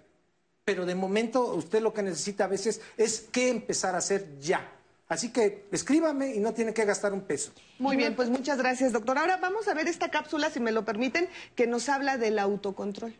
Pero 0.63 0.85
de 0.85 0.95
momento 0.95 1.53
usted 1.55 1.81
lo 1.81 1.93
que 1.93 2.03
necesita 2.03 2.45
a 2.45 2.47
veces 2.47 2.81
es 2.97 3.27
qué 3.31 3.49
empezar 3.49 3.95
a 3.95 3.99
hacer 3.99 4.39
ya. 4.39 4.71
Así 5.07 5.31
que 5.31 5.67
escríbame 5.71 6.35
y 6.35 6.39
no 6.39 6.53
tiene 6.53 6.73
que 6.73 6.83
gastar 6.83 7.13
un 7.13 7.21
peso. 7.21 7.51
Muy 7.77 7.95
bien, 7.95 8.15
pues 8.15 8.29
muchas 8.29 8.57
gracias, 8.57 8.91
doctor. 8.91 9.17
Ahora 9.17 9.37
vamos 9.37 9.67
a 9.67 9.73
ver 9.75 9.87
esta 9.87 10.09
cápsula, 10.09 10.49
si 10.49 10.59
me 10.59 10.71
lo 10.71 10.83
permiten, 10.83 11.29
que 11.55 11.67
nos 11.67 11.89
habla 11.89 12.17
del 12.17 12.39
autocontrol. 12.39 13.13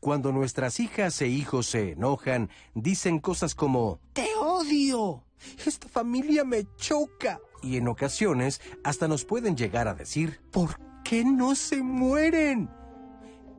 Cuando 0.00 0.30
nuestras 0.30 0.78
hijas 0.78 1.20
e 1.22 1.28
hijos 1.28 1.66
se 1.66 1.92
enojan, 1.92 2.50
dicen 2.74 3.18
cosas 3.18 3.54
como 3.54 3.98
¡Te 4.12 4.28
odio! 4.40 5.24
Esta 5.64 5.88
familia 5.88 6.44
me 6.44 6.64
choca. 6.76 7.40
Y 7.62 7.76
en 7.76 7.88
ocasiones 7.88 8.60
hasta 8.84 9.08
nos 9.08 9.24
pueden 9.24 9.56
llegar 9.56 9.88
a 9.88 9.94
decir 9.94 10.40
¿Por 10.52 10.78
qué 11.02 11.24
no 11.24 11.54
se 11.54 11.82
mueren? 11.82 12.70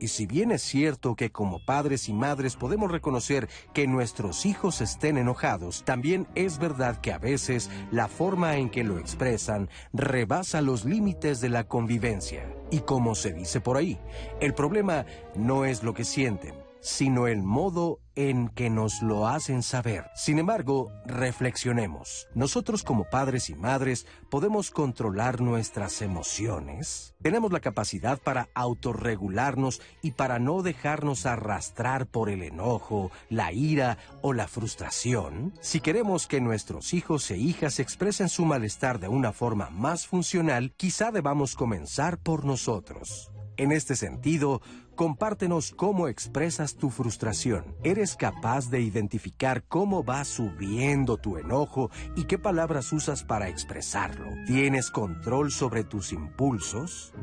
Y 0.00 0.08
si 0.08 0.26
bien 0.26 0.52
es 0.52 0.62
cierto 0.62 1.16
que 1.16 1.32
como 1.32 1.64
padres 1.64 2.08
y 2.08 2.12
madres 2.12 2.54
podemos 2.54 2.90
reconocer 2.90 3.48
que 3.74 3.88
nuestros 3.88 4.46
hijos 4.46 4.80
estén 4.80 5.18
enojados, 5.18 5.84
también 5.84 6.28
es 6.36 6.58
verdad 6.58 7.00
que 7.00 7.12
a 7.12 7.18
veces 7.18 7.68
la 7.90 8.06
forma 8.06 8.56
en 8.58 8.70
que 8.70 8.84
lo 8.84 8.98
expresan 8.98 9.68
rebasa 9.92 10.62
los 10.62 10.84
límites 10.84 11.40
de 11.40 11.48
la 11.48 11.64
convivencia. 11.64 12.46
Y 12.70 12.80
como 12.80 13.14
se 13.14 13.32
dice 13.32 13.60
por 13.60 13.76
ahí, 13.76 13.98
el 14.40 14.54
problema 14.54 15.06
no 15.34 15.64
es 15.64 15.82
lo 15.82 15.94
que 15.94 16.04
sienten, 16.04 16.54
sino 16.80 17.26
el 17.26 17.42
modo 17.42 18.00
en 18.14 18.48
que 18.48 18.68
nos 18.68 19.00
lo 19.00 19.28
hacen 19.28 19.62
saber. 19.62 20.10
Sin 20.16 20.38
embargo, 20.38 20.90
reflexionemos. 21.06 22.26
Nosotros 22.34 22.82
como 22.82 23.04
padres 23.04 23.48
y 23.48 23.54
madres 23.54 24.06
podemos 24.28 24.70
controlar 24.72 25.40
nuestras 25.40 26.02
emociones. 26.02 27.14
Tenemos 27.22 27.52
la 27.52 27.60
capacidad 27.60 28.18
para 28.18 28.48
autorregularnos 28.54 29.80
y 30.02 30.12
para 30.12 30.38
no 30.38 30.62
dejarnos 30.62 31.26
arrastrar 31.26 32.06
por 32.06 32.28
el 32.28 32.42
enojo, 32.42 33.12
la 33.28 33.52
ira 33.52 33.98
o 34.20 34.32
la 34.32 34.48
frustración. 34.48 35.54
Si 35.60 35.80
queremos 35.80 36.26
que 36.26 36.40
nuestros 36.40 36.94
hijos 36.94 37.30
e 37.30 37.36
hijas 37.36 37.78
expresen 37.78 38.28
su 38.28 38.44
malestar 38.44 38.98
de 38.98 39.08
una 39.08 39.32
forma 39.32 39.70
más 39.70 40.06
funcional, 40.06 40.72
quizá 40.76 41.12
debamos 41.12 41.54
comenzar 41.54 42.18
por 42.18 42.44
nosotros. 42.44 43.30
En 43.56 43.72
este 43.72 43.96
sentido, 43.96 44.62
compártenos 44.98 45.70
cómo 45.70 46.08
expresas 46.08 46.74
tu 46.74 46.90
frustración. 46.90 47.76
¿Eres 47.84 48.16
capaz 48.16 48.68
de 48.68 48.80
identificar 48.80 49.62
cómo 49.68 50.02
va 50.02 50.24
subiendo 50.24 51.18
tu 51.18 51.38
enojo 51.38 51.92
y 52.16 52.24
qué 52.24 52.36
palabras 52.36 52.92
usas 52.92 53.22
para 53.22 53.48
expresarlo? 53.48 54.26
¿Tienes 54.48 54.90
control 54.90 55.52
sobre 55.52 55.84
tus 55.84 56.12
impulsos? 56.12 57.14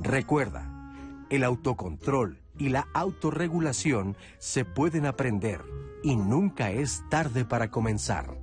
Recuerda, 0.00 0.68
el 1.30 1.44
autocontrol 1.44 2.40
y 2.58 2.70
la 2.70 2.88
autorregulación 2.92 4.16
se 4.40 4.64
pueden 4.64 5.06
aprender 5.06 5.60
y 6.02 6.16
nunca 6.16 6.72
es 6.72 7.04
tarde 7.08 7.44
para 7.44 7.70
comenzar. 7.70 8.41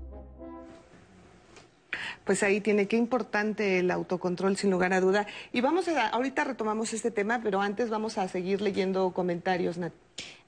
Pues 2.29 2.43
ahí 2.43 2.61
tiene 2.61 2.87
qué 2.87 2.95
importante 2.95 3.79
el 3.79 3.89
autocontrol, 3.89 4.55
sin 4.55 4.69
lugar 4.69 4.93
a 4.93 5.01
duda. 5.01 5.25
Y 5.51 5.61
vamos 5.61 5.87
a, 5.87 6.09
ahorita 6.09 6.43
retomamos 6.43 6.93
este 6.93 7.09
tema, 7.09 7.41
pero 7.43 7.59
antes 7.59 7.89
vamos 7.89 8.19
a 8.19 8.27
seguir 8.27 8.61
leyendo 8.61 9.09
comentarios. 9.13 9.79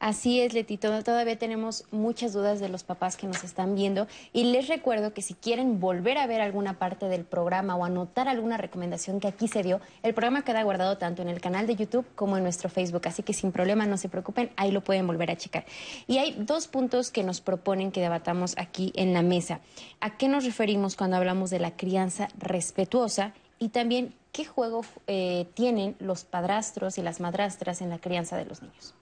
Así 0.02 0.42
es, 0.42 0.54
Letito. 0.54 1.04
Todavía 1.04 1.38
tenemos 1.38 1.86
muchas 1.92 2.34
dudas 2.34 2.60
de 2.60 2.70
los 2.70 2.84
papás 2.84 3.18
que 3.18 3.28
nos 3.28 3.44
están 3.44 3.76
viendo 3.76 4.08
y 4.34 4.46
les 4.46 4.68
recuerdo 4.68 5.14
que 5.14 5.22
si 5.22 5.36
quieren 5.36 5.80
volver 5.80 6.18
a 6.18 6.26
ver 6.26 6.42
alguna 6.42 6.80
parte 6.80 7.08
del 7.08 7.24
programa 7.24 7.76
o 7.76 7.86
anotar 7.86 8.28
alguna 8.28 8.58
recomendación 8.58 9.20
que 9.20 9.28
aquí 9.28 9.48
se 9.48 9.62
dio, 9.62 9.80
el 10.02 10.16
programa 10.16 10.44
queda 10.44 10.64
guardado 10.64 10.98
tanto 10.98 11.22
en 11.22 11.30
el 11.30 11.40
canal 11.40 11.68
de 11.68 11.76
YouTube 11.76 12.08
como 12.16 12.36
en 12.36 12.42
nuestro 12.42 12.68
Facebook, 12.68 13.04
así 13.06 13.22
que 13.22 13.34
sin 13.34 13.52
problema 13.52 13.86
no 13.86 13.96
se 13.96 14.10
preocupen, 14.10 14.50
ahí 14.56 14.72
lo 14.72 14.84
pueden 14.84 15.06
volver 15.06 15.30
a 15.30 15.38
checar. 15.38 15.66
Y 16.08 16.18
hay 16.18 16.36
dos 16.36 16.68
puntos 16.68 17.12
que 17.12 17.24
nos 17.24 17.40
proponen 17.40 17.92
que 17.92 18.02
debatamos 18.02 18.56
aquí 18.58 18.92
en 18.96 19.14
la 19.14 19.22
mesa. 19.22 19.60
¿A 20.00 20.18
qué 20.18 20.28
nos 20.28 20.46
referimos 20.46 20.96
cuando 20.96 21.18
hablamos 21.18 21.52
de 21.52 21.60
la 21.60 21.76
crianza 21.78 22.28
respetuosa? 22.40 23.34
Y 23.60 23.70
también, 23.70 24.16
¿qué 24.32 24.46
juego 24.46 24.84
eh, 25.06 25.46
tienen 25.54 25.96
los 26.00 26.24
padrastros 26.24 26.98
y 26.98 27.04
las 27.04 27.20
madrastras 27.20 27.82
en 27.82 27.90
la 27.90 28.00
crianza 28.00 28.36
de 28.36 28.46
los 28.46 28.64
niños? 28.64 28.96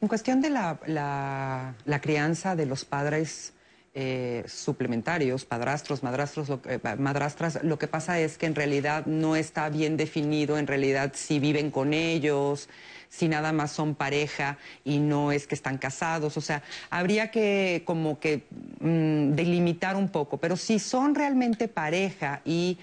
En 0.00 0.06
cuestión 0.06 0.40
de 0.40 0.50
la, 0.50 0.78
la, 0.86 2.00
crianza 2.00 2.54
de 2.54 2.66
los 2.66 2.84
padres 2.84 3.52
eh, 3.94 4.44
suplementarios, 4.46 5.44
padrastros, 5.44 6.04
madrastros, 6.04 6.48
lo, 6.48 6.60
eh, 6.66 6.78
madrastras, 6.98 7.64
lo 7.64 7.80
que 7.80 7.88
pasa 7.88 8.20
es 8.20 8.38
que 8.38 8.46
en 8.46 8.54
realidad 8.54 9.06
no 9.06 9.34
está 9.34 9.68
bien 9.68 9.96
definido, 9.96 10.56
en 10.56 10.68
realidad 10.68 11.12
si 11.16 11.40
viven 11.40 11.72
con 11.72 11.92
ellos, 11.94 12.68
si 13.08 13.26
nada 13.26 13.52
más 13.52 13.72
son 13.72 13.96
pareja 13.96 14.58
y 14.84 14.98
no 14.98 15.32
es 15.32 15.48
que 15.48 15.56
están 15.56 15.78
casados, 15.78 16.36
o 16.36 16.40
sea, 16.40 16.62
habría 16.90 17.32
que 17.32 17.82
como 17.84 18.20
que 18.20 18.44
mm, 18.78 19.34
delimitar 19.34 19.96
un 19.96 20.10
poco, 20.10 20.36
pero 20.36 20.56
si 20.56 20.78
son 20.78 21.16
realmente 21.16 21.66
pareja 21.66 22.40
y 22.44 22.78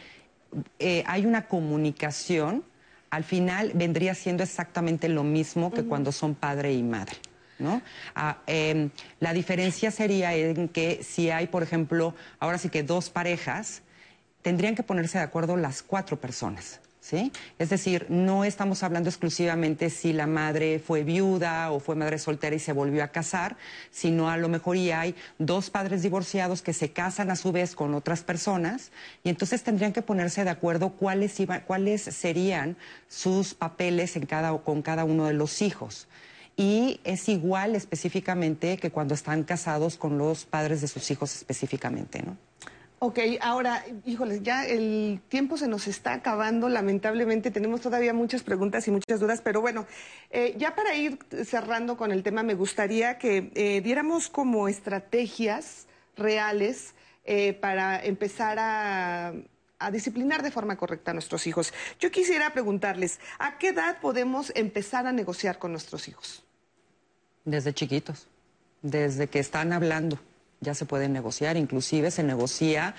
eh, 0.80 1.04
hay 1.08 1.26
una 1.26 1.48
comunicación, 1.48 2.66
al 3.10 3.24
final 3.24 3.72
vendría 3.74 4.16
siendo 4.16 4.44
exactamente 4.44 5.10
lo 5.10 5.24
mismo 5.24 5.72
que 5.72 5.84
cuando 5.84 6.12
son 6.12 6.36
padre 6.36 6.74
y 6.74 6.84
madre. 6.84 7.16
¿No? 7.58 7.82
Ah, 8.16 8.40
em, 8.48 8.90
la 9.22 9.32
diferencia 9.32 9.90
sería 9.90 10.36
en 10.36 10.68
que 10.68 11.02
si 11.04 11.30
hay, 11.30 11.48
por 11.48 11.64
ejemplo, 11.64 12.14
ahora 12.40 12.58
sí 12.58 12.68
que 12.68 12.84
dos 12.84 13.10
parejas, 13.10 13.82
tendrían 14.42 14.76
que 14.76 14.84
ponerse 14.84 15.18
de 15.20 15.24
acuerdo 15.24 15.56
las 15.56 15.82
cuatro 15.82 16.20
personas. 16.20 16.82
Es 17.60 17.70
decir, 17.70 18.08
no 18.10 18.44
estamos 18.44 18.82
hablando 18.82 19.10
exclusivamente 19.10 19.90
si 19.90 20.12
la 20.12 20.26
madre 20.26 20.80
fue 20.80 21.04
viuda 21.04 21.72
o 21.72 21.80
fue 21.80 21.96
madre 21.96 22.18
soltera 22.18 22.56
y 22.56 22.60
se 22.60 22.74
volvió 22.74 23.04
a 23.04 23.10
casar, 23.10 23.58
sino 23.92 24.30
a 24.30 24.38
lo 24.38 24.50
mejor 24.50 24.78
y 24.78 24.92
hay 24.92 25.16
dos 25.38 25.70
padres 25.70 26.02
divorciados 26.02 26.62
que 26.62 26.74
se 26.74 26.92
casan 26.92 27.30
a 27.30 27.36
su 27.36 27.52
vez 27.52 27.76
con 27.76 27.94
otras 27.94 28.24
personas 28.24 28.92
y 29.24 29.30
entonces 29.30 29.64
tendrían 29.64 29.94
que 29.94 30.02
ponerse 30.02 30.44
de 30.44 30.50
acuerdo 30.50 30.92
cuáles, 30.92 31.38
cuáles 31.68 32.02
serían 32.02 32.76
sus 33.08 33.54
papeles 33.54 34.16
en 34.16 34.26
cada, 34.26 34.58
con 34.58 34.82
cada 34.82 35.04
uno 35.04 35.26
de 35.28 35.34
los 35.34 35.62
hijos 35.62 36.08
y 36.58 37.02
es 37.04 37.30
igual 37.30 37.76
específicamente 37.76 38.78
que 38.78 38.90
cuando 38.90 39.14
están 39.14 39.44
casados 39.44 39.98
con 39.98 40.18
los 40.18 40.46
padres 40.46 40.82
de 40.82 40.88
sus 40.88 41.12
hijos 41.12 41.36
específicamente, 41.36 42.24
¿no? 42.24 42.38
Ok, 43.00 43.20
ahora, 43.42 43.84
híjoles, 44.06 44.42
ya 44.42 44.66
el 44.66 45.20
tiempo 45.28 45.58
se 45.58 45.68
nos 45.68 45.86
está 45.88 46.14
acabando, 46.14 46.70
lamentablemente 46.70 47.52
tenemos 47.52 47.82
todavía 47.82 48.14
muchas 48.14 48.42
preguntas 48.42 48.88
y 48.88 48.92
muchas 48.92 49.20
dudas, 49.20 49.42
pero 49.42 49.60
bueno, 49.60 49.86
eh, 50.32 50.56
ya 50.58 50.76
para 50.76 50.96
ir 50.96 51.20
cerrando 51.44 51.98
con 51.98 52.14
el 52.14 52.24
tema, 52.24 52.42
me 52.42 52.54
gustaría 52.54 53.18
que 53.18 53.52
eh, 53.54 53.82
diéramos 53.82 54.30
como 54.30 54.70
estrategias 54.70 55.88
reales 56.16 56.96
eh, 57.26 57.54
para 57.54 58.02
empezar 58.02 58.60
a, 58.60 59.34
a 59.78 59.92
disciplinar 59.92 60.42
de 60.42 60.52
forma 60.52 60.78
correcta 60.78 61.12
a 61.12 61.14
nuestros 61.14 61.48
hijos. 61.48 61.74
Yo 62.00 62.12
quisiera 62.12 62.54
preguntarles, 62.54 63.20
¿a 63.40 63.58
qué 63.58 63.70
edad 63.70 64.00
podemos 64.00 64.54
empezar 64.56 65.06
a 65.06 65.12
negociar 65.12 65.60
con 65.60 65.72
nuestros 65.72 66.08
hijos? 66.08 66.46
Desde 67.44 67.74
chiquitos, 67.74 68.30
desde 68.82 69.28
que 69.28 69.40
están 69.40 69.74
hablando 69.74 70.18
ya 70.66 70.74
se 70.74 70.86
puede 70.86 71.08
negociar, 71.08 71.56
inclusive 71.56 72.12
se 72.12 72.24
negocia 72.24 72.96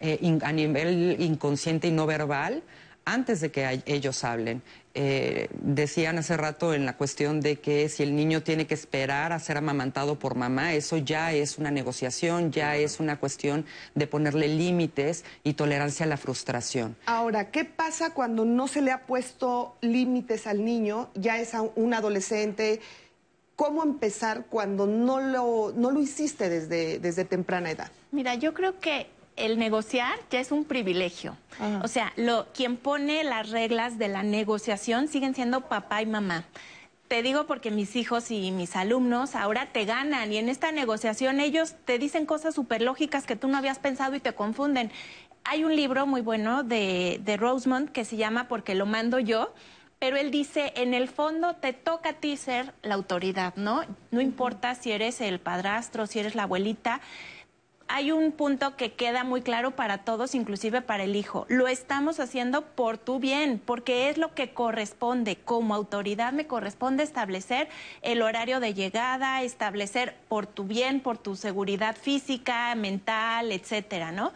eh, 0.00 0.38
a 0.42 0.52
nivel 0.52 1.16
inconsciente 1.20 1.88
y 1.88 1.92
no 1.92 2.04
verbal 2.04 2.62
antes 3.04 3.40
de 3.40 3.50
que 3.50 3.82
ellos 3.86 4.24
hablen. 4.24 4.62
Eh, 4.96 5.48
decían 5.60 6.18
hace 6.18 6.36
rato 6.36 6.72
en 6.72 6.86
la 6.86 6.96
cuestión 6.96 7.40
de 7.40 7.56
que 7.56 7.88
si 7.88 8.04
el 8.04 8.14
niño 8.14 8.44
tiene 8.44 8.66
que 8.66 8.74
esperar 8.74 9.32
a 9.32 9.40
ser 9.40 9.56
amamantado 9.56 10.18
por 10.18 10.36
mamá, 10.36 10.72
eso 10.72 10.96
ya 10.98 11.32
es 11.32 11.58
una 11.58 11.72
negociación, 11.72 12.52
ya 12.52 12.76
es 12.76 13.00
una 13.00 13.18
cuestión 13.18 13.66
de 13.94 14.06
ponerle 14.06 14.46
límites 14.46 15.24
y 15.42 15.54
tolerancia 15.54 16.06
a 16.06 16.08
la 16.08 16.16
frustración. 16.16 16.96
Ahora, 17.06 17.50
¿qué 17.50 17.64
pasa 17.64 18.14
cuando 18.14 18.44
no 18.44 18.68
se 18.68 18.82
le 18.82 18.92
ha 18.92 19.06
puesto 19.06 19.76
límites 19.80 20.46
al 20.46 20.64
niño? 20.64 21.10
Ya 21.14 21.40
es 21.40 21.52
un 21.74 21.92
adolescente 21.92 22.80
cómo 23.56 23.82
empezar 23.82 24.46
cuando 24.48 24.86
no 24.86 25.20
lo, 25.20 25.72
no 25.74 25.90
lo 25.90 26.00
hiciste 26.00 26.48
desde, 26.48 26.98
desde 26.98 27.24
temprana 27.24 27.70
edad? 27.70 27.90
Mira, 28.10 28.34
yo 28.34 28.54
creo 28.54 28.78
que 28.80 29.08
el 29.36 29.58
negociar 29.58 30.18
ya 30.30 30.40
es 30.40 30.52
un 30.52 30.64
privilegio. 30.64 31.36
O 31.82 31.88
sea, 31.88 32.12
lo, 32.16 32.46
quien 32.52 32.76
pone 32.76 33.24
las 33.24 33.50
reglas 33.50 33.98
de 33.98 34.08
la 34.08 34.22
negociación 34.22 35.08
siguen 35.08 35.34
siendo 35.34 35.62
papá 35.62 36.02
y 36.02 36.06
mamá. 36.06 36.44
Te 37.08 37.22
digo 37.22 37.46
porque 37.46 37.70
mis 37.70 37.96
hijos 37.96 38.30
y 38.30 38.50
mis 38.50 38.76
alumnos 38.76 39.34
ahora 39.34 39.70
te 39.72 39.84
ganan 39.84 40.32
y 40.32 40.38
en 40.38 40.48
esta 40.48 40.72
negociación 40.72 41.38
ellos 41.38 41.74
te 41.84 41.98
dicen 41.98 42.26
cosas 42.26 42.54
súper 42.54 42.82
lógicas 42.82 43.26
que 43.26 43.36
tú 43.36 43.46
no 43.48 43.58
habías 43.58 43.78
pensado 43.78 44.14
y 44.16 44.20
te 44.20 44.32
confunden. 44.32 44.90
Hay 45.44 45.64
un 45.64 45.76
libro 45.76 46.06
muy 46.06 46.22
bueno 46.22 46.62
de, 46.62 47.20
de 47.22 47.36
Rosemont 47.36 47.90
que 47.90 48.04
se 48.04 48.16
llama 48.16 48.48
Porque 48.48 48.74
lo 48.74 48.86
mando 48.86 49.18
yo 49.18 49.52
pero 50.04 50.18
él 50.18 50.30
dice, 50.30 50.74
en 50.76 50.92
el 50.92 51.08
fondo 51.08 51.54
te 51.54 51.72
toca 51.72 52.10
a 52.10 52.12
ti 52.12 52.36
ser 52.36 52.74
la 52.82 52.94
autoridad, 52.94 53.54
¿no? 53.56 53.84
No 54.10 54.20
importa 54.20 54.74
si 54.74 54.92
eres 54.92 55.22
el 55.22 55.40
padrastro, 55.40 56.06
si 56.06 56.18
eres 56.18 56.34
la 56.34 56.42
abuelita. 56.42 57.00
Hay 57.88 58.12
un 58.12 58.30
punto 58.32 58.76
que 58.76 58.92
queda 58.92 59.24
muy 59.24 59.40
claro 59.40 59.70
para 59.70 60.04
todos, 60.04 60.34
inclusive 60.34 60.82
para 60.82 61.04
el 61.04 61.16
hijo. 61.16 61.46
Lo 61.48 61.68
estamos 61.68 62.20
haciendo 62.20 62.66
por 62.66 62.98
tu 62.98 63.18
bien, 63.18 63.58
porque 63.64 64.10
es 64.10 64.18
lo 64.18 64.34
que 64.34 64.52
corresponde. 64.52 65.36
Como 65.36 65.74
autoridad 65.74 66.34
me 66.34 66.46
corresponde 66.46 67.02
establecer 67.02 67.70
el 68.02 68.20
horario 68.20 68.60
de 68.60 68.74
llegada, 68.74 69.42
establecer 69.42 70.16
por 70.28 70.46
tu 70.46 70.64
bien, 70.64 71.00
por 71.00 71.16
tu 71.16 71.34
seguridad 71.34 71.96
física, 71.96 72.74
mental, 72.74 73.52
etcétera, 73.52 74.12
¿no? 74.12 74.34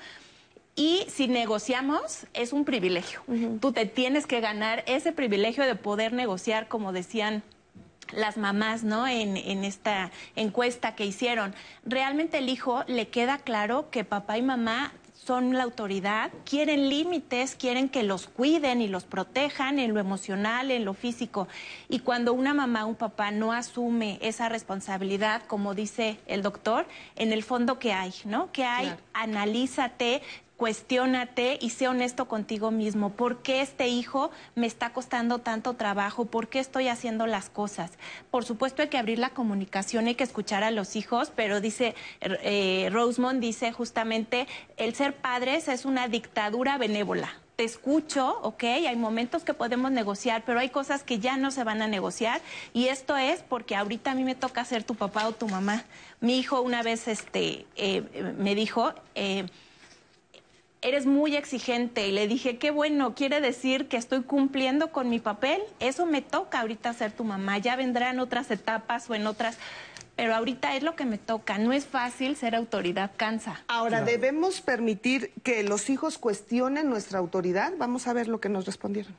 Y 0.79 1.07
si 1.09 1.27
negociamos, 1.27 2.27
es 2.35 2.53
un 2.53 2.65
privilegio. 2.65 3.21
Tú 3.61 3.73
te 3.73 3.85
tienes 3.85 4.29
que 4.29 4.41
ganar 4.41 4.85
ese 4.87 5.11
privilegio 5.11 5.65
de 5.65 5.75
poder 5.75 6.13
negociar, 6.13 6.69
como 6.69 6.93
decían 6.93 7.43
las 8.13 8.37
mamás, 8.37 8.85
¿no? 8.85 9.09
En, 9.09 9.37
en, 9.37 9.65
esta 9.65 10.13
encuesta 10.37 10.95
que 10.95 11.05
hicieron. 11.05 11.53
Realmente 11.85 12.39
el 12.39 12.49
hijo 12.49 12.85
le 12.87 13.09
queda 13.09 13.39
claro 13.39 13.91
que 13.91 14.05
papá 14.05 14.39
y 14.39 14.43
mamá 14.43 14.93
son 15.29 15.53
la 15.53 15.65
autoridad, 15.65 16.31
quieren 16.49 16.89
límites, 16.89 17.55
quieren 17.55 17.91
que 17.91 18.03
los 18.03 18.29
cuiden 18.29 18.81
y 18.81 18.89
los 18.89 19.05
protejan 19.05 19.79
en 19.79 19.93
lo 19.93 20.01
emocional, 20.01 20.71
en 20.71 20.87
lo 20.87 20.95
físico. 20.95 21.49
Y 21.91 21.99
cuando 21.99 22.33
una 22.33 22.55
mamá 22.55 22.87
o 22.87 22.89
un 22.89 22.95
papá 22.95 23.31
no 23.31 23.53
asume 23.53 24.19
esa 24.23 24.49
responsabilidad, 24.49 25.43
como 25.43 25.75
dice 25.75 26.19
el 26.29 26.43
doctor, 26.43 26.87
en 27.17 27.33
el 27.35 27.43
fondo, 27.43 27.79
¿qué 27.79 27.93
hay? 27.93 28.15
¿No? 28.25 28.51
¿Qué 28.53 28.65
hay? 28.65 28.95
Analízate, 29.13 30.23
cuestiónate 30.59 31.57
y 31.63 31.71
sé 31.71 31.87
honesto 31.89 32.27
contigo 32.27 32.73
mismo. 32.73 33.11
¿Por 33.11 33.43
qué 33.43 33.63
este 33.63 33.87
hijo 33.87 34.31
me 34.57 34.67
está 34.67 34.93
costando 34.93 35.39
tanto 35.39 35.75
trabajo? 35.75 36.27
¿Por 36.27 36.49
qué 36.49 36.59
estoy 36.59 36.89
haciendo 36.89 37.29
las 37.29 37.49
cosas? 37.49 37.93
Por 38.33 38.45
supuesto 38.45 38.83
hay 38.83 38.89
que 38.89 38.99
abrir 38.99 39.21
la 39.21 39.31
comunicación, 39.31 40.09
hay 40.09 40.17
que 40.17 40.25
escuchar 40.25 40.65
a 40.65 40.73
los 40.73 40.97
hijos, 40.97 41.33
pero 41.35 41.61
dice, 41.61 41.95
eh, 42.21 42.91
Rosemond 42.93 43.41
dice 43.41 43.71
justamente, 43.73 44.49
el 44.77 44.97
ser 44.97 45.15
padres 45.15 45.69
es 45.69 45.85
una 45.85 46.09
dictadura 46.09 46.77
benévola 46.77 47.33
te 47.55 47.65
escucho, 47.65 48.39
ok, 48.43 48.63
hay 48.63 48.95
momentos 48.95 49.43
que 49.43 49.53
podemos 49.53 49.91
negociar, 49.91 50.45
pero 50.47 50.61
hay 50.61 50.69
cosas 50.69 51.03
que 51.03 51.19
ya 51.19 51.37
no 51.37 51.51
se 51.51 51.65
van 51.65 51.83
a 51.83 51.89
negociar 51.89 52.41
y 52.73 52.87
esto 52.87 53.17
es 53.17 53.43
porque 53.43 53.75
ahorita 53.75 54.13
a 54.13 54.15
mí 54.15 54.23
me 54.23 54.37
toca 54.37 54.65
ser 54.65 54.85
tu 54.85 54.95
papá 54.95 55.27
o 55.27 55.33
tu 55.33 55.49
mamá. 55.49 55.83
Mi 56.21 56.39
hijo 56.39 56.61
una 56.61 56.85
vez 56.85 57.09
este, 57.09 57.67
eh, 57.75 58.35
me 58.39 58.55
dijo, 58.55 58.95
eh, 59.17 59.47
eres 60.81 61.07
muy 61.07 61.37
exigente 61.37 62.07
y 62.07 62.13
le 62.13 62.29
dije, 62.29 62.59
qué 62.59 62.71
bueno, 62.71 63.15
quiere 63.15 63.41
decir 63.41 63.89
que 63.89 63.97
estoy 63.97 64.23
cumpliendo 64.23 64.93
con 64.93 65.09
mi 65.09 65.19
papel, 65.19 65.61
eso 65.81 66.07
me 66.07 66.23
toca 66.23 66.61
ahorita 66.61 66.93
ser 66.93 67.13
tu 67.13 67.25
mamá, 67.25 67.59
ya 67.59 67.77
vendrán 67.77 68.21
otras 68.21 68.51
etapas 68.51 69.11
o 69.11 69.15
en 69.15 69.27
otras, 69.27 69.59
pero 70.15 70.35
ahorita 70.35 70.77
es 70.77 70.83
lo 70.83 70.95
que 70.95 71.05
me 71.05 71.19
toca, 71.19 71.59
no 71.59 71.73
es 71.73 71.87
fácil 71.87 72.37
ser 72.37 72.55
autoridad, 72.55 73.11
cansa. 73.17 73.63
Ahora, 73.69 74.03
¿debemos 74.03 74.61
permitir 74.61 75.33
que 75.43 75.63
los 75.63 75.91
hijos 75.91 76.19
cuestionen 76.19 76.89
nuestra 76.89 77.19
autoridad? 77.19 77.73
Vamos 77.77 78.07
a 78.07 78.13
ver 78.13 78.29
lo 78.29 78.41
que 78.41 78.49
nos 78.49 78.67
respondieron. 78.67 79.17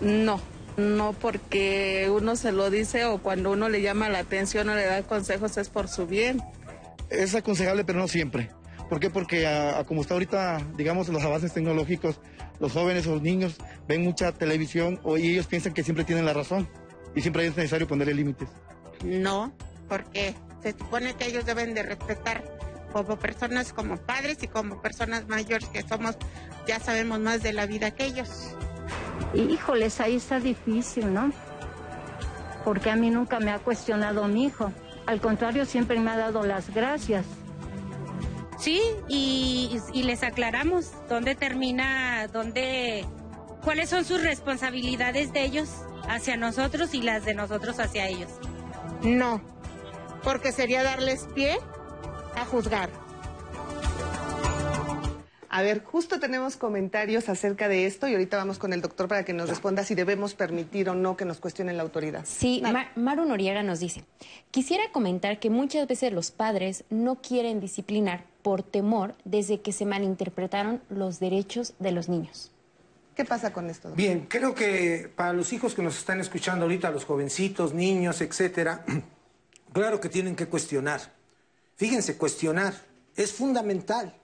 No, 0.00 0.40
no 0.76 1.12
porque 1.12 2.10
uno 2.10 2.36
se 2.36 2.52
lo 2.52 2.70
dice 2.70 3.04
o 3.04 3.18
cuando 3.18 3.50
uno 3.50 3.68
le 3.68 3.82
llama 3.82 4.08
la 4.08 4.20
atención 4.20 4.68
o 4.70 4.74
le 4.74 4.86
da 4.86 5.02
consejos 5.02 5.56
es 5.58 5.68
por 5.68 5.88
su 5.88 6.06
bien. 6.06 6.42
Es 7.10 7.34
aconsejable, 7.34 7.84
pero 7.84 7.98
no 7.98 8.08
siempre. 8.08 8.50
¿Por 8.90 8.98
qué? 8.98 9.08
Porque 9.08 9.46
como 9.86 10.02
está 10.02 10.14
ahorita, 10.14 10.60
digamos, 10.76 11.08
los 11.08 11.22
avances 11.22 11.54
tecnológicos, 11.54 12.20
los 12.58 12.72
jóvenes 12.72 13.06
o 13.06 13.12
los 13.12 13.22
niños 13.22 13.56
ven 13.86 14.02
mucha 14.02 14.32
televisión 14.32 15.00
y 15.16 15.30
ellos 15.30 15.46
piensan 15.46 15.72
que 15.72 15.84
siempre 15.84 16.04
tienen 16.04 16.26
la 16.26 16.32
razón 16.32 16.68
y 17.14 17.20
siempre 17.20 17.46
es 17.46 17.56
necesario 17.56 17.86
ponerle 17.86 18.14
límites. 18.14 18.48
No, 19.04 19.52
porque 19.88 20.34
se 20.60 20.72
supone 20.72 21.14
que 21.14 21.26
ellos 21.26 21.46
deben 21.46 21.72
de 21.72 21.84
respetar 21.84 22.42
como 22.92 23.16
personas, 23.16 23.72
como 23.72 23.96
padres 23.96 24.38
y 24.42 24.48
como 24.48 24.82
personas 24.82 25.28
mayores 25.28 25.68
que 25.68 25.82
somos, 25.82 26.16
ya 26.66 26.80
sabemos 26.80 27.20
más 27.20 27.44
de 27.44 27.52
la 27.52 27.66
vida 27.66 27.92
que 27.92 28.06
ellos. 28.06 28.56
Híjoles, 29.34 30.00
ahí 30.00 30.16
está 30.16 30.40
difícil, 30.40 31.14
¿no? 31.14 31.32
Porque 32.64 32.90
a 32.90 32.96
mí 32.96 33.08
nunca 33.10 33.38
me 33.38 33.52
ha 33.52 33.60
cuestionado 33.60 34.26
mi 34.26 34.46
hijo. 34.46 34.72
Al 35.06 35.20
contrario, 35.20 35.64
siempre 35.64 36.00
me 36.00 36.10
ha 36.10 36.16
dado 36.16 36.44
las 36.44 36.74
gracias. 36.74 37.24
Sí, 38.60 38.82
y, 39.08 39.80
les 39.94 40.22
aclaramos 40.22 40.92
dónde 41.08 41.34
termina, 41.34 42.26
dónde, 42.28 43.06
cuáles 43.64 43.88
son 43.88 44.04
sus 44.04 44.22
responsabilidades 44.22 45.32
de 45.32 45.44
ellos 45.44 45.70
hacia 46.06 46.36
nosotros 46.36 46.92
y 46.92 47.00
las 47.00 47.24
de 47.24 47.32
nosotros 47.32 47.80
hacia 47.80 48.06
ellos. 48.06 48.28
No, 49.02 49.40
porque 50.22 50.52
sería 50.52 50.82
darles 50.82 51.26
pie 51.34 51.56
a 52.36 52.44
juzgar. 52.44 52.90
A 55.48 55.62
ver, 55.62 55.82
justo 55.82 56.20
tenemos 56.20 56.56
comentarios 56.56 57.30
acerca 57.30 57.66
de 57.66 57.86
esto 57.86 58.06
y 58.08 58.12
ahorita 58.12 58.36
vamos 58.36 58.58
con 58.58 58.74
el 58.74 58.82
doctor 58.82 59.08
para 59.08 59.24
que 59.24 59.32
nos 59.32 59.48
responda 59.48 59.84
si 59.84 59.94
debemos 59.94 60.34
permitir 60.34 60.90
o 60.90 60.94
no 60.94 61.16
que 61.16 61.24
nos 61.24 61.40
cuestionen 61.40 61.78
la 61.78 61.82
autoridad. 61.82 62.24
Sí, 62.24 62.62
Maru 62.94 63.24
Noriega 63.24 63.62
nos 63.62 63.80
dice, 63.80 64.04
quisiera 64.50 64.84
comentar 64.92 65.40
que 65.40 65.50
muchas 65.50 65.88
veces 65.88 66.12
los 66.12 66.30
padres 66.30 66.84
no 66.90 67.16
quieren 67.16 67.58
disciplinar 67.58 68.29
por 68.42 68.62
temor 68.62 69.14
desde 69.24 69.60
que 69.60 69.72
se 69.72 69.86
malinterpretaron 69.86 70.80
los 70.88 71.20
derechos 71.20 71.74
de 71.78 71.92
los 71.92 72.08
niños. 72.08 72.50
¿Qué 73.14 73.24
pasa 73.24 73.52
con 73.52 73.68
esto? 73.68 73.92
Bien, 73.94 74.26
creo 74.28 74.54
que 74.54 75.10
para 75.14 75.32
los 75.32 75.52
hijos 75.52 75.74
que 75.74 75.82
nos 75.82 75.98
están 75.98 76.20
escuchando 76.20 76.64
ahorita, 76.64 76.90
los 76.90 77.04
jovencitos, 77.04 77.74
niños, 77.74 78.20
etcétera, 78.20 78.84
claro 79.72 80.00
que 80.00 80.08
tienen 80.08 80.36
que 80.36 80.46
cuestionar. 80.46 81.00
Fíjense, 81.76 82.16
cuestionar 82.16 82.74
es 83.16 83.32
fundamental. 83.32 84.14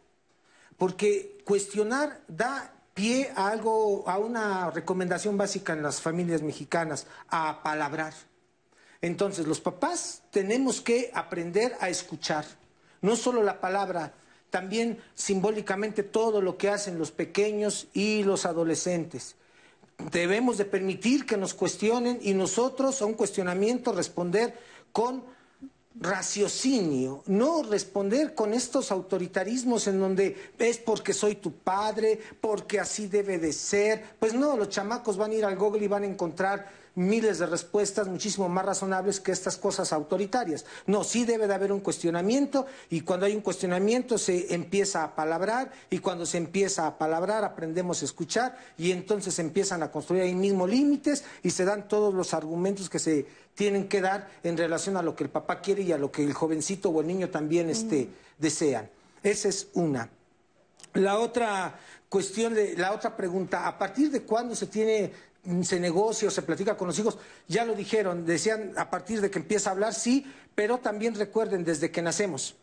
Porque 0.77 1.39
cuestionar 1.45 2.21
da 2.29 2.73
pie 2.95 3.31
a 3.35 3.49
algo, 3.49 4.09
a 4.09 4.19
una 4.19 4.71
recomendación 4.71 5.37
básica 5.37 5.73
en 5.73 5.83
las 5.83 6.01
familias 6.01 6.43
mexicanas, 6.43 7.07
a 7.29 7.63
palabrar. 7.63 8.15
Entonces, 9.03 9.47
los 9.47 9.61
papás 9.61 10.23
tenemos 10.31 10.81
que 10.81 11.11
aprender 11.15 11.77
a 11.81 11.89
escuchar, 11.89 12.47
no 13.07 13.15
solo 13.15 13.43
la 13.43 13.61
palabra, 13.61 14.13
también 14.51 14.99
simbólicamente 15.15 16.03
todo 16.03 16.43
lo 16.43 16.59
que 16.59 16.69
hacen 16.69 16.99
los 16.99 17.13
pequeños 17.13 17.87
y 17.95 18.25
los 18.25 18.45
adolescentes. 18.45 19.37
Debemos 20.11 20.59
de 20.59 20.65
permitir 20.65 21.25
que 21.25 21.37
nos 21.37 21.55
cuestionen 21.55 22.19
y 22.21 22.35
nosotros 22.35 23.01
a 23.01 23.07
un 23.07 23.15
cuestionamiento 23.15 23.93
responder 23.93 24.59
con 24.91 25.23
raciocinio, 25.99 27.23
no 27.27 27.63
responder 27.63 28.35
con 28.35 28.53
estos 28.53 28.91
autoritarismos 28.91 29.87
en 29.87 30.01
donde 30.01 30.37
es 30.59 30.79
porque 30.79 31.15
soy 31.15 31.37
tu 31.37 31.53
padre, 31.53 32.21
porque 32.41 32.81
así 32.81 33.07
debe 33.07 33.39
de 33.39 33.53
ser. 33.53 34.03
Pues 34.19 34.35
no, 34.35 34.57
los 34.57 34.69
chamacos 34.69 35.17
van 35.17 35.31
a 35.31 35.35
ir 35.35 35.45
al 35.45 35.57
Google 35.57 35.85
y 35.85 35.89
van 35.89 36.03
a 36.03 36.07
encontrar 36.07 36.69
miles 36.97 37.39
de 37.39 37.47
respuestas 37.47 38.09
muchísimo 38.09 38.49
más 38.49 38.65
razonables 38.65 39.21
que 39.21 39.31
estas 39.31 39.57
cosas 39.57 39.93
autoritarias. 39.93 40.65
No, 40.87 41.05
sí 41.05 41.25
debe 41.25 41.47
de 41.47 41.55
haber 41.55 41.71
un 41.71 41.81
cuestionamiento 41.81 42.67
y 42.91 43.03
cuando 43.03 43.27
hay 43.27 43.37
un 43.37 43.43
cuestionamiento 43.43 44.19
se 44.19 44.53
empieza 44.55 45.05
a 45.05 45.15
palabrar 45.15 45.71
y 45.91 45.99
cuando 46.01 46.27
se 46.27 46.39
empieza 46.39 46.87
a 46.87 46.99
palabrar 46.99 47.45
aprendemos 47.45 48.03
a 48.03 48.07
escuchar 48.07 48.59
y 48.77 48.91
entonces 48.91 49.39
empiezan 49.39 49.83
a 49.83 49.91
construir 49.91 50.23
ahí 50.23 50.35
mismo 50.35 50.67
límites 50.67 51.25
y 51.43 51.51
se 51.51 51.65
dan 51.65 51.87
todos 51.87 52.13
los 52.15 52.35
argumentos 52.35 52.91
que 52.91 52.99
se 52.99 53.27
tienen 53.55 53.89
que 53.89 54.01
dar 54.01 54.29
en 54.43 54.57
relación 54.57 54.97
a 54.97 55.03
lo 55.03 55.15
que 55.15 55.25
el 55.25 55.31
papá 55.31 55.61
quiere 55.61 55.83
y 55.83 55.93
a 55.93 55.99
lo 55.99 56.11
que 56.11 56.25
el 56.25 56.33
jovencito 56.33 56.91
o 56.91 57.01
el 57.01 57.07
niño 57.07 57.31
también 57.31 57.69
este, 57.71 58.09
desean. 58.39 58.89
Esa 59.23 59.49
es 59.49 59.69
una. 59.75 60.11
La 60.95 61.19
otra 61.19 61.79
cuestión, 62.09 62.55
de, 62.55 62.77
la 62.77 62.93
otra 62.93 63.17
pregunta, 63.17 63.67
¿a 63.67 63.77
partir 63.77 64.11
de 64.11 64.23
cuándo 64.23 64.55
se 64.55 64.67
tiene 64.67 65.13
se 65.63 65.81
negocia 65.81 66.29
o 66.29 66.31
se 66.31 66.43
platica 66.43 66.77
con 66.77 66.89
los 66.89 66.99
hijos, 66.99 67.19
ya 67.47 67.65
lo 67.65 67.75
dijeron, 67.75 68.25
decían 68.25 68.73
a 68.77 68.91
partir 68.91 69.21
de 69.21 69.31
que 69.31 69.39
empieza 69.39 69.71
a 69.71 69.73
hablar, 69.73 69.95
sí, 69.95 70.27
pero 70.55 70.79
también 70.79 71.15
recuerden 71.15 71.65
desde 71.65 71.91
que 71.91 72.03
nacemos. 72.03 72.57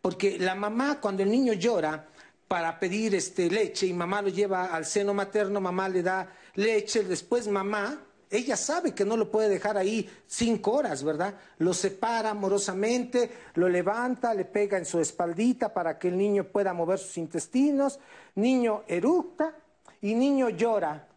Porque 0.00 0.38
la 0.38 0.54
mamá, 0.54 1.00
cuando 1.00 1.22
el 1.22 1.30
niño 1.30 1.52
llora 1.52 2.08
para 2.48 2.78
pedir 2.78 3.14
este, 3.14 3.48
leche 3.48 3.86
y 3.86 3.92
mamá 3.92 4.20
lo 4.20 4.28
lleva 4.28 4.66
al 4.66 4.84
seno 4.84 5.14
materno, 5.14 5.60
mamá 5.60 5.88
le 5.88 6.02
da 6.02 6.28
leche, 6.54 7.04
después 7.04 7.48
mamá, 7.48 7.98
ella 8.28 8.56
sabe 8.56 8.94
que 8.94 9.04
no 9.04 9.16
lo 9.16 9.30
puede 9.30 9.48
dejar 9.48 9.76
ahí 9.76 10.10
cinco 10.26 10.72
horas, 10.72 11.04
¿verdad? 11.04 11.34
Lo 11.58 11.72
separa 11.72 12.30
amorosamente, 12.30 13.30
lo 13.54 13.68
levanta, 13.68 14.34
le 14.34 14.46
pega 14.46 14.78
en 14.78 14.86
su 14.86 15.00
espaldita 15.00 15.72
para 15.72 15.98
que 15.98 16.08
el 16.08 16.16
niño 16.16 16.44
pueda 16.44 16.72
mover 16.72 16.98
sus 16.98 17.18
intestinos, 17.18 18.00
niño 18.34 18.84
eructa 18.88 19.54
y 20.00 20.14
niño 20.14 20.48
llora 20.48 21.08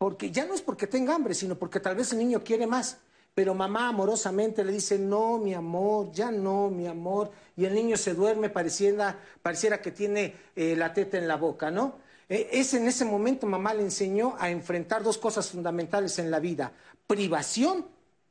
porque 0.00 0.30
ya 0.30 0.46
no 0.46 0.54
es 0.54 0.62
porque 0.62 0.86
tenga 0.86 1.14
hambre, 1.14 1.34
sino 1.34 1.56
porque 1.56 1.78
tal 1.78 1.94
vez 1.94 2.10
el 2.12 2.20
niño 2.20 2.42
quiere 2.42 2.66
más. 2.66 2.96
Pero 3.34 3.54
mamá 3.54 3.88
amorosamente 3.88 4.64
le 4.64 4.72
dice, 4.72 4.98
no, 4.98 5.36
mi 5.36 5.52
amor, 5.52 6.10
ya 6.10 6.30
no, 6.30 6.70
mi 6.70 6.86
amor. 6.86 7.30
Y 7.54 7.66
el 7.66 7.74
niño 7.74 7.98
se 7.98 8.14
duerme, 8.14 8.48
pareciera, 8.48 9.18
pareciera 9.42 9.82
que 9.82 9.90
tiene 9.90 10.34
eh, 10.56 10.74
la 10.74 10.94
teta 10.94 11.18
en 11.18 11.28
la 11.28 11.36
boca, 11.36 11.70
¿no? 11.70 11.98
E, 12.30 12.48
es 12.50 12.72
en 12.72 12.88
ese 12.88 13.04
momento 13.04 13.46
mamá 13.46 13.74
le 13.74 13.82
enseñó 13.82 14.36
a 14.38 14.48
enfrentar 14.48 15.02
dos 15.02 15.18
cosas 15.18 15.50
fundamentales 15.50 16.18
en 16.18 16.30
la 16.30 16.40
vida, 16.40 16.72
privación 17.06 17.84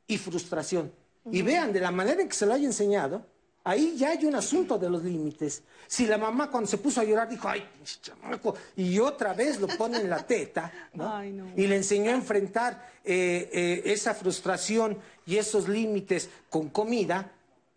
y 0.08 0.18
frustración. 0.18 0.90
Y 1.30 1.42
vean, 1.42 1.72
de 1.72 1.78
la 1.78 1.92
manera 1.92 2.20
en 2.20 2.28
que 2.28 2.34
se 2.34 2.46
lo 2.46 2.54
haya 2.54 2.66
enseñado, 2.66 3.24
Ahí 3.62 3.94
ya 3.96 4.10
hay 4.10 4.24
un 4.24 4.34
asunto 4.34 4.78
de 4.78 4.88
los 4.88 5.02
límites. 5.02 5.62
Si 5.86 6.06
la 6.06 6.16
mamá 6.16 6.50
cuando 6.50 6.68
se 6.68 6.78
puso 6.78 7.00
a 7.00 7.04
llorar 7.04 7.28
dijo, 7.28 7.46
ay, 7.48 7.62
chamaco, 8.00 8.54
y 8.76 8.98
otra 8.98 9.34
vez 9.34 9.60
lo 9.60 9.68
pone 9.68 9.98
en 9.98 10.08
la 10.08 10.26
teta, 10.26 10.72
y 11.56 11.66
le 11.66 11.76
enseñó 11.76 12.10
a 12.10 12.14
enfrentar 12.14 12.90
eh, 13.04 13.50
eh, 13.52 13.82
esa 13.84 14.14
frustración 14.14 14.98
y 15.26 15.36
esos 15.36 15.68
límites 15.68 16.30
con 16.48 16.70
comida, 16.70 17.32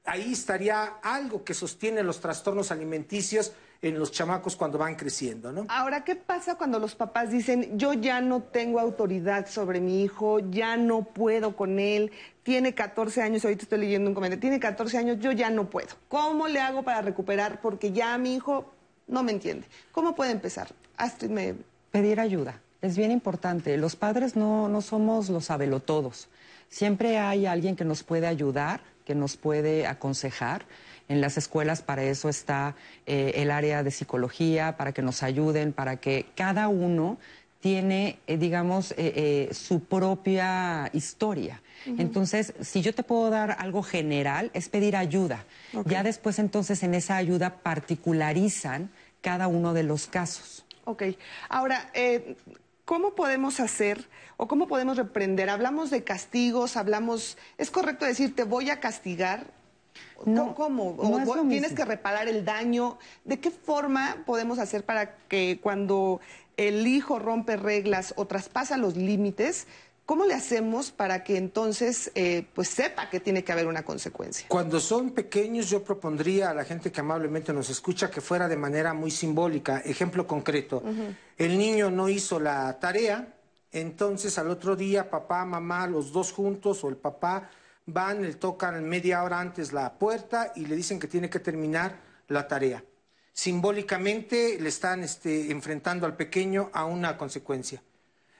ahí 0.05 0.33
estaría 0.33 0.99
algo 1.01 1.43
que 1.43 1.53
sostiene 1.53 2.01
los 2.01 2.19
trastornos 2.19 2.71
alimenticios 2.71 3.51
en 3.83 3.99
los 3.99 4.11
chamacos 4.11 4.55
cuando 4.55 4.77
van 4.77 4.95
creciendo, 4.95 5.51
¿no? 5.51 5.65
Ahora, 5.67 6.05
¿qué 6.05 6.15
pasa 6.15 6.55
cuando 6.55 6.79
los 6.79 6.95
papás 6.95 7.29
dicen, 7.29 7.77
yo 7.77 7.91
ya 7.93 8.21
no 8.21 8.41
tengo 8.41 8.79
autoridad 8.79 9.47
sobre 9.47 9.81
mi 9.81 10.03
hijo, 10.03 10.39
ya 10.39 10.77
no 10.77 11.03
puedo 11.03 11.55
con 11.57 11.79
él, 11.79 12.11
tiene 12.43 12.73
14 12.73 13.21
años, 13.21 13.43
ahorita 13.43 13.63
estoy 13.63 13.79
leyendo 13.79 14.09
un 14.09 14.15
comentario, 14.15 14.39
tiene 14.39 14.59
14 14.59 14.97
años, 14.97 15.19
yo 15.19 15.33
ya 15.33 15.49
no 15.49 15.69
puedo. 15.69 15.89
¿Cómo 16.07 16.47
le 16.47 16.61
hago 16.61 16.83
para 16.83 17.01
recuperar? 17.01 17.59
Porque 17.61 17.91
ya 17.91 18.17
mi 18.17 18.35
hijo 18.35 18.71
no 19.07 19.21
me 19.21 19.33
entiende. 19.33 19.67
¿Cómo 19.91 20.15
puede 20.15 20.31
empezar? 20.31 20.69
Astrid, 20.95 21.29
me... 21.29 21.55
Pedir 21.91 22.21
ayuda. 22.21 22.61
Es 22.81 22.95
bien 22.97 23.11
importante. 23.11 23.75
Los 23.77 23.97
padres 23.97 24.37
no, 24.37 24.69
no 24.69 24.81
somos 24.81 25.29
los 25.29 25.45
sabelotodos. 25.45 26.29
Siempre 26.69 27.17
hay 27.17 27.45
alguien 27.45 27.75
que 27.75 27.85
nos 27.85 28.03
puede 28.03 28.27
ayudar, 28.27 28.79
que 29.05 29.13
nos 29.13 29.35
puede 29.35 29.87
aconsejar. 29.87 30.65
En 31.09 31.21
las 31.21 31.37
escuelas 31.37 31.81
para 31.81 32.03
eso 32.03 32.29
está 32.29 32.75
eh, 33.05 33.33
el 33.35 33.51
área 33.51 33.83
de 33.83 33.91
psicología, 33.91 34.77
para 34.77 34.93
que 34.93 35.01
nos 35.01 35.21
ayuden, 35.21 35.73
para 35.73 35.97
que 35.97 36.27
cada 36.35 36.69
uno 36.69 37.17
tiene, 37.59 38.19
eh, 38.27 38.37
digamos, 38.37 38.93
eh, 38.97 39.49
su 39.51 39.81
propia 39.81 40.89
historia. 40.93 41.61
Entonces, 41.85 42.53
si 42.61 42.81
yo 42.81 42.95
te 42.95 43.03
puedo 43.03 43.29
dar 43.29 43.57
algo 43.59 43.83
general, 43.83 44.51
es 44.53 44.69
pedir 44.69 44.95
ayuda. 44.95 45.43
Ya 45.85 46.01
después, 46.01 46.39
entonces, 46.39 46.81
en 46.83 46.93
esa 46.93 47.17
ayuda 47.17 47.57
particularizan 47.61 48.89
cada 49.21 49.47
uno 49.47 49.73
de 49.73 49.83
los 49.83 50.07
casos. 50.07 50.65
Ok. 50.85 51.03
Ahora, 51.49 51.91
¿cómo 52.85 53.15
podemos 53.15 53.59
hacer 53.59 54.07
o 54.37 54.47
cómo 54.47 54.69
podemos 54.69 54.95
reprender? 54.95 55.49
Hablamos 55.49 55.89
de 55.89 56.05
castigos, 56.05 56.77
hablamos... 56.77 57.37
¿Es 57.57 57.69
correcto 57.69 58.05
decir 58.05 58.33
te 58.33 58.45
voy 58.45 58.69
a 58.69 58.79
castigar? 58.79 59.45
No, 60.25 60.55
¿Cómo? 60.55 60.95
¿O 60.97 61.47
tienes 61.47 61.73
que 61.73 61.85
reparar 61.85 62.27
el 62.27 62.45
daño? 62.45 62.97
¿De 63.23 63.39
qué 63.39 63.51
forma 63.51 64.23
podemos 64.25 64.59
hacer 64.59 64.83
para 64.83 65.15
que 65.27 65.59
cuando 65.61 66.19
el 66.57 66.85
hijo 66.87 67.19
rompe 67.19 67.57
reglas 67.57 68.13
o 68.17 68.25
traspasa 68.25 68.77
los 68.77 68.95
límites, 68.95 69.67
¿Cómo 70.05 70.25
le 70.25 70.33
hacemos 70.33 70.91
para 70.91 71.23
que 71.23 71.37
entonces 71.37 72.11
eh, 72.13 72.45
pues 72.53 72.67
sepa 72.67 73.09
que 73.09 73.21
tiene 73.21 73.45
que 73.45 73.53
haber 73.53 73.67
una 73.67 73.83
consecuencia? 73.83 74.47
Cuando 74.49 74.81
son 74.81 75.11
pequeños 75.11 75.69
yo 75.69 75.81
propondría 75.81 76.49
a 76.49 76.53
la 76.53 76.65
gente 76.65 76.91
que 76.91 76.99
amablemente 76.99 77.53
nos 77.53 77.69
escucha 77.69 78.11
que 78.11 78.19
fuera 78.19 78.49
de 78.49 78.57
manera 78.57 78.93
muy 78.93 79.11
simbólica. 79.11 79.79
Ejemplo 79.79 80.27
concreto, 80.27 80.83
el 81.37 81.57
niño 81.57 81.89
no 81.89 82.09
hizo 82.09 82.37
la 82.37 82.77
tarea, 82.79 83.33
entonces 83.71 84.37
al 84.37 84.49
otro 84.49 84.75
día 84.75 85.09
papá, 85.09 85.45
mamá, 85.45 85.87
los 85.87 86.11
dos 86.11 86.33
juntos 86.33 86.83
o 86.83 86.89
el 86.89 86.97
papá 86.97 87.49
van, 87.85 88.21
le 88.21 88.33
tocan 88.35 88.87
media 88.87 89.23
hora 89.23 89.39
antes 89.39 89.73
la 89.73 89.93
puerta 89.97 90.53
y 90.55 90.65
le 90.65 90.75
dicen 90.75 90.99
que 90.99 91.07
tiene 91.07 91.29
que 91.29 91.39
terminar 91.39 91.99
la 92.27 92.47
tarea. 92.47 92.83
Simbólicamente 93.33 94.57
le 94.59 94.69
están 94.69 95.03
este, 95.03 95.51
enfrentando 95.51 96.05
al 96.05 96.15
pequeño 96.15 96.69
a 96.73 96.85
una 96.85 97.17
consecuencia. 97.17 97.81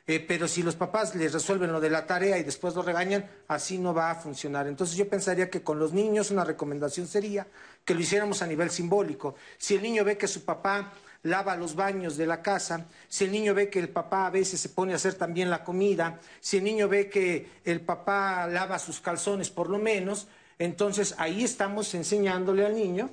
Eh, 0.06 0.20
pero 0.20 0.50
si 0.50 0.64
los 0.64 0.76
papás 0.76 1.16
les 1.16 1.32
resuelven 1.32 1.72
lo 1.72 1.80
de 1.80 1.90
la 1.90 2.06
tarea 2.06 2.38
y 2.38 2.44
después 2.44 2.76
lo 2.76 2.82
regañan, 2.82 3.26
así 3.48 3.78
no 3.78 3.94
va 3.94 4.12
a 4.12 4.16
funcionar. 4.16 4.68
Entonces 4.68 4.98
yo 4.98 5.08
pensaría 5.08 5.50
que 5.50 5.64
con 5.64 5.80
los 5.80 5.94
niños 5.94 6.30
una 6.30 6.44
recomendación 6.44 7.08
sería 7.08 7.48
que 7.86 7.96
lo 7.96 8.02
hiciéramos 8.02 8.42
a 8.42 8.48
nivel 8.48 8.70
simbólico. 8.70 9.36
Si 9.58 9.76
el 9.76 9.82
niño 9.82 10.04
ve 10.04 10.18
que 10.18 10.28
su 10.28 10.44
papá 10.44 10.92
lava 11.24 11.56
los 11.56 11.76
baños 11.76 12.18
de 12.18 12.28
la 12.28 12.42
casa, 12.42 12.86
si 13.08 13.24
el 13.26 13.32
niño 13.32 13.54
ve 13.54 13.70
que 13.70 13.80
el 13.80 13.90
papá 13.90 14.28
a 14.28 14.30
veces 14.30 14.60
se 14.60 14.70
pone 14.70 14.94
a 14.94 14.98
hacer 14.98 15.16
también 15.16 15.50
la 15.50 15.64
comida, 15.64 16.20
si 16.40 16.58
el 16.58 16.64
niño 16.64 16.88
ve 16.88 17.10
que 17.10 17.50
el 17.66 17.82
papá 17.82 18.48
lava 18.48 18.78
sus 18.78 19.00
calzones 19.00 19.50
por 19.50 19.70
lo 19.70 19.80
menos, 19.80 20.28
entonces 20.60 21.16
ahí 21.18 21.44
estamos 21.44 21.94
enseñándole 21.94 22.66
al 22.66 22.76
niño 22.76 23.10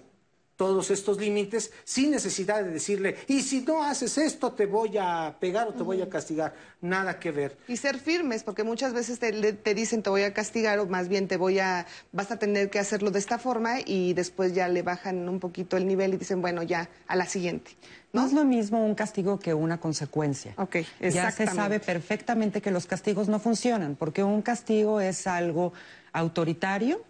todos 0.61 0.91
estos 0.91 1.19
límites 1.19 1.73
sin 1.85 2.11
necesidad 2.11 2.63
de 2.63 2.71
decirle, 2.71 3.17
y 3.29 3.41
si 3.41 3.63
no 3.63 3.83
haces 3.83 4.19
esto 4.19 4.53
te 4.53 4.67
voy 4.67 4.99
a 4.99 5.35
pegar 5.41 5.67
o 5.67 5.73
te 5.73 5.83
voy 5.83 6.03
a 6.03 6.11
castigar. 6.11 6.53
Nada 6.83 7.19
que 7.19 7.31
ver. 7.31 7.57
Y 7.67 7.79
ser 7.79 7.99
firmes, 7.99 8.43
porque 8.43 8.63
muchas 8.63 8.93
veces 8.93 9.19
te, 9.19 9.55
te, 9.55 9.75
dicen 9.75 10.03
te 10.03 10.11
voy 10.11 10.21
a 10.21 10.35
castigar 10.35 10.79
o 10.79 10.85
más 10.85 11.09
bien 11.09 11.29
te 11.29 11.39
voy 11.39 11.61
a, 11.61 11.87
vas 12.13 12.31
a 12.31 12.39
tener 12.39 12.69
que 12.69 12.79
hacerlo 12.79 13.11
de 13.11 13.21
esta 13.21 13.39
forma 13.39 13.81
y 13.87 14.13
después 14.13 14.53
ya 14.53 14.69
le 14.69 14.83
bajan 14.83 15.27
un 15.31 15.41
poquito 15.41 15.79
el 15.79 15.87
nivel 15.87 16.13
y 16.13 16.19
dicen, 16.19 16.43
bueno, 16.43 16.63
ya, 16.63 16.91
a 17.07 17.17
la 17.17 17.25
siguiente. 17.25 17.71
No, 18.13 18.27
es 18.27 18.35
lo 18.35 18.45
mismo 18.45 18.85
un 18.85 18.95
castigo 18.95 19.39
que 19.39 19.55
una 19.55 19.81
consecuencia. 19.81 20.53
Ok, 20.59 20.77
Ya 21.01 21.31
se 21.31 21.47
sabe 21.47 21.81
perfectamente 21.81 22.61
que 22.61 22.71
los 22.71 22.85
castigos 22.85 23.29
no 23.29 23.41
funcionan, 23.41 23.97
porque 23.97 24.23
un 24.23 24.43
castigo 24.43 25.01
es 25.01 25.27
algo 25.27 25.73
autoritario, 26.13 27.03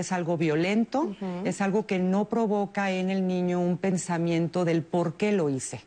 es 0.00 0.12
algo 0.12 0.36
violento, 0.36 1.16
es 1.44 1.60
algo 1.60 1.86
que 1.86 1.98
no 1.98 2.26
provoca 2.26 2.90
en 2.90 3.10
el 3.10 3.26
niño 3.26 3.60
un 3.60 3.78
pensamiento 3.78 4.64
del 4.64 4.82
por 4.82 5.14
qué 5.14 5.32
lo 5.32 5.48
hice. 5.50 5.82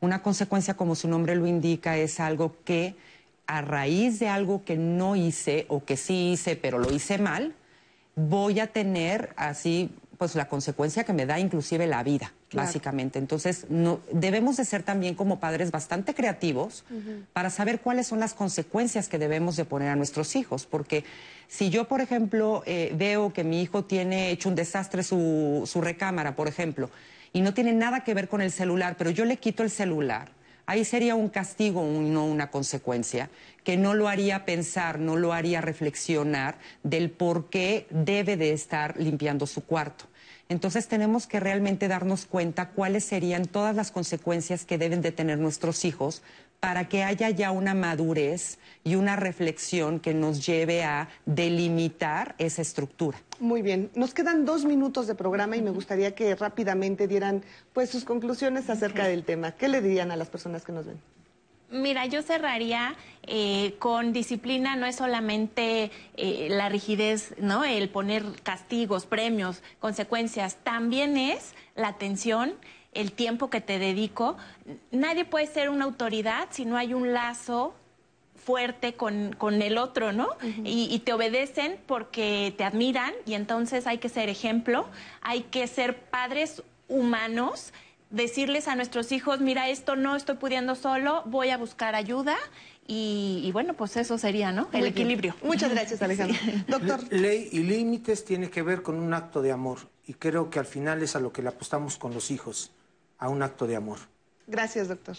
Una 0.00 0.22
consecuencia, 0.22 0.74
como 0.74 0.94
su 0.94 1.08
nombre 1.08 1.34
lo 1.34 1.46
indica, 1.46 1.96
es 1.96 2.20
algo 2.20 2.56
que 2.64 2.94
a 3.46 3.62
raíz 3.62 4.18
de 4.18 4.28
algo 4.28 4.64
que 4.64 4.76
no 4.76 5.16
hice 5.16 5.66
o 5.68 5.84
que 5.84 5.96
sí 5.96 6.32
hice, 6.32 6.56
pero 6.56 6.78
lo 6.78 6.92
hice 6.92 7.18
mal, 7.18 7.54
voy 8.14 8.60
a 8.60 8.68
tener 8.68 9.32
así 9.36 9.90
pues 10.20 10.34
la 10.34 10.48
consecuencia 10.48 11.04
que 11.04 11.14
me 11.14 11.24
da 11.24 11.38
inclusive 11.38 11.86
la 11.86 12.02
vida, 12.02 12.34
básicamente. 12.52 13.18
Entonces, 13.18 13.64
no, 13.70 14.00
debemos 14.12 14.58
de 14.58 14.66
ser 14.66 14.82
también 14.82 15.14
como 15.14 15.40
padres 15.40 15.70
bastante 15.70 16.14
creativos 16.14 16.84
para 17.32 17.48
saber 17.48 17.80
cuáles 17.80 18.06
son 18.06 18.20
las 18.20 18.34
consecuencias 18.34 19.08
que 19.08 19.18
debemos 19.18 19.56
de 19.56 19.64
poner 19.64 19.88
a 19.88 19.96
nuestros 19.96 20.36
hijos, 20.36 20.66
porque 20.66 21.04
si 21.50 21.68
yo, 21.68 21.88
por 21.88 22.00
ejemplo, 22.00 22.62
eh, 22.64 22.92
veo 22.94 23.32
que 23.32 23.42
mi 23.42 23.60
hijo 23.60 23.84
tiene 23.84 24.30
hecho 24.30 24.48
un 24.48 24.54
desastre 24.54 25.02
su, 25.02 25.64
su 25.66 25.80
recámara, 25.80 26.36
por 26.36 26.46
ejemplo, 26.46 26.90
y 27.32 27.40
no 27.40 27.52
tiene 27.52 27.72
nada 27.72 28.04
que 28.04 28.14
ver 28.14 28.28
con 28.28 28.40
el 28.40 28.52
celular, 28.52 28.94
pero 28.96 29.10
yo 29.10 29.24
le 29.24 29.36
quito 29.36 29.64
el 29.64 29.70
celular, 29.70 30.30
ahí 30.66 30.84
sería 30.84 31.16
un 31.16 31.28
castigo, 31.28 31.82
no 31.82 32.24
una 32.24 32.52
consecuencia, 32.52 33.30
que 33.64 33.76
no 33.76 33.94
lo 33.94 34.06
haría 34.06 34.44
pensar, 34.44 35.00
no 35.00 35.16
lo 35.16 35.32
haría 35.32 35.60
reflexionar 35.60 36.56
del 36.84 37.10
por 37.10 37.50
qué 37.50 37.88
debe 37.90 38.36
de 38.36 38.52
estar 38.52 38.96
limpiando 38.96 39.48
su 39.48 39.64
cuarto. 39.64 40.04
Entonces 40.48 40.86
tenemos 40.86 41.26
que 41.26 41.40
realmente 41.40 41.88
darnos 41.88 42.26
cuenta 42.26 42.70
cuáles 42.70 43.04
serían 43.04 43.46
todas 43.46 43.74
las 43.74 43.90
consecuencias 43.90 44.64
que 44.64 44.78
deben 44.78 45.02
de 45.02 45.10
tener 45.10 45.38
nuestros 45.38 45.84
hijos 45.84 46.22
para 46.60 46.88
que 46.88 47.02
haya 47.02 47.30
ya 47.30 47.50
una 47.50 47.74
madurez 47.74 48.58
y 48.84 48.94
una 48.94 49.16
reflexión 49.16 49.98
que 49.98 50.14
nos 50.14 50.46
lleve 50.46 50.84
a 50.84 51.08
delimitar 51.24 52.34
esa 52.38 52.62
estructura. 52.62 53.18
Muy 53.40 53.62
bien, 53.62 53.90
nos 53.94 54.12
quedan 54.12 54.44
dos 54.44 54.66
minutos 54.66 55.06
de 55.06 55.14
programa 55.14 55.56
y 55.56 55.62
me 55.62 55.70
gustaría 55.70 56.14
que 56.14 56.34
rápidamente 56.36 57.08
dieran 57.08 57.42
pues 57.72 57.88
sus 57.88 58.04
conclusiones 58.04 58.68
acerca 58.68 59.08
del 59.08 59.24
tema. 59.24 59.52
¿Qué 59.52 59.68
le 59.68 59.80
dirían 59.80 60.10
a 60.10 60.16
las 60.16 60.28
personas 60.28 60.64
que 60.64 60.72
nos 60.72 60.86
ven? 60.86 60.98
Mira, 61.70 62.04
yo 62.06 62.20
cerraría 62.20 62.96
eh, 63.28 63.76
con 63.78 64.12
disciplina, 64.12 64.74
no 64.74 64.86
es 64.86 64.96
solamente 64.96 65.92
eh, 66.16 66.48
la 66.50 66.68
rigidez, 66.68 67.34
¿no? 67.38 67.64
El 67.64 67.88
poner 67.88 68.24
castigos, 68.42 69.06
premios, 69.06 69.62
consecuencias, 69.78 70.56
también 70.64 71.16
es 71.16 71.54
la 71.76 71.88
atención, 71.88 72.54
el 72.92 73.12
tiempo 73.12 73.50
que 73.50 73.60
te 73.60 73.78
dedico. 73.78 74.36
Nadie 74.90 75.24
puede 75.24 75.46
ser 75.46 75.70
una 75.70 75.84
autoridad 75.84 76.48
si 76.50 76.64
no 76.64 76.76
hay 76.76 76.94
un 76.94 77.12
lazo 77.12 77.74
fuerte 78.34 78.94
con, 78.94 79.34
con 79.36 79.60
el 79.60 79.76
otro, 79.78 80.12
¿no? 80.12 80.28
y, 80.64 80.88
y, 80.90 81.00
te 81.00 81.12
obedecen 81.12 81.78
porque 81.86 82.54
te 82.56 82.64
admiran 82.64 83.12
y 83.26 83.34
entonces 83.34 83.86
hay 83.86 83.98
que 83.98 84.08
ser 84.08 84.30
ejemplo, 84.30 84.86
hay 85.20 85.42
que 85.42 85.66
ser 85.66 85.98
padres 85.98 86.62
humanos 86.88 87.72
decirles 88.10 88.68
a 88.68 88.74
nuestros 88.74 89.12
hijos, 89.12 89.40
mira, 89.40 89.68
esto 89.68 89.96
no 89.96 90.16
estoy 90.16 90.36
pudiendo 90.36 90.74
solo, 90.74 91.22
voy 91.26 91.50
a 91.50 91.56
buscar 91.56 91.94
ayuda. 91.94 92.36
Y, 92.92 93.48
bueno, 93.52 93.74
pues 93.74 93.96
eso 93.96 94.18
sería, 94.18 94.50
¿no? 94.50 94.68
El 94.72 94.84
equilibrio. 94.84 95.36
Muchas 95.44 95.70
gracias, 95.74 96.02
Alejandro. 96.02 96.36
Doctor. 96.66 97.00
Ley 97.12 97.48
y 97.52 97.60
límites 97.60 98.24
tiene 98.24 98.50
que 98.50 98.62
ver 98.62 98.82
con 98.82 98.96
un 98.96 99.14
acto 99.14 99.42
de 99.42 99.52
amor. 99.52 99.78
Y 100.08 100.14
creo 100.14 100.50
que 100.50 100.58
al 100.58 100.66
final 100.66 101.00
es 101.00 101.14
a 101.14 101.20
lo 101.20 101.32
que 101.32 101.40
le 101.40 101.50
apostamos 101.50 101.98
con 101.98 102.12
los 102.12 102.32
hijos, 102.32 102.72
a 103.20 103.28
un 103.28 103.42
acto 103.42 103.68
de 103.68 103.76
amor. 103.76 103.98
Gracias, 104.48 104.88
doctor. 104.88 105.16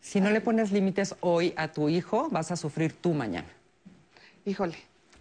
Si 0.00 0.20
no 0.20 0.30
le 0.30 0.40
pones 0.40 0.72
límites 0.72 1.14
hoy 1.20 1.54
a 1.56 1.72
tu 1.72 1.88
hijo, 1.88 2.28
vas 2.30 2.50
a 2.50 2.56
sufrir 2.56 2.92
tú 2.92 3.14
mañana. 3.14 3.48
Híjole. 4.44 4.76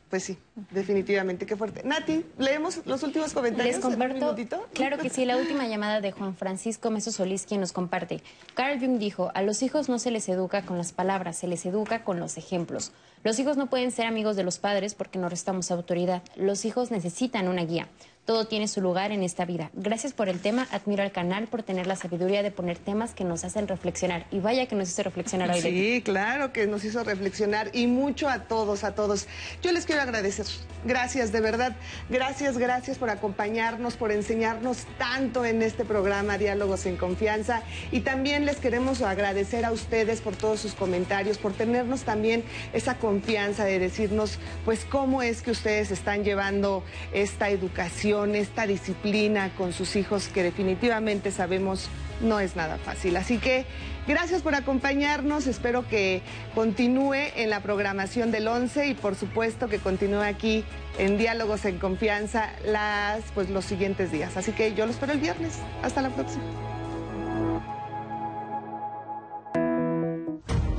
Pues 0.09 0.25
sí, 0.25 0.37
definitivamente, 0.69 1.47
qué 1.47 1.55
fuerte. 1.55 1.81
Nati, 1.83 2.23
leemos 2.37 2.85
los 2.85 3.01
últimos 3.01 3.33
comentarios. 3.33 3.77
Les 3.77 3.83
comparto. 3.83 4.35
Claro 4.71 4.99
que 4.99 5.09
sí, 5.09 5.25
la 5.25 5.37
última 5.37 5.65
llamada 5.65 6.01
de 6.01 6.11
Juan 6.11 6.35
Francisco 6.35 6.91
Meso 6.91 7.11
Solís, 7.11 7.47
quien 7.47 7.61
nos 7.61 7.71
comparte. 7.71 8.21
Carl 8.53 8.79
Jung 8.79 8.99
dijo: 8.99 9.31
A 9.33 9.41
los 9.41 9.63
hijos 9.63 9.89
no 9.89 9.97
se 9.97 10.11
les 10.11 10.29
educa 10.29 10.61
con 10.61 10.77
las 10.77 10.91
palabras, 10.91 11.39
se 11.39 11.47
les 11.47 11.65
educa 11.65 12.03
con 12.03 12.19
los 12.19 12.37
ejemplos. 12.37 12.91
Los 13.23 13.39
hijos 13.39 13.57
no 13.57 13.71
pueden 13.71 13.89
ser 13.89 14.05
amigos 14.05 14.35
de 14.35 14.43
los 14.43 14.59
padres 14.59 14.93
porque 14.93 15.17
no 15.17 15.29
restamos 15.29 15.71
autoridad. 15.71 16.21
Los 16.35 16.63
hijos 16.65 16.91
necesitan 16.91 17.47
una 17.47 17.63
guía. 17.63 17.87
Todo 18.25 18.47
tiene 18.47 18.69
su 18.69 18.79
lugar 18.79 19.11
en 19.11 19.21
esta 19.21 19.43
vida. 19.43 19.69
Gracias 19.73 20.13
por 20.13 20.29
el 20.29 20.39
tema, 20.39 20.65
admiro 20.71 21.03
al 21.03 21.11
canal 21.11 21.47
por 21.47 21.61
tener 21.61 21.87
la 21.87 21.97
sabiduría 21.97 22.41
de 22.41 22.51
poner 22.51 22.77
temas 22.77 23.13
que 23.13 23.25
nos 23.25 23.43
hacen 23.43 23.67
reflexionar. 23.67 24.25
Y 24.31 24.39
vaya 24.39 24.65
que 24.65 24.77
nos 24.77 24.87
hizo 24.89 25.03
reflexionar 25.03 25.51
hoy. 25.51 25.59
Sí, 25.59 26.01
claro 26.05 26.53
que 26.53 26.65
nos 26.65 26.85
hizo 26.85 27.03
reflexionar 27.03 27.69
y 27.73 27.87
mucho 27.87 28.29
a 28.29 28.43
todos, 28.43 28.85
a 28.85 28.95
todos. 28.95 29.27
Yo 29.61 29.73
les 29.73 29.85
quiero 29.85 30.01
agradecer. 30.01 30.45
Gracias, 30.85 31.33
de 31.33 31.41
verdad. 31.41 31.75
Gracias, 32.09 32.57
gracias 32.57 32.97
por 32.97 33.09
acompañarnos, 33.09 33.97
por 33.97 34.13
enseñarnos 34.13 34.85
tanto 34.97 35.43
en 35.43 35.61
este 35.61 35.83
programa 35.83 36.37
Diálogos 36.37 36.85
en 36.85 36.95
Confianza. 36.95 37.63
Y 37.91 38.01
también 38.01 38.45
les 38.45 38.55
queremos 38.55 39.01
agradecer 39.01 39.65
a 39.65 39.73
ustedes 39.73 40.21
por 40.21 40.37
todos 40.37 40.61
sus 40.61 40.75
comentarios, 40.75 41.37
por 41.37 41.51
tenernos 41.51 42.03
también 42.03 42.45
esa 42.71 42.95
confianza 42.99 43.65
de 43.65 43.79
decirnos, 43.79 44.39
pues, 44.63 44.85
cómo 44.85 45.21
es 45.21 45.41
que 45.41 45.51
ustedes 45.51 45.91
están 45.91 46.23
llevando 46.23 46.85
esta 47.11 47.49
educación 47.49 48.12
esta 48.35 48.67
disciplina 48.67 49.51
con 49.57 49.73
sus 49.73 49.95
hijos 49.95 50.27
que 50.27 50.43
definitivamente 50.43 51.31
sabemos 51.31 51.89
no 52.21 52.39
es 52.39 52.55
nada 52.55 52.77
fácil. 52.77 53.17
Así 53.17 53.39
que 53.39 53.65
gracias 54.07 54.43
por 54.43 54.53
acompañarnos, 54.55 55.47
espero 55.47 55.87
que 55.87 56.21
continúe 56.53 57.31
en 57.35 57.49
la 57.49 57.61
programación 57.61 58.31
del 58.31 58.47
11 58.47 58.87
y 58.87 58.93
por 58.93 59.15
supuesto 59.15 59.67
que 59.67 59.79
continúe 59.79 60.21
aquí 60.21 60.63
en 60.99 61.17
Diálogos 61.17 61.65
en 61.65 61.79
Confianza 61.79 62.51
las, 62.65 63.23
pues, 63.33 63.49
los 63.49 63.65
siguientes 63.65 64.11
días. 64.11 64.37
Así 64.37 64.51
que 64.51 64.75
yo 64.75 64.85
lo 64.85 64.91
espero 64.91 65.13
el 65.13 65.19
viernes. 65.19 65.57
Hasta 65.81 66.01
la 66.01 66.09
próxima. 66.09 66.43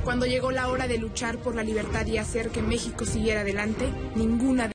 Cuando 0.05 0.27
llegó 0.27 0.51
la 0.51 0.69
hora 0.69 0.87
de 0.87 0.99
luchar 0.99 1.39
por 1.39 1.55
la 1.55 1.63
libertad 1.63 2.05
y 2.05 2.19
hacer 2.19 2.49
que 2.49 2.61
México 2.61 3.05
siguiera 3.05 3.41
adelante, 3.41 3.89
ninguna 4.15 4.69